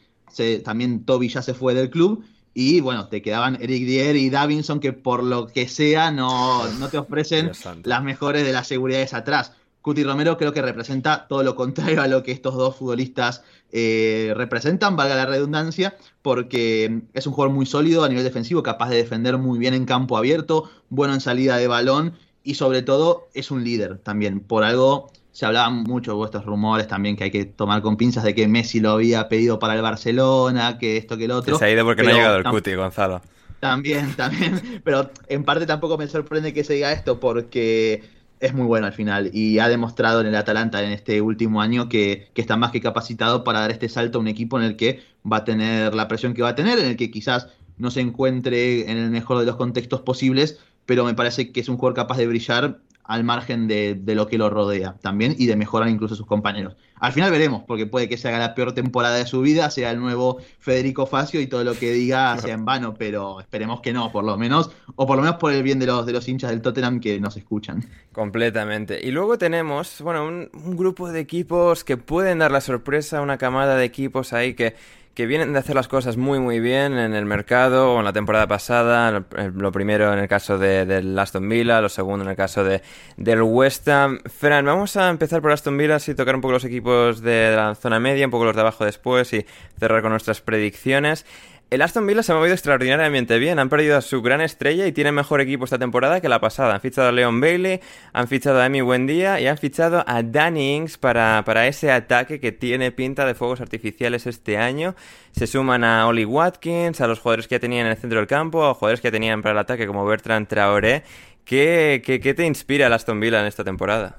también 0.64 1.04
Toby 1.04 1.28
ya 1.28 1.42
se 1.42 1.54
fue 1.54 1.74
del 1.74 1.90
club 1.90 2.24
y 2.54 2.80
bueno, 2.80 3.08
te 3.08 3.20
quedaban 3.20 3.56
Eric 3.60 3.84
Dier 3.84 4.16
y 4.16 4.30
Davinson 4.30 4.78
que 4.78 4.92
por 4.92 5.24
lo 5.24 5.48
que 5.48 5.68
sea 5.68 6.12
no, 6.12 6.68
no 6.78 6.88
te 6.88 6.98
ofrecen 6.98 7.50
las 7.82 8.02
mejores 8.02 8.44
de 8.44 8.52
las 8.52 8.68
seguridades 8.68 9.12
atrás. 9.12 9.52
Cuti 9.82 10.02
Romero 10.02 10.38
creo 10.38 10.52
que 10.52 10.62
representa 10.62 11.26
todo 11.28 11.42
lo 11.42 11.56
contrario 11.56 12.00
a 12.00 12.06
lo 12.06 12.22
que 12.22 12.32
estos 12.32 12.54
dos 12.54 12.76
futbolistas 12.76 13.42
eh, 13.70 14.32
representan, 14.34 14.96
valga 14.96 15.14
la 15.14 15.26
redundancia, 15.26 15.96
porque 16.22 17.02
es 17.12 17.26
un 17.26 17.34
jugador 17.34 17.54
muy 17.54 17.66
sólido 17.66 18.02
a 18.02 18.08
nivel 18.08 18.24
defensivo, 18.24 18.62
capaz 18.62 18.88
de 18.88 18.96
defender 18.96 19.36
muy 19.36 19.58
bien 19.58 19.74
en 19.74 19.84
campo 19.84 20.16
abierto, 20.16 20.70
bueno 20.88 21.12
en 21.12 21.20
salida 21.20 21.58
de 21.58 21.66
balón 21.66 22.14
y 22.44 22.54
sobre 22.54 22.82
todo 22.82 23.28
es 23.34 23.50
un 23.50 23.64
líder 23.64 23.98
también. 23.98 24.40
Por 24.40 24.62
algo 24.62 25.10
se 25.32 25.46
hablaban 25.46 25.82
mucho 25.82 26.12
de 26.12 26.16
vuestros 26.16 26.44
rumores 26.44 26.86
también 26.86 27.16
que 27.16 27.24
hay 27.24 27.30
que 27.30 27.44
tomar 27.44 27.82
con 27.82 27.96
pinzas 27.96 28.22
de 28.22 28.36
que 28.36 28.46
Messi 28.46 28.78
lo 28.78 28.92
había 28.92 29.28
pedido 29.28 29.58
para 29.58 29.74
el 29.74 29.82
Barcelona, 29.82 30.78
que 30.78 30.96
esto, 30.96 31.16
que 31.16 31.26
lo 31.26 31.38
otro. 31.38 31.58
se 31.58 31.64
ha 31.64 31.70
ido 31.70 31.84
porque 31.84 32.04
no 32.04 32.10
ha 32.10 32.12
llegado 32.12 32.36
el 32.36 32.44
cuti, 32.44 32.74
Gonzalo. 32.74 33.20
También, 33.58 34.12
también. 34.16 34.80
Pero 34.84 35.10
en 35.26 35.42
parte 35.42 35.66
tampoco 35.66 35.98
me 35.98 36.06
sorprende 36.06 36.52
que 36.52 36.62
se 36.62 36.74
diga 36.74 36.92
esto 36.92 37.18
porque 37.18 38.04
es 38.38 38.52
muy 38.52 38.66
bueno 38.66 38.86
al 38.86 38.92
final 38.92 39.30
y 39.32 39.58
ha 39.58 39.68
demostrado 39.68 40.20
en 40.20 40.26
el 40.26 40.34
Atalanta 40.36 40.84
en 40.84 40.92
este 40.92 41.20
último 41.22 41.62
año 41.62 41.88
que, 41.88 42.28
que, 42.34 42.42
está 42.42 42.56
más 42.56 42.70
que 42.72 42.80
capacitado 42.80 43.42
para 43.42 43.60
dar 43.60 43.70
este 43.70 43.88
salto 43.88 44.18
a 44.18 44.20
un 44.20 44.28
equipo 44.28 44.58
en 44.58 44.64
el 44.64 44.76
que 44.76 45.02
va 45.30 45.38
a 45.38 45.44
tener 45.44 45.94
la 45.94 46.08
presión 46.08 46.34
que 46.34 46.42
va 46.42 46.50
a 46.50 46.54
tener, 46.54 46.78
en 46.78 46.86
el 46.86 46.96
que 46.96 47.10
quizás 47.10 47.48
no 47.76 47.90
se 47.90 48.00
encuentre 48.00 48.90
en 48.90 48.98
el 48.98 49.10
mejor 49.10 49.38
de 49.38 49.46
los 49.46 49.56
contextos 49.56 50.02
posibles, 50.02 50.60
pero 50.86 51.04
me 51.04 51.14
parece 51.14 51.52
que 51.52 51.60
es 51.60 51.68
un 51.68 51.76
jugador 51.76 51.94
capaz 51.94 52.18
de 52.18 52.26
brillar 52.26 52.78
al 53.04 53.22
margen 53.22 53.68
de, 53.68 54.00
lo 54.06 54.26
que 54.26 54.38
lo 54.38 54.50
rodea 54.50 54.96
también 55.02 55.34
y 55.38 55.46
de 55.46 55.56
mejorar 55.56 55.88
incluso 55.88 56.14
a 56.14 56.16
sus 56.16 56.26
compañeros. 56.26 56.74
Al 56.98 57.12
final 57.12 57.30
veremos, 57.30 57.62
porque 57.66 57.86
puede 57.86 58.08
que 58.08 58.16
se 58.16 58.28
haga 58.28 58.38
la 58.38 58.54
peor 58.54 58.72
temporada 58.72 59.16
de 59.16 59.26
su 59.26 59.42
vida, 59.42 59.70
sea 59.70 59.90
el 59.90 60.00
nuevo 60.00 60.38
Federico 60.58 61.04
Facio 61.04 61.40
y 61.40 61.46
todo 61.46 61.64
lo 61.64 61.74
que 61.74 61.92
diga 61.92 62.36
sea 62.40 62.54
en 62.54 62.64
vano, 62.64 62.94
pero 62.94 63.40
esperemos 63.40 63.82
que 63.82 63.92
no, 63.92 64.10
por 64.10 64.24
lo 64.24 64.38
menos, 64.38 64.70
o 64.96 65.06
por 65.06 65.16
lo 65.16 65.22
menos 65.22 65.36
por 65.36 65.52
el 65.52 65.62
bien 65.62 65.78
de 65.78 65.86
los, 65.86 66.06
de 66.06 66.12
los 66.12 66.26
hinchas 66.26 66.50
del 66.50 66.62
Tottenham 66.62 67.00
que 67.00 67.20
nos 67.20 67.36
escuchan. 67.36 67.84
Completamente. 68.12 69.06
Y 69.06 69.10
luego 69.10 69.36
tenemos, 69.36 70.00
bueno, 70.00 70.26
un, 70.26 70.48
un 70.54 70.76
grupo 70.76 71.12
de 71.12 71.20
equipos 71.20 71.84
que 71.84 71.98
pueden 71.98 72.38
dar 72.38 72.52
la 72.52 72.62
sorpresa, 72.62 73.20
una 73.20 73.36
camada 73.36 73.76
de 73.76 73.84
equipos 73.84 74.32
ahí 74.32 74.54
que 74.54 74.74
que 75.14 75.26
vienen 75.26 75.52
de 75.52 75.60
hacer 75.60 75.76
las 75.76 75.88
cosas 75.88 76.16
muy 76.16 76.40
muy 76.40 76.60
bien 76.60 76.98
en 76.98 77.14
el 77.14 77.24
mercado 77.24 77.94
o 77.94 77.98
en 77.98 78.04
la 78.04 78.12
temporada 78.12 78.46
pasada. 78.46 79.24
Lo 79.54 79.72
primero 79.72 80.12
en 80.12 80.18
el 80.18 80.28
caso 80.28 80.58
de, 80.58 81.16
Aston 81.18 81.48
Villa, 81.48 81.80
lo 81.80 81.88
segundo 81.88 82.24
en 82.24 82.30
el 82.30 82.36
caso 82.36 82.64
de, 82.64 82.82
del 83.16 83.42
West 83.42 83.88
Ham. 83.88 84.18
Fran, 84.26 84.64
vamos 84.64 84.96
a 84.96 85.08
empezar 85.08 85.40
por 85.40 85.52
Aston 85.52 85.76
Villa 85.76 85.98
y 86.06 86.14
tocar 86.14 86.34
un 86.34 86.40
poco 86.40 86.52
los 86.52 86.64
equipos 86.64 87.20
de 87.20 87.54
la 87.54 87.74
zona 87.74 88.00
media, 88.00 88.24
un 88.24 88.30
poco 88.30 88.44
los 88.44 88.54
de 88.54 88.60
abajo 88.60 88.84
después 88.84 89.32
y 89.32 89.46
cerrar 89.78 90.02
con 90.02 90.10
nuestras 90.10 90.40
predicciones. 90.40 91.24
El 91.70 91.82
Aston 91.82 92.06
Villa 92.06 92.22
se 92.22 92.30
ha 92.30 92.36
movido 92.36 92.54
extraordinariamente 92.54 93.38
bien. 93.38 93.58
Han 93.58 93.68
perdido 93.68 93.96
a 93.96 94.00
su 94.00 94.22
gran 94.22 94.40
estrella 94.40 94.86
y 94.86 94.92
tienen 94.92 95.14
mejor 95.14 95.40
equipo 95.40 95.64
esta 95.64 95.78
temporada 95.78 96.20
que 96.20 96.28
la 96.28 96.40
pasada. 96.40 96.74
Han 96.74 96.80
fichado 96.80 97.08
a 97.08 97.12
Leon 97.12 97.40
Bailey, 97.40 97.80
han 98.12 98.28
fichado 98.28 98.60
a 98.60 98.66
Emi 98.66 98.80
Buendía 98.80 99.40
y 99.40 99.48
han 99.48 99.58
fichado 99.58 100.04
a 100.06 100.22
Danny 100.22 100.76
Ings 100.76 100.98
para, 100.98 101.42
para 101.44 101.66
ese 101.66 101.90
ataque 101.90 102.38
que 102.38 102.52
tiene 102.52 102.92
pinta 102.92 103.26
de 103.26 103.34
fuegos 103.34 103.60
artificiales 103.60 104.26
este 104.26 104.56
año. 104.56 104.94
Se 105.32 105.48
suman 105.48 105.82
a 105.82 106.06
Oli 106.06 106.24
Watkins, 106.24 107.00
a 107.00 107.08
los 107.08 107.18
jugadores 107.18 107.48
que 107.48 107.56
ya 107.56 107.60
tenían 107.60 107.86
en 107.86 107.92
el 107.92 107.98
centro 107.98 108.20
del 108.20 108.28
campo, 108.28 108.64
a 108.64 108.74
jugadores 108.74 109.00
que 109.00 109.08
ya 109.08 109.12
tenían 109.12 109.42
para 109.42 109.54
el 109.54 109.58
ataque 109.58 109.86
como 109.88 110.06
Bertrand 110.06 110.46
Traoré. 110.46 111.02
¿Qué, 111.44 112.02
qué, 112.04 112.34
te 112.34 112.46
inspira 112.46 112.86
el 112.86 112.92
Aston 112.92 113.18
Villa 113.18 113.40
en 113.40 113.46
esta 113.46 113.64
temporada? 113.64 114.18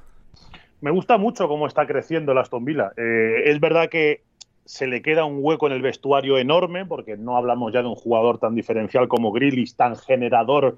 Me 0.81 0.91
gusta 0.91 1.17
mucho 1.17 1.47
cómo 1.47 1.67
está 1.67 1.87
creciendo 1.87 2.33
el 2.33 2.37
Aston 2.37 2.65
Villa. 2.65 2.91
Eh, 2.97 3.43
es 3.45 3.59
verdad 3.61 3.87
que 3.89 4.24
se 4.65 4.87
le 4.87 5.01
queda 5.01 5.25
un 5.25 5.37
hueco 5.39 5.67
en 5.67 5.73
el 5.73 5.81
vestuario 5.81 6.37
enorme, 6.37 6.85
porque 6.85 7.17
no 7.17 7.37
hablamos 7.37 7.71
ya 7.71 7.81
de 7.81 7.87
un 7.87 7.95
jugador 7.95 8.39
tan 8.39 8.55
diferencial 8.55 9.07
como 9.07 9.31
Grillis, 9.31 9.75
tan 9.75 9.95
generador 9.95 10.77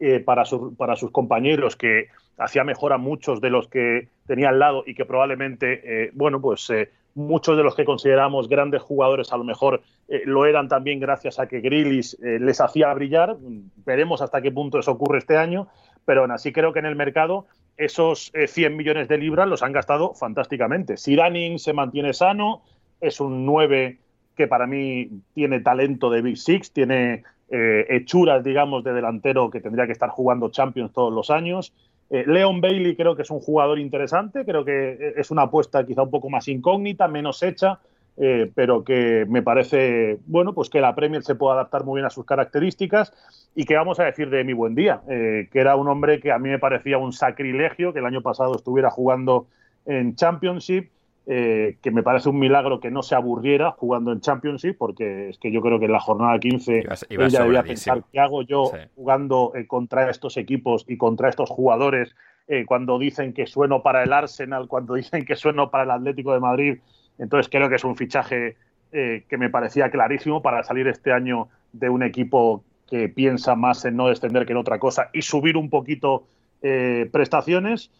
eh, 0.00 0.20
para, 0.20 0.42
para 0.76 0.96
sus 0.96 1.12
compañeros, 1.12 1.76
que 1.76 2.08
hacía 2.36 2.64
mejor 2.64 2.92
a 2.92 2.98
muchos 2.98 3.40
de 3.40 3.50
los 3.50 3.68
que 3.68 4.08
tenía 4.26 4.48
al 4.48 4.58
lado 4.58 4.82
y 4.86 4.94
que 4.94 5.04
probablemente, 5.04 5.80
eh, 5.84 6.10
bueno, 6.14 6.40
pues 6.40 6.68
eh, 6.70 6.90
muchos 7.14 7.56
de 7.56 7.62
los 7.62 7.76
que 7.76 7.84
consideramos 7.84 8.48
grandes 8.48 8.82
jugadores 8.82 9.32
a 9.32 9.36
lo 9.36 9.44
mejor 9.44 9.82
lo 10.24 10.46
eran 10.46 10.68
también 10.68 11.00
gracias 11.00 11.38
a 11.38 11.48
que 11.48 11.60
Grillis 11.60 12.16
les 12.20 12.60
hacía 12.60 12.94
brillar. 12.94 13.36
Veremos 13.84 14.22
hasta 14.22 14.40
qué 14.40 14.52
punto 14.52 14.78
eso 14.78 14.92
ocurre 14.92 15.18
este 15.18 15.36
año, 15.36 15.66
pero 16.04 16.22
aún 16.22 16.30
así 16.30 16.52
creo 16.52 16.72
que 16.72 16.78
en 16.78 16.86
el 16.86 16.96
mercado 16.96 17.46
esos 17.76 18.32
100 18.32 18.76
millones 18.76 19.08
de 19.08 19.18
libras 19.18 19.48
los 19.48 19.62
han 19.62 19.72
gastado 19.72 20.14
fantásticamente. 20.14 20.96
Si 20.96 21.16
Danning 21.16 21.58
se 21.58 21.72
mantiene 21.72 22.14
sano, 22.14 22.62
es 23.00 23.20
un 23.20 23.46
9 23.46 23.98
que 24.36 24.46
para 24.46 24.66
mí 24.66 25.10
tiene 25.34 25.60
talento 25.60 26.10
de 26.10 26.22
Big 26.22 26.36
Six, 26.36 26.72
tiene 26.72 27.24
eh, 27.50 27.86
hechuras, 27.88 28.44
digamos, 28.44 28.84
de 28.84 28.92
delantero 28.92 29.50
que 29.50 29.60
tendría 29.60 29.86
que 29.86 29.92
estar 29.92 30.10
jugando 30.10 30.50
Champions 30.50 30.92
todos 30.92 31.12
los 31.12 31.30
años. 31.30 31.72
Eh, 32.10 32.24
Leon 32.26 32.60
Bailey 32.60 32.96
creo 32.96 33.16
que 33.16 33.22
es 33.22 33.30
un 33.30 33.40
jugador 33.40 33.78
interesante, 33.78 34.44
creo 34.44 34.64
que 34.64 35.14
es 35.16 35.30
una 35.30 35.42
apuesta 35.42 35.84
quizá 35.84 36.02
un 36.02 36.10
poco 36.10 36.30
más 36.30 36.48
incógnita, 36.48 37.08
menos 37.08 37.42
hecha. 37.42 37.80
eh, 38.20 38.50
pero 38.52 38.82
que 38.82 39.26
me 39.28 39.42
parece, 39.42 40.18
bueno, 40.26 40.52
pues 40.52 40.68
que 40.68 40.80
la 40.80 40.94
Premier 40.94 41.22
se 41.22 41.36
puede 41.36 41.54
adaptar 41.54 41.84
muy 41.84 41.98
bien 41.98 42.06
a 42.06 42.10
sus 42.10 42.24
características 42.24 43.12
y 43.54 43.64
que 43.64 43.76
vamos 43.76 44.00
a 44.00 44.04
decir 44.04 44.28
de 44.28 44.42
mi 44.42 44.52
buen 44.54 44.74
día, 44.74 45.02
eh, 45.08 45.48
que 45.52 45.60
era 45.60 45.76
un 45.76 45.86
hombre 45.86 46.18
que 46.18 46.32
a 46.32 46.38
mí 46.38 46.48
me 46.48 46.58
parecía 46.58 46.98
un 46.98 47.12
sacrilegio 47.12 47.92
que 47.92 48.00
el 48.00 48.06
año 48.06 48.20
pasado 48.20 48.56
estuviera 48.56 48.90
jugando 48.90 49.46
en 49.86 50.16
Championship, 50.16 50.90
eh, 51.30 51.76
que 51.82 51.90
me 51.90 52.02
parece 52.02 52.30
un 52.30 52.38
milagro 52.38 52.80
que 52.80 52.90
no 52.90 53.02
se 53.02 53.14
aburriera 53.14 53.72
jugando 53.72 54.12
en 54.12 54.20
Championship, 54.20 54.76
porque 54.78 55.28
es 55.28 55.38
que 55.38 55.52
yo 55.52 55.60
creo 55.60 55.78
que 55.78 55.84
en 55.84 55.92
la 55.92 56.00
jornada 56.00 56.38
15 56.38 56.84
ella 57.10 57.42
debía 57.42 57.62
pensar 57.62 58.02
qué 58.10 58.18
hago 58.18 58.42
yo 58.42 58.70
jugando 58.96 59.52
contra 59.66 60.08
estos 60.10 60.36
equipos 60.36 60.84
y 60.88 60.96
contra 60.96 61.28
estos 61.28 61.50
jugadores 61.50 62.16
cuando 62.64 62.98
dicen 62.98 63.34
que 63.34 63.46
sueno 63.46 63.82
para 63.82 64.02
el 64.02 64.12
Arsenal, 64.12 64.68
cuando 64.68 64.94
dicen 65.02 65.26
que 65.26 65.36
sueno 65.36 65.70
para 65.70 65.84
el 65.84 65.90
Atlético 65.90 66.32
de 66.32 66.40
Madrid. 66.40 66.78
Entonces 67.18 67.50
creo 67.50 67.68
que 67.68 67.74
es 67.74 67.84
un 67.84 67.96
fichaje 67.96 68.56
eh, 68.90 69.24
que 69.28 69.36
me 69.36 69.50
parecía 69.50 69.90
clarísimo 69.90 70.40
para 70.40 70.62
salir 70.62 70.88
este 70.88 71.12
año 71.12 71.48
de 71.74 71.90
un 71.90 72.02
equipo 72.02 72.64
que 72.88 73.10
piensa 73.10 73.54
más 73.54 73.84
en 73.84 73.96
no 73.96 74.08
descender 74.08 74.46
que 74.46 74.52
en 74.52 74.56
otra 74.56 74.78
cosa 74.78 75.10
y 75.12 75.20
subir 75.20 75.58
un 75.58 75.68
poquito 75.68 76.24
eh, 76.62 77.06
prestaciones. 77.12 77.90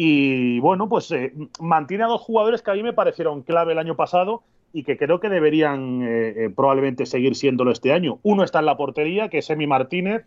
Y 0.00 0.60
bueno, 0.60 0.88
pues 0.88 1.10
eh, 1.10 1.32
mantiene 1.58 2.04
a 2.04 2.06
dos 2.06 2.20
jugadores 2.20 2.62
que 2.62 2.70
a 2.70 2.74
mí 2.74 2.84
me 2.84 2.92
parecieron 2.92 3.42
clave 3.42 3.72
el 3.72 3.78
año 3.78 3.96
pasado 3.96 4.44
y 4.72 4.84
que 4.84 4.96
creo 4.96 5.18
que 5.18 5.28
deberían 5.28 6.06
probablemente 6.54 7.06
seguir 7.06 7.34
siéndolo 7.34 7.72
este 7.72 7.92
año. 7.92 8.18
Uno 8.22 8.44
está 8.44 8.58
en 8.58 8.66
la 8.66 8.76
portería, 8.76 9.28
que 9.28 9.38
es 9.38 9.48
Emi 9.48 9.66
Martínez, 9.66 10.26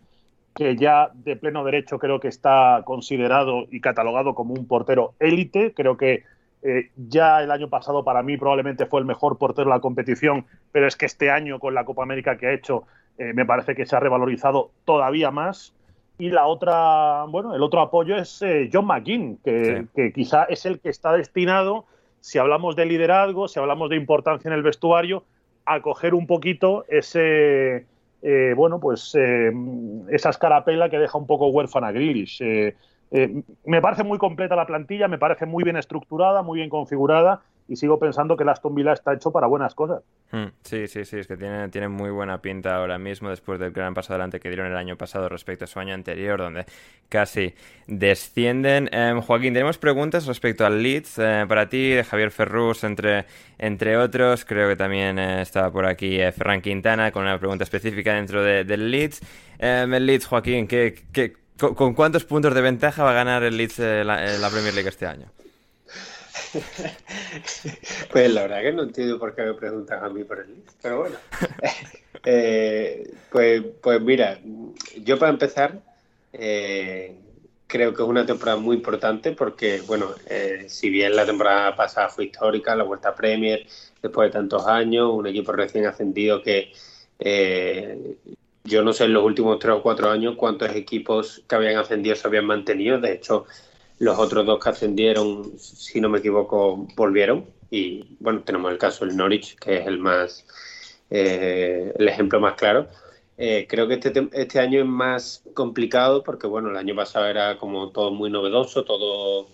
que 0.54 0.76
ya 0.76 1.10
de 1.14 1.36
pleno 1.36 1.64
derecho 1.64 1.98
creo 1.98 2.20
que 2.20 2.28
está 2.28 2.82
considerado 2.84 3.66
y 3.70 3.80
catalogado 3.80 4.34
como 4.34 4.54
un 4.54 4.66
portero 4.66 5.14
élite. 5.20 5.72
Creo 5.74 5.96
que 5.96 6.24
eh, 6.62 6.90
ya 6.96 7.42
el 7.42 7.50
año 7.50 7.68
pasado 7.68 8.04
para 8.04 8.22
mí 8.22 8.36
probablemente 8.36 8.86
fue 8.86 9.00
el 9.00 9.06
mejor 9.06 9.38
portero 9.38 9.68
de 9.68 9.74
la 9.74 9.80
competición, 9.80 10.46
pero 10.70 10.86
es 10.86 10.96
que 10.96 11.06
este 11.06 11.30
año 11.30 11.58
con 11.58 11.74
la 11.74 11.84
Copa 11.84 12.02
América 12.02 12.36
que 12.36 12.46
ha 12.46 12.52
hecho 12.52 12.84
eh, 13.18 13.32
me 13.34 13.44
parece 13.44 13.74
que 13.74 13.84
se 13.84 13.96
ha 13.96 14.00
revalorizado 14.00 14.70
todavía 14.84 15.30
más. 15.30 15.74
Y 16.22 16.30
la 16.30 16.46
otra, 16.46 17.24
bueno, 17.28 17.52
el 17.52 17.62
otro 17.62 17.80
apoyo 17.80 18.16
es 18.16 18.42
eh, 18.42 18.70
John 18.72 18.86
McKean, 18.86 19.38
que, 19.44 19.86
que, 19.92 20.12
quizá 20.12 20.44
es 20.44 20.64
el 20.66 20.78
que 20.78 20.88
está 20.88 21.12
destinado, 21.12 21.86
si 22.20 22.38
hablamos 22.38 22.76
de 22.76 22.86
liderazgo, 22.86 23.48
si 23.48 23.58
hablamos 23.58 23.90
de 23.90 23.96
importancia 23.96 24.48
en 24.48 24.54
el 24.54 24.62
vestuario, 24.62 25.24
a 25.64 25.80
coger 25.80 26.14
un 26.14 26.28
poquito 26.28 26.84
ese, 26.88 27.86
bueno, 28.54 28.78
pues 28.78 29.16
esa 29.16 30.30
escarapela 30.30 30.88
que 30.88 30.98
deja 31.00 31.18
un 31.18 31.26
poco 31.26 31.48
huérfana 31.48 31.88
a 31.88 31.92
Grealish. 31.92 32.40
Eh, 33.12 33.42
me 33.66 33.82
parece 33.82 34.04
muy 34.04 34.16
completa 34.16 34.56
la 34.56 34.66
plantilla, 34.66 35.06
me 35.06 35.18
parece 35.18 35.44
muy 35.44 35.64
bien 35.64 35.76
estructurada, 35.76 36.42
muy 36.42 36.60
bien 36.60 36.70
configurada 36.70 37.42
y 37.68 37.76
sigo 37.76 37.98
pensando 37.98 38.36
que 38.36 38.42
el 38.42 38.48
Aston 38.48 38.74
Villa 38.74 38.92
está 38.92 39.14
hecho 39.14 39.30
para 39.30 39.46
buenas 39.46 39.74
cosas. 39.74 40.02
Hmm, 40.30 40.46
sí, 40.62 40.86
sí, 40.86 41.04
sí, 41.04 41.18
es 41.18 41.26
que 41.26 41.36
tiene, 41.36 41.68
tiene 41.68 41.88
muy 41.88 42.10
buena 42.10 42.40
pinta 42.40 42.76
ahora 42.76 42.98
mismo 42.98 43.30
después 43.30 43.60
del 43.60 43.72
gran 43.72 43.94
paso 43.94 44.12
adelante 44.12 44.40
que 44.40 44.48
dieron 44.48 44.66
el 44.66 44.76
año 44.76 44.96
pasado 44.96 45.28
respecto 45.28 45.64
a 45.64 45.68
su 45.68 45.78
año 45.78 45.94
anterior, 45.94 46.40
donde 46.40 46.64
casi 47.08 47.54
descienden. 47.86 48.88
Em, 48.92 49.20
Joaquín, 49.20 49.52
tenemos 49.52 49.78
preguntas 49.78 50.26
respecto 50.26 50.64
al 50.66 50.82
Leeds 50.82 51.18
eh, 51.18 51.44
para 51.48 51.68
ti, 51.68 51.94
Javier 52.02 52.30
Ferrus, 52.30 52.84
entre, 52.84 53.26
entre 53.58 53.96
otros. 53.96 54.44
Creo 54.44 54.68
que 54.68 54.76
también 54.76 55.18
eh, 55.18 55.42
estaba 55.42 55.70
por 55.70 55.86
aquí 55.86 56.18
Ferran 56.32 56.60
Quintana 56.60 57.12
con 57.12 57.22
una 57.22 57.38
pregunta 57.38 57.64
específica 57.64 58.14
dentro 58.14 58.42
del 58.42 58.90
Leeds. 58.90 59.20
Em, 59.58 59.94
el 59.94 60.06
Leeds, 60.06 60.26
Joaquín, 60.26 60.66
¿qué, 60.66 60.94
qué, 61.12 61.34
¿Con, 61.70 61.94
cuántos 61.94 62.24
puntos 62.24 62.54
de 62.54 62.60
ventaja 62.60 63.04
va 63.04 63.10
a 63.10 63.14
ganar 63.14 63.44
el 63.44 63.56
Leeds 63.56 63.78
eh, 63.78 64.02
la, 64.04 64.50
Premier 64.50 64.74
League 64.74 64.88
este 64.88 65.06
año? 65.06 65.26
Pues 68.10 68.32
la 68.32 68.42
verdad 68.42 68.62
que 68.62 68.72
no 68.72 68.82
entiendo 68.82 69.18
por 69.18 69.34
qué 69.34 69.42
me 69.42 69.54
preguntan 69.54 70.04
a 70.04 70.08
mí 70.08 70.24
por 70.24 70.40
el 70.40 70.48
Leeds, 70.48 70.76
pero 70.82 71.00
bueno. 71.00 71.16
Eh, 72.24 73.14
pues, 73.32 73.64
pues 73.82 74.00
mira, 74.00 74.38
yo 74.98 75.18
para 75.18 75.32
empezar 75.32 75.80
eh, 76.32 77.16
creo 77.66 77.92
que 77.92 78.00
es 78.00 78.08
una 78.08 78.24
temporada 78.24 78.58
muy 78.58 78.76
importante 78.76 79.32
porque, 79.32 79.80
bueno, 79.88 80.14
si 80.68 80.88
bien 80.88 81.16
la 81.16 81.26
temporada 81.26 81.74
pasada 81.74 82.08
fue 82.10 82.26
histórica, 82.26 82.76
la 82.76 82.84
Vuelta 82.84 83.12
Premier, 83.12 83.66
después 84.00 84.28
de 84.28 84.34
tantos 84.34 84.68
años, 84.68 85.10
un 85.12 85.26
equipo 85.26 85.50
recién 85.50 85.84
ascendido 85.84 86.40
que 86.42 86.70
yo 88.64 88.82
no 88.82 88.92
sé 88.92 89.04
en 89.04 89.12
los 89.12 89.24
últimos 89.24 89.58
tres 89.58 89.74
o 89.74 89.82
cuatro 89.82 90.10
años 90.10 90.36
cuántos 90.36 90.70
equipos 90.74 91.42
que 91.48 91.54
habían 91.54 91.76
ascendido 91.76 92.14
se 92.14 92.26
habían 92.26 92.46
mantenido. 92.46 93.00
De 93.00 93.12
hecho, 93.12 93.46
los 94.02 94.18
otros 94.18 94.44
dos 94.44 94.62
que 94.62 94.70
ascendieron, 94.70 95.56
si 95.58 96.00
no 96.00 96.08
me 96.08 96.18
equivoco, 96.18 96.88
volvieron. 96.96 97.46
Y 97.70 98.16
bueno, 98.18 98.42
tenemos 98.42 98.72
el 98.72 98.78
caso 98.78 99.06
del 99.06 99.16
Norwich, 99.16 99.56
que 99.56 99.78
es 99.78 99.86
el 99.86 99.98
más 99.98 100.44
eh, 101.08 101.92
el 101.96 102.08
ejemplo 102.08 102.40
más 102.40 102.54
claro. 102.54 102.88
Eh, 103.38 103.66
creo 103.68 103.86
que 103.86 103.94
este, 103.94 104.28
este 104.32 104.58
año 104.58 104.80
es 104.80 104.86
más 104.86 105.44
complicado 105.54 106.22
porque 106.24 106.48
bueno, 106.48 106.70
el 106.70 106.76
año 106.76 106.96
pasado 106.96 107.26
era 107.26 107.58
como 107.58 107.90
todo 107.90 108.10
muy 108.10 108.28
novedoso, 108.28 108.84
todo 108.84 109.46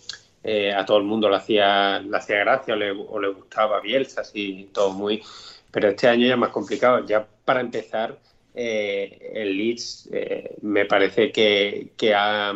eh, 0.43 0.73
a 0.73 0.85
todo 0.87 0.97
el 0.97 1.05
mundo 1.05 1.29
le 1.29 1.37
hacía, 1.37 2.01
le 2.01 2.17
hacía 2.17 2.39
gracia 2.39 2.73
o 2.75 2.77
le, 2.79 2.91
o 2.93 3.21
le 3.21 3.29
gustaba 3.29 3.81
Bielsa, 3.81 4.23
así 4.23 4.71
todo 4.73 4.93
muy. 4.93 5.23
Pero 5.71 5.89
este 5.91 6.09
año 6.09 6.27
ya 6.27 6.35
es 6.35 6.39
más 6.39 6.51
complicado. 6.51 7.05
Ya 7.07 7.27
para 7.45 7.61
empezar, 7.61 8.19
eh, 8.55 9.31
el 9.35 9.57
Leeds 9.57 10.09
eh, 10.13 10.57
me 10.63 10.85
parece 10.85 11.31
que, 11.31 11.93
ha 12.15 12.55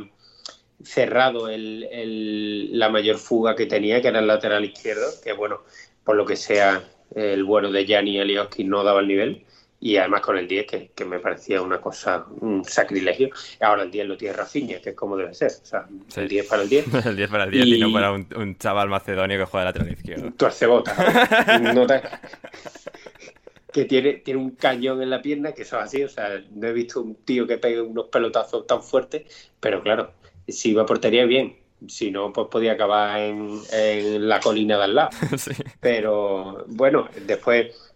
cerrado 0.85 1.49
la 1.51 2.89
mayor 2.89 3.19
fuga 3.19 3.55
que 3.55 3.67
tenía, 3.67 4.01
que 4.01 4.09
era 4.09 4.21
el 4.21 4.27
lateral 4.27 4.65
izquierdo, 4.65 5.07
que 5.23 5.33
bueno, 5.33 5.63
por 6.05 6.17
lo 6.17 6.25
que 6.25 6.37
sea, 6.37 6.83
el 7.15 7.45
bueno 7.45 7.71
de 7.71 7.85
Gianni 7.85 8.19
Elioski 8.19 8.65
no 8.65 8.83
daba 8.85 9.01
el 9.01 9.09
nivel. 9.09 9.45
Y 9.85 9.97
además 9.97 10.21
con 10.21 10.39
el 10.39 10.47
10, 10.47 10.67
que, 10.95 11.05
me 11.05 11.19
parecía 11.19 11.61
una 11.61 11.81
cosa, 11.81 12.25
un 12.41 12.65
sacrilegio. 12.65 13.31
Ahora 13.61 13.83
el 13.83 13.91
10 13.91 14.07
lo 14.07 14.17
tiene 14.17 14.37
Rafinha, 14.37 14.81
que 14.81 14.91
es 14.91 14.95
como 14.95 15.17
debe 15.17 15.35
ser. 15.35 15.51
O 15.61 15.67
sea, 15.67 15.89
el 16.15 16.29
10 16.29 16.47
para 16.47 16.63
el 16.63 16.69
10. 16.69 16.87
el 17.07 17.17
10 17.17 17.29
para 17.29 17.45
el 17.45 17.51
10 17.51 17.67
y, 17.67 17.81
no 17.81 17.93
para 17.93 18.13
un, 18.13 18.57
chaval 18.59 18.89
macedonio 18.89 19.39
que 19.39 19.45
juega 19.45 19.65
lateral 19.65 19.91
izquierdo. 19.91 20.31
Tuercebota. 20.35 21.59
¿no? 21.75 21.85
que 23.73 23.87
tiene, 23.87 24.15
tiene 24.15 24.41
un 24.41 24.51
cañón 24.51 25.03
en 25.03 25.11
la 25.11 25.23
pierna, 25.23 25.53
que 25.53 25.63
eso 25.63 25.79
es 25.79 25.85
así, 25.85 26.05
o 26.05 26.09
sea, 26.09 26.43
no 26.53 26.69
he 26.69 26.73
visto 26.73 27.01
un 27.01 27.17
tío 27.17 27.47
que 27.47 27.59
pegue 27.59 27.81
unos 27.81 28.07
pelotazos 28.07 28.67
tan 28.67 28.83
fuertes, 28.83 29.51
pero 29.59 29.83
claro, 29.83 30.13
si 30.49 30.75
va 30.75 30.83
a 30.83 30.87
portería 30.87 31.25
bien, 31.25 31.57
si 31.89 32.11
no, 32.11 32.33
pues 32.33 32.49
podía 32.49 32.73
acabar 32.73 33.19
en, 33.21 34.29
la 34.29 34.41
colina 34.41 34.77
de 34.79 34.85
al 34.85 34.95
lado. 34.95 35.11
Pero 35.81 36.65
bueno, 36.69 37.09
después, 37.27 37.95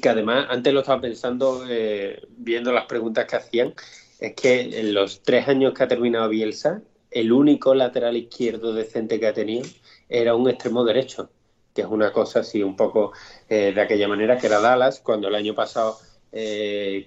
que 0.00 0.08
además, 0.08 0.46
antes 0.50 0.72
lo 0.72 0.80
estaba 0.80 1.00
pensando, 1.00 1.64
eh, 1.68 2.22
viendo 2.36 2.72
las 2.72 2.86
preguntas 2.86 3.26
que 3.26 3.36
hacían, 3.36 3.74
es 4.18 4.34
que 4.34 4.80
en 4.80 4.94
los 4.94 5.22
tres 5.22 5.48
años 5.48 5.74
que 5.74 5.84
ha 5.84 5.88
terminado 5.88 6.28
Bielsa, 6.28 6.82
el 7.10 7.32
único 7.32 7.74
lateral 7.74 8.16
izquierdo 8.16 8.72
decente 8.72 9.20
que 9.20 9.26
ha 9.26 9.34
tenido 9.34 9.68
era 10.08 10.34
un 10.34 10.48
extremo 10.48 10.84
derecho 10.84 11.30
que 11.74 11.82
es 11.82 11.88
una 11.88 12.12
cosa 12.12 12.40
así 12.40 12.62
un 12.62 12.76
poco 12.76 13.12
eh, 13.48 13.72
de 13.74 13.80
aquella 13.80 14.06
manera, 14.06 14.38
que 14.38 14.46
era 14.46 14.60
Dallas, 14.60 15.00
cuando 15.00 15.28
el 15.28 15.34
año 15.34 15.54
pasado 15.54 15.98
eh, 16.36 17.06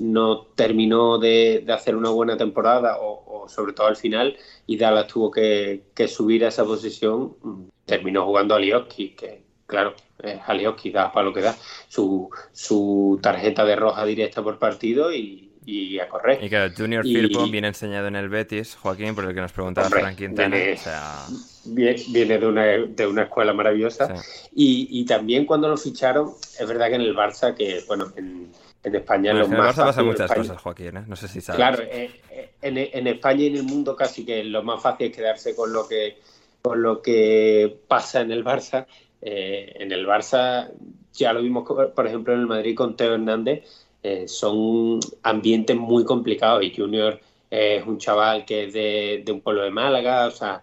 no 0.00 0.42
terminó 0.54 1.16
de, 1.18 1.64
hacer 1.68 1.96
una 1.96 2.10
buena 2.10 2.36
temporada, 2.36 2.98
o, 3.00 3.46
sobre 3.48 3.72
todo 3.72 3.86
al 3.86 3.96
final, 3.96 4.36
y 4.66 4.76
Dallas 4.76 5.06
tuvo 5.06 5.30
que, 5.30 5.82
subir 6.06 6.44
a 6.44 6.48
esa 6.48 6.64
posición, 6.64 7.34
terminó 7.86 8.26
jugando 8.26 8.54
a 8.54 8.58
Lioski, 8.58 9.10
que 9.10 9.42
claro, 9.66 9.94
es 10.22 10.38
Alioski, 10.46 10.90
da 10.90 11.12
para 11.12 11.26
lo 11.26 11.32
que 11.32 11.40
da, 11.40 11.56
su, 11.88 12.28
su 12.52 13.18
tarjeta 13.22 13.64
de 13.64 13.76
roja 13.76 14.04
directa 14.04 14.42
por 14.42 14.58
partido 14.58 15.14
y, 15.14 15.50
y 15.64 15.98
a 15.98 16.08
correr. 16.08 16.42
Y 16.42 16.50
que 16.50 16.72
Junior 16.76 17.04
Firpo 17.04 17.46
viene 17.48 17.68
enseñado 17.68 18.08
en 18.08 18.16
el 18.16 18.28
Betis, 18.28 18.74
Joaquín, 18.76 19.14
por 19.14 19.24
el 19.24 19.34
que 19.34 19.40
nos 19.40 19.52
preguntaba 19.52 19.88
Frank 19.88 20.16
Quintana. 20.16 20.56
Viene, 21.68 22.38
de, 22.38 22.46
una, 22.46 22.64
de 22.64 23.06
una 23.06 23.22
escuela 23.22 23.52
maravillosa. 23.52 24.14
Y, 24.54 25.04
también 25.04 25.46
cuando 25.46 25.68
lo 25.68 25.76
ficharon, 25.76 26.32
es 26.58 26.66
verdad 26.66 26.88
que 26.88 26.94
en 26.94 27.00
el 27.02 27.14
Barça, 27.14 27.54
que 27.54 27.82
bueno, 27.86 28.12
en, 28.16 28.50
en 28.82 28.94
España 28.94 29.30
en 29.30 29.38
el 29.38 29.46
Barça 29.46 29.86
pasan 29.86 30.06
muchas 30.06 30.32
cosas, 30.32 30.60
Joaquín, 30.60 30.96
¿eh? 30.96 31.04
no 31.06 31.16
sé 31.16 31.28
si 31.28 31.40
sabes. 31.40 31.56
Claro, 31.56 31.82
eh, 31.82 32.10
eh, 32.30 32.50
en, 32.62 32.78
en, 32.78 33.06
España 33.06 33.42
y 33.42 33.46
en 33.46 33.56
el 33.56 33.62
mundo 33.64 33.94
casi 33.96 34.24
que 34.24 34.44
lo 34.44 34.62
más 34.62 34.82
fácil 34.82 35.08
es 35.08 35.16
quedarse 35.16 35.54
con 35.54 35.72
lo 35.72 35.86
que, 35.88 36.18
con 36.62 36.82
lo 36.82 37.00
que 37.02 37.78
pasa 37.86 38.20
en 38.20 38.32
el 38.32 38.44
Barça. 38.44 38.86
en 39.20 39.92
el 39.92 40.06
Barça 40.06 40.70
ya 41.12 41.32
lo 41.32 41.42
vimos, 41.42 41.64
por 41.66 42.06
ejemplo, 42.06 42.32
en 42.32 42.40
el 42.40 42.46
Madrid 42.46 42.76
con 42.76 42.96
Teo 42.96 43.14
Hernández 43.14 43.64
eh, 44.02 44.28
son 44.28 45.00
ambientes 45.24 45.76
muy 45.76 46.04
complicados 46.04 46.62
y 46.62 46.74
Junior 46.74 47.20
es 47.50 47.84
un 47.84 47.98
chaval 47.98 48.44
que 48.44 48.64
es 48.64 48.72
de, 48.72 49.32
un 49.32 49.40
pueblo 49.40 49.62
de 49.62 49.70
Málaga, 49.70 50.26
o 50.26 50.30
sea, 50.30 50.62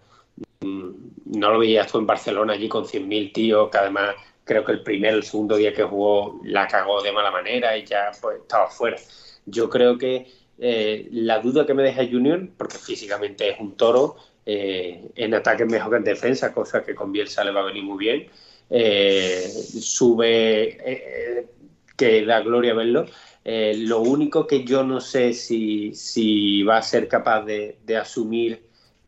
no 0.60 1.50
lo 1.50 1.58
veías 1.58 1.90
tú 1.90 1.98
en 1.98 2.06
Barcelona 2.06 2.54
allí 2.54 2.68
con 2.68 2.84
100.000 2.84 3.32
tíos, 3.32 3.70
que 3.70 3.78
además 3.78 4.14
creo 4.44 4.64
que 4.64 4.72
el 4.72 4.82
primer, 4.82 5.14
el 5.14 5.22
segundo 5.24 5.56
día 5.56 5.72
que 5.72 5.82
jugó 5.82 6.40
la 6.44 6.68
cagó 6.68 7.02
de 7.02 7.12
mala 7.12 7.30
manera 7.30 7.76
y 7.76 7.84
ya 7.84 8.12
pues 8.20 8.38
estaba 8.40 8.68
fuera. 8.68 8.96
Yo 9.44 9.68
creo 9.68 9.98
que 9.98 10.26
eh, 10.58 11.08
la 11.12 11.40
duda 11.40 11.66
que 11.66 11.74
me 11.74 11.82
deja 11.82 12.06
Junior, 12.06 12.48
porque 12.56 12.78
físicamente 12.78 13.50
es 13.50 13.60
un 13.60 13.76
toro, 13.76 14.16
eh, 14.46 15.10
en 15.16 15.34
ataque 15.34 15.64
mejor 15.64 15.90
que 15.90 15.96
en 15.96 16.04
defensa, 16.04 16.54
cosa 16.54 16.84
que 16.84 16.94
con 16.94 17.12
Bielsa 17.12 17.44
le 17.44 17.50
va 17.50 17.62
a 17.62 17.66
venir 17.66 17.82
muy 17.82 17.98
bien, 17.98 18.28
sube, 19.80 21.48
que 21.96 22.24
da 22.24 22.40
gloria 22.40 22.74
verlo. 22.74 23.06
lo 23.44 24.00
único 24.00 24.46
que 24.46 24.64
yo 24.64 24.84
no 24.84 25.00
sé 25.00 25.32
si, 25.32 25.92
si 25.94 26.62
va 26.62 26.78
a 26.78 26.82
ser 26.82 27.08
capaz 27.08 27.44
de 27.44 27.96
asumir 27.96 28.66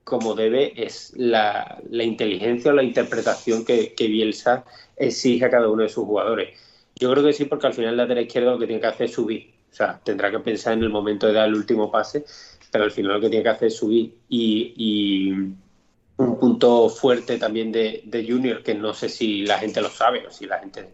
como 0.09 0.35
debe 0.35 0.73
es 0.75 1.13
la, 1.17 1.83
inteligencia 1.91 2.71
o 2.71 2.75
la 2.75 2.83
interpretación 2.83 3.65
que, 3.65 3.95
Bielsa 3.99 4.65
exige 4.97 5.45
a 5.45 5.51
cada 5.51 5.69
uno 5.69 5.83
de 5.83 5.91
sus 5.91 6.07
jugadores. 6.07 6.59
Yo 6.97 7.13
creo 7.13 7.23
que 7.23 7.35
sí, 7.35 7.45
porque 7.45 7.67
al 7.67 7.75
final 7.75 7.97
la 7.97 8.05
lateral 8.05 8.25
izquierda 8.25 8.53
lo 8.53 8.59
que 8.59 8.67
tiene 8.67 8.81
que 8.81 8.87
hacer 8.87 9.07
es 9.07 9.13
subir. 9.13 9.53
O 9.71 9.75
sea, 9.75 10.01
tendrá 10.03 10.31
que 10.31 10.39
pensar 10.41 10.73
en 10.73 10.83
el 10.83 10.89
momento 10.89 11.27
de 11.27 11.35
dar 11.35 11.47
el 11.47 11.55
último 11.55 11.91
pase, 11.91 12.25
pero 12.73 12.85
al 12.85 12.91
final 12.91 13.13
lo 13.13 13.21
que 13.21 13.29
tiene 13.29 13.43
que 13.43 13.51
hacer 13.51 13.69
es 13.69 13.77
subir. 13.77 14.15
Y, 14.29 15.35
un 16.17 16.37
punto 16.41 16.89
fuerte 16.89 17.39
también 17.39 17.71
de, 17.71 18.27
Junior, 18.27 18.63
que 18.65 18.75
no 18.75 18.93
sé 18.93 19.09
si 19.09 19.45
la 19.45 19.59
gente 19.59 19.81
lo 19.81 19.89
sabe 19.89 20.27
o 20.27 20.31
si 20.31 20.47
la 20.47 20.59
gente. 20.59 20.89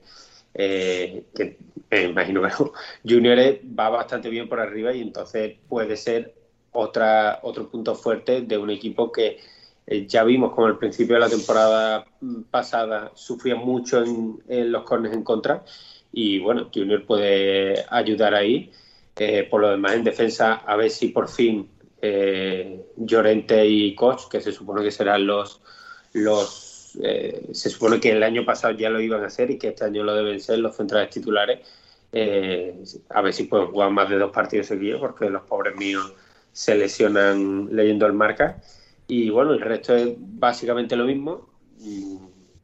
Eh, 0.52 1.24
que 1.34 1.56
imagino 2.02 2.42
que 2.42 2.50
Junior 3.08 3.38
va 3.78 3.88
bastante 3.88 4.28
bien 4.28 4.48
por 4.48 4.60
arriba 4.60 4.92
y 4.92 5.00
entonces 5.00 5.56
puede 5.68 5.96
ser 5.96 6.34
otra, 6.74 7.40
otro 7.42 7.68
punto 7.68 7.94
fuerte 7.94 8.42
de 8.42 8.58
un 8.58 8.70
equipo 8.70 9.10
que 9.10 9.38
eh, 9.86 10.06
ya 10.06 10.24
vimos 10.24 10.52
como 10.52 10.66
al 10.66 10.78
principio 10.78 11.14
de 11.14 11.20
la 11.20 11.28
temporada 11.28 12.04
pasada 12.50 13.12
sufría 13.14 13.54
mucho 13.54 14.02
en, 14.02 14.72
los 14.72 14.82
cornes 14.82 15.12
en 15.12 15.22
contra 15.22 15.64
y 16.12 16.38
bueno, 16.40 16.70
Junior 16.74 17.04
puede 17.04 17.84
ayudar 17.88 18.34
ahí. 18.34 18.70
Eh, 19.16 19.46
por 19.48 19.60
lo 19.60 19.70
demás, 19.70 19.94
en 19.94 20.02
defensa, 20.02 20.54
a 20.54 20.74
ver 20.76 20.90
si 20.90 21.08
por 21.08 21.28
fin 21.28 21.68
eh, 22.02 22.84
Llorente 22.96 23.64
y 23.66 23.94
Koch, 23.94 24.28
que 24.28 24.40
se 24.40 24.50
supone 24.50 24.82
que 24.82 24.90
serán 24.90 25.26
los, 25.26 25.60
los 26.12 26.72
se 27.52 27.70
supone 27.70 27.98
que 27.98 28.12
el 28.12 28.22
año 28.22 28.44
pasado 28.44 28.72
ya 28.74 28.88
lo 28.88 29.00
iban 29.00 29.24
a 29.24 29.26
hacer 29.26 29.50
y 29.50 29.58
que 29.58 29.68
este 29.68 29.84
año 29.84 30.04
lo 30.04 30.14
deben 30.14 30.40
ser 30.40 30.60
los 30.60 30.76
centrales 30.76 31.10
titulares, 31.10 31.58
a 33.08 33.20
ver 33.20 33.32
si 33.32 33.44
pueden 33.44 33.66
jugar 33.66 33.90
más 33.90 34.08
de 34.08 34.18
dos 34.18 34.30
partidos 34.30 34.68
seguidos, 34.68 35.00
porque 35.00 35.28
los 35.28 35.42
pobres 35.42 35.74
míos 35.74 36.12
se 36.54 36.76
lesionan 36.76 37.68
leyendo 37.72 38.06
el 38.06 38.14
marca. 38.14 38.62
Y 39.06 39.28
bueno, 39.28 39.52
el 39.52 39.60
resto 39.60 39.94
es 39.94 40.14
básicamente 40.16 40.96
lo 40.96 41.04
mismo, 41.04 41.50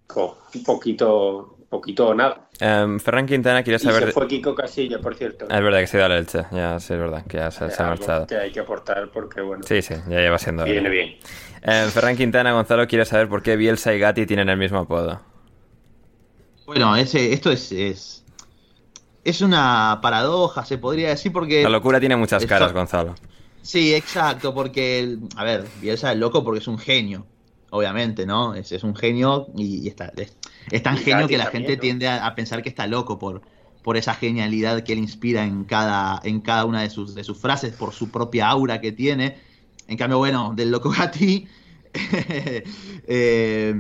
con 0.07 0.31
un 0.55 0.65
poquito, 0.65 1.59
poquito 1.69 2.09
o 2.09 2.15
nada. 2.15 2.49
Um, 2.63 2.99
Ferran 2.99 3.27
Quintana 3.27 3.63
quiere 3.63 3.79
saber. 3.79 4.05
Y 4.05 4.07
se 4.07 4.13
fue 4.13 4.27
Kiko 4.29 4.55
Casilla, 4.55 5.01
por 5.01 5.15
cierto. 5.17 5.45
Es 5.45 5.63
verdad 5.63 5.81
que 5.81 5.87
se 5.87 5.99
da 5.99 6.09
la 6.09 6.21
leche, 6.21 6.45
ya 6.53 6.79
sí, 6.79 6.95
es 6.95 6.99
verdad, 6.99 7.27
que 7.27 7.37
ya 7.39 7.51
se, 7.51 7.71
se 7.71 7.83
ha 7.83 7.87
marchado. 7.87 8.27
Que 8.27 8.37
hay 8.37 8.53
que 8.53 8.61
aportar 8.61 9.11
porque, 9.13 9.43
bueno. 9.43 9.65
Sí, 9.67 9.83
sí, 9.83 9.95
ya 10.09 10.21
lleva 10.21 10.39
siendo. 10.39 10.65
Viene 10.65 10.89
bien. 10.89 11.17
Um, 11.67 11.91
Ferran 11.91 12.17
Quintana, 12.17 12.53
Gonzalo, 12.53 12.87
quiere 12.87 13.05
saber 13.05 13.29
por 13.29 13.43
qué 13.43 13.57
Bielsa 13.57 13.93
y 13.93 13.99
Gatti 13.99 14.25
tienen 14.25 14.49
el 14.49 14.57
mismo 14.57 14.79
apodo. 14.79 15.21
Bueno, 16.65 16.95
ese, 16.97 17.33
esto 17.33 17.51
es, 17.51 17.73
es, 17.73 18.25
es 19.25 19.41
una 19.41 19.99
paradoja, 20.01 20.65
se 20.65 20.79
podría 20.79 21.09
decir, 21.09 21.33
porque. 21.33 21.65
La 21.65 21.69
locura 21.69 21.99
tiene 21.99 22.15
muchas 22.17 22.47
caras, 22.47 22.73
Gonzalo. 22.73 23.17
Sí, 23.63 23.95
exacto, 23.95 24.55
porque, 24.55 25.19
a 25.37 25.45
ver, 25.45 25.67
Bielsa 25.81 26.13
es 26.13 26.19
loco 26.19 26.43
porque 26.43 26.61
es 26.61 26.69
un 26.69 26.79
genio, 26.79 27.27
obviamente, 27.71 28.25
¿no? 28.25 28.55
Es, 28.55 28.73
es 28.73 28.83
un 28.85 28.97
genio 28.97 29.49
y, 29.55 29.87
está, 29.87 30.13
es, 30.17 30.83
tan 30.83 30.97
genio 30.97 31.29
que 31.29 31.37
la 31.37 31.47
gente 31.47 31.77
tiende 31.77 32.09
a, 32.09 32.35
pensar 32.35 32.63
que 32.63 32.71
está 32.71 32.87
loco 32.87 33.19
por, 33.19 33.43
por 33.83 33.97
esa 33.97 34.15
genialidad 34.15 34.83
que 34.83 34.95
él 34.95 34.99
inspira 34.99 35.45
en 35.45 35.65
cada, 35.65 36.21
en 36.25 36.41
cada 36.41 36.65
una 36.65 36.83
de 36.83 36.91
sus, 36.91 37.15
de 37.15 37.23
sus 37.23 37.39
frases, 37.39 37.75
por 37.75 37.93
su 37.93 38.11
propia 38.11 38.49
aura 38.49 38.81
que 38.81 38.93
tiene. 38.93 39.37
En 39.89 39.99
cambio, 39.99 40.19
bueno, 40.19 40.55
del 40.57 40.71
loco 40.71 40.91
Gatti, 40.91 41.47
eh, 43.07 43.75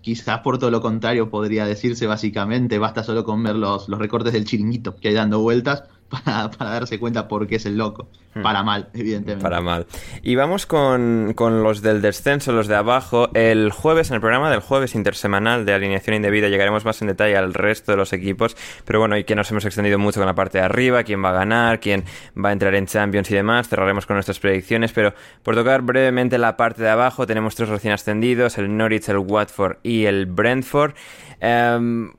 quizás 0.00 0.40
por 0.40 0.58
todo 0.58 0.70
lo 0.70 0.80
contrario 0.80 1.30
podría 1.30 1.64
decirse 1.64 2.06
básicamente, 2.08 2.78
basta 2.78 3.04
solo 3.04 3.22
con 3.24 3.42
ver 3.42 3.54
los, 3.54 3.88
los 3.88 3.98
recortes 4.00 4.32
del 4.32 4.46
chiringuito 4.46 4.96
que 4.96 5.08
hay 5.08 5.14
dando 5.14 5.40
vueltas 5.40 5.84
para, 6.10 6.50
para, 6.58 6.70
darse 6.70 6.98
cuenta 6.98 7.28
por 7.28 7.46
qué 7.46 7.56
es 7.56 7.66
el 7.66 7.78
loco. 7.78 8.08
Hmm. 8.34 8.42
Para 8.42 8.62
mal, 8.62 8.88
evidentemente. 8.94 9.42
Para 9.42 9.60
mal. 9.60 9.86
Y 10.22 10.36
vamos 10.36 10.66
con, 10.66 11.32
con, 11.34 11.62
los 11.62 11.82
del 11.82 12.00
descenso, 12.00 12.52
los 12.52 12.68
de 12.68 12.76
abajo. 12.76 13.28
El 13.34 13.72
jueves, 13.72 14.10
en 14.10 14.16
el 14.16 14.20
programa 14.20 14.50
del 14.50 14.60
jueves 14.60 14.94
intersemanal 14.94 15.64
de 15.64 15.72
alineación 15.72 16.14
indebida, 16.14 16.48
llegaremos 16.48 16.84
más 16.84 17.00
en 17.02 17.08
detalle 17.08 17.36
al 17.36 17.54
resto 17.54 17.92
de 17.92 17.96
los 17.96 18.12
equipos. 18.12 18.56
Pero 18.84 19.00
bueno, 19.00 19.16
y 19.16 19.24
que 19.24 19.34
nos 19.34 19.50
hemos 19.50 19.64
extendido 19.64 19.98
mucho 19.98 20.20
con 20.20 20.26
la 20.26 20.34
parte 20.34 20.58
de 20.58 20.64
arriba, 20.64 21.02
quién 21.02 21.24
va 21.24 21.30
a 21.30 21.34
ganar, 21.34 21.80
quién 21.80 22.04
va 22.36 22.50
a 22.50 22.52
entrar 22.52 22.74
en 22.74 22.86
Champions 22.86 23.30
y 23.30 23.34
demás. 23.34 23.68
Cerraremos 23.68 24.06
con 24.06 24.14
nuestras 24.16 24.38
predicciones. 24.38 24.92
Pero 24.92 25.14
por 25.42 25.54
tocar 25.54 25.82
brevemente 25.82 26.38
la 26.38 26.56
parte 26.56 26.82
de 26.82 26.90
abajo, 26.90 27.26
tenemos 27.26 27.56
tres 27.56 27.68
recién 27.68 27.92
ascendidos: 27.92 28.58
el 28.58 28.76
Norwich, 28.76 29.08
el 29.08 29.18
Watford 29.18 29.78
y 29.82 30.04
el 30.04 30.26
Brentford. 30.26 30.94
Um, 31.42 32.12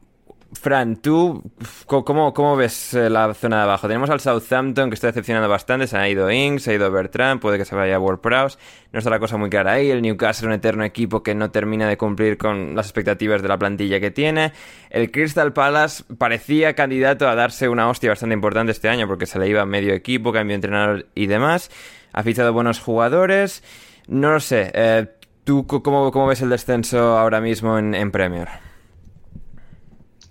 Fran, 0.53 0.97
¿tú 0.97 1.41
cómo, 1.85 2.33
cómo 2.33 2.57
ves 2.57 2.93
eh, 2.93 3.09
la 3.09 3.33
zona 3.33 3.57
de 3.57 3.63
abajo? 3.63 3.87
Tenemos 3.87 4.09
al 4.09 4.19
Southampton 4.19 4.89
que 4.89 4.95
está 4.95 5.07
decepcionando 5.07 5.47
bastante, 5.47 5.87
se 5.87 5.97
ha 5.97 6.09
ido 6.09 6.29
Ings, 6.29 6.63
se 6.63 6.71
ha 6.71 6.73
ido 6.73 6.91
Bertrand, 6.91 7.39
puede 7.39 7.57
que 7.57 7.63
se 7.63 7.73
vaya 7.73 7.95
a 7.95 7.99
World 7.99 8.19
Prowse, 8.19 8.57
no 8.91 8.99
está 8.99 9.09
la 9.09 9.19
cosa 9.19 9.37
muy 9.37 9.49
clara 9.49 9.73
ahí, 9.73 9.89
el 9.89 10.01
Newcastle 10.01 10.47
un 10.47 10.53
eterno 10.53 10.83
equipo 10.83 11.23
que 11.23 11.35
no 11.35 11.51
termina 11.51 11.87
de 11.87 11.97
cumplir 11.97 12.37
con 12.37 12.75
las 12.75 12.87
expectativas 12.87 13.41
de 13.41 13.47
la 13.47 13.57
plantilla 13.57 14.01
que 14.01 14.11
tiene, 14.11 14.51
el 14.89 15.09
Crystal 15.09 15.53
Palace 15.53 16.03
parecía 16.17 16.75
candidato 16.75 17.29
a 17.29 17.35
darse 17.35 17.69
una 17.69 17.89
hostia 17.89 18.09
bastante 18.09 18.33
importante 18.33 18.73
este 18.73 18.89
año 18.89 19.07
porque 19.07 19.27
se 19.27 19.39
le 19.39 19.47
iba 19.47 19.65
medio 19.65 19.93
equipo, 19.93 20.33
cambio 20.33 20.51
de 20.51 20.55
entrenador 20.55 21.05
y 21.15 21.27
demás, 21.27 21.71
ha 22.11 22.23
fichado 22.23 22.51
buenos 22.51 22.81
jugadores, 22.81 23.63
no 24.07 24.33
lo 24.33 24.39
sé, 24.41 24.69
eh, 24.73 25.07
¿tú 25.45 25.65
cómo, 25.65 26.11
cómo, 26.11 26.27
ves 26.27 26.41
el 26.41 26.49
descenso 26.49 27.17
ahora 27.17 27.39
mismo 27.39 27.79
en, 27.79 27.95
en 27.95 28.11
Premier? 28.11 28.70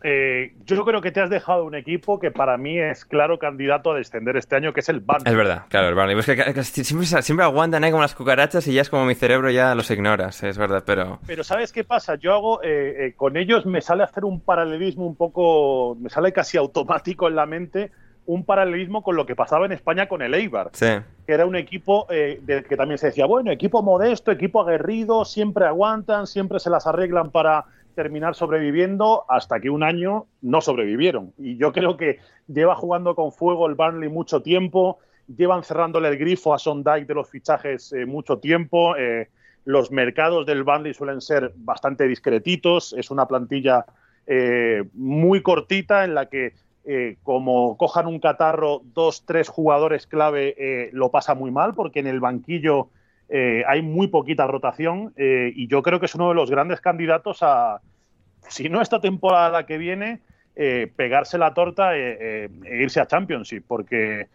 Eh, 0.02 0.55
yo 0.64 0.85
creo 0.85 1.02
que 1.02 1.10
te 1.10 1.20
has 1.20 1.28
dejado 1.28 1.64
un 1.64 1.74
equipo 1.74 2.18
que 2.18 2.31
para 2.31 2.56
mí 2.56 2.78
es 2.78 3.05
claro 3.05 3.39
candidato 3.39 3.93
a 3.93 3.97
descender 3.97 4.36
este 4.36 4.56
año, 4.56 4.72
que 4.72 4.81
es 4.81 4.89
el 4.89 5.01
Burnley. 5.01 5.31
Es 5.31 5.36
verdad, 5.36 5.64
claro, 5.68 5.89
el 5.89 5.94
Burnley. 5.94 6.14
Pues 6.14 6.27
que, 6.27 6.85
siempre, 6.85 7.06
siempre, 7.22 7.44
aguantan 7.44 7.85
ahí 7.85 7.90
como 7.90 8.02
las 8.02 8.14
cucarachas 8.14 8.66
y 8.66 8.72
ya 8.72 8.82
es 8.82 8.89
como 8.89 9.05
mi 9.05 9.14
cerebro 9.14 9.51
ya 9.51 9.74
los 9.74 9.90
ignoras, 9.90 10.43
es 10.43 10.56
verdad, 10.56 10.82
pero... 10.86 11.18
Pero 11.27 11.44
¿sabes 11.44 11.72
qué 11.72 11.85
pasa? 11.85 12.14
Yo 12.14 12.32
hago, 12.32 12.62
eh, 12.62 13.06
eh, 13.06 13.12
con 13.14 13.36
ellos 13.36 13.66
me 13.66 13.82
sale 13.82 14.02
hacer 14.02 14.24
un 14.24 14.40
paralelismo 14.40 15.06
un 15.06 15.16
poco, 15.16 15.97
me 16.01 16.09
sale 16.09 16.32
casi 16.32 16.56
automático 16.56 17.28
en 17.28 17.36
la 17.36 17.44
mente, 17.44 17.90
un 18.24 18.44
paralelismo 18.44 19.02
con 19.02 19.16
lo 19.16 19.27
que 19.27 19.35
pasaba 19.35 19.66
en 19.66 19.72
España 19.72 20.09
con 20.09 20.22
el 20.22 20.35
Eibar, 20.35 20.70
sí. 20.72 20.86
que 21.27 21.32
era 21.32 21.47
un 21.47 21.56
equipo 21.56 22.06
del 22.09 22.64
que 22.64 22.77
también 22.77 22.98
se 22.98 23.09
decía, 23.09 23.27
bueno, 23.27 23.51
equipo 23.51 23.82
modesto, 23.82 24.31
equipo 24.31 24.60
aguerrido, 24.60 25.24
siempre 25.24 25.64
aguantan, 25.64 26.27
siempre 26.27 26.60
se 26.60 26.70
las 26.70 26.86
arreglan 26.86 27.31
para 27.31 27.64
terminar 28.01 28.35
sobreviviendo 28.35 29.27
hasta 29.28 29.60
que 29.60 29.68
un 29.68 29.82
año 29.82 30.24
no 30.40 30.62
sobrevivieron. 30.62 31.35
Y 31.36 31.59
yo 31.59 31.70
creo 31.70 31.98
que 31.98 32.18
lleva 32.48 32.74
jugando 32.74 33.14
con 33.14 33.31
fuego 33.31 33.66
el 33.66 33.74
Burnley 33.74 34.09
mucho 34.09 34.40
tiempo, 34.40 35.01
llevan 35.36 35.64
cerrándole 35.64 36.09
el 36.09 36.16
grifo 36.16 36.55
a 36.55 36.59
Sondike 36.59 37.06
de 37.06 37.14
los 37.14 37.28
fichajes 37.28 37.93
eh, 37.93 38.06
mucho 38.06 38.39
tiempo. 38.39 38.97
Eh, 38.97 39.28
los 39.66 39.90
mercados 39.90 40.47
del 40.47 40.62
Burnley 40.62 40.94
suelen 40.94 41.20
ser 41.20 41.52
bastante 41.56 42.09
discretitos, 42.09 42.94
es 42.94 43.10
una 43.10 43.27
plantilla 43.27 43.85
eh, 44.27 44.82
muy 44.94 45.43
cortita 45.43 46.05
en 46.05 46.14
la 46.14 46.27
que 46.27 46.55
como 47.22 47.77
cojan 47.77 48.06
un 48.09 48.18
catarro 48.18 48.81
dos, 48.94 49.24
tres 49.24 49.48
jugadores 49.48 50.09
clave, 50.09 50.90
lo 50.93 51.10
pasa 51.10 51.35
muy 51.35 51.52
mal 51.52 51.74
porque 51.74 52.01
en 52.01 52.09
el 52.09 52.18
banquillo 52.18 52.89
hay 53.28 53.82
muy 53.82 54.09
poquita 54.09 54.48
rotación 54.48 55.12
y 55.16 55.68
yo 55.68 55.82
creo 55.82 56.01
que 56.01 56.06
es 56.06 56.14
uno 56.16 56.31
de 56.31 56.35
los 56.35 56.51
grandes 56.51 56.81
candidatos 56.81 57.43
a, 57.43 57.81
si 58.48 58.68
no 58.68 58.80
esta 58.80 59.00
temporada 59.00 59.66
que 59.66 59.78
viene, 59.78 60.20
eh, 60.56 60.90
pegarse 60.94 61.38
la 61.38 61.54
torta 61.54 61.96
e 61.96 62.50
irse 62.64 63.00
a 63.00 63.06
Championship, 63.06 63.64
porque, 63.66 64.28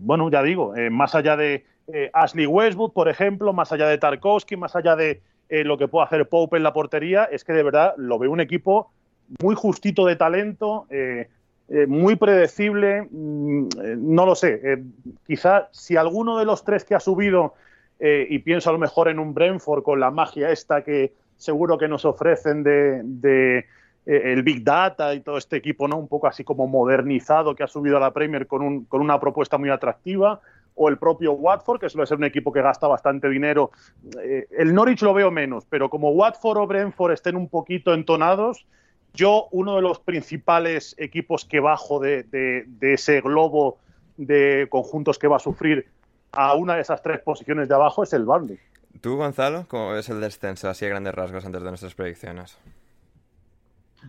bueno, 0.00 0.30
ya 0.30 0.42
digo, 0.42 0.74
más 0.90 1.14
allá 1.14 1.36
de 1.36 1.64
Ashley 2.12 2.46
Westwood, 2.46 2.92
por 2.92 3.08
ejemplo, 3.08 3.52
más 3.52 3.72
allá 3.72 3.86
de 3.86 3.98
Tarkovsky, 3.98 4.56
más 4.56 4.74
allá 4.74 4.96
de 4.96 5.20
lo 5.48 5.76
que 5.78 5.88
puede 5.88 6.06
hacer 6.06 6.28
Pope 6.28 6.56
en 6.56 6.62
la 6.62 6.72
portería, 6.72 7.24
es 7.24 7.44
que 7.44 7.52
de 7.52 7.62
verdad 7.62 7.94
lo 7.96 8.18
veo 8.18 8.30
un 8.30 8.40
equipo 8.40 8.90
muy 9.42 9.54
justito 9.54 10.06
de 10.06 10.16
talento. 10.16 10.86
muy 11.86 12.16
predecible, 12.16 13.02
mm, 13.02 13.68
no 13.98 14.26
lo 14.26 14.34
sé. 14.34 14.82
quizá 15.26 15.68
si 15.70 15.96
alguno 15.96 16.38
de 16.38 16.44
los 16.44 16.64
tres 16.64 16.84
que 16.84 16.96
ha 16.96 17.00
subido 17.00 17.54
eh, 18.00 18.26
y 18.30 18.38
pienso 18.38 18.70
a 18.70 18.72
lo 18.72 18.78
mejor 18.78 19.08
en 19.08 19.18
un 19.18 19.34
Brentford 19.34 19.82
con 19.82 20.00
la 20.00 20.10
magia 20.10 20.50
esta 20.50 20.82
que 20.82 21.12
seguro 21.40 21.78
que 21.78 21.88
nos 21.88 22.04
ofrecen 22.04 22.62
de, 22.62 23.58
eh, 23.58 23.64
el 24.06 24.42
Big 24.42 24.62
Data 24.62 25.14
y 25.14 25.20
todo 25.20 25.38
este 25.38 25.56
equipo, 25.56 25.88
¿no? 25.88 25.96
Un 25.96 26.06
poco 26.08 26.26
así 26.26 26.44
como 26.44 26.66
modernizado 26.66 27.54
que 27.54 27.62
ha 27.62 27.66
subido 27.66 27.96
a 27.96 28.00
la 28.00 28.12
Premier 28.12 28.46
con, 28.46 28.62
un, 28.62 28.84
con 28.84 29.00
una 29.00 29.18
propuesta 29.18 29.58
muy 29.58 29.70
atractiva. 29.70 30.40
O 30.76 30.88
el 30.88 30.98
propio 30.98 31.32
Watford, 31.32 31.80
que 31.80 31.88
suele 31.88 32.06
ser 32.06 32.18
un 32.18 32.24
equipo 32.24 32.52
que 32.52 32.62
gasta 32.62 32.86
bastante 32.86 33.28
dinero. 33.28 33.70
Eh, 34.22 34.46
el 34.50 34.72
Norwich 34.72 35.02
lo 35.02 35.12
veo 35.12 35.30
menos, 35.30 35.66
pero 35.68 35.90
como 35.90 36.10
Watford 36.10 36.58
o 36.58 36.66
Brentford 36.66 37.12
estén 37.12 37.36
un 37.36 37.48
poquito 37.48 37.92
entonados, 37.92 38.66
yo 39.12 39.48
uno 39.50 39.76
de 39.76 39.82
los 39.82 39.98
principales 39.98 40.94
equipos 40.96 41.44
que 41.44 41.60
bajo 41.60 41.98
de, 41.98 42.22
de 42.22 42.94
ese 42.94 43.20
globo 43.20 43.78
de 44.16 44.68
conjuntos 44.70 45.18
que 45.18 45.26
va 45.26 45.36
a 45.36 45.40
sufrir 45.40 45.86
a 46.32 46.54
una 46.54 46.76
de 46.76 46.82
esas 46.82 47.02
tres 47.02 47.20
posiciones 47.20 47.68
de 47.68 47.74
abajo 47.74 48.02
es 48.02 48.12
el 48.12 48.24
Burnley. 48.24 48.58
¿Tú, 49.00 49.16
Gonzalo, 49.16 49.66
cómo 49.68 49.92
ves 49.92 50.08
el 50.08 50.20
descenso 50.20 50.68
así 50.68 50.84
a 50.84 50.88
grandes 50.88 51.14
rasgos 51.14 51.44
antes 51.44 51.62
de 51.62 51.68
nuestras 51.68 51.94
predicciones? 51.94 52.56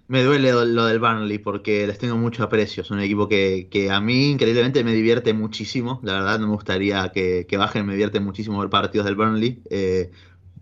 Me 0.07 0.23
duele 0.23 0.51
lo 0.51 0.85
del 0.85 0.99
Burnley 0.99 1.37
porque 1.37 1.85
les 1.85 1.97
tengo 1.97 2.17
mucho 2.17 2.43
aprecio. 2.43 2.83
Es 2.83 2.91
un 2.91 2.99
equipo 2.99 3.27
que, 3.27 3.67
que, 3.69 3.91
a 3.91 3.99
mí 3.99 4.31
increíblemente 4.31 4.83
me 4.83 4.93
divierte 4.93 5.33
muchísimo. 5.33 5.99
La 6.03 6.13
verdad 6.13 6.39
no 6.39 6.47
me 6.47 6.53
gustaría 6.53 7.09
que, 7.13 7.45
que 7.47 7.57
bajen, 7.57 7.85
me 7.85 7.93
divierte 7.93 8.19
muchísimo 8.19 8.59
ver 8.59 8.69
partidos 8.69 9.05
del 9.05 9.15
Burnley 9.15 9.61
eh, 9.69 10.11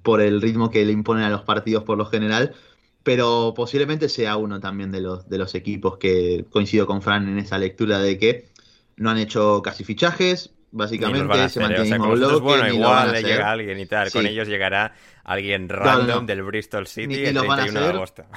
por 0.04 0.22
el 0.22 0.42
ritmo 0.42 0.70
que 0.70 0.86
le 0.86 0.92
imponen 0.92 1.24
a 1.24 1.30
los 1.30 1.44
partidos 1.44 1.84
por 1.84 1.98
lo 1.98 2.06
general. 2.06 2.56
Pero 3.04 3.54
posiblemente 3.56 4.10
sea 4.10 4.38
uno 4.38 4.60
también 4.60 4.92
de 4.92 5.02
los, 5.02 5.30
de 5.30 5.38
los 5.38 5.56
equipos 5.56 5.98
que 5.98 6.46
coincido 6.50 6.86
con 6.88 7.02
Fran 7.02 7.28
en 7.30 7.40
esa 7.40 7.58
lectura 7.58 8.00
de 8.00 8.18
que 8.18 8.50
no 8.98 9.10
han 9.10 9.18
hecho 9.18 9.62
casi 9.64 9.84
fichajes, 9.84 10.52
básicamente 10.72 11.50
se 11.50 11.60
mantiene 11.60 11.84
el 11.90 12.00
mismo 12.00 12.12
bloque, 12.14 12.40
bueno, 12.44 12.68
igual 12.68 13.12
le 13.12 13.24
llega 13.24 13.52
alguien 13.52 13.80
y 13.80 13.86
tal. 13.86 14.12
Con 14.12 14.26
ellos 14.26 14.48
llegará 14.48 14.94
alguien 15.24 15.70
random 15.70 16.22
no. 16.22 16.26
del 16.28 16.44
Bristol 16.44 16.88
City 16.88 17.08
Ni- 17.08 17.16
ni 17.18 17.26
el 17.26 17.36
los 17.36 17.48
van 17.48 17.60
a 17.60 17.64
31 17.64 17.88
de 17.88 17.94
agosto. 17.94 18.24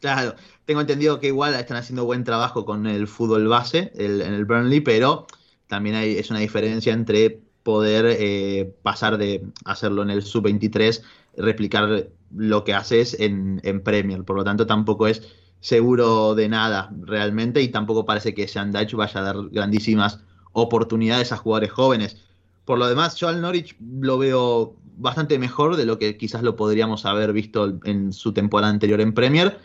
Claro, 0.00 0.34
tengo 0.64 0.80
entendido 0.80 1.20
que 1.20 1.26
igual 1.26 1.52
están 1.54 1.76
haciendo 1.76 2.06
buen 2.06 2.24
trabajo 2.24 2.64
con 2.64 2.86
el 2.86 3.06
fútbol 3.06 3.46
base 3.46 3.92
el- 3.96 4.22
en 4.22 4.32
el 4.32 4.46
Burnley, 4.46 4.80
pero 4.80 5.26
también 5.66 5.96
hay, 5.96 6.16
es 6.16 6.30
una 6.30 6.38
diferencia 6.38 6.94
entre 6.94 7.40
poder 7.62 8.06
eh, 8.18 8.72
pasar 8.82 9.18
de 9.18 9.42
hacerlo 9.66 10.02
en 10.02 10.08
el 10.10 10.22
sub-23, 10.22 11.02
replicar 11.36 12.06
lo 12.34 12.64
que 12.64 12.72
haces 12.72 13.18
en, 13.20 13.60
en 13.64 13.82
Premier. 13.82 14.24
Por 14.24 14.36
lo 14.36 14.44
tanto, 14.44 14.66
tampoco 14.66 15.08
es 15.08 15.22
seguro 15.60 16.34
de 16.34 16.48
nada 16.48 16.90
realmente 17.02 17.60
y 17.60 17.68
tampoco 17.68 18.06
parece 18.06 18.32
que 18.34 18.48
Sean 18.48 18.72
Dyche 18.72 18.96
vaya 18.96 19.20
a 19.20 19.24
dar 19.24 19.36
grandísimas 19.50 20.20
oportunidades 20.56 21.32
a 21.32 21.36
jugadores 21.36 21.70
jóvenes. 21.70 22.16
Por 22.64 22.78
lo 22.78 22.88
demás, 22.88 23.16
yo 23.16 23.28
al 23.28 23.40
Norwich 23.40 23.76
lo 24.00 24.18
veo 24.18 24.76
bastante 24.96 25.38
mejor 25.38 25.76
de 25.76 25.84
lo 25.84 25.98
que 25.98 26.16
quizás 26.16 26.42
lo 26.42 26.56
podríamos 26.56 27.04
haber 27.04 27.32
visto 27.32 27.78
en 27.84 28.12
su 28.12 28.32
temporada 28.32 28.72
anterior 28.72 29.00
en 29.00 29.12
Premier, 29.12 29.58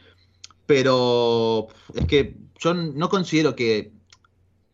pero 0.65 1.67
es 1.95 2.05
que 2.05 2.35
yo 2.59 2.73
no 2.73 3.09
considero 3.09 3.55
que 3.55 3.93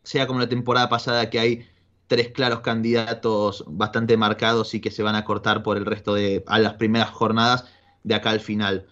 sea 0.03 0.25
como 0.25 0.39
la 0.39 0.49
temporada 0.49 0.89
pasada 0.89 1.29
que 1.29 1.39
hay 1.39 1.67
tres 2.07 2.29
claros 2.29 2.61
candidatos 2.61 3.63
bastante 3.67 4.17
marcados 4.17 4.73
y 4.73 4.79
que 4.79 4.91
se 4.91 5.03
van 5.03 5.15
a 5.15 5.23
cortar 5.23 5.61
por 5.61 5.77
el 5.77 5.85
resto 5.85 6.15
de 6.15 6.43
a 6.47 6.57
las 6.57 6.73
primeras 6.73 7.11
jornadas 7.11 7.65
de 8.03 8.15
acá 8.15 8.31
al 8.31 8.39
final. 8.39 8.87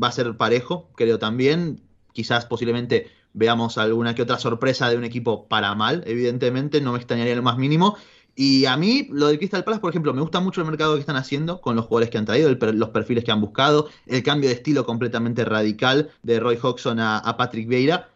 Va 0.00 0.08
a 0.08 0.12
ser 0.12 0.36
parejo, 0.36 0.90
creo 0.94 1.18
también. 1.18 1.82
Quizás 2.12 2.46
posiblemente 2.46 3.10
veamos 3.32 3.78
alguna 3.78 4.14
que 4.14 4.22
otra 4.22 4.38
sorpresa 4.38 4.88
de 4.90 4.96
un 4.96 5.04
equipo 5.04 5.46
para 5.48 5.74
mal, 5.74 6.02
evidentemente, 6.06 6.80
no 6.80 6.92
me 6.92 6.98
extrañaría 6.98 7.36
lo 7.36 7.42
más 7.42 7.58
mínimo. 7.58 7.96
Y 8.40 8.66
a 8.66 8.76
mí, 8.76 9.08
lo 9.10 9.26
del 9.26 9.38
Crystal 9.38 9.64
Palace, 9.64 9.80
por 9.80 9.90
ejemplo, 9.90 10.14
me 10.14 10.20
gusta 10.20 10.38
mucho 10.38 10.60
el 10.60 10.68
mercado 10.68 10.94
que 10.94 11.00
están 11.00 11.16
haciendo 11.16 11.60
con 11.60 11.74
los 11.74 11.86
jugadores 11.86 12.10
que 12.10 12.18
han 12.18 12.24
traído, 12.24 12.48
los 12.50 12.90
perfiles 12.90 13.24
que 13.24 13.32
han 13.32 13.40
buscado, 13.40 13.88
el 14.06 14.22
cambio 14.22 14.48
de 14.48 14.54
estilo 14.54 14.86
completamente 14.86 15.44
radical 15.44 16.12
de 16.22 16.38
Roy 16.38 16.56
Hodgson 16.62 17.00
a, 17.00 17.36
Patrick 17.36 17.66
Vieira, 17.66 18.10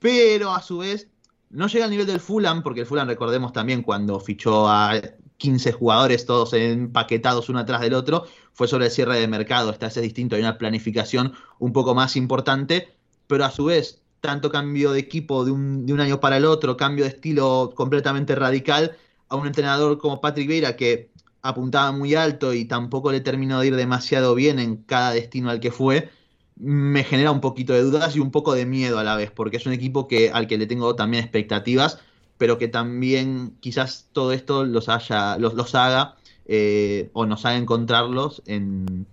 pero 0.00 0.52
a 0.52 0.62
su 0.62 0.78
vez 0.78 1.08
no 1.50 1.68
llega 1.68 1.84
al 1.84 1.92
nivel 1.92 2.06
del 2.06 2.18
Fulham, 2.18 2.64
porque 2.64 2.80
el 2.80 2.86
Fulham, 2.86 3.06
recordemos 3.06 3.52
también, 3.52 3.84
cuando 3.84 4.18
fichó 4.18 4.68
a 4.68 5.00
15 5.36 5.70
jugadores, 5.70 6.26
todos 6.26 6.54
empaquetados 6.54 7.48
uno 7.48 7.60
atrás 7.60 7.80
del 7.80 7.94
otro, 7.94 8.26
fue 8.52 8.66
sobre 8.66 8.86
el 8.86 8.90
cierre 8.90 9.20
de 9.20 9.28
mercado, 9.28 9.70
esta 9.70 9.86
vez 9.86 9.96
es 9.96 10.02
distinto, 10.02 10.34
hay 10.34 10.42
una 10.42 10.58
planificación 10.58 11.34
un 11.60 11.72
poco 11.72 11.94
más 11.94 12.16
importante, 12.16 12.88
pero 13.28 13.44
a 13.44 13.52
su 13.52 13.66
vez, 13.66 14.02
tanto 14.20 14.50
cambio 14.50 14.92
de 14.92 15.00
equipo 15.00 15.44
de 15.44 15.50
un, 15.50 15.86
de 15.86 15.92
un 15.92 16.00
año 16.00 16.20
para 16.20 16.36
el 16.36 16.44
otro, 16.44 16.76
cambio 16.76 17.04
de 17.04 17.10
estilo 17.10 17.72
completamente 17.74 18.34
radical, 18.34 18.96
a 19.28 19.36
un 19.36 19.46
entrenador 19.46 19.98
como 19.98 20.20
Patrick 20.20 20.48
Vieira 20.48 20.76
que 20.76 21.10
apuntaba 21.42 21.92
muy 21.92 22.14
alto 22.14 22.52
y 22.52 22.64
tampoco 22.64 23.12
le 23.12 23.20
terminó 23.20 23.60
de 23.60 23.68
ir 23.68 23.76
demasiado 23.76 24.34
bien 24.34 24.58
en 24.58 24.76
cada 24.76 25.12
destino 25.12 25.50
al 25.50 25.60
que 25.60 25.70
fue, 25.70 26.10
me 26.56 27.04
genera 27.04 27.30
un 27.30 27.40
poquito 27.40 27.72
de 27.72 27.82
dudas 27.82 28.16
y 28.16 28.20
un 28.20 28.30
poco 28.30 28.54
de 28.54 28.66
miedo 28.66 28.98
a 28.98 29.04
la 29.04 29.16
vez, 29.16 29.30
porque 29.30 29.58
es 29.58 29.66
un 29.66 29.72
equipo 29.72 30.08
que, 30.08 30.30
al 30.30 30.46
que 30.46 30.58
le 30.58 30.66
tengo 30.66 30.94
también 30.96 31.22
expectativas, 31.22 32.00
pero 32.36 32.58
que 32.58 32.68
también 32.68 33.56
quizás 33.60 34.08
todo 34.12 34.32
esto 34.32 34.64
los, 34.64 34.88
haya, 34.88 35.38
los, 35.38 35.54
los 35.54 35.74
haga 35.74 36.16
eh, 36.46 37.10
o 37.12 37.26
nos 37.26 37.44
haga 37.44 37.56
encontrarlos 37.56 38.42
en 38.46 39.06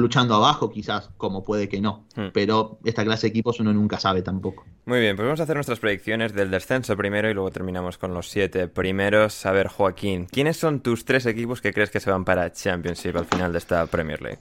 luchando 0.00 0.34
abajo 0.34 0.70
quizás, 0.70 1.10
como 1.16 1.44
puede 1.44 1.68
que 1.68 1.80
no. 1.80 2.06
Hmm. 2.14 2.28
Pero 2.32 2.78
esta 2.84 3.04
clase 3.04 3.26
de 3.26 3.30
equipos 3.30 3.60
uno 3.60 3.72
nunca 3.72 3.98
sabe 3.98 4.22
tampoco. 4.22 4.64
Muy 4.84 5.00
bien, 5.00 5.16
pues 5.16 5.26
vamos 5.26 5.40
a 5.40 5.42
hacer 5.42 5.54
nuestras 5.56 5.80
predicciones 5.80 6.34
del 6.34 6.50
descenso 6.50 6.96
primero 6.96 7.30
y 7.30 7.34
luego 7.34 7.50
terminamos 7.50 7.98
con 7.98 8.14
los 8.14 8.28
siete 8.28 8.68
primeros. 8.68 9.44
A 9.46 9.52
ver, 9.52 9.68
Joaquín, 9.68 10.26
¿quiénes 10.26 10.56
son 10.56 10.80
tus 10.80 11.04
tres 11.04 11.26
equipos 11.26 11.60
que 11.60 11.72
crees 11.72 11.90
que 11.90 12.00
se 12.00 12.10
van 12.10 12.24
para 12.24 12.50
Championship 12.52 13.16
al 13.16 13.26
final 13.26 13.52
de 13.52 13.58
esta 13.58 13.86
Premier 13.86 14.22
League? 14.22 14.40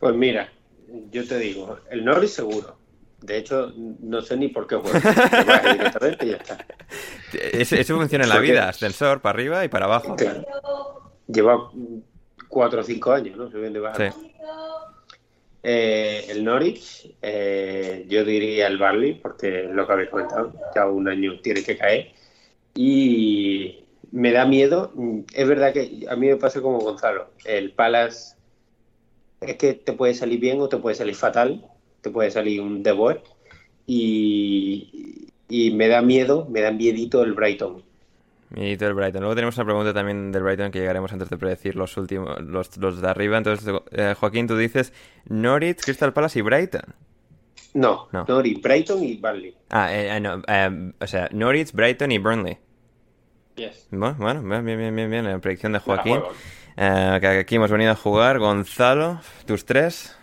Pues 0.00 0.14
mira, 0.14 0.50
yo 1.10 1.26
te 1.26 1.38
digo, 1.38 1.78
el 1.90 2.04
Norwich 2.04 2.30
seguro. 2.30 2.76
De 3.20 3.36
hecho, 3.36 3.72
no 3.76 4.22
sé 4.22 4.36
ni 4.36 4.48
por 4.48 4.66
qué 4.66 4.76
juega. 4.76 5.00
Te 5.30 5.44
vas 5.44 5.62
directamente 5.62 6.26
y 6.26 6.30
ya 6.30 6.36
está. 6.36 6.66
Eso, 7.32 7.96
funciona 7.96 8.24
en 8.24 8.30
la 8.30 8.38
vida, 8.38 8.68
ascensor 8.68 9.20
para 9.20 9.36
arriba 9.36 9.64
y 9.64 9.68
para 9.68 9.84
abajo. 9.84 10.16
Claro. 10.16 10.42
Lleva 11.26 11.70
cuatro 12.48 12.80
o 12.80 12.82
cinco 12.82 13.12
años, 13.12 13.36
¿no? 13.36 13.46
Y 13.46 13.78
bajando. 13.78 14.16
Sí. 14.18 14.29
Eh, 15.62 16.26
el 16.28 16.44
Norwich, 16.44 17.14
eh, 17.20 18.06
yo 18.08 18.24
diría 18.24 18.66
el 18.66 18.78
Barley, 18.78 19.14
porque 19.14 19.68
lo 19.70 19.86
que 19.86 19.92
habéis 19.92 20.10
comentado, 20.10 20.52
ya 20.74 20.86
un 20.86 21.08
año 21.08 21.38
tiene 21.40 21.62
que 21.62 21.76
caer. 21.76 22.12
Y 22.74 23.84
me 24.12 24.32
da 24.32 24.46
miedo, 24.46 24.92
es 25.34 25.48
verdad 25.48 25.72
que 25.72 26.06
a 26.08 26.16
mí 26.16 26.28
me 26.28 26.36
pasa 26.36 26.60
como 26.62 26.78
Gonzalo, 26.80 27.30
el 27.44 27.72
Palace 27.72 28.36
es 29.40 29.56
que 29.56 29.74
te 29.74 29.92
puede 29.92 30.14
salir 30.14 30.40
bien 30.40 30.60
o 30.60 30.68
te 30.68 30.76
puede 30.78 30.96
salir 30.96 31.14
fatal, 31.14 31.64
te 32.00 32.10
puede 32.10 32.30
salir 32.30 32.60
un 32.60 32.82
De 32.82 32.92
Boer, 32.92 33.22
y, 33.86 35.28
y 35.48 35.70
me 35.72 35.88
da 35.88 36.02
miedo, 36.02 36.46
me 36.50 36.60
da 36.60 36.70
miedito 36.70 37.22
el 37.22 37.34
Brighton. 37.34 37.82
Miedito 38.50 38.84
del 38.84 38.94
Brighton. 38.94 39.20
Luego 39.20 39.34
tenemos 39.34 39.56
una 39.56 39.64
pregunta 39.64 39.94
también 39.94 40.32
del 40.32 40.42
Brighton 40.42 40.70
que 40.72 40.80
llegaremos 40.80 41.12
antes 41.12 41.30
de 41.30 41.36
predecir 41.36 41.76
los 41.76 41.96
últimos, 41.96 42.40
los, 42.42 42.76
los 42.78 43.00
de 43.00 43.08
arriba. 43.08 43.38
Entonces, 43.38 43.72
eh, 43.92 44.14
Joaquín, 44.18 44.46
tú 44.48 44.56
dices 44.56 44.92
Norwich, 45.26 45.80
Crystal 45.84 46.12
Palace 46.12 46.40
y 46.40 46.42
Brighton. 46.42 46.82
No, 47.74 48.08
No. 48.12 48.24
Norwich, 48.26 48.60
Brighton 48.60 49.04
y 49.04 49.16
Barley. 49.16 49.54
Ah, 49.70 49.94
eh, 49.94 50.16
eh, 50.16 50.20
no, 50.20 50.42
eh, 50.48 50.92
o 51.00 51.06
sea, 51.06 51.28
Norwich, 51.32 51.72
Brighton 51.72 52.10
y 52.10 52.18
Burnley. 52.18 52.58
Yes. 53.54 53.86
Bueno, 53.90 54.16
bueno, 54.18 54.42
bien, 54.42 54.64
bien, 54.64 54.78
bien, 54.78 54.96
bien, 54.96 55.10
bien. 55.10 55.24
La 55.26 55.38
predicción 55.38 55.72
de 55.72 55.78
Joaquín. 55.78 56.20
Eh, 56.76 57.18
que 57.20 57.26
aquí 57.26 57.56
hemos 57.56 57.70
venido 57.70 57.92
a 57.92 57.96
jugar. 57.96 58.38
Gonzalo, 58.40 59.20
tus 59.46 59.64
tres. 59.64 60.16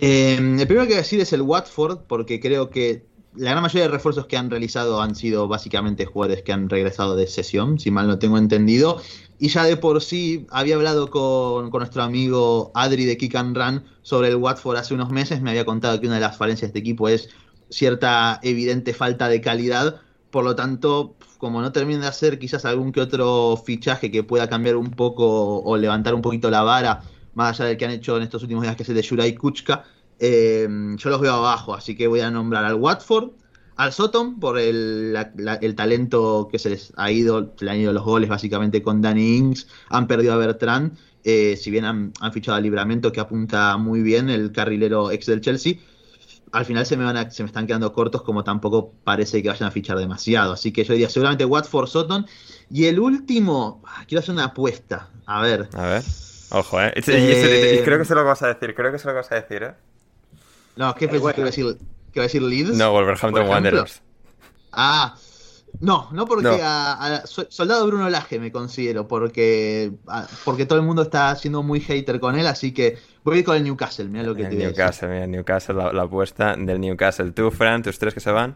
Eh, 0.00 0.34
el 0.34 0.66
primero 0.66 0.82
que 0.82 0.88
voy 0.88 0.94
a 0.94 0.98
decir 0.98 1.20
es 1.20 1.32
el 1.32 1.42
Watford, 1.42 2.00
porque 2.06 2.40
creo 2.40 2.70
que 2.70 3.04
la 3.36 3.50
gran 3.50 3.62
mayoría 3.62 3.84
de 3.84 3.92
refuerzos 3.92 4.26
que 4.26 4.36
han 4.36 4.50
realizado 4.50 5.00
han 5.00 5.14
sido 5.14 5.48
básicamente 5.48 6.06
jugadores 6.06 6.42
que 6.42 6.52
han 6.52 6.68
regresado 6.68 7.16
de 7.16 7.26
sesión, 7.26 7.78
si 7.78 7.90
mal 7.90 8.06
no 8.06 8.18
tengo 8.18 8.38
entendido. 8.38 9.00
Y 9.38 9.48
ya 9.48 9.64
de 9.64 9.76
por 9.76 10.02
sí 10.02 10.46
había 10.50 10.76
hablado 10.76 11.10
con, 11.10 11.70
nuestro 11.70 12.02
amigo 12.02 12.70
Adri 12.74 13.04
de 13.04 13.16
Kick 13.16 13.34
and 13.34 13.56
Run 13.56 13.84
sobre 14.02 14.28
el 14.28 14.36
Watford 14.36 14.78
hace 14.78 14.94
unos 14.94 15.10
meses. 15.10 15.42
Me 15.42 15.50
había 15.50 15.64
contado 15.64 16.00
que 16.00 16.06
una 16.06 16.16
de 16.16 16.22
las 16.22 16.36
falencias 16.36 16.72
de 16.72 16.78
este 16.78 16.78
equipo 16.78 17.08
es 17.08 17.28
cierta 17.68 18.40
evidente 18.42 18.94
falta 18.94 19.28
de 19.28 19.40
calidad. 19.40 20.00
Por 20.30 20.44
lo 20.44 20.56
tanto, 20.56 21.16
como 21.38 21.60
no 21.60 21.72
termina 21.72 22.00
de 22.00 22.06
hacer 22.06 22.38
quizás 22.38 22.64
algún 22.64 22.92
que 22.92 23.00
otro 23.00 23.62
fichaje 23.64 24.10
que 24.10 24.22
pueda 24.22 24.48
cambiar 24.48 24.76
un 24.76 24.90
poco 24.90 25.62
o 25.62 25.76
levantar 25.76 26.14
un 26.14 26.22
poquito 26.22 26.50
la 26.50 26.62
vara, 26.62 27.02
más 27.34 27.60
allá 27.60 27.68
del 27.68 27.76
que 27.76 27.84
han 27.84 27.90
hecho 27.90 28.16
en 28.16 28.22
estos 28.22 28.42
últimos 28.42 28.62
días, 28.62 28.76
que 28.76 28.82
es 28.82 28.88
el 28.88 28.94
de 28.94 29.02
Yuray 29.02 29.34
Kuchka, 29.34 29.84
eh, 30.18 30.68
yo 30.96 31.10
los 31.10 31.20
veo 31.20 31.34
abajo, 31.34 31.74
así 31.74 31.96
que 31.96 32.06
voy 32.06 32.20
a 32.20 32.30
nombrar 32.30 32.64
al 32.64 32.74
Watford, 32.74 33.30
al 33.76 33.92
Soton, 33.92 34.40
por 34.40 34.58
el, 34.58 35.12
la- 35.12 35.32
la- 35.36 35.56
el 35.56 35.74
talento 35.74 36.48
que 36.50 36.58
se 36.58 36.70
les 36.70 36.92
ha 36.96 37.10
ido, 37.10 37.52
se 37.58 37.64
le 37.66 37.70
han 37.72 37.76
ido 37.78 37.92
los 37.92 38.04
goles 38.04 38.28
básicamente 38.30 38.82
con 38.82 39.02
Danny 39.02 39.36
Ings, 39.36 39.66
han 39.90 40.06
perdido 40.06 40.32
a 40.32 40.36
Bertrand, 40.38 40.96
eh, 41.24 41.56
si 41.56 41.70
bien 41.70 41.84
han, 41.84 42.12
han 42.20 42.32
fichado 42.32 42.56
a 42.56 42.60
Libramento 42.60 43.12
que 43.12 43.20
apunta 43.20 43.76
muy 43.76 44.00
bien, 44.02 44.30
el 44.30 44.52
carrilero 44.52 45.10
ex 45.10 45.26
del 45.26 45.40
Chelsea, 45.42 45.74
al 46.52 46.64
final 46.64 46.86
se 46.86 46.96
me, 46.96 47.04
van 47.04 47.16
a- 47.18 47.30
se 47.30 47.42
me 47.42 47.48
están 47.48 47.66
quedando 47.66 47.92
cortos 47.92 48.22
como 48.22 48.42
tampoco 48.44 48.92
parece 49.04 49.42
que 49.42 49.48
vayan 49.50 49.68
a 49.68 49.70
fichar 49.70 49.98
demasiado, 49.98 50.52
así 50.54 50.72
que 50.72 50.84
yo 50.84 50.94
diría 50.94 51.10
seguramente 51.10 51.44
Watford, 51.44 51.88
Soton, 51.88 52.24
y 52.70 52.86
el 52.86 52.98
último, 52.98 53.82
ah, 53.86 54.04
quiero 54.08 54.20
hacer 54.20 54.34
una 54.34 54.44
apuesta, 54.44 55.10
a 55.26 55.42
ver, 55.42 55.68
A 55.74 55.86
ver. 55.86 56.02
Ojo, 56.50 56.80
eh. 56.80 56.92
Y- 56.96 57.00
y- 57.00 57.12
Eh, 57.12 57.80
y 57.80 57.84
creo 57.84 57.98
que 57.98 58.04
se 58.04 58.14
lo 58.14 58.24
vas 58.24 58.40
a 58.42 58.46
decir. 58.46 58.72
Creo 58.74 58.92
que 58.92 58.98
se 59.00 59.08
lo 59.08 59.14
vas 59.14 59.30
a 59.32 59.34
decir, 59.34 59.64
eh. 59.64 59.74
No, 60.76 60.94
¿qué 60.94 61.08
pensás 61.08 61.32
que 61.34 61.40
iba 61.40 61.48
a 61.48 61.50
decir? 61.50 61.64
¿Que 62.12 62.18
iba 62.20 62.22
a 62.22 62.28
decir 62.28 62.42
Leeds? 62.42 62.76
No, 62.76 62.90
por 62.90 63.04
Wolverhampton 63.04 63.42
ejemplo? 63.42 63.52
Wanderers. 63.54 64.02
Ah, 64.72 65.14
no, 65.80 66.08
no 66.12 66.24
porque 66.26 66.44
No. 66.44 66.56
A, 66.62 67.16
a- 67.16 67.26
so- 67.26 67.46
Soldado 67.50 67.86
Bruno 67.86 68.08
Laje 68.08 68.38
me 68.38 68.50
considero, 68.52 69.06
porque, 69.08 69.92
a- 70.06 70.26
porque 70.44 70.64
todo 70.66 70.78
el 70.78 70.84
mundo 70.84 71.02
está 71.02 71.34
siendo 71.36 71.62
muy 71.62 71.80
hater 71.80 72.18
con 72.20 72.38
él, 72.38 72.46
así 72.46 72.72
que 72.72 72.96
voy 73.24 73.36
a 73.36 73.38
ir 73.40 73.44
con 73.44 73.56
el 73.56 73.64
Newcastle, 73.64 74.06
mira 74.08 74.24
lo 74.24 74.34
que 74.34 74.42
El 74.44 74.50
te. 74.50 74.56
Newcastle, 74.56 75.08
mira, 75.08 75.26
Newcastle, 75.26 75.74
la, 75.74 75.92
la 75.92 76.02
apuesta 76.02 76.56
del 76.56 76.80
Newcastle. 76.80 77.32
Tú, 77.32 77.50
Fran, 77.50 77.82
tus 77.82 77.98
tres 77.98 78.14
que 78.14 78.20
se 78.20 78.30
van. 78.30 78.54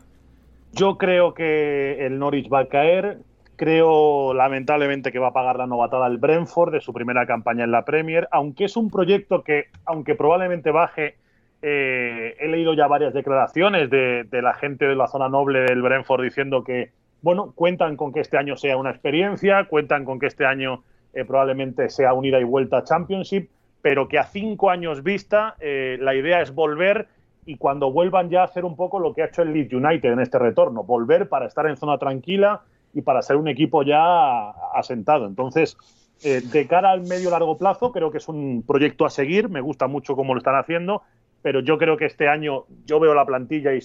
Yo 0.73 0.97
creo 0.99 1.35
que 1.35 2.07
el 2.07 2.19
Norwich 2.19 2.49
va 2.53 2.61
a 2.61 2.69
caer. 2.69 3.19
Creo, 3.57 4.33
lamentablemente, 4.33 5.13
que 5.13 5.19
va 5.19 5.29
a 5.29 5.33
pagar 5.35 5.57
la 5.57 5.67
novatada 5.67 6.07
el 6.07 6.17
Brentford 6.17 6.73
de 6.73 6.81
su 6.81 6.95
primera 6.95 7.27
campaña 7.27 7.65
en 7.65 7.71
la 7.73 7.85
Premier, 7.85 8.27
aunque 8.33 8.65
es 8.65 8.77
un 8.77 8.89
proyecto 8.91 9.43
que, 9.45 9.65
aunque 9.85 10.15
probablemente 10.15 10.71
baje, 10.71 11.17
Eh, 11.63 12.37
he 12.41 12.49
leído 12.49 12.73
ya 12.73 12.87
varias 12.87 13.13
declaraciones 13.13 13.91
de, 13.91 14.27
la 14.33 14.55
gente 14.55 14.87
de 14.87 14.95
la 14.95 15.07
zona 15.09 15.29
noble 15.29 15.61
del 15.61 15.83
Brentford 15.83 16.23
diciendo 16.23 16.65
que, 16.65 16.93
bueno, 17.21 17.53
cuentan 17.55 17.97
con 17.97 18.13
que 18.13 18.21
este 18.21 18.39
año 18.39 18.57
sea 18.57 18.79
una 18.79 18.91
experiencia, 18.91 19.67
cuentan 19.69 20.05
con 20.05 20.19
que 20.19 20.27
este 20.27 20.47
año 20.47 20.83
eh, 21.13 21.25
probablemente 21.25 21.91
sea 21.91 22.15
unida 22.15 22.41
y 22.41 22.45
vuelta 22.45 22.79
a 22.79 22.85
Championship, 22.85 23.51
pero 23.83 24.09
que 24.09 24.19
a 24.19 24.25
cinco 24.25 24.71
años 24.71 25.03
vista 25.03 25.57
eh, 25.61 25.99
la 26.01 26.15
idea 26.15 26.41
es 26.41 26.55
volver 26.55 27.09
y 27.45 27.57
cuando 27.57 27.93
vuelvan 27.93 28.31
ya 28.31 28.43
hacer 28.43 28.65
un 28.65 28.77
poco 28.77 28.99
lo 28.99 29.13
que 29.13 29.23
ha 29.23 29.27
hecho 29.27 29.43
el 29.43 29.53
Leeds 29.53 29.75
United 29.75 30.13
en 30.13 30.21
este 30.21 30.39
retorno, 30.39 30.85
volver 30.85 31.29
para 31.29 31.47
estar 31.47 31.67
en 31.67 31.77
zona 31.77 31.99
tranquila 31.99 32.63
y 32.95 33.03
para 33.03 33.21
ser 33.23 33.37
un 33.37 33.49
equipo 33.49 33.83
ya 33.83 34.51
asentado. 34.75 35.27
Entonces, 35.27 35.77
de 36.23 36.67
cara 36.67 36.91
al 36.91 37.03
medio 37.03 37.31
largo 37.31 37.57
plazo, 37.57 37.93
creo 37.93 38.11
que 38.11 38.19
es 38.19 38.29
un 38.29 38.63
proyecto 38.67 39.07
a 39.07 39.11
seguir, 39.11 39.49
me 39.49 39.63
gusta 39.63 39.87
mucho 39.87 40.17
cómo 40.17 40.35
lo 40.35 40.39
están 40.39 40.57
haciendo, 40.57 41.03
pero 41.43 41.61
yo 41.61 41.79
creo 41.79 41.97
que 41.97 42.07
este 42.07 42.29
año 42.29 42.65
yo 42.87 43.01
veo 43.01 43.15
la 43.15 43.25
plantilla 43.25 43.73
y 43.75 43.81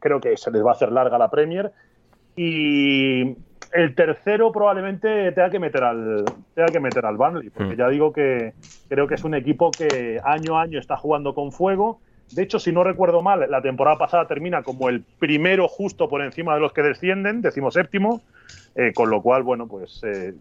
creo 0.00 0.20
que 0.20 0.36
se 0.36 0.50
les 0.50 0.64
va 0.64 0.70
a 0.70 0.74
hacer 0.74 0.92
larga 0.92 1.18
la 1.18 1.30
Premier. 1.30 1.72
Y 2.36 3.36
el 3.72 3.94
tercero 3.94 4.52
probablemente 4.52 5.32
tenga 5.32 5.50
que 5.50 5.58
meter 5.58 5.84
al 5.84 6.24
tenga 6.54 6.68
que 6.68 6.80
meter 6.80 7.04
al 7.04 7.16
Burnley, 7.16 7.50
porque 7.50 7.74
mm. 7.74 7.76
ya 7.76 7.88
digo 7.88 8.12
que 8.12 8.54
creo 8.88 9.06
que 9.06 9.14
es 9.14 9.24
un 9.24 9.34
equipo 9.34 9.70
que 9.70 10.20
año 10.24 10.56
a 10.56 10.62
año 10.62 10.78
está 10.78 10.96
jugando 10.96 11.34
con 11.34 11.52
fuego. 11.52 12.00
De 12.32 12.42
hecho, 12.42 12.58
si 12.58 12.72
no 12.72 12.84
recuerdo 12.84 13.20
mal, 13.20 13.46
la 13.50 13.60
temporada 13.60 13.98
pasada 13.98 14.26
termina 14.26 14.62
como 14.62 14.88
el 14.88 15.02
primero 15.02 15.68
justo 15.68 16.08
por 16.08 16.22
encima 16.22 16.54
de 16.54 16.60
los 16.60 16.72
que 16.72 16.82
descienden, 16.82 17.42
decimos 17.42 17.74
séptimo, 17.74 18.22
eh, 18.74 18.92
con 18.94 19.10
lo 19.10 19.20
cual, 19.20 19.42
bueno, 19.42 19.66
pues 19.66 20.02
eh, 20.04 20.34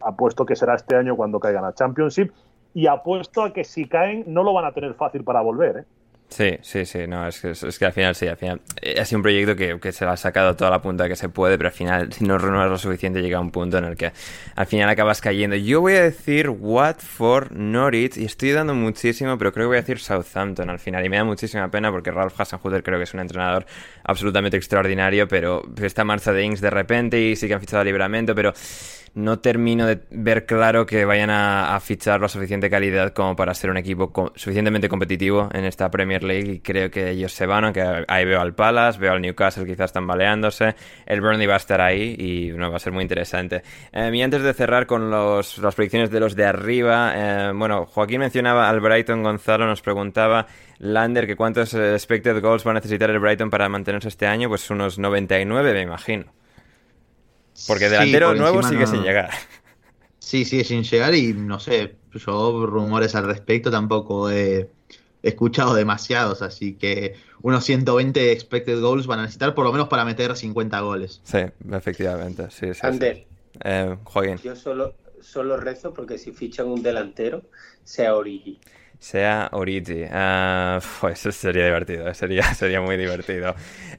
apuesto 0.00 0.46
que 0.46 0.56
será 0.56 0.74
este 0.74 0.96
año 0.96 1.14
cuando 1.14 1.38
caigan 1.38 1.64
a 1.64 1.74
Championship 1.74 2.32
y 2.72 2.86
apuesto 2.86 3.42
a 3.42 3.52
que 3.52 3.64
si 3.64 3.86
caen 3.86 4.24
no 4.26 4.42
lo 4.42 4.52
van 4.52 4.64
a 4.64 4.72
tener 4.72 4.94
fácil 4.94 5.24
para 5.24 5.40
volver. 5.40 5.78
¿eh? 5.78 5.84
Sí, 6.28 6.58
sí, 6.60 6.84
sí, 6.84 7.06
no, 7.06 7.26
es 7.26 7.40
que, 7.40 7.50
es 7.52 7.78
que 7.78 7.86
al 7.86 7.92
final 7.92 8.14
sí, 8.14 8.26
al 8.26 8.36
final 8.36 8.60
eh, 8.82 9.00
ha 9.00 9.04
sido 9.04 9.20
un 9.20 9.22
proyecto 9.22 9.54
que, 9.54 9.78
que, 9.78 9.92
se 9.92 10.04
ha 10.04 10.16
sacado 10.16 10.56
toda 10.56 10.70
la 10.70 10.82
punta 10.82 11.08
que 11.08 11.14
se 11.14 11.28
puede, 11.28 11.56
pero 11.56 11.68
al 11.68 11.74
final 11.74 12.12
si 12.12 12.24
no 12.24 12.36
renuevas 12.36 12.68
lo 12.68 12.78
suficiente 12.78 13.22
llega 13.22 13.38
a 13.38 13.40
un 13.40 13.52
punto 13.52 13.78
en 13.78 13.84
el 13.84 13.96
que 13.96 14.12
al 14.56 14.66
final 14.66 14.88
acabas 14.88 15.20
cayendo. 15.20 15.54
Yo 15.56 15.80
voy 15.80 15.94
a 15.94 16.02
decir 16.02 16.50
Watford, 16.50 17.52
Norwich, 17.52 18.16
y 18.16 18.24
estoy 18.24 18.50
dando 18.50 18.74
muchísimo, 18.74 19.38
pero 19.38 19.52
creo 19.52 19.64
que 19.64 19.68
voy 19.68 19.76
a 19.76 19.80
decir 19.80 20.00
Southampton 20.00 20.68
al 20.68 20.80
final, 20.80 21.04
y 21.04 21.08
me 21.08 21.16
da 21.16 21.24
muchísima 21.24 21.70
pena 21.70 21.92
porque 21.92 22.10
Ralph 22.10 22.38
Hasenhutter 22.38 22.82
creo 22.82 22.98
que 22.98 23.04
es 23.04 23.14
un 23.14 23.20
entrenador 23.20 23.64
absolutamente 24.02 24.56
extraordinario, 24.56 25.28
pero 25.28 25.62
esta 25.80 26.04
marcha 26.04 26.32
de 26.32 26.44
Ings 26.44 26.60
de 26.60 26.70
repente 26.70 27.20
y 27.20 27.36
sí 27.36 27.46
que 27.46 27.54
han 27.54 27.60
fichado 27.60 27.82
a 27.82 27.84
Libramento, 27.84 28.34
pero 28.34 28.52
no 29.16 29.38
termino 29.38 29.86
de 29.86 29.98
ver 30.10 30.44
claro 30.44 30.84
que 30.84 31.06
vayan 31.06 31.30
a, 31.30 31.80
fichar 31.80 32.20
la 32.20 32.28
suficiente 32.28 32.68
calidad 32.68 33.14
como 33.14 33.34
para 33.34 33.54
ser 33.54 33.70
un 33.70 33.78
equipo 33.78 34.12
suficientemente 34.34 34.90
competitivo 34.90 35.48
en 35.52 35.64
esta 35.64 35.90
Premier 35.90 36.22
League 36.22 36.52
y 36.52 36.60
creo 36.60 36.90
que 36.90 37.10
ellos 37.10 37.32
se 37.32 37.46
van, 37.46 37.64
aunque 37.64 38.04
ahí 38.08 38.26
veo 38.26 38.40
al 38.42 38.54
Palace, 38.54 38.98
veo 38.98 39.12
al 39.12 39.22
Newcastle 39.22 39.64
quizás 39.64 39.90
tambaleándose, 39.90 40.74
el 41.06 41.22
Burnley 41.22 41.46
va 41.46 41.54
a 41.54 41.56
estar 41.56 41.80
ahí 41.80 42.14
y 42.18 42.52
no, 42.58 42.70
va 42.70 42.76
a 42.76 42.78
ser 42.78 42.92
muy 42.92 43.02
interesante. 43.02 43.62
Eh, 43.90 44.10
y 44.12 44.20
antes 44.20 44.42
de 44.42 44.52
cerrar 44.52 44.86
con 44.86 45.10
los, 45.10 45.56
las 45.58 45.74
predicciones 45.74 46.10
de 46.10 46.20
los 46.20 46.36
de 46.36 46.44
arriba, 46.44 47.12
eh, 47.16 47.52
bueno, 47.54 47.86
Joaquín 47.86 48.20
mencionaba 48.20 48.68
al 48.68 48.80
Brighton, 48.80 49.22
Gonzalo 49.22 49.66
nos 49.66 49.80
preguntaba 49.80 50.46
Lander 50.78 51.26
que 51.26 51.36
cuántos 51.36 51.72
expected 51.72 52.42
goals 52.42 52.66
va 52.66 52.72
a 52.72 52.74
necesitar 52.74 53.08
el 53.08 53.18
Brighton 53.18 53.48
para 53.48 53.66
mantenerse 53.70 54.08
este 54.08 54.26
año, 54.26 54.50
pues 54.50 54.68
unos 54.68 54.98
99 54.98 55.72
me 55.72 55.80
imagino. 55.80 56.26
Porque 57.66 57.88
delantero 57.88 58.34
nuevo 58.34 58.62
sigue 58.62 58.86
sin 58.86 59.02
llegar. 59.02 59.30
Sí, 60.18 60.44
sigue 60.44 60.64
sin 60.64 60.82
llegar 60.82 61.14
y 61.14 61.32
no 61.32 61.60
sé, 61.60 61.94
yo 62.12 62.66
rumores 62.66 63.14
al 63.14 63.26
respecto 63.26 63.70
tampoco 63.70 64.30
he 64.30 64.68
escuchado 65.22 65.74
demasiados, 65.74 66.42
así 66.42 66.74
que 66.74 67.14
unos 67.42 67.64
120 67.64 68.32
expected 68.32 68.80
goals 68.80 69.06
van 69.06 69.20
a 69.20 69.22
necesitar 69.22 69.54
por 69.54 69.64
lo 69.64 69.72
menos 69.72 69.88
para 69.88 70.04
meter 70.04 70.36
50 70.36 70.80
goles. 70.80 71.20
Sí, 71.24 71.38
efectivamente, 71.72 72.50
sí, 72.50 72.74
sí. 72.74 72.80
Ander, 72.82 73.26
eh, 73.62 73.96
Yo 74.42 74.56
solo, 74.56 74.94
solo 75.20 75.56
rezo 75.56 75.94
porque 75.94 76.18
si 76.18 76.32
fichan 76.32 76.66
un 76.66 76.82
delantero, 76.82 77.42
sea 77.84 78.16
Origi 78.16 78.58
sea 78.98 79.48
Origi. 79.52 80.04
Uh, 80.04 80.80
pues 81.00 81.20
eso 81.20 81.32
sería 81.32 81.66
divertido, 81.66 82.12
sería, 82.14 82.42
sería 82.54 82.80
muy 82.80 82.96
divertido. 82.96 83.54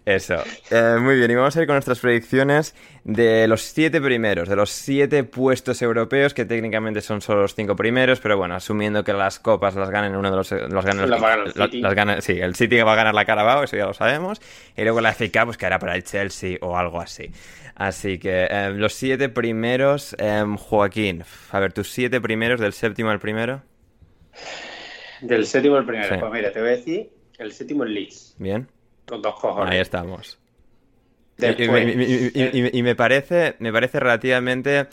Eso. 0.06 0.36
Eh, 0.72 0.98
muy 1.00 1.18
bien, 1.18 1.32
y 1.32 1.36
vamos 1.36 1.56
a 1.58 1.62
ir 1.62 1.68
con 1.68 1.76
nuestras 1.76 2.00
predicciones 2.00 2.76
de 3.04 3.48
los 3.48 3.62
siete 3.62 4.00
primeros, 4.00 4.48
de 4.48 4.56
los 4.56 4.70
siete 4.70 5.24
puestos 5.24 5.82
europeos, 5.82 6.34
que 6.34 6.46
técnicamente 6.46 7.02
son 7.02 7.22
solo 7.22 7.42
los 7.42 7.56
cinco 7.56 7.76
primeros, 7.76 8.20
pero 8.20 8.38
bueno, 8.38 8.56
asumiendo 8.56 9.04
que 9.04 9.14
las 9.14 9.40
copas 9.40 9.76
las 9.76 9.90
ganen 9.90 10.16
uno 10.16 10.30
de 10.32 10.38
los... 10.38 10.52
Los 10.52 10.86
ganen, 10.86 12.16
el 12.16 12.22
sí, 12.22 12.40
el 12.40 12.56
City 12.56 12.78
va 12.78 12.94
a 12.94 12.96
ganar 12.96 13.14
la 13.14 13.26
Carabao, 13.26 13.64
eso 13.64 13.76
ya 13.76 13.86
lo 13.86 13.94
sabemos, 13.94 14.42
y 14.76 14.84
luego 14.84 15.02
la 15.02 15.14
FA 15.14 15.46
pues 15.46 15.58
quedará 15.58 15.80
para 15.80 15.96
el 15.96 16.04
Chelsea 16.04 16.58
o 16.62 16.78
algo 16.78 17.02
así. 17.02 17.32
Así 17.76 18.18
que 18.18 18.48
eh, 18.50 18.72
los 18.74 18.94
siete 18.94 19.30
primeros, 19.30 20.16
Joaquín, 20.58 21.24
a 21.52 21.60
ver, 21.60 21.74
tus 21.74 21.92
siete 21.92 22.20
primeros 22.22 22.60
del 22.60 22.74
séptimo 22.74 23.10
al 23.10 23.20
primero. 23.20 23.62
Del 25.22 25.46
séptimo 25.46 25.76
al 25.76 25.86
primero. 25.86 26.20
Pues 26.20 26.32
mira, 26.32 26.52
te 26.52 26.60
voy 26.60 26.70
a 26.70 26.72
decir 26.72 27.10
el 27.38 27.52
séptimo 27.52 27.84
es 27.84 27.90
Leeds. 27.92 28.36
Bien. 28.38 28.68
Con 29.06 29.22
dos 29.22 29.40
cojones. 29.40 29.72
Ahí 29.72 29.80
estamos. 29.80 30.38
y, 31.38 32.82
me 32.84 32.96
parece, 32.96 33.56
me 33.60 33.72
parece 33.72 34.00
relativamente 34.00 34.88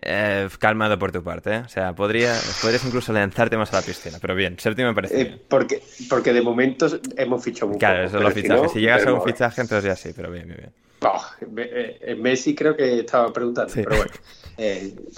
eh, 0.00 0.48
calmado 0.58 0.98
por 0.98 1.12
tu 1.12 1.22
parte. 1.22 1.54
¿eh? 1.54 1.62
O 1.64 1.68
sea, 1.68 1.94
podría, 1.94 2.38
podrías 2.62 2.84
incluso 2.84 3.12
lanzarte 3.12 3.56
más 3.56 3.72
a 3.72 3.80
la 3.80 3.82
piscina. 3.82 4.18
Pero 4.20 4.34
bien, 4.34 4.58
séptimo 4.58 4.88
me 4.88 4.94
parece. 4.94 5.20
Eh, 5.20 5.42
porque, 5.48 5.82
porque 6.08 6.32
de 6.32 6.40
momento 6.40 6.86
hemos 7.16 7.42
fichado 7.42 7.68
mucho. 7.68 7.78
Claro, 7.80 8.04
eso 8.04 8.18
es 8.18 8.22
lo 8.22 8.30
fichaje. 8.30 8.68
Si, 8.68 8.80
llegas 8.80 9.06
a 9.06 9.12
un 9.12 9.22
fichaje, 9.22 9.60
entonces 9.60 9.84
ya 9.84 9.96
sí, 9.96 10.12
pero 10.14 10.30
bien, 10.30 10.46
bien, 10.46 10.58
bien. 10.58 10.72
Oh, 11.00 12.16
Messi 12.16 12.56
creo 12.56 12.76
que 12.76 13.00
estaba 13.00 13.32
preguntando, 13.32 13.72
pero 13.72 13.96
bueno, 13.96 14.12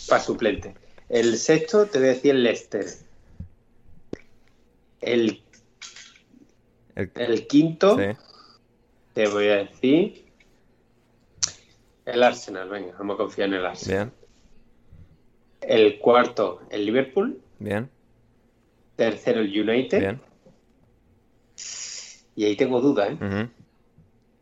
para 0.09 0.23
suplente. 0.23 0.75
El 1.09 1.39
sexto 1.39 1.87
te 1.87 1.99
voy 1.99 2.09
a 2.09 2.11
decir 2.13 2.35
Leicester. 2.35 2.85
El, 5.01 5.43
el, 6.95 7.47
quinto, 7.47 7.97
te 9.15 9.29
voy 9.29 9.49
a 9.49 9.57
decir, 9.57 10.27
el 12.05 12.23
Arsenal. 12.23 12.69
Venga, 12.69 12.95
vamos 12.99 13.15
a 13.15 13.19
confiar 13.19 13.49
en 13.49 13.55
el 13.55 13.67
Arsenal. 13.67 14.13
El 15.61 15.99
cuarto, 15.99 16.63
el 16.71 16.87
Liverpool. 16.87 17.41
Bien. 17.59 17.89
Tercero, 18.97 19.41
el 19.41 19.61
United. 19.61 19.99
Bien. 19.99 20.21
Y 22.37 22.45
ahí 22.45 22.57
tengo 22.57 22.81
dudas, 22.81 23.17
¿eh? 23.21 23.49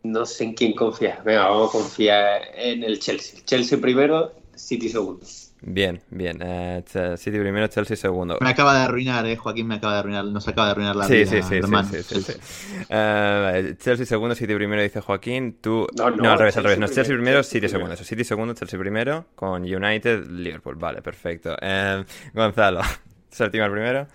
No 0.02 0.24
sé 0.24 0.44
en 0.44 0.54
quién 0.54 0.72
confiar. 0.72 1.22
Venga, 1.24 1.48
vamos 1.48 1.70
a 1.70 1.72
confiar 1.72 2.42
en 2.54 2.84
el 2.84 2.98
Chelsea. 2.98 3.40
Chelsea 3.44 3.78
primero, 3.80 4.32
City 4.54 4.88
segundo. 4.88 5.26
Bien, 5.60 6.00
bien. 6.10 6.38
Eh, 6.40 6.84
City 7.16 7.38
primero, 7.38 7.66
Chelsea 7.66 7.96
segundo. 7.96 8.38
Me 8.40 8.50
acaba 8.50 8.74
de 8.74 8.84
arruinar, 8.84 9.26
eh, 9.26 9.36
Joaquín 9.36 9.66
me 9.66 9.76
acaba 9.76 9.94
de 9.94 9.98
arruinar, 10.00 10.24
nos 10.26 10.46
acaba 10.46 10.66
de 10.66 10.70
arruinar 10.72 10.96
la 10.96 11.04
sí, 11.04 11.14
vida, 11.14 11.26
sí, 11.26 11.42
sí, 11.42 11.54
hermano. 11.56 11.88
Sí, 11.90 12.02
sí, 12.02 12.22
sí, 12.22 12.32
uh, 12.32 13.74
Chelsea 13.76 14.06
segundo, 14.06 14.34
City 14.34 14.54
primero, 14.54 14.82
dice 14.82 15.00
Joaquín. 15.00 15.58
Tú... 15.60 15.86
No, 15.96 16.10
no, 16.10 16.30
al 16.30 16.38
revés, 16.38 16.56
al 16.56 16.64
revés. 16.64 16.78
No, 16.78 16.86
Chelsea 16.86 17.14
primero, 17.14 17.42
City 17.42 17.68
segundo. 17.68 17.94
Eso, 17.94 18.04
City 18.04 18.24
segundo, 18.24 18.54
Chelsea 18.54 18.78
primero, 18.78 19.26
con 19.34 19.62
United, 19.62 20.26
Liverpool. 20.30 20.76
Vale, 20.76 21.02
perfecto. 21.02 21.54
Uh, 21.54 22.04
Gonzalo, 22.32 22.80
séptimo 23.30 23.64
al 23.64 23.72
primero. 23.72 24.06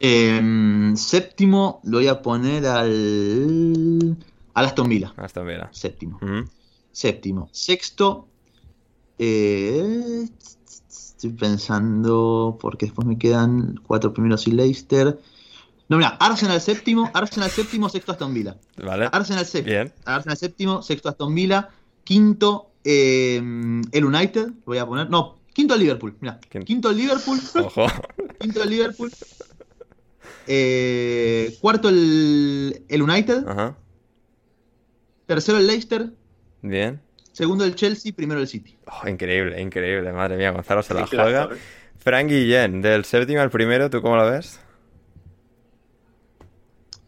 Eh, 0.00 0.92
séptimo 0.94 1.80
lo 1.84 1.98
voy 1.98 2.08
a 2.08 2.20
poner 2.22 2.66
al... 2.66 4.16
Al 4.54 4.64
Aston 4.64 4.88
Villa. 4.88 5.12
Aston 5.16 5.46
Villa. 5.46 5.68
Séptimo. 5.72 6.18
-huh. 6.20 6.48
Séptimo. 6.90 7.48
Sexto, 7.52 8.28
eh, 9.18 10.28
estoy 10.88 11.30
pensando, 11.30 12.58
porque 12.60 12.86
después 12.86 13.06
me 13.06 13.18
quedan 13.18 13.80
cuatro 13.86 14.12
primeros 14.12 14.46
y 14.46 14.52
Leicester. 14.52 15.18
No, 15.88 15.96
mira, 15.96 16.10
Arsenal 16.20 16.60
séptimo, 16.60 17.10
Arsenal 17.14 17.50
séptimo, 17.50 17.88
sexto 17.88 18.12
Aston 18.12 18.34
Villa. 18.34 18.56
Vale. 18.76 19.08
Arsenal 19.10 19.44
séptimo. 19.46 19.74
Bien. 19.74 19.92
Arsenal 20.04 20.36
séptimo, 20.36 20.82
sexto 20.82 21.08
Aston 21.08 21.34
Villa. 21.34 21.70
Quinto, 22.04 22.70
eh, 22.84 23.36
el 23.92 24.04
United. 24.04 24.50
Voy 24.64 24.78
a 24.78 24.86
poner. 24.86 25.10
No, 25.10 25.38
quinto 25.54 25.74
el 25.74 25.80
Liverpool. 25.80 26.16
Mira. 26.20 26.38
Quinto 26.64 26.90
el 26.90 26.96
Liverpool. 26.96 27.40
Ojo. 27.64 27.86
Quinto 28.38 28.62
el 28.62 28.70
Liverpool. 28.70 29.10
Eh, 30.46 31.56
cuarto 31.60 31.88
el, 31.88 32.84
el 32.88 33.02
United. 33.02 33.48
Ajá. 33.48 33.76
Tercero 35.26 35.58
el 35.58 35.66
Leicester. 35.66 36.10
Bien. 36.62 37.00
Segundo 37.38 37.64
el 37.64 37.76
Chelsea, 37.76 38.12
primero 38.12 38.40
el 38.40 38.48
City. 38.48 38.76
Oh, 38.86 39.06
increíble, 39.06 39.62
increíble, 39.62 40.12
madre 40.12 40.36
mía, 40.36 40.50
Gonzalo 40.50 40.82
se 40.82 40.92
la 40.92 41.06
juega. 41.06 41.48
Frank 41.96 42.30
Guillén, 42.30 42.82
del 42.82 43.04
séptimo 43.04 43.40
al 43.40 43.48
primero, 43.48 43.88
¿tú 43.88 44.02
cómo 44.02 44.16
lo 44.16 44.28
ves? 44.28 44.60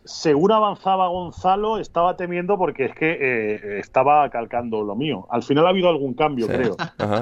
Según 0.05 0.52
avanzaba 0.52 1.09
Gonzalo, 1.09 1.78
estaba 1.78 2.16
temiendo 2.16 2.57
porque 2.57 2.85
es 2.85 2.94
que 2.94 3.19
eh, 3.20 3.81
estaba 3.81 4.31
calcando 4.31 4.85
lo 4.85 4.94
mío. 4.94 5.27
Al 5.31 5.43
final 5.43 5.66
ha 5.66 5.70
habido 5.70 5.89
algún 5.89 6.15
cambio, 6.15 6.47
creo. 6.47 6.77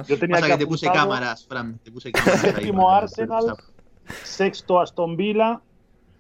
Yo 0.06 0.18
tenía 0.18 0.43
que, 0.43 0.59
te 0.59 0.66
puse 0.66 0.90
cámaras, 0.90 1.47
Fran. 1.47 1.78
Te 1.78 1.90
puse 1.90 2.12
cámaras 2.12 2.43
Séptimo 2.43 2.90
Arsenal, 2.90 3.56
sexto 4.22 4.80
Aston 4.80 5.16
Villa, 5.16 5.62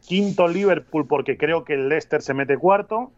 quinto 0.06 0.48
Liverpool 0.48 1.06
porque 1.06 1.36
creo 1.36 1.64
que 1.64 1.74
el 1.74 1.90
Leicester 1.90 2.22
se 2.22 2.32
mete 2.32 2.56
cuarto 2.56 3.12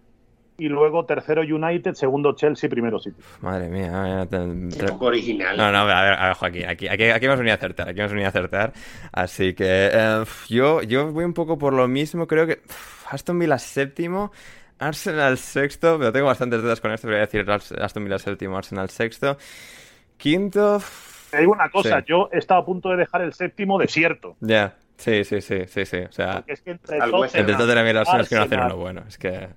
y 0.60 0.68
luego 0.68 1.04
tercero 1.04 1.42
United, 1.42 1.94
segundo 1.94 2.34
Chelsea, 2.34 2.68
primero 2.68 2.98
City. 2.98 3.20
Madre 3.40 3.68
mía, 3.68 4.26
un 4.30 4.70
poco 4.88 5.06
original. 5.06 5.56
No, 5.56 5.72
no, 5.72 5.78
a 5.78 5.84
ver, 5.84 6.12
a 6.14 6.26
ver 6.28 6.34
Joaquín, 6.34 6.66
aquí, 6.66 6.88
aquí, 6.88 7.04
aquí 7.04 7.26
hemos 7.26 7.38
venido 7.38 7.54
a 7.54 7.56
acertar, 7.56 7.88
aquí 7.88 8.00
hemos 8.00 8.12
venido 8.12 8.26
a 8.26 8.30
acertar. 8.30 8.72
Así 9.12 9.54
que 9.54 9.90
eh, 9.92 10.24
yo, 10.48 10.82
yo 10.82 11.10
voy 11.12 11.24
un 11.24 11.34
poco 11.34 11.58
por 11.58 11.72
lo 11.72 11.88
mismo, 11.88 12.26
creo 12.26 12.46
que 12.46 12.60
Aston 13.10 13.38
Villa 13.38 13.58
séptimo, 13.58 14.32
Arsenal 14.78 15.38
sexto, 15.38 15.98
pero 15.98 16.12
tengo 16.12 16.26
bastantes 16.26 16.62
dudas 16.62 16.80
con 16.80 16.92
esto, 16.92 17.06
pero 17.06 17.18
voy 17.18 17.22
a 17.22 17.26
decir 17.26 17.78
Aston 17.80 18.04
Villa 18.04 18.18
séptimo, 18.18 18.56
Arsenal 18.56 18.88
sexto. 18.90 19.36
Quinto... 20.16 20.82
Te 21.30 21.38
digo 21.38 21.52
una 21.52 21.70
cosa, 21.70 22.04
yo 22.04 22.28
he 22.32 22.38
estado 22.38 22.60
a 22.60 22.64
punto 22.64 22.88
de 22.88 22.96
dejar 22.96 23.22
el 23.22 23.32
séptimo 23.32 23.78
desierto. 23.78 24.36
Ya, 24.40 24.74
sí, 24.96 25.22
sí, 25.22 25.40
sí, 25.40 25.60
sí, 25.68 25.86
sí, 25.86 25.98
o 25.98 26.10
sea... 26.10 26.32
Porque 26.34 26.52
es 26.54 26.60
que 26.60 26.72
entre 26.72 26.98
Tottenham, 26.98 27.30
entre 27.32 27.54
Tottenham 27.54 27.86
y 27.86 27.90
Arsenal 27.90 28.20
es 28.22 28.28
que 28.28 28.34
no 28.34 28.42
hacen 28.42 28.58
Arsenal. 28.58 28.72
uno 28.72 28.82
bueno, 28.82 29.02
es 29.06 29.16
que... 29.16 29.48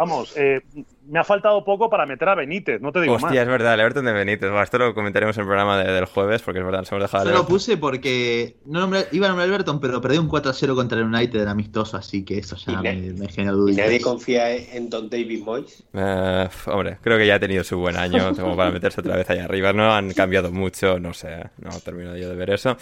Vamos, 0.00 0.32
eh, 0.34 0.62
me 1.10 1.18
ha 1.18 1.24
faltado 1.24 1.62
poco 1.62 1.90
para 1.90 2.06
meter 2.06 2.26
a 2.30 2.34
Benítez, 2.34 2.80
no 2.80 2.90
te 2.90 3.02
digo 3.02 3.12
Hostia, 3.16 3.28
más. 3.28 3.36
es 3.40 3.46
verdad, 3.48 3.74
el 3.74 3.80
Everton 3.80 4.06
de 4.06 4.12
Benítez. 4.14 4.48
Bueno, 4.48 4.62
esto 4.62 4.78
lo 4.78 4.94
comentaremos 4.94 5.36
en 5.36 5.42
el 5.42 5.46
programa 5.46 5.76
de- 5.84 5.92
del 5.92 6.06
jueves, 6.06 6.40
porque 6.40 6.60
es 6.60 6.64
verdad, 6.64 6.78
nos 6.78 6.90
hemos 6.92 7.04
dejado... 7.04 7.24
Yo 7.26 7.32
lo 7.36 7.46
puse 7.46 7.76
porque 7.76 8.56
no 8.64 8.80
nombré- 8.80 9.08
iba 9.12 9.26
a 9.26 9.28
nombrar 9.28 9.46
a 9.46 9.52
Everton, 9.52 9.78
pero 9.78 10.00
perdí 10.00 10.16
un 10.16 10.26
4-0 10.30 10.74
contra 10.74 10.98
el 10.98 11.04
United 11.04 11.42
en 11.42 11.48
amistoso, 11.48 11.98
así 11.98 12.24
que 12.24 12.38
eso 12.38 12.56
ya 12.56 12.80
me, 12.80 12.94
me 13.12 13.28
genera 13.28 13.52
¿Y 13.52 13.56
dudas. 13.58 13.76
nadie 13.76 14.00
confía 14.00 14.50
en 14.56 14.88
Don 14.88 15.10
David 15.10 15.42
Moyes? 15.44 15.84
Eh, 15.92 16.48
hombre, 16.66 16.96
creo 17.02 17.18
que 17.18 17.26
ya 17.26 17.34
ha 17.34 17.40
tenido 17.40 17.62
su 17.62 17.76
buen 17.78 17.98
año 17.98 18.34
como 18.36 18.56
para 18.56 18.70
meterse 18.70 19.02
otra 19.02 19.16
vez 19.16 19.28
ahí 19.28 19.40
arriba. 19.40 19.74
No 19.74 19.92
han 19.92 20.12
cambiado 20.14 20.50
mucho, 20.50 20.98
no 20.98 21.12
sé, 21.12 21.44
no 21.58 21.78
termino 21.84 22.16
yo 22.16 22.30
de 22.30 22.36
ver 22.36 22.48
eso. 22.50 22.78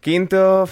Quinto, 0.00 0.66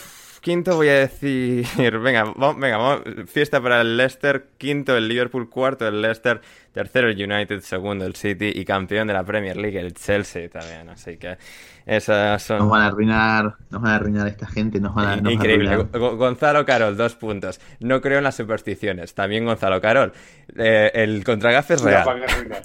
quinto 0.46 0.76
voy 0.76 0.88
a 0.90 1.00
decir, 1.00 1.66
venga, 1.98 2.22
vamos, 2.22 2.56
venga, 2.60 2.76
vamos, 2.76 3.02
fiesta 3.26 3.60
para 3.60 3.80
el 3.80 3.96
Leicester, 3.96 4.50
quinto 4.56 4.96
el 4.96 5.08
Liverpool, 5.08 5.50
cuarto 5.50 5.88
el 5.88 6.00
Leicester, 6.00 6.40
tercero 6.70 7.08
el 7.08 7.20
United, 7.20 7.62
segundo 7.62 8.06
el 8.06 8.14
City 8.14 8.52
y 8.54 8.64
campeón 8.64 9.08
de 9.08 9.14
la 9.14 9.24
Premier 9.24 9.56
League 9.56 9.76
el 9.76 9.92
Chelsea 9.94 10.48
también. 10.48 10.88
Así 10.88 11.16
que 11.16 11.36
esas 11.84 12.40
son... 12.44 12.58
Nos 12.58 12.70
van 12.70 12.82
a 12.82 12.86
arruinar, 12.86 13.56
nos 13.70 13.82
van 13.82 13.90
a 13.90 13.96
arruinar 13.96 14.28
esta 14.28 14.46
gente, 14.46 14.78
nos 14.78 14.94
van 14.94 15.06
a, 15.08 15.16
nos 15.16 15.30
a 15.30 15.32
Increíble. 15.32 15.76
Gonzalo 15.92 16.64
Carol, 16.64 16.96
dos 16.96 17.16
puntos. 17.16 17.60
No 17.80 18.00
creo 18.00 18.18
en 18.18 18.24
las 18.24 18.36
supersticiones. 18.36 19.14
También 19.14 19.46
Gonzalo 19.46 19.80
Carol. 19.80 20.12
Eh, 20.56 20.92
el 20.94 21.24
contragafe 21.24 21.74
es 21.74 21.80
real. 21.80 22.08
arruinar. 22.08 22.62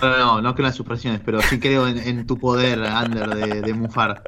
No, 0.00 0.16
no, 0.16 0.40
no 0.42 0.54
creo 0.54 0.66
en 0.66 0.68
las 0.68 0.76
supresiones, 0.76 1.20
pero 1.24 1.42
sí 1.42 1.58
creo 1.58 1.88
en, 1.88 1.98
en 1.98 2.24
tu 2.24 2.38
poder, 2.38 2.84
Ander, 2.84 3.30
de, 3.30 3.62
de 3.62 3.74
mufar. 3.74 4.22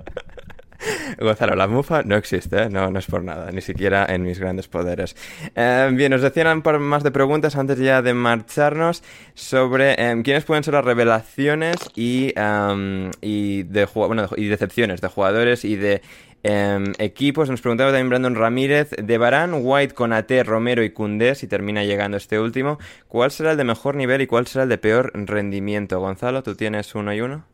Gonzalo, 1.19 1.55
la 1.55 1.67
mufa 1.67 2.03
no 2.03 2.17
existe, 2.17 2.63
¿eh? 2.63 2.69
no, 2.71 2.91
no 2.91 2.99
es 2.99 3.07
por 3.07 3.23
nada, 3.23 3.51
ni 3.51 3.61
siquiera 3.61 4.07
en 4.09 4.23
mis 4.23 4.39
grandes 4.39 4.69
poderes. 4.69 5.17
Eh, 5.55 5.91
bien, 5.93 6.11
nos 6.11 6.23
decían 6.23 6.63
par 6.63 6.79
más 6.79 7.03
de 7.03 7.11
preguntas 7.11 7.57
antes 7.57 7.79
ya 7.79 8.03
de 8.03 8.15
marcharnos 8.15 9.03
sobre 9.35 9.93
eh, 9.93 10.21
quiénes 10.23 10.45
pueden 10.45 10.65
ser 10.65 10.75
las 10.75 10.85
revelaciones 10.85 11.77
y, 11.95 12.33
em, 12.37 13.11
y, 13.21 13.65
de, 13.65 13.87
bueno, 13.95 14.29
y 14.37 14.49
decepciones 14.49 15.01
de 15.01 15.09
jugadores 15.09 15.65
y 15.65 15.77
de 15.77 16.03
em, 16.43 16.93
equipos. 16.99 17.49
Nos 17.51 17.61
preguntaba 17.61 17.91
también 17.91 18.09
Brandon 18.09 18.35
Ramírez 18.35 18.91
de 18.91 19.19
Barán, 19.19 19.53
White, 19.55 19.95
Conate, 19.95 20.43
Romero 20.43 20.83
y 20.83 20.91
Cundé, 20.91 21.35
si 21.35 21.47
termina 21.47 21.85
llegando 21.85 22.17
este 22.17 22.41
último. 22.41 22.79
¿Cuál 23.09 23.31
será 23.31 23.53
el 23.53 23.57
de 23.57 23.65
mejor 23.65 23.95
nivel 23.97 24.23
y 24.23 24.27
cuál 24.27 24.47
será 24.47 24.65
el 24.65 24.69
de 24.69 24.79
peor 24.79 25.13
rendimiento? 25.15 26.01
Gonzalo, 26.01 26.43
¿tú 26.43 26.55
tienes 26.57 26.95
uno 26.95 27.15
y 27.15 27.21
uno? 27.21 27.45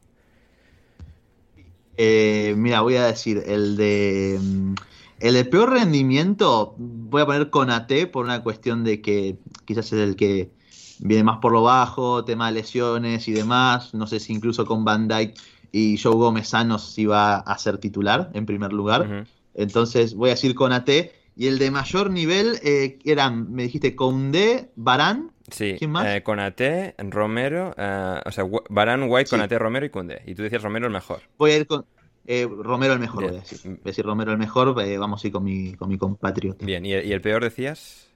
Eh, 1.99 2.55
mira, 2.57 2.81
voy 2.81 2.95
a 2.97 3.07
decir, 3.07 3.43
el 3.47 3.77
de. 3.77 4.39
mm, 4.41 4.75
El 5.21 5.35
de 5.35 5.45
peor 5.45 5.71
rendimiento, 5.71 6.77
voy 6.79 7.23
a 7.23 7.27
poner 7.27 7.51
con 7.51 7.71
AT 7.71 8.07
por 8.13 8.25
una 8.25 8.43
cuestión 8.45 8.85
de 8.85 9.01
que 9.03 9.37
quizás 9.65 9.87
es 9.93 9.99
el 10.01 10.15
que 10.15 10.53
viene 11.01 11.25
más 11.25 11.39
por 11.39 11.51
lo 11.53 11.63
bajo, 11.65 12.25
tema 12.25 12.47
de 12.47 12.53
lesiones 12.53 13.27
y 13.27 13.33
demás. 13.33 13.95
No 13.95 14.07
sé 14.07 14.21
si 14.21 14.33
incluso 14.33 14.65
con 14.65 14.85
Van 14.85 15.09
Dyke 15.09 15.35
y 15.73 15.99
Joe 15.99 16.15
Gómez 16.15 16.49
sanos 16.49 16.97
iba 16.99 17.37
a 17.39 17.59
ser 17.59 17.79
titular 17.79 18.31
en 18.33 18.47
primer 18.47 18.73
lugar. 18.73 19.27
Entonces 19.55 20.15
voy 20.15 20.31
a 20.31 20.35
decir 20.35 20.55
con 20.55 20.73
AT. 20.73 20.89
Y 21.39 21.47
el 21.47 21.59
de 21.59 21.71
mayor 21.71 22.11
nivel 22.11 22.59
eh, 22.65 22.99
eran, 23.05 23.53
me 23.53 23.63
dijiste, 23.63 23.95
Koundé, 23.95 24.71
Barán. 24.75 25.31
Sí, 25.51 25.77
¿Quién 25.79 25.93
más? 25.93 26.05
eh, 26.07 26.23
Konate, 26.25 26.95
Romero, 26.99 27.75
eh, 27.79 28.21
o 28.27 28.33
sea, 28.33 28.45
Varane, 28.69 29.07
White, 29.07 29.29
Sí. 29.29 29.37
Konate, 29.37 29.57
Romero 29.59 29.87
y 29.87 29.91
Kunde. 29.91 30.21
Y 30.27 30.35
tú 30.35 30.43
decías 30.43 30.63
Romero 30.63 30.87
el 30.89 30.93
mejor. 30.93 31.21
Voy 31.39 31.53
a 31.53 31.57
ir 31.59 31.67
con 31.69 31.87
eh, 32.27 32.47
Romero 32.47 32.93
el 32.93 32.99
mejor, 32.99 33.21
Bien. 33.21 33.31
voy 33.31 33.39
a 33.39 33.43
decir. 33.43 33.61
Voy 33.65 33.79
a 33.83 33.85
decir 33.85 34.05
Romero 34.05 34.33
el 34.33 34.39
mejor, 34.39 34.75
eh, 34.83 34.99
vamos 34.99 35.23
a 35.23 35.27
ir 35.29 35.33
con 35.33 35.45
mi, 35.45 35.75
con 35.75 35.89
mi 35.89 35.97
compatriota. 35.97 36.67
Bien, 36.67 36.85
¿y, 36.85 36.91
y 36.91 37.13
el 37.13 37.21
peor 37.21 37.45
decías? 37.45 38.08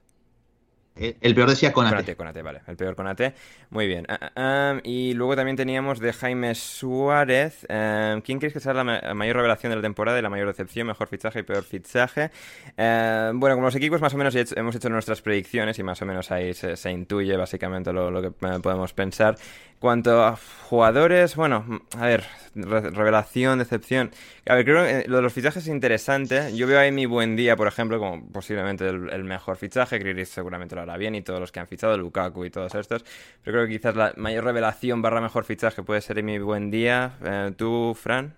El, 0.95 1.17
el 1.21 1.33
peor 1.33 1.49
decía 1.49 1.73
con 1.73 1.87
AT. 1.87 1.89
Konate, 1.89 2.15
Konate, 2.15 2.41
vale. 2.43 2.61
El 2.67 2.75
peor 2.77 2.95
Konate. 2.95 3.33
Muy 3.71 3.87
bien. 3.87 4.05
Ah, 4.07 4.31
ah, 4.35 4.79
y 4.83 5.13
luego 5.15 5.35
también 5.35 5.57
teníamos 5.57 5.99
de 5.99 6.13
Jaime 6.13 6.53
Suárez. 6.53 7.65
eh, 7.67 8.21
¿Quién 8.23 8.37
crees 8.37 8.53
que 8.53 8.59
será 8.59 8.75
la, 8.75 8.83
ma- 8.83 9.13
mayor 9.15 9.37
revelación 9.37 9.71
de 9.71 9.77
la 9.77 9.81
temporada 9.81 10.19
y 10.19 10.21
la 10.21 10.29
mayor 10.29 10.47
decepción, 10.47 10.85
mejor 10.85 11.07
fichaje 11.07 11.39
y 11.39 11.43
peor 11.43 11.63
fichaje? 11.63 12.29
Eh, 12.77 13.31
bueno, 13.33 13.55
como 13.55 13.65
los 13.67 13.75
equipos 13.75 14.01
más 14.01 14.13
o 14.13 14.17
menos 14.17 14.35
he 14.35 14.45
hemos 14.55 14.75
hecho 14.75 14.89
nuestras 14.89 15.21
predicciones 15.21 15.79
y 15.79 15.83
más 15.83 15.99
o 16.01 16.05
menos 16.05 16.29
ahí 16.31 16.53
se, 16.53 16.77
se 16.77 16.91
intuye 16.91 17.35
básicamente 17.37 17.91
lo, 17.91 18.11
lo 18.11 18.21
que 18.21 18.27
eh, 18.27 18.59
podemos 18.61 18.93
pensar. 18.93 19.35
Cuanto 19.83 20.23
a 20.23 20.37
jugadores, 20.69 21.35
bueno, 21.35 21.81
a 21.99 22.05
ver, 22.05 22.23
re- 22.55 22.89
revelación, 22.89 23.59
decepción. 23.59 24.11
A 24.47 24.55
ver, 24.55 24.63
creo 24.63 24.83
que 24.85 24.99
eh, 24.99 25.03
lo 25.09 25.17
de 25.17 25.23
los 25.23 25.33
fichajes 25.33 25.63
es 25.63 25.67
interesante. 25.67 26.55
Yo 26.55 26.67
veo 26.67 26.79
ahí 26.79 26.89
mi 26.93 27.05
buen 27.05 27.35
día, 27.35 27.57
por 27.57 27.67
ejemplo, 27.67 27.99
como 27.99 28.25
posiblemente 28.31 28.87
el, 28.87 29.09
el 29.09 29.25
mejor 29.25 29.57
fichaje. 29.57 29.99
Grealish 29.99 30.27
seguramente 30.27 30.73
lo 30.73 30.83
hará 30.83 30.95
bien 30.95 31.15
y 31.15 31.21
todos 31.21 31.41
los 31.41 31.51
que 31.51 31.59
han 31.59 31.67
fichado, 31.67 31.97
Lukaku 31.97 32.45
y 32.45 32.49
todos 32.49 32.73
estos. 32.75 33.03
Pero 33.43 33.57
creo 33.57 33.67
que 33.67 33.73
quizás 33.73 33.93
la 33.97 34.13
mayor 34.15 34.45
revelación 34.45 35.01
barra 35.01 35.19
mejor 35.19 35.43
fichaje 35.43 35.83
puede 35.83 35.99
ser 35.99 36.23
mi 36.23 36.39
buen 36.39 36.71
día. 36.71 37.17
Eh, 37.21 37.51
¿Tú, 37.57 37.93
Fran? 37.93 38.33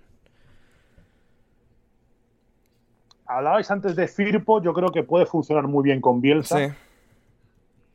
Hablabais 3.27 3.69
antes 3.69 3.95
de 3.95 4.07
Firpo, 4.07 4.63
yo 4.63 4.73
creo 4.73 4.91
que 4.91 5.03
puede 5.03 5.27
funcionar 5.27 5.67
muy 5.67 5.83
bien 5.83 6.01
con 6.01 6.21
Bielsa. 6.21 6.57
Sí. 6.57 6.73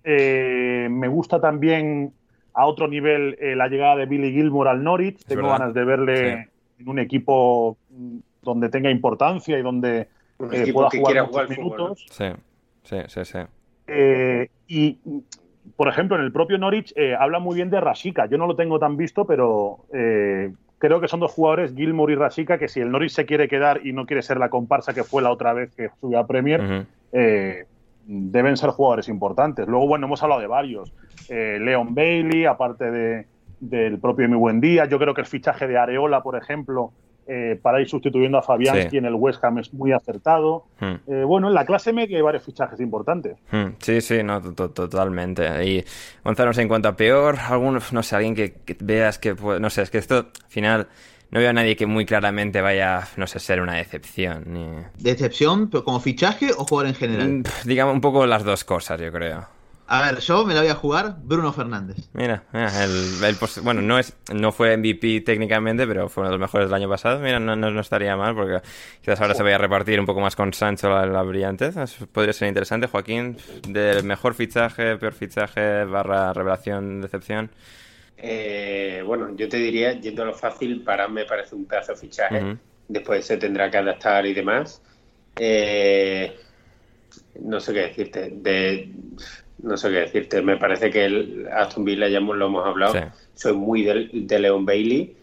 Eh, 0.05 0.89
me 0.89 1.09
gusta 1.09 1.41
también 1.41 2.15
a 2.55 2.67
otro 2.67 2.89
nivel 2.89 3.37
eh, 3.41 3.55
la 3.57 3.69
llegada 3.69 3.97
de 3.97 4.07
Billy 4.07 4.33
Gilmore 4.33 4.71
al 4.71 4.83
Norwich. 4.83 5.25
Tengo 5.25 5.43
verdad. 5.43 5.59
ganas 5.59 5.75
de 5.75 5.85
verle 5.85 6.49
en 6.79 6.89
un 6.89 6.99
equipo 6.99 7.77
mm, 7.91 8.19
donde 8.43 8.69
tenga 8.69 8.91
importancia 8.91 9.59
y 9.59 9.63
donde 9.63 10.09
eh, 10.53 10.73
pueda 10.73 10.89
que 10.89 10.99
jugar 10.99 11.13
quiera 11.13 11.23
muchos 11.23 11.31
jugar 11.31 11.47
al 11.47 11.55
fútbol, 11.55 11.71
¿no? 11.71 11.85
minutos. 11.85 12.07
Sí, 12.11 12.27
sí, 12.85 12.97
sí, 13.07 13.25
sí. 13.25 13.39
Eh, 13.87 14.49
y, 14.69 14.99
por 15.77 15.89
ejemplo, 15.89 16.17
en 16.17 16.23
el 16.23 16.33
propio 16.33 16.59
Norwich 16.59 16.93
eh, 16.97 17.15
habla 17.19 17.39
muy 17.39 17.57
bien 17.57 17.71
de 17.71 17.81
Rashica. 17.81 18.27
Yo 18.27 18.39
no 18.39 18.47
lo 18.47 18.57
tengo 18.57 18.79
tan 18.79 18.97
visto, 18.97 19.27
pero 19.27 19.81
eh, 19.93 20.53
creo 20.79 21.01
que 21.01 21.09
son 21.09 21.21
dos 21.21 21.33
jugadores, 21.33 21.75
Gilmore 21.75 22.13
y 22.13 22.17
Rashica, 22.17 22.59
que 22.59 22.69
si 22.69 22.81
el 22.81 22.91
Norwich 22.91 23.13
se 23.13 23.27
quiere 23.27 23.49
quedar 23.49 23.87
y 23.87 23.93
no 23.93 24.07
quiere 24.07 24.23
ser 24.23 24.39
la 24.39 24.49
comparsa 24.49 24.95
que 24.95 25.05
fue 25.05 25.23
la 25.23 25.31
otra 25.31 25.53
vez 25.53 25.75
que 25.75 25.91
subió 26.01 26.19
a 26.19 26.27
Premier, 26.27 26.87
eh, 27.13 27.67
deben 28.07 28.57
ser 28.57 28.71
jugadores 28.71 29.09
importantes. 29.09 29.67
Luego, 29.67 29.87
bueno, 29.87 30.07
hemos 30.07 30.23
hablado 30.23 30.41
de 30.41 30.47
varios. 30.47 30.93
Eh, 31.31 31.59
Leon 31.61 31.95
Bailey, 31.95 32.45
aparte 32.45 32.91
de, 32.91 33.27
del 33.61 33.99
propio 33.99 34.29
Mi 34.29 34.37
Buen 34.37 34.61
Día. 34.61 34.85
Yo 34.87 34.99
creo 34.99 35.15
que 35.15 35.21
el 35.23 35.27
fichaje 35.27 35.67
de 35.69 35.79
Areola, 35.79 36.23
por 36.23 36.37
ejemplo, 36.37 36.93
eh, 37.29 37.57
para 37.63 37.81
ir 37.81 37.89
sustituyendo 37.89 38.37
a 38.39 38.43
Fabianski 38.43 38.91
Sí. 38.91 38.97
en 38.97 39.05
el 39.05 39.15
West 39.15 39.45
Ham 39.45 39.59
es 39.59 39.73
muy 39.73 39.93
acertado. 39.93 40.65
Hmm. 40.81 40.95
Eh, 41.07 41.23
bueno, 41.25 41.47
en 41.47 41.55
la 41.55 41.65
clase 41.65 41.93
media 41.93 42.17
hay 42.17 42.23
varios 42.23 42.43
fichajes 42.45 42.81
importantes. 42.81 43.37
Hmm, 43.53 43.75
Sí, 43.79 44.01
sí, 44.01 44.23
no, 44.25 44.41
to- 44.43 44.53
to- 44.55 44.71
totalmente. 44.71 45.65
Y 45.65 45.85
Gonzalo, 46.25 46.49
no 46.49 46.55
sé, 46.55 46.63
en 46.63 46.69
cuanto 46.69 46.89
a 46.89 46.97
peor, 46.97 47.37
algún, 47.39 47.79
no 47.93 48.03
sé, 48.03 48.17
alguien 48.17 48.35
que, 48.35 48.53
que 48.55 48.77
veas 48.81 49.19
que, 49.21 49.35
no 49.61 49.71
sé, 49.71 49.83
es 49.83 49.91
que 49.91 49.99
esto, 49.99 50.17
al 50.17 50.49
final, 50.49 50.89
no 51.31 51.39
veo 51.39 51.51
a 51.51 51.53
nadie 51.53 51.77
que 51.77 51.87
muy 51.87 52.05
claramente 52.05 52.61
vaya, 52.61 53.03
no 53.17 53.29
sé, 53.29 53.39
ser 53.39 53.61
una 53.61 53.75
decepción. 53.77 54.43
Ni... 54.49 54.67
¿Decepción 54.99 55.71
pero 55.71 55.85
como 55.85 56.01
fichaje 56.01 56.51
o 56.59 56.65
jugar 56.65 56.87
en 56.87 56.95
general? 56.95 57.29
Mm, 57.29 57.43
Digamos 57.67 57.95
un 57.95 58.01
poco 58.01 58.27
las 58.27 58.43
dos 58.43 58.65
cosas, 58.65 59.01
yo 59.01 59.13
creo. 59.13 59.47
A 59.93 60.03
ver, 60.03 60.21
yo 60.21 60.45
me 60.47 60.55
la 60.55 60.61
voy 60.61 60.71
a 60.71 60.77
jugar 60.77 61.17
Bruno 61.25 61.53
Fernández. 61.53 61.97
Mira, 62.13 62.45
mira, 62.53 62.85
el, 62.85 63.25
el 63.25 63.35
pos- 63.35 63.61
bueno, 63.65 63.83
no 63.83 63.99
es, 63.99 64.17
no 64.33 64.53
fue 64.53 64.75
MVP 64.75 65.21
técnicamente, 65.23 65.85
pero 65.85 66.09
fue 66.09 66.23
uno 66.23 66.29
de 66.31 66.39
los 66.39 66.41
mejores 66.41 66.69
del 66.69 66.75
año 66.75 66.89
pasado. 66.89 67.19
Mira, 67.19 67.41
no, 67.41 67.57
no, 67.57 67.73
no 67.73 67.81
estaría 67.81 68.17
mal, 68.17 68.37
porque 68.37 68.61
quizás 69.01 69.21
ahora 69.21 69.35
se 69.35 69.43
vaya 69.43 69.57
a 69.57 69.59
repartir 69.59 69.99
un 69.99 70.07
poco 70.07 70.21
más 70.21 70.37
con 70.37 70.53
Sancho 70.53 70.89
la, 70.89 71.07
la 71.07 71.23
brillantez. 71.23 71.77
Eso 71.77 72.07
podría 72.07 72.33
ser 72.33 72.47
interesante. 72.47 72.87
Joaquín, 72.87 73.37
del 73.69 74.05
mejor 74.05 74.35
fichaje, 74.35 74.97
peor 74.97 75.13
fichaje, 75.13 75.85
barra 75.87 76.33
revelación, 76.33 77.01
decepción. 77.01 77.51
Eh, 78.17 79.03
bueno, 79.05 79.35
yo 79.35 79.49
te 79.49 79.57
diría, 79.57 79.99
yendo 79.99 80.23
a 80.23 80.27
lo 80.27 80.35
fácil, 80.35 80.83
para 80.85 81.09
me 81.09 81.25
parece 81.25 81.55
un 81.55 81.67
pedazo 81.67 81.93
de 81.93 81.99
fichaje. 81.99 82.47
Después 82.87 83.25
se 83.27 83.39
tendrá 83.39 83.71
que 83.71 83.79
adaptar 83.79 84.27
y 84.27 84.35
demás. 84.35 84.83
Eh, 85.37 86.37
no 87.41 87.61
sé 87.61 87.73
qué 87.73 87.81
decirte. 87.81 88.31
De, 88.33 88.93
no 89.63 89.77
sé 89.77 89.89
qué 89.91 89.97
decirte. 90.01 90.43
Me 90.43 90.57
parece 90.57 90.91
que 90.91 91.05
el 91.05 91.49
Aston 91.53 91.85
Villa 91.85 92.09
ya 92.09 92.21
lo 92.21 92.47
hemos 92.47 92.67
hablado. 92.67 92.95
Sí. 92.95 93.01
Soy 93.35 93.53
muy 93.55 93.83
de, 93.83 94.09
de 94.13 94.39
Leon 94.39 94.65
Bailey 94.65 95.15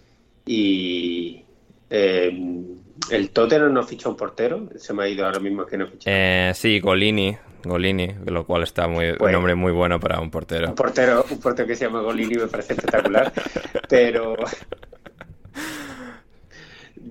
y 0.45 1.43
eh, 1.89 2.65
el 3.11 3.30
Tottenham 3.31 3.73
no 3.73 3.84
fichó 3.84 4.09
un 4.09 4.18
portero. 4.18 4.69
Se 4.77 4.93
me 4.93 5.03
ha 5.03 5.09
ido 5.09 5.26
ahora 5.26 5.39
mismo 5.39 5.65
que 5.65 5.77
no 5.77 5.88
fichó. 5.88 6.09
Eh, 6.09 6.51
sí, 6.55 6.80
Golini. 6.80 7.38
Golini, 7.64 8.09
lo 8.26 8.45
cual 8.45 8.64
está 8.64 8.88
muy, 8.88 9.14
un 9.19 9.31
nombre 9.31 9.55
muy 9.55 9.72
bueno 9.72 9.99
para 9.99 10.19
un 10.19 10.31
portero. 10.31 10.69
Un 10.69 10.76
portero, 10.76 11.26
un 11.30 11.39
portero 11.39 11.68
que 11.68 11.76
se 11.76 11.85
llama 11.85 12.01
Golini 12.01 12.35
me 12.35 12.47
parece 12.47 12.73
espectacular. 12.73 13.34
pero 13.89 14.35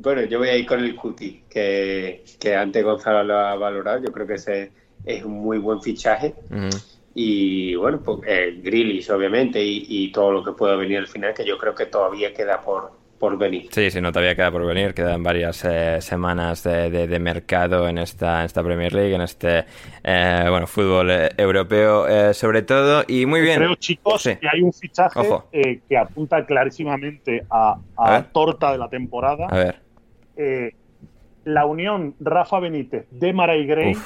bueno, 0.00 0.22
yo 0.22 0.38
voy 0.38 0.48
a 0.48 0.56
ir 0.56 0.66
con 0.66 0.80
el 0.82 0.94
Cuti, 0.94 1.42
que, 1.50 2.24
que 2.38 2.54
antes 2.54 2.82
Gonzalo 2.82 3.24
lo 3.24 3.38
ha 3.38 3.56
valorado. 3.56 4.02
Yo 4.04 4.12
creo 4.12 4.26
que 4.26 4.34
ese 4.34 4.70
es 5.04 5.24
un 5.24 5.32
muy 5.32 5.58
buen 5.58 5.82
fichaje. 5.82 6.34
Y 7.18 7.74
bueno, 7.76 7.98
pues 8.05 8.18
eh, 8.26 9.06
obviamente 9.10 9.59
y, 9.64 10.12
todo 10.12 10.32
lo 10.32 10.44
que 10.44 10.52
pueda 10.52 10.76
venir 10.76 10.98
al 10.98 11.06
final, 11.06 11.32
que 11.32 11.47
yo 11.47 11.56
creo 11.56 11.74
que 11.74 11.86
todavía 11.86 12.34
queda 12.34 12.60
por, 12.60 12.93
por 13.18 13.38
venir. 13.38 13.68
Sí, 13.70 13.90
sí, 13.90 14.02
no 14.02 14.12
todavía 14.12 14.34
queda 14.34 14.51
por 14.51 14.66
venir. 14.66 14.93
Quedan 14.93 15.22
varias 15.22 15.64
eh, 15.64 16.02
semanas 16.02 16.62
de, 16.62 16.90
de, 16.90 17.18
mercado 17.18 17.88
en 17.88 17.97
esta, 17.97 18.44
esta 18.44 18.62
Premier 18.62 18.93
League, 18.93 19.14
en 19.14 19.22
este 19.22 19.64
eh, 20.05 20.44
bueno 20.51 20.66
fútbol 20.66 21.10
eh, 21.10 21.30
europeo 21.38 22.34
sobre 22.34 22.60
todo. 22.60 23.02
Y 23.09 23.24
muy 23.24 23.40
bien. 23.40 23.60
Creo, 23.60 23.76
chicos, 23.76 24.24
que 24.24 24.48
hay 24.52 24.60
un 24.60 24.74
fichaje 24.74 25.40
que 25.88 25.97
apunta 25.97 26.44
clarísimamente 26.44 27.47
a, 27.48 27.78
a, 27.97 28.24
torta 28.24 28.72
de 28.72 28.78
la 28.78 28.90
temporada. 28.90 29.47
A 29.48 29.56
ver. 29.56 30.74
la 31.44 31.64
unión 31.64 32.14
Rafa 32.20 32.60
Benítez 32.60 33.06
de 33.10 33.32
Maray 33.32 33.64
Gray. 33.64 33.97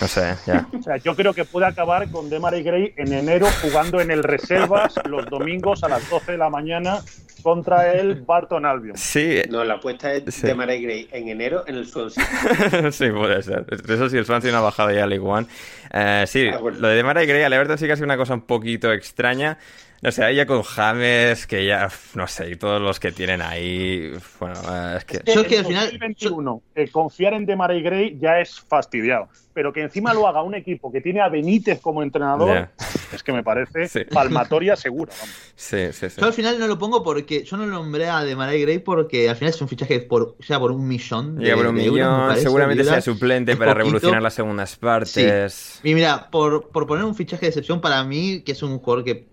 No 0.00 0.08
sé, 0.08 0.34
ya. 0.46 0.66
O 0.78 0.82
sea, 0.82 0.96
yo 0.98 1.14
creo 1.14 1.34
que 1.34 1.44
puede 1.44 1.66
acabar 1.66 2.10
con 2.10 2.30
Demaray 2.30 2.62
Gray 2.62 2.94
en 2.96 3.12
enero 3.12 3.46
jugando 3.62 4.00
en 4.00 4.10
el 4.10 4.22
Reservas 4.22 4.94
los 5.08 5.26
domingos 5.26 5.84
a 5.84 5.88
las 5.88 6.08
12 6.08 6.32
de 6.32 6.38
la 6.38 6.50
mañana 6.50 7.00
contra 7.42 7.92
el 7.92 8.22
Barton 8.22 8.66
Albion. 8.66 8.96
Sí. 8.96 9.42
No, 9.48 9.64
la 9.64 9.74
apuesta 9.74 10.12
es 10.12 10.34
sí. 10.34 10.46
Demaray 10.46 10.82
Gray 10.82 11.08
en 11.12 11.28
enero 11.28 11.64
en 11.66 11.76
el 11.76 11.86
Swansea. 11.86 12.24
sí, 12.92 13.10
puede 13.10 13.42
ser. 13.42 13.66
Eso 13.88 14.08
sí, 14.08 14.16
el 14.16 14.26
Swansea 14.26 14.52
no 14.52 14.58
ha 14.58 14.62
bajado 14.62 14.90
ya 14.92 15.04
a 15.04 15.06
League 15.06 15.26
One. 15.26 15.46
Eh, 15.92 16.24
sí, 16.26 16.48
ah, 16.48 16.60
lo 16.60 16.88
de 16.88 16.96
Demaray 16.96 17.26
Gray 17.26 17.42
al 17.42 17.52
Everton 17.52 17.78
sí 17.78 17.86
que 17.86 17.92
ha 17.92 17.96
sido 17.96 18.06
una 18.06 18.16
cosa 18.16 18.34
un 18.34 18.42
poquito 18.42 18.92
extraña. 18.92 19.58
No 20.02 20.10
sé, 20.10 20.30
ella 20.30 20.46
con 20.46 20.62
James, 20.62 21.46
que 21.46 21.66
ya, 21.66 21.90
no 22.14 22.26
sé, 22.26 22.50
y 22.50 22.56
todos 22.56 22.80
los 22.80 22.98
que 22.98 23.12
tienen 23.12 23.42
ahí. 23.42 24.10
Bueno, 24.38 24.54
eh, 24.66 24.94
es 24.96 25.04
que. 25.04 25.20
Yo 25.30 25.44
que 25.44 25.58
al 25.58 25.66
final. 25.66 25.90
2021, 25.90 26.62
eh, 26.74 26.88
confiar 26.88 27.34
en 27.34 27.44
Demaray 27.44 27.82
Gray 27.82 28.18
ya 28.18 28.40
es 28.40 28.60
fastidiado. 28.60 29.28
Pero 29.52 29.72
que 29.74 29.82
encima 29.82 30.14
lo 30.14 30.26
haga 30.26 30.42
un 30.42 30.54
equipo 30.54 30.90
que 30.90 31.02
tiene 31.02 31.20
a 31.20 31.28
Benítez 31.28 31.80
como 31.80 32.02
entrenador, 32.02 32.70
es 33.12 33.22
que 33.22 33.32
me 33.32 33.42
parece 33.42 34.06
palmatoria 34.06 34.74
segura. 34.74 35.12
Sí, 35.54 35.92
sí, 35.92 36.08
sí. 36.08 36.18
Yo 36.18 36.28
al 36.28 36.32
final 36.32 36.58
no 36.58 36.66
lo 36.66 36.78
pongo 36.78 37.02
porque. 37.02 37.44
Yo 37.44 37.58
no 37.58 37.66
lo 37.66 37.72
nombré 37.72 38.08
a 38.08 38.24
Demaray 38.24 38.62
Gray 38.62 38.78
porque 38.78 39.28
al 39.28 39.36
final 39.36 39.52
es 39.52 39.60
un 39.60 39.68
fichaje 39.68 40.00
por, 40.00 40.36
ya 40.38 40.58
por 40.58 40.70
un 40.70 40.88
millón. 40.88 41.36
De, 41.36 41.54
por 41.54 41.66
un 41.66 41.74
millón, 41.74 42.36
seguramente 42.36 42.84
sea 42.84 43.02
suplente 43.02 43.54
para 43.54 43.74
revolucionar 43.74 44.22
las 44.22 44.32
segundas 44.32 44.76
partes. 44.76 45.78
Y 45.82 45.92
mira, 45.92 46.30
por, 46.30 46.70
por 46.70 46.86
poner 46.86 47.04
un 47.04 47.14
fichaje 47.14 47.42
de 47.42 47.48
excepción 47.48 47.82
para 47.82 48.02
mí, 48.02 48.40
que 48.40 48.52
es 48.52 48.62
un 48.62 48.78
jugador 48.78 49.04
que 49.04 49.29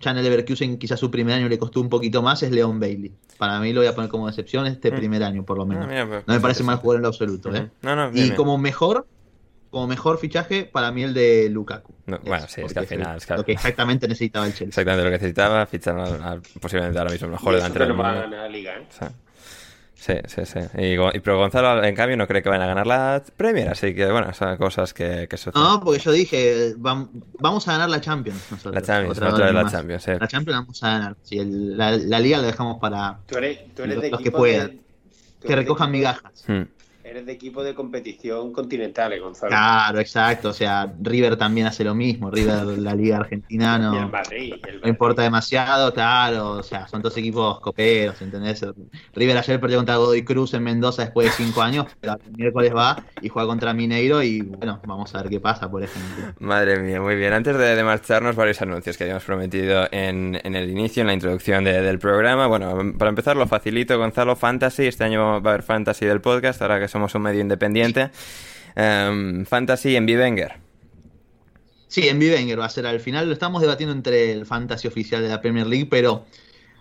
Channel 0.00 0.22
Leverkusen 0.22 0.78
quizás 0.78 1.00
su 1.00 1.10
primer 1.10 1.34
año 1.34 1.48
le 1.48 1.58
costó 1.58 1.80
un 1.80 1.88
poquito 1.88 2.22
más, 2.22 2.42
es 2.42 2.50
Leon 2.50 2.78
Bailey. 2.78 3.12
Para 3.36 3.60
mí 3.60 3.72
lo 3.72 3.80
voy 3.80 3.88
a 3.88 3.94
poner 3.94 4.10
como 4.10 4.28
excepción 4.28 4.66
este 4.66 4.90
mm. 4.90 4.96
primer 4.96 5.22
año, 5.22 5.44
por 5.44 5.58
lo 5.58 5.66
menos. 5.66 5.86
Ah, 5.90 6.06
pues, 6.08 6.26
no 6.26 6.34
me 6.34 6.40
parece 6.40 6.62
mal 6.62 6.76
jugar 6.76 6.96
en 6.96 7.02
lo 7.02 7.08
absoluto. 7.08 7.50
¿eh? 7.54 7.70
y 8.14 8.30
como 8.30 8.58
mejor, 8.58 9.06
como 9.70 9.86
mejor 9.86 10.18
fichaje, 10.18 10.64
para 10.64 10.90
mí 10.92 11.02
el 11.02 11.14
de 11.14 11.48
Lukaku. 11.50 11.94
bueno, 12.06 12.46
sí, 12.48 12.62
es 12.62 12.72
que 12.72 12.78
al 12.78 12.86
final. 12.86 13.16
Es 13.16 13.28
Lo 13.28 13.44
que 13.44 13.52
exactamente 13.52 14.08
necesitaba 14.08 14.46
el 14.46 14.52
Chelsea. 14.52 14.68
Exactamente 14.68 15.04
lo 15.04 15.10
que 15.10 15.16
necesitaba, 15.16 15.66
fichar 15.66 16.40
posiblemente 16.60 16.98
ahora 16.98 17.12
mismo 17.12 17.26
el 17.26 17.32
mejor 17.32 17.54
delantero 17.54 17.86
del 17.86 17.94
mundo. 17.94 18.26
la 18.26 18.48
liga, 18.48 18.78
¿eh? 18.78 18.86
Sí, 19.98 20.14
sí, 20.26 20.46
sí. 20.46 20.60
Y, 20.78 20.96
pero 21.18 21.38
Gonzalo, 21.38 21.82
en 21.82 21.94
cambio, 21.96 22.16
no 22.16 22.28
cree 22.28 22.40
que 22.40 22.48
van 22.48 22.62
a 22.62 22.66
ganar 22.66 22.86
la 22.86 23.20
Premier, 23.36 23.68
así 23.68 23.94
que 23.96 24.08
bueno, 24.10 24.32
son 24.32 24.56
cosas 24.56 24.94
que, 24.94 25.26
que 25.28 25.36
No, 25.52 25.80
porque 25.82 26.00
yo 26.00 26.12
dije, 26.12 26.74
vamos 26.76 27.66
a 27.66 27.72
ganar 27.72 27.90
la 27.90 28.00
Champions 28.00 28.46
nosotros. 28.48 28.76
La 28.76 28.82
Champions, 28.82 29.18
otra, 29.18 29.46
vez 29.46 29.54
la 29.54 29.68
Champions, 29.68 30.04
sí. 30.04 30.12
La 30.12 30.28
Champions 30.28 30.54
la 30.54 30.60
vamos 30.60 30.82
a 30.84 30.88
ganar. 30.88 31.16
Sí, 31.22 31.40
la, 31.44 31.96
la, 31.96 32.20
liga 32.20 32.38
la 32.38 32.46
dejamos 32.46 32.78
para 32.78 33.18
tú 33.26 33.38
eres, 33.38 33.74
tú 33.74 33.82
eres 33.82 34.10
los, 34.12 34.20
que 34.20 34.30
puedan. 34.30 34.80
que 35.44 35.56
recojan 35.56 35.90
migajas. 35.90 36.44
Hmm. 36.46 36.62
Eres 37.08 37.24
de 37.24 37.32
equipo 37.32 37.62
de 37.62 37.74
competición 37.74 38.52
continental, 38.52 39.14
eh, 39.14 39.18
Gonzalo. 39.18 39.48
Claro, 39.48 39.98
exacto. 39.98 40.50
O 40.50 40.52
sea, 40.52 40.92
River 41.00 41.36
también 41.36 41.66
hace 41.66 41.82
lo 41.82 41.94
mismo. 41.94 42.30
River, 42.30 42.66
la 42.78 42.94
Liga 42.94 43.16
Argentina, 43.16 43.78
no, 43.78 44.10
no 44.10 44.88
importa 44.88 45.22
demasiado, 45.22 45.94
claro. 45.94 46.50
O 46.50 46.62
sea, 46.62 46.86
son 46.86 47.00
dos 47.00 47.16
equipos 47.16 47.60
coperos, 47.60 48.20
¿entendés? 48.20 48.62
River 49.14 49.38
ayer 49.38 49.58
perdió 49.58 49.78
contra 49.78 49.96
Godoy 49.96 50.22
Cruz 50.22 50.52
en 50.52 50.64
Mendoza 50.64 51.02
después 51.04 51.28
de 51.28 51.44
cinco 51.44 51.62
años, 51.62 51.86
pero 51.98 52.18
el 52.26 52.36
miércoles 52.36 52.74
va 52.76 53.02
y 53.22 53.30
juega 53.30 53.48
contra 53.48 53.72
Mineiro 53.72 54.22
y 54.22 54.42
bueno, 54.42 54.78
vamos 54.86 55.14
a 55.14 55.22
ver 55.22 55.30
qué 55.30 55.40
pasa, 55.40 55.70
por 55.70 55.82
ejemplo. 55.82 56.34
Madre 56.40 56.78
mía, 56.78 57.00
muy 57.00 57.16
bien. 57.16 57.32
Antes 57.32 57.56
de, 57.56 57.82
marcharnos, 57.84 58.36
varios 58.36 58.60
anuncios 58.60 58.98
que 58.98 59.04
habíamos 59.04 59.24
prometido 59.24 59.88
en, 59.92 60.38
en 60.44 60.54
el 60.54 60.68
inicio, 60.68 61.00
en 61.00 61.06
la 61.06 61.14
introducción 61.14 61.64
del 61.64 61.98
programa. 61.98 62.46
Bueno, 62.48 62.92
para 62.98 63.08
empezar, 63.08 63.34
lo 63.34 63.46
facilito, 63.46 63.96
Gonzalo, 63.96 64.36
Fantasy. 64.36 64.86
Este 64.86 65.04
año 65.04 65.22
va 65.22 65.32
a 65.32 65.36
haber 65.36 65.62
Fantasy 65.62 66.04
del 66.04 66.20
podcast, 66.20 66.60
ahora 66.60 66.78
que 66.78 66.88
somos 66.98 67.14
un 67.14 67.22
medio 67.22 67.40
independiente. 67.40 68.10
Em, 68.74 69.44
fantasy 69.46 69.94
en 69.94 70.04
Vivenger. 70.04 70.56
Sí, 71.86 72.08
en 72.08 72.18
Vivenger 72.18 72.58
va 72.58 72.66
a 72.66 72.70
ser 72.70 72.86
al 72.86 73.00
final. 73.00 73.26
Lo 73.26 73.32
estamos 73.32 73.62
debatiendo 73.62 73.94
entre 73.94 74.32
el 74.32 74.44
Fantasy 74.44 74.88
oficial 74.88 75.22
de 75.22 75.28
la 75.28 75.40
Premier 75.40 75.66
League, 75.66 75.86
pero 75.86 76.26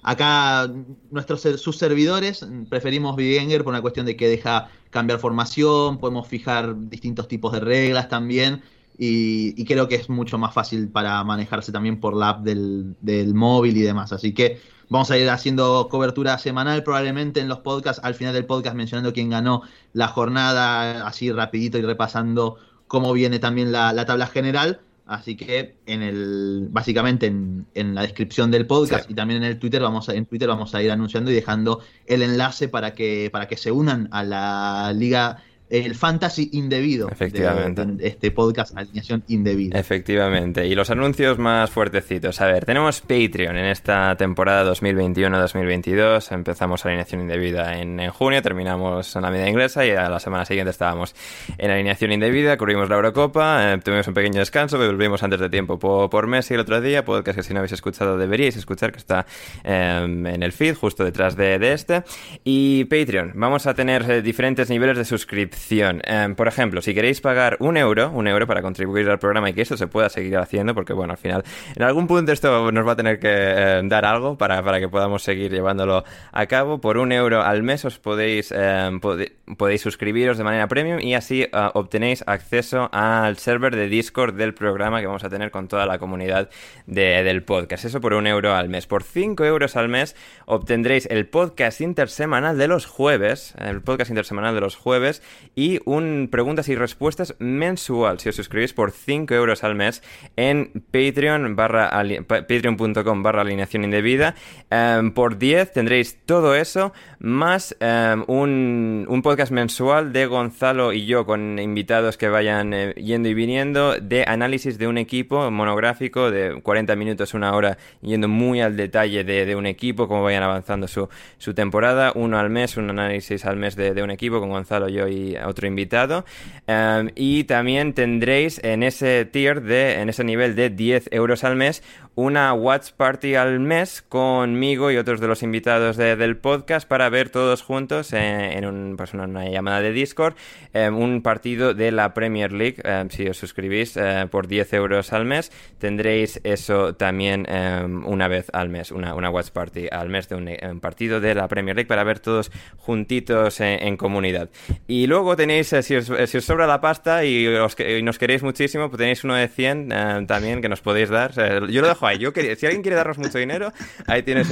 acá 0.03 0.69
nuestros 1.11 1.41
sus 1.41 1.77
servidores 1.77 2.45
preferimos 2.69 3.15
Vivenger 3.15 3.64
por 3.64 3.72
una 3.73 3.81
cuestión 3.81 4.06
de 4.06 4.15
que 4.15 4.27
deja 4.27 4.69
cambiar 4.89 5.19
formación, 5.19 5.99
podemos 5.99 6.27
fijar 6.27 6.76
distintos 6.89 7.27
tipos 7.27 7.53
de 7.53 7.60
reglas 7.60 8.10
también. 8.10 8.64
Y, 8.99 9.64
creo 9.65 9.88
que 9.88 9.95
es 9.95 10.10
mucho 10.10 10.39
más 10.39 10.56
fácil 10.56 10.89
para 10.89 11.23
manejarse 11.23 11.72
también 11.72 11.99
por 11.99 12.15
la 12.15 12.30
app 12.30 12.44
del, 12.44 12.95
del 12.99 13.35
móvil 13.35 13.77
y 13.77 13.81
demás. 13.81 14.11
Así 14.11 14.34
que 14.34 14.60
Vamos 14.89 15.11
a 15.11 15.18
ir 15.18 15.30
haciendo 15.30 15.89
cobertura 15.89 16.38
semanal 16.38 16.81
probablemente 16.84 17.41
en 17.41 17.49
los 17.49 17.59
podcasts, 17.59 18.01
al 18.03 18.15
final 18.15 18.34
del 18.34 18.45
podcast 18.45 18.76
mencionando 18.76 19.11
quién 19.11 19.30
ganó 19.30 19.64
la 19.93 20.07
jornada, 20.07 21.05
así 21.05 21.31
rapidito 21.31 21.77
y 21.77 21.81
repasando 21.81 22.57
cómo 22.88 23.11
viene 23.11 23.39
también 23.39 23.72
la, 23.72 24.05
tabla 24.05 24.27
general. 24.27 24.80
Así 25.05 25.38
que 25.38 25.76
en 25.85 26.01
el, 26.01 26.68
básicamente 26.69 27.27
en, 27.27 27.95
la 27.95 28.01
descripción 28.01 28.51
del 28.51 28.68
podcast 28.68 29.09
y 29.09 29.14
también 29.14 29.43
en 29.43 29.49
el 29.49 29.59
Twitter 29.59 29.81
vamos 29.81 30.09
a, 30.09 30.14
en 30.14 30.26
Twitter 30.26 30.49
vamos 30.49 30.76
a 30.76 30.81
ir 30.81 30.91
anunciando 30.91 31.31
y 31.31 31.34
dejando 31.34 31.81
el 32.05 32.22
enlace 32.22 32.68
para 32.68 32.93
que, 32.93 33.30
para 33.31 33.47
que 33.47 33.55
se 33.55 33.72
unan 33.72 34.09
a 34.11 34.23
la 34.23 34.93
liga 34.93 35.43
el 35.69 35.95
fantasy 35.95 36.49
indebido. 36.53 37.10
Efectivamente. 37.10 37.85
este 38.07 38.31
podcast, 38.31 38.77
alineación 38.77 39.23
indebida. 39.27 39.77
Efectivamente. 39.77 40.65
Y 40.65 40.76
los 40.76 40.89
anuncios 40.89 41.38
más 41.38 41.69
fuertecitos. 41.69 42.39
A 42.41 42.45
ver, 42.45 42.65
tenemos 42.65 43.02
Patreon 43.02 43.57
en 43.57 43.65
esta 43.65 44.15
temporada 44.15 44.72
2021-2022. 44.73 46.31
Empezamos 46.31 46.85
alineación 46.85 47.22
indebida 47.22 47.80
en, 47.80 47.98
junio, 48.11 48.41
terminamos 48.41 49.15
en 49.15 49.22
la 49.22 49.31
media 49.31 49.49
inglesa 49.49 49.85
y 49.85 49.91
a 49.91 50.10
la 50.10 50.19
semana 50.19 50.45
siguiente 50.45 50.72
estábamos 50.72 51.15
en 51.57 51.72
alineación 51.72 52.11
indebida, 52.11 52.57
cubrimos 52.57 52.89
la 52.89 52.95
Eurocopa, 52.95 53.73
eh, 53.73 53.77
tuvimos 53.84 54.07
un 54.07 54.14
pequeño 54.14 54.39
descanso, 54.39 54.77
volvimos 54.77 55.23
antes 55.23 55.39
de 55.39 55.49
tiempo 55.49 55.77
por, 55.77 56.10
por 56.10 56.27
Messi 56.27 56.53
el 56.53 56.61
otro 56.61 56.80
día, 56.81 57.03
podcast 57.03 57.38
que 57.38 57.44
si 57.44 57.53
no 57.53 57.60
habéis 57.60 57.73
escuchado 57.73 58.18
deberíais 58.18 58.56
escuchar, 58.56 58.91
que 58.91 58.98
está 58.98 59.26
em, 59.64 60.26
en 60.26 60.44
el 60.44 60.52
feed, 60.52 60.76
justo 60.76 61.03
detrás 61.03 61.35
de, 61.35 61.57
este. 61.73 62.03
Y 62.44 62.85
Patreon, 62.85 63.34
vamos 63.35 63.68
a 63.68 63.73
tener 63.73 64.10
eh, 64.10 64.22
diferentes 64.22 64.69
niveles 64.69 64.98
de 64.98 65.06
suscripción 65.06 65.56
Em, 65.69 66.35
por 66.35 66.47
ejemplo, 66.47 66.81
si 66.81 66.93
queréis 66.93 67.21
pagar 67.21 67.57
un 67.59 67.77
euro, 67.77 68.09
un 68.11 68.27
euro 68.27 68.47
para 68.47 68.61
contribuir 68.61 69.09
al 69.09 69.19
programa 69.19 69.49
y 69.49 69.53
que 69.53 69.61
esto 69.61 69.75
se 69.75 69.88
pueda 69.88 70.09
seguir 70.09 70.38
haciendo, 70.38 70.73
porque 70.73 70.93
bueno, 70.93 71.13
al 71.13 71.17
final, 71.17 71.43
en 71.75 71.84
algún 71.84 72.07
punto 72.07 72.31
esto 72.31 72.71
nos 72.71 72.88
va 72.88 72.93
a 72.93 72.95
tener 72.95 73.19
que 73.19 73.77
em, 73.77 73.89
dar 73.89 74.05
algo 74.05 74.38
para, 74.38 74.79
que 74.79 74.89
podamos 74.89 75.23
seguir 75.23 75.51
llevándolo 75.51 76.03
a 76.31 76.45
cabo. 76.45 76.79
Por 76.79 76.97
un 76.97 77.11
euro 77.11 77.41
al 77.41 77.63
mes 77.63 77.84
os 77.85 77.99
podéis, 77.99 78.51
em, 78.51 78.99
podéis 78.99 79.81
suscribiros 79.81 80.38
de 80.38 80.43
manera 80.43 80.67
premium 80.67 80.99
y 80.99 81.15
así 81.15 81.47
ah, 81.51 81.71
obtenéis 81.73 82.23
acceso 82.27 82.89
al 82.91 83.38
server 83.38 83.75
de 83.75 83.88
Discord 83.88 84.35
del 84.35 84.53
programa 84.53 85.01
que 85.01 85.07
vamos 85.07 85.23
a 85.23 85.29
tener 85.29 85.51
con 85.51 85.67
toda 85.67 85.85
la 85.85 85.99
comunidad 85.99 86.49
del 86.85 87.43
podcast. 87.43 87.85
Eso 87.85 88.01
por 88.01 88.13
un 88.13 88.27
euro 88.27 88.55
al 88.55 88.69
mes. 88.69 88.88
Por 88.88 89.03
cinco 89.03 89.43
euros 89.43 89.75
al 89.75 89.89
mes 89.89 90.15
obtendréis 90.45 91.07
el 91.07 91.27
podcast 91.27 91.81
intersemanal 91.81 92.57
de 92.57 92.67
los 92.67 92.85
jueves, 92.85 93.53
el 93.59 93.81
podcast 93.81 94.09
intersemanal 94.09 94.55
de 94.55 94.61
los 94.61 94.75
jueves 94.75 95.21
y 95.55 95.79
un 95.85 96.29
preguntas 96.31 96.69
y 96.69 96.75
respuestas 96.75 97.35
mensual 97.39 98.19
si 98.19 98.29
os 98.29 98.35
suscribís 98.35 98.73
por 98.73 98.91
5 98.91 99.33
euros 99.33 99.63
al 99.63 99.75
mes 99.75 100.03
en 100.35 100.71
Patreon 100.91 101.55
patreon.com 101.55 103.23
barra 103.23 103.41
alineación 103.41 103.83
indebida. 103.83 104.35
Em, 104.69 105.11
por 105.11 105.37
10 105.37 105.73
tendréis 105.73 106.19
todo 106.25 106.55
eso 106.55 106.93
más 107.19 107.75
em, 107.79 108.23
un, 108.27 109.05
un, 109.07 109.21
podcast 109.21 109.51
mensual 109.51 110.13
de 110.13 110.25
Gonzalo 110.25 110.93
y 110.93 111.05
yo 111.05 111.25
con 111.25 111.59
invitados 111.59 112.17
que 112.17 112.29
vayan 112.29 112.73
eh, 112.73 112.93
yendo 112.93 113.29
y 113.29 113.33
viniendo 113.33 113.95
de 113.99 114.23
análisis 114.27 114.77
de 114.77 114.87
un 114.87 114.97
equipo 114.97 115.49
monográfico 115.51 116.31
de 116.31 116.61
40 116.61 116.95
minutos, 116.95 117.33
una 117.33 117.53
hora, 117.53 117.77
yendo 118.01 118.27
muy 118.27 118.61
al 118.61 118.75
detalle 118.75 119.23
de, 119.23 119.55
un 119.55 119.65
equipo, 119.65 120.07
cómo 120.07 120.23
vayan 120.23 120.43
avanzando 120.43 120.87
su, 120.87 121.09
su, 121.37 121.53
temporada, 121.53 122.11
uno 122.15 122.37
al 122.37 122.49
mes, 122.49 122.77
un 122.77 122.89
análisis 122.89 123.45
al 123.45 123.57
mes 123.57 123.75
de, 123.75 124.03
un 124.03 124.11
equipo 124.11 124.39
con 124.39 124.49
Gonzalo, 124.49 124.89
yo 124.89 125.07
y 125.07 125.35
otro 125.45 125.68
invitado. 125.68 126.26
Em, 126.68 127.11
y 127.15 127.43
también 127.45 127.93
tendréis 127.93 128.59
en 128.64 128.84
ese 128.84 129.26
tier, 129.26 129.61
de, 129.61 130.01
en 130.01 130.09
ese 130.09 130.23
nivel 130.23 130.55
de 130.55 130.69
10 130.69 131.09
euros 131.11 131.43
al 131.43 131.55
mes, 131.55 131.84
una 132.18 132.52
Watch 132.52 132.94
Party 132.94 133.35
al 133.35 133.60
mes 133.60 134.02
conmigo 134.02 134.89
y 134.89 134.98
otros 134.98 135.22
de 135.22 135.27
los 135.27 135.44
invitados 135.44 135.98
del 135.98 136.35
podcast 136.35 136.88
para 136.88 137.07
ver 137.10 137.30
todos 137.30 137.61
juntos 137.61 138.11
en, 138.11 138.65
un, 138.65 138.95
pues 138.98 139.14
una, 139.14 139.48
llamada 139.48 139.81
de 139.81 139.91
Discord 139.91 140.34
em, 140.73 140.98
un 140.98 141.22
partido 141.22 141.76
de 141.76 141.91
la 141.91 142.15
Premier 142.15 142.52
League. 142.52 142.77
Em, 142.84 143.11
si 143.11 143.30
os 143.30 143.38
suscribís 143.38 143.95
eh, 143.98 144.27
por 144.31 144.48
10 144.48 144.73
euros 144.73 145.14
al 145.14 145.26
mes, 145.26 145.52
tendréis 145.77 146.41
eso 146.44 146.95
también 146.95 147.45
una 147.48 148.27
vez 148.27 148.48
al 148.52 148.69
mes, 148.69 148.91
una, 148.91 149.14
una, 149.14 149.30
Watch 149.30 149.52
Party 149.52 149.85
al 149.91 150.10
mes 150.10 150.27
de 150.27 150.35
un, 150.35 150.80
partido 150.80 151.22
de 151.22 151.35
la 151.35 151.48
Premier 151.48 151.76
League 151.76 151.88
para 151.88 152.03
ver 152.03 152.19
todos 152.19 152.52
juntitos 152.77 153.61
en, 153.61 153.95
comunidad. 153.95 154.49
Y 154.88 155.06
luego 155.06 155.35
tenéis, 155.35 155.72
eh, 155.73 155.84
si, 155.84 155.95
os, 155.95 156.10
eh, 156.10 156.26
si, 156.26 156.38
os, 156.38 156.45
sobra 156.45 156.65
la 156.65 156.81
pasta 156.81 157.23
y, 157.26 157.45
os, 157.45 157.76
y 157.80 158.02
nos 158.02 158.18
queréis 158.18 158.41
muchísimo, 158.41 158.89
pues 158.89 158.98
tenéis 158.98 159.23
uno 159.23 159.35
de 159.35 159.48
100 159.48 160.26
también 160.26 160.64
que 160.64 160.69
nos 160.69 160.81
podéis 160.81 161.10
dar. 161.10 161.31
yo 161.69 161.81
lo 161.81 161.88
dejo 161.88 162.06
si 162.15 162.65
alguien 162.65 162.81
quiere 162.81 162.95
darnos 162.95 163.17
mucho 163.17 163.38
dinero, 163.38 163.71
ahí, 164.07 164.23
tenéis 164.23 164.51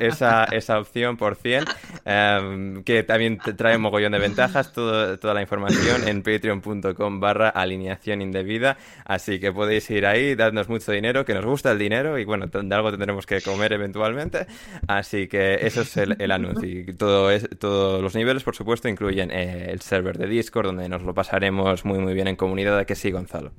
esa, 0.00 0.44
esa 0.44 0.78
opción 0.78 1.16
por 1.16 1.36
100, 1.36 1.64
em, 2.04 2.82
que 2.84 3.02
también 3.02 3.38
trae 3.38 3.76
un 3.76 3.82
mogollón 3.82 4.12
de 4.12 4.18
ventajas, 4.18 4.72
toda 4.72 5.34
la 5.34 5.42
información 5.42 6.06
en 6.08 6.22
patreon.com 6.22 7.20
barra 7.20 7.48
alineación 7.48 8.22
indebida, 8.22 8.76
así 9.04 9.38
que 9.40 9.52
podéis 9.52 9.88
ir 9.90 10.06
ahí, 10.06 10.34
darnos 10.34 10.68
mucho 10.68 10.92
dinero, 10.92 11.24
que 11.24 11.34
nos 11.34 11.44
gusta 11.44 11.72
el 11.72 11.78
dinero 11.78 12.18
y 12.18 12.24
bueno, 12.24 12.46
de 12.46 12.74
algo 12.74 12.90
tendremos 12.90 13.26
que 13.26 13.40
comer 13.40 13.72
eventualmente, 13.72 14.46
así 14.86 15.28
que 15.28 15.66
eso 15.66 15.82
es 15.82 15.96
el, 15.96 16.30
anuncio. 16.30 16.68
Y 16.68 16.92
todo 16.94 17.30
es, 17.30 17.48
todos 17.58 18.02
los 18.02 18.14
niveles, 18.14 18.42
por 18.42 18.54
supuesto, 18.54 18.88
incluyen 18.88 19.30
eh, 19.30 19.70
el 19.70 19.80
server 19.80 20.18
de 20.18 20.26
Discord, 20.26 20.66
donde 20.66 20.88
nos 20.88 21.02
lo 21.02 21.14
pasaremos 21.14 21.84
muy 21.84 21.98
muy 21.98 22.14
bien 22.14 22.28
en 22.28 22.36
comunidad, 22.36 22.84
que 22.86 22.94
sí, 22.94 23.10
Gonzalo. 23.10 23.52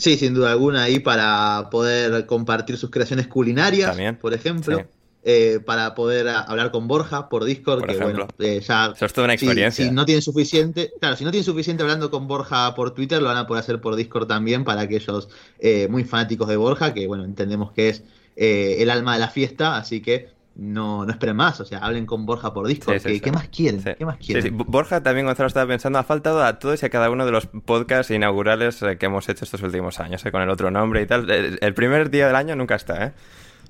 Sí, 0.00 0.16
sin 0.16 0.32
duda 0.32 0.52
alguna, 0.52 0.84
ahí 0.84 0.98
para 0.98 1.68
poder 1.70 2.24
compartir 2.24 2.78
sus 2.78 2.88
creaciones 2.88 3.26
culinarias, 3.26 3.96
por 4.20 4.32
ejemplo. 4.32 4.86
Eh, 5.22 5.60
para 5.66 5.94
poder 5.94 6.28
hablar 6.28 6.70
con 6.70 6.88
Borja 6.88 7.28
por 7.28 7.44
Discord, 7.44 7.84
que 7.84 7.98
bueno, 7.98 8.26
eh, 8.38 8.62
ya... 8.66 8.94
Eso 8.96 9.04
es 9.04 9.12
toda 9.12 9.26
una 9.26 9.34
experiencia. 9.34 9.84
Si, 9.84 9.90
no 9.90 10.06
tienen 10.06 10.22
suficiente, 10.22 10.92
claro, 10.98 11.14
si 11.14 11.24
no 11.24 11.30
tienen 11.30 11.44
suficiente 11.44 11.82
hablando 11.82 12.10
con 12.10 12.26
Borja 12.26 12.74
por 12.74 12.94
Twitter, 12.94 13.20
lo 13.20 13.28
van 13.28 13.36
a 13.36 13.46
poder 13.46 13.62
hacer 13.62 13.82
por 13.82 13.96
Discord 13.96 14.26
también 14.26 14.64
para 14.64 14.80
aquellos 14.80 15.28
eh, 15.58 15.88
muy 15.90 16.04
fanáticos 16.04 16.48
de 16.48 16.56
Borja, 16.56 16.94
que 16.94 17.06
bueno, 17.06 17.26
entendemos 17.26 17.72
que 17.72 17.90
es 17.90 18.02
el 18.34 18.88
alma 18.88 19.12
de 19.12 19.20
la 19.20 19.28
fiesta, 19.28 19.76
así 19.76 20.00
que 20.00 20.30
no, 20.56 21.06
no 21.06 21.10
esperen 21.12 21.36
más, 21.36 21.60
o 21.60 21.64
sea, 21.64 21.78
hablen 21.78 22.06
con 22.06 22.26
Borja 22.26 22.52
por 22.52 22.66
Discord. 22.66 23.00
¿Qué, 23.00 23.32
más 23.32 23.48
quieren? 23.48 23.82
¿Qué 23.82 24.04
más 24.04 24.18
quieren? 24.18 24.56
Borja 24.58 25.02
también, 25.02 25.26
Gonzalo, 25.26 25.46
estaba 25.46 25.66
pensando, 25.66 25.98
ha 25.98 26.02
faltado 26.02 26.44
a 26.44 26.58
todos 26.58 26.82
y 26.82 26.86
a 26.86 26.90
cada 26.90 27.10
uno 27.10 27.24
de 27.24 27.32
los 27.32 27.46
podcasts 27.46 28.10
inaugurales 28.10 28.82
eh, 28.82 28.98
que 28.98 29.06
hemos 29.06 29.28
hecho 29.28 29.44
estos 29.44 29.62
últimos 29.62 30.00
años, 30.00 30.24
eh, 30.26 30.32
con 30.32 30.42
el 30.42 30.50
otro 30.50 30.70
nombre 30.70 31.02
y 31.02 31.06
tal. 31.06 31.30
El 31.30 31.74
primer 31.74 32.10
día 32.10 32.26
del 32.26 32.36
año 32.36 32.56
nunca 32.56 32.74
está, 32.74 33.06
¿eh? 33.06 33.12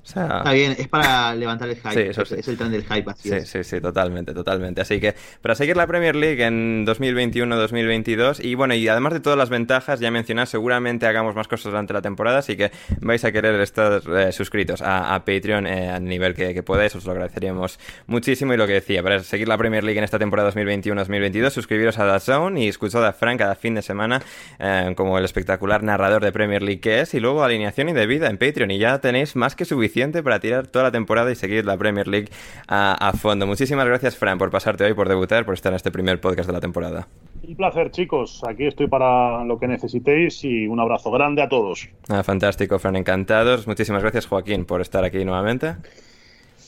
Está 0.03 0.51
bien, 0.51 0.75
es 0.77 0.87
para 0.87 1.35
levantar 1.35 1.69
el 1.69 1.75
hype. 1.75 2.09
Es 2.09 2.47
el 2.47 2.57
tren 2.57 2.71
del 2.71 2.83
hype, 2.83 3.11
así 3.11 3.29
sí, 3.29 3.41
Sí, 3.45 3.63
sí, 3.63 3.79
totalmente, 3.79 4.33
totalmente. 4.33 4.81
Así 4.81 4.99
que 4.99 5.13
para 5.41 5.53
seguir 5.53 5.77
la 5.77 5.85
Premier 5.85 6.15
League 6.15 6.43
en 6.43 6.85
2021-2022 6.87 8.43
y 8.43 8.55
bueno, 8.55 8.73
y 8.73 8.87
además 8.87 9.13
de 9.13 9.19
todas 9.19 9.37
las 9.37 9.49
ventajas 9.49 9.99
ya 9.99 10.09
mencionas, 10.09 10.49
seguramente 10.49 11.05
hagamos 11.05 11.35
más 11.35 11.47
cosas 11.47 11.71
durante 11.71 11.93
la 11.93 12.01
temporada, 12.01 12.39
así 12.39 12.57
que 12.57 12.71
vais 12.99 13.23
a 13.23 13.31
querer 13.31 13.59
estar 13.61 14.01
eh, 14.17 14.31
suscritos 14.31 14.81
a, 14.81 15.19
Patreon 15.23 15.67
eh, 15.67 15.89
a 15.89 15.99
nivel 15.99 16.33
que, 16.33 16.63
podáis, 16.63 16.95
os 16.95 17.05
lo 17.05 17.11
agradeceríamos 17.11 17.79
muchísimo. 18.07 18.53
Y 18.53 18.57
lo 18.57 18.65
que 18.65 18.73
decía, 18.73 19.03
para 19.03 19.19
seguir 19.23 19.47
la 19.47 19.57
Premier 19.57 19.83
League 19.83 19.99
en 19.99 20.03
esta 20.03 20.17
temporada 20.17 20.51
2021-2022, 20.51 21.51
suscribiros 21.51 21.99
a 21.99 22.11
The 22.11 22.19
Zone 22.19 22.63
y 22.63 22.67
escuchad 22.67 23.05
a 23.05 23.13
Frank 23.13 23.39
cada 23.39 23.55
fin 23.55 23.75
de 23.75 23.81
semana 23.81 24.21
eh, 24.59 24.93
como 24.95 25.17
el 25.17 25.25
espectacular 25.25 25.83
narrador 25.83 26.23
de 26.23 26.31
Premier 26.31 26.63
League 26.63 26.81
que 26.81 27.01
es, 27.01 27.13
y 27.13 27.19
luego 27.19 27.43
alineación 27.43 27.89
y 27.89 27.93
de 27.93 28.07
vida 28.07 28.29
en 28.29 28.37
Patreon. 28.37 28.71
Y 28.71 28.79
ya 28.79 28.99
tenéis 28.99 29.35
más 29.35 29.55
que 29.55 29.63
suficiente 29.63 29.90
para 30.23 30.39
tirar 30.39 30.67
toda 30.67 30.85
la 30.85 30.91
temporada 30.91 31.31
y 31.31 31.35
seguir 31.35 31.65
la 31.65 31.77
Premier 31.77 32.07
League 32.07 32.29
a, 32.67 33.11
fondo. 33.17 33.45
Muchísimas 33.45 33.85
gracias, 33.85 34.15
Fran, 34.15 34.37
por 34.37 34.49
pasarte 34.49 34.83
hoy, 34.85 34.93
por 34.93 35.07
debutar, 35.07 35.45
por 35.45 35.53
estar 35.53 35.71
en 35.71 35.75
este 35.75 35.91
primer 35.91 36.19
podcast 36.19 36.47
de 36.47 36.53
la 36.53 36.61
temporada. 36.61 37.07
Un 37.47 37.55
placer, 37.55 37.91
chicos. 37.91 38.41
Aquí 38.47 38.67
estoy 38.67 38.87
para 38.87 39.43
lo 39.43 39.59
que 39.59 39.67
necesitéis 39.67 40.43
y 40.43 40.67
un 40.67 40.79
abrazo 40.79 41.11
grande 41.11 41.41
a 41.41 41.49
todos. 41.49 41.89
Ah, 42.07 42.23
fantástico, 42.23 42.79
Fran, 42.79 42.95
encantados. 42.95 43.67
Muchísimas 43.67 44.01
gracias, 44.01 44.27
Joaquín, 44.27 44.65
por 44.65 44.81
estar 44.81 45.03
aquí 45.03 45.25
nuevamente. 45.25 45.75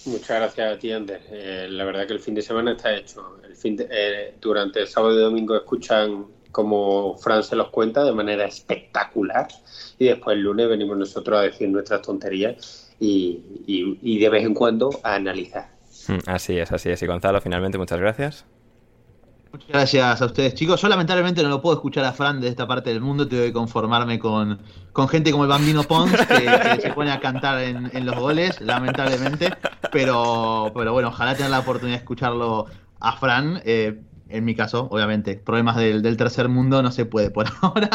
Muchas 0.06 0.30
gracias 0.30 0.74
a 0.74 0.78
ti, 0.78 0.92
Ander. 0.92 1.22
Eh, 1.32 1.68
la 1.70 1.86
verdad 1.86 2.06
que 2.06 2.14
el 2.14 2.20
fin 2.20 2.36
de 2.36 2.42
semana 2.42 2.74
está 2.74 2.94
hecho. 2.94 3.38
El 3.48 3.56
fin 3.56 3.78
eh, 3.80 4.36
durante 4.42 4.82
el 4.82 4.88
sábado 4.88 5.18
y 5.18 5.22
domingo 5.22 5.56
escuchan 5.56 6.26
como 6.54 7.18
Fran 7.18 7.44
se 7.44 7.56
los 7.56 7.70
cuenta 7.70 8.06
de 8.06 8.14
manera 8.14 8.46
espectacular 8.46 9.48
y 9.98 10.06
después 10.06 10.38
el 10.38 10.44
lunes 10.44 10.70
venimos 10.70 10.98
nosotros 10.98 11.40
a 11.40 11.42
decir 11.42 11.68
nuestras 11.68 12.02
tonterías 12.02 12.83
y, 13.00 14.20
de 14.20 14.30
vez 14.30 14.46
en 14.46 14.54
cuando 14.54 14.90
a 15.04 15.16
analizar. 15.16 15.70
Mm, 16.08 16.30
así 16.30 16.58
es, 16.58 16.72
así 16.72 16.90
es. 16.90 17.02
Y 17.02 17.08
Gonzalo, 17.08 17.42
finalmente, 17.42 17.78
muchas 17.78 18.00
gracias. 18.00 18.46
Muchas 19.52 19.70
gracias 19.70 20.22
a 20.22 20.26
ustedes, 20.26 20.56
chicos. 20.56 20.82
Yo 20.82 20.88
lamentablemente 20.88 21.44
no 21.44 21.50
lo 21.50 21.62
puedo 21.62 21.76
escuchar 21.76 22.06
a 22.06 22.12
Fran 22.12 22.42
de 22.42 22.48
esta 22.48 22.68
parte 22.68 22.90
del 22.90 23.02
mundo. 23.02 23.28
Tengo 23.28 23.44
que 23.44 23.54
conformarme 23.54 24.18
con, 24.18 24.60
con 24.92 25.08
gente 25.08 25.32
como 25.32 25.44
el 25.44 25.50
Bambino 25.50 25.84
Pons, 25.84 26.12
que, 26.12 26.82
se 26.82 26.92
pone 26.92 27.12
a 27.12 27.20
cantar 27.20 27.62
en, 27.62 28.06
los 28.06 28.16
goles, 28.16 28.60
lamentablemente. 28.62 29.54
Pero, 29.92 30.72
pero 30.74 30.94
bueno, 30.94 31.10
ojalá 31.10 31.36
tener 31.36 31.52
la 31.52 31.60
oportunidad 31.60 31.98
de 31.98 32.02
escucharlo 32.02 32.66
a 33.00 33.16
Fran. 33.18 33.62
Eh, 33.64 34.02
en 34.34 34.46
mi 34.46 34.56
caso, 34.56 34.88
obviamente, 34.90 35.36
problemas 35.36 35.76
del, 35.78 36.18
tercer 36.18 36.50
mundo 36.50 36.82
no 36.82 36.92
se 36.92 37.06
puede 37.06 37.30
por 37.30 37.46
ahora. 37.62 37.90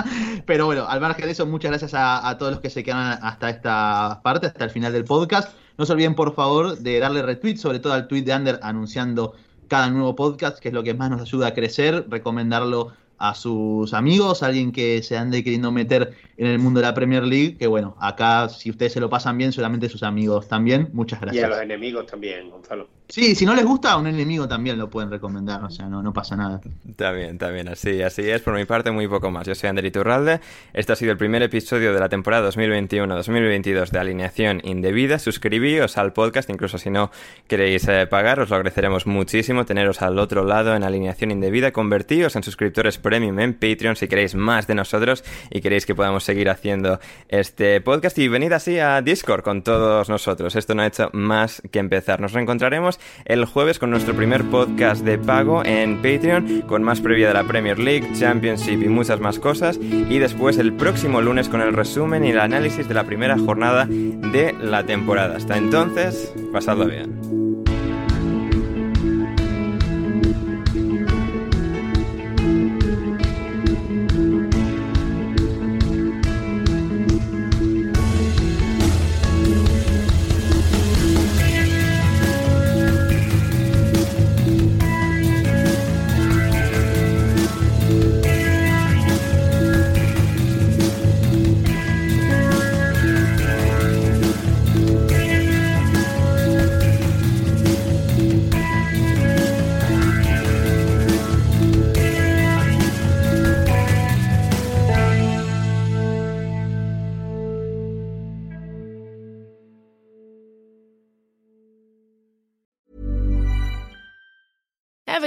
Pero 0.47 0.67
bueno, 0.67 0.87
al 0.89 1.01
margen 1.01 1.27
de 1.27 1.33
eso, 1.33 1.47
muchas 1.47 1.73
gracias 1.73 1.93
a, 1.95 2.37
todos 2.39 2.53
los 2.53 2.61
que 2.61 2.71
se 2.71 2.85
quedan 2.85 3.19
hasta 3.23 3.51
esta 3.51 4.21
parte, 4.23 4.47
hasta 4.47 4.65
el 4.65 4.71
final 4.71 4.93
del 4.93 5.05
podcast. 5.05 5.53
No 5.77 5.85
se 5.85 5.93
olviden, 5.93 6.15
por 6.15 6.35
favor, 6.35 6.79
de 6.79 7.01
darle 7.01 7.23
retweet, 7.23 7.57
sobre 7.57 7.81
todo 7.81 7.93
al 7.93 8.07
tweet 8.07 8.23
de 8.23 8.33
Ander 8.33 8.61
anunciando 8.63 9.35
cada 9.67 9.91
nuevo 9.91 10.15
podcast, 10.15 10.59
que 10.59 10.69
es 10.69 10.75
lo 10.75 10.85
que 10.85 10.95
más 10.95 11.11
nos 11.11 11.21
ayuda 11.21 11.49
a 11.49 11.55
crecer, 11.55 12.07
recomendarlo 12.09 12.93
a 13.19 13.35
sus 13.35 13.95
amigos, 13.95 14.43
a 14.43 14.47
alguien 14.47 14.73
que 14.73 15.03
se 15.03 15.17
ande 15.17 15.43
queriendo 15.45 15.73
meter 15.73 16.15
en 16.37 16.47
el 16.47 16.59
mundo 16.59 16.81
de 16.81 16.87
la 16.87 16.95
Premier 16.95 17.25
League, 17.25 17.57
que 17.57 17.67
bueno, 17.67 17.97
acá 18.01 18.49
si 18.49 18.71
ustedes 18.71 18.93
se 18.93 19.01
lo 19.01 19.11
pasan 19.11 19.37
bien, 19.37 19.53
solamente 19.53 19.89
sus 19.89 20.03
amigos 20.03 20.49
también. 20.49 20.89
Muchas 20.93 21.21
gracias. 21.21 21.43
Y 21.43 21.45
a 21.45 21.49
los 21.49 21.61
enemigos 21.61 22.07
también, 22.07 22.49
Gonzalo. 22.51 22.89
Sí, 23.09 23.35
si 23.35 23.47
no 23.47 23.55
les 23.55 23.65
gusta, 23.65 23.93
a 23.93 23.97
un 23.97 24.07
enemigo 24.07 24.47
también 24.47 24.77
lo 24.77 24.91
pueden 24.91 25.11
recomendar, 25.11 25.65
o 25.65 25.71
sea, 25.71 25.87
no, 25.87 26.03
no 26.03 26.13
pasa 26.13 26.37
nada. 26.37 26.61
Está 26.87 27.11
bien, 27.11 27.31
está 27.31 27.49
bien, 27.49 27.67
así, 27.69 28.03
así 28.03 28.29
es. 28.29 28.43
Por 28.43 28.55
mi 28.55 28.67
parte, 28.67 28.91
muy 28.91 29.09
poco 29.09 29.31
más. 29.31 29.47
Yo 29.47 29.55
soy 29.55 29.71
Ander 29.71 29.87
Iturralde. 29.87 30.41
Este 30.75 30.93
ha 30.93 30.97
sido 30.97 31.13
el 31.13 31.17
primer 31.17 31.43
episodio 31.43 31.95
de 31.95 32.01
la 32.01 32.11
temporada 32.11 32.51
2021-2022 32.51 33.89
de 33.89 33.99
Alineación 33.99 34.61
Indebida. 34.63 35.19
Suscribíos 35.19 35.97
al 35.97 36.13
podcast, 36.13 36.51
incluso 36.51 36.77
si 36.77 36.91
no 36.91 37.11
queréis 37.47 37.89
eh, 37.89 38.07
pagar, 38.07 38.41
os 38.41 38.51
lo 38.51 38.57
agradeceremos 38.57 39.07
muchísimo 39.07 39.65
teneros 39.65 40.03
al 40.03 40.19
otro 40.19 40.45
lado 40.45 40.77
en 40.77 40.85
Alineación 40.85 41.31
Indebida. 41.31 41.73
Convertíos 41.73 42.37
en 42.37 42.43
suscriptores 42.43 42.99
premium 43.09 43.41
en 43.41 43.55
Patreon 43.55 43.97
si 43.97 44.07
queréis 44.07 44.35
más 44.35 44.67
de 44.67 44.75
nosotros 44.75 45.25
y 45.51 45.63
queréis 45.63 45.87
que 45.87 45.95
podamos 45.95 46.25
seguir 46.25 46.51
haciendo 46.51 47.01
este 47.29 47.81
podcast. 47.81 48.19
Y 48.19 48.29
venid 48.29 48.53
así 48.53 48.79
a 48.79 49.01
Discord 49.01 49.43
con 49.43 49.63
todos 49.63 50.11
nosotros. 50.11 50.55
Esto 50.57 50.75
no 50.75 50.83
ha 50.83 50.87
hecho 50.87 51.09
más 51.15 51.63
que 51.71 51.79
empezar. 51.79 52.21
Nos 52.21 52.33
reencontraremos 52.33 53.01
el 53.25 53.47
jueves 53.47 53.79
con 53.79 53.91
nuestro 53.91 54.15
primer 54.15 54.45
podcast 54.45 55.07
de 55.07 55.17
pago 55.17 55.65
en 55.65 56.03
Patreon, 56.03 56.63
con 56.67 56.83
más 56.83 57.01
previa 57.01 57.29
de 57.29 57.35
la 57.35 57.45
Premier 57.45 57.79
League, 57.79 58.07
Championship 58.13 58.83
y 58.83 58.89
muchas 58.89 59.21
más 59.21 59.39
cosas. 59.39 59.79
Y 59.81 60.19
después 60.19 60.59
el 60.59 60.75
próximo 60.75 61.23
lunes 61.23 61.49
con 61.49 61.63
el 61.63 61.73
resumen 61.73 62.27
y 62.27 62.31
el 62.31 62.41
análisis 62.41 62.87
de 62.87 62.95
la 62.95 63.05
primera 63.05 63.39
jornada 63.39 63.87
de 63.87 64.55
la 64.61 64.85
temporada. 64.85 65.37
Hasta 65.37 65.57
entonces, 65.57 66.35
pasadlo 66.53 66.85
bien. 66.85 67.39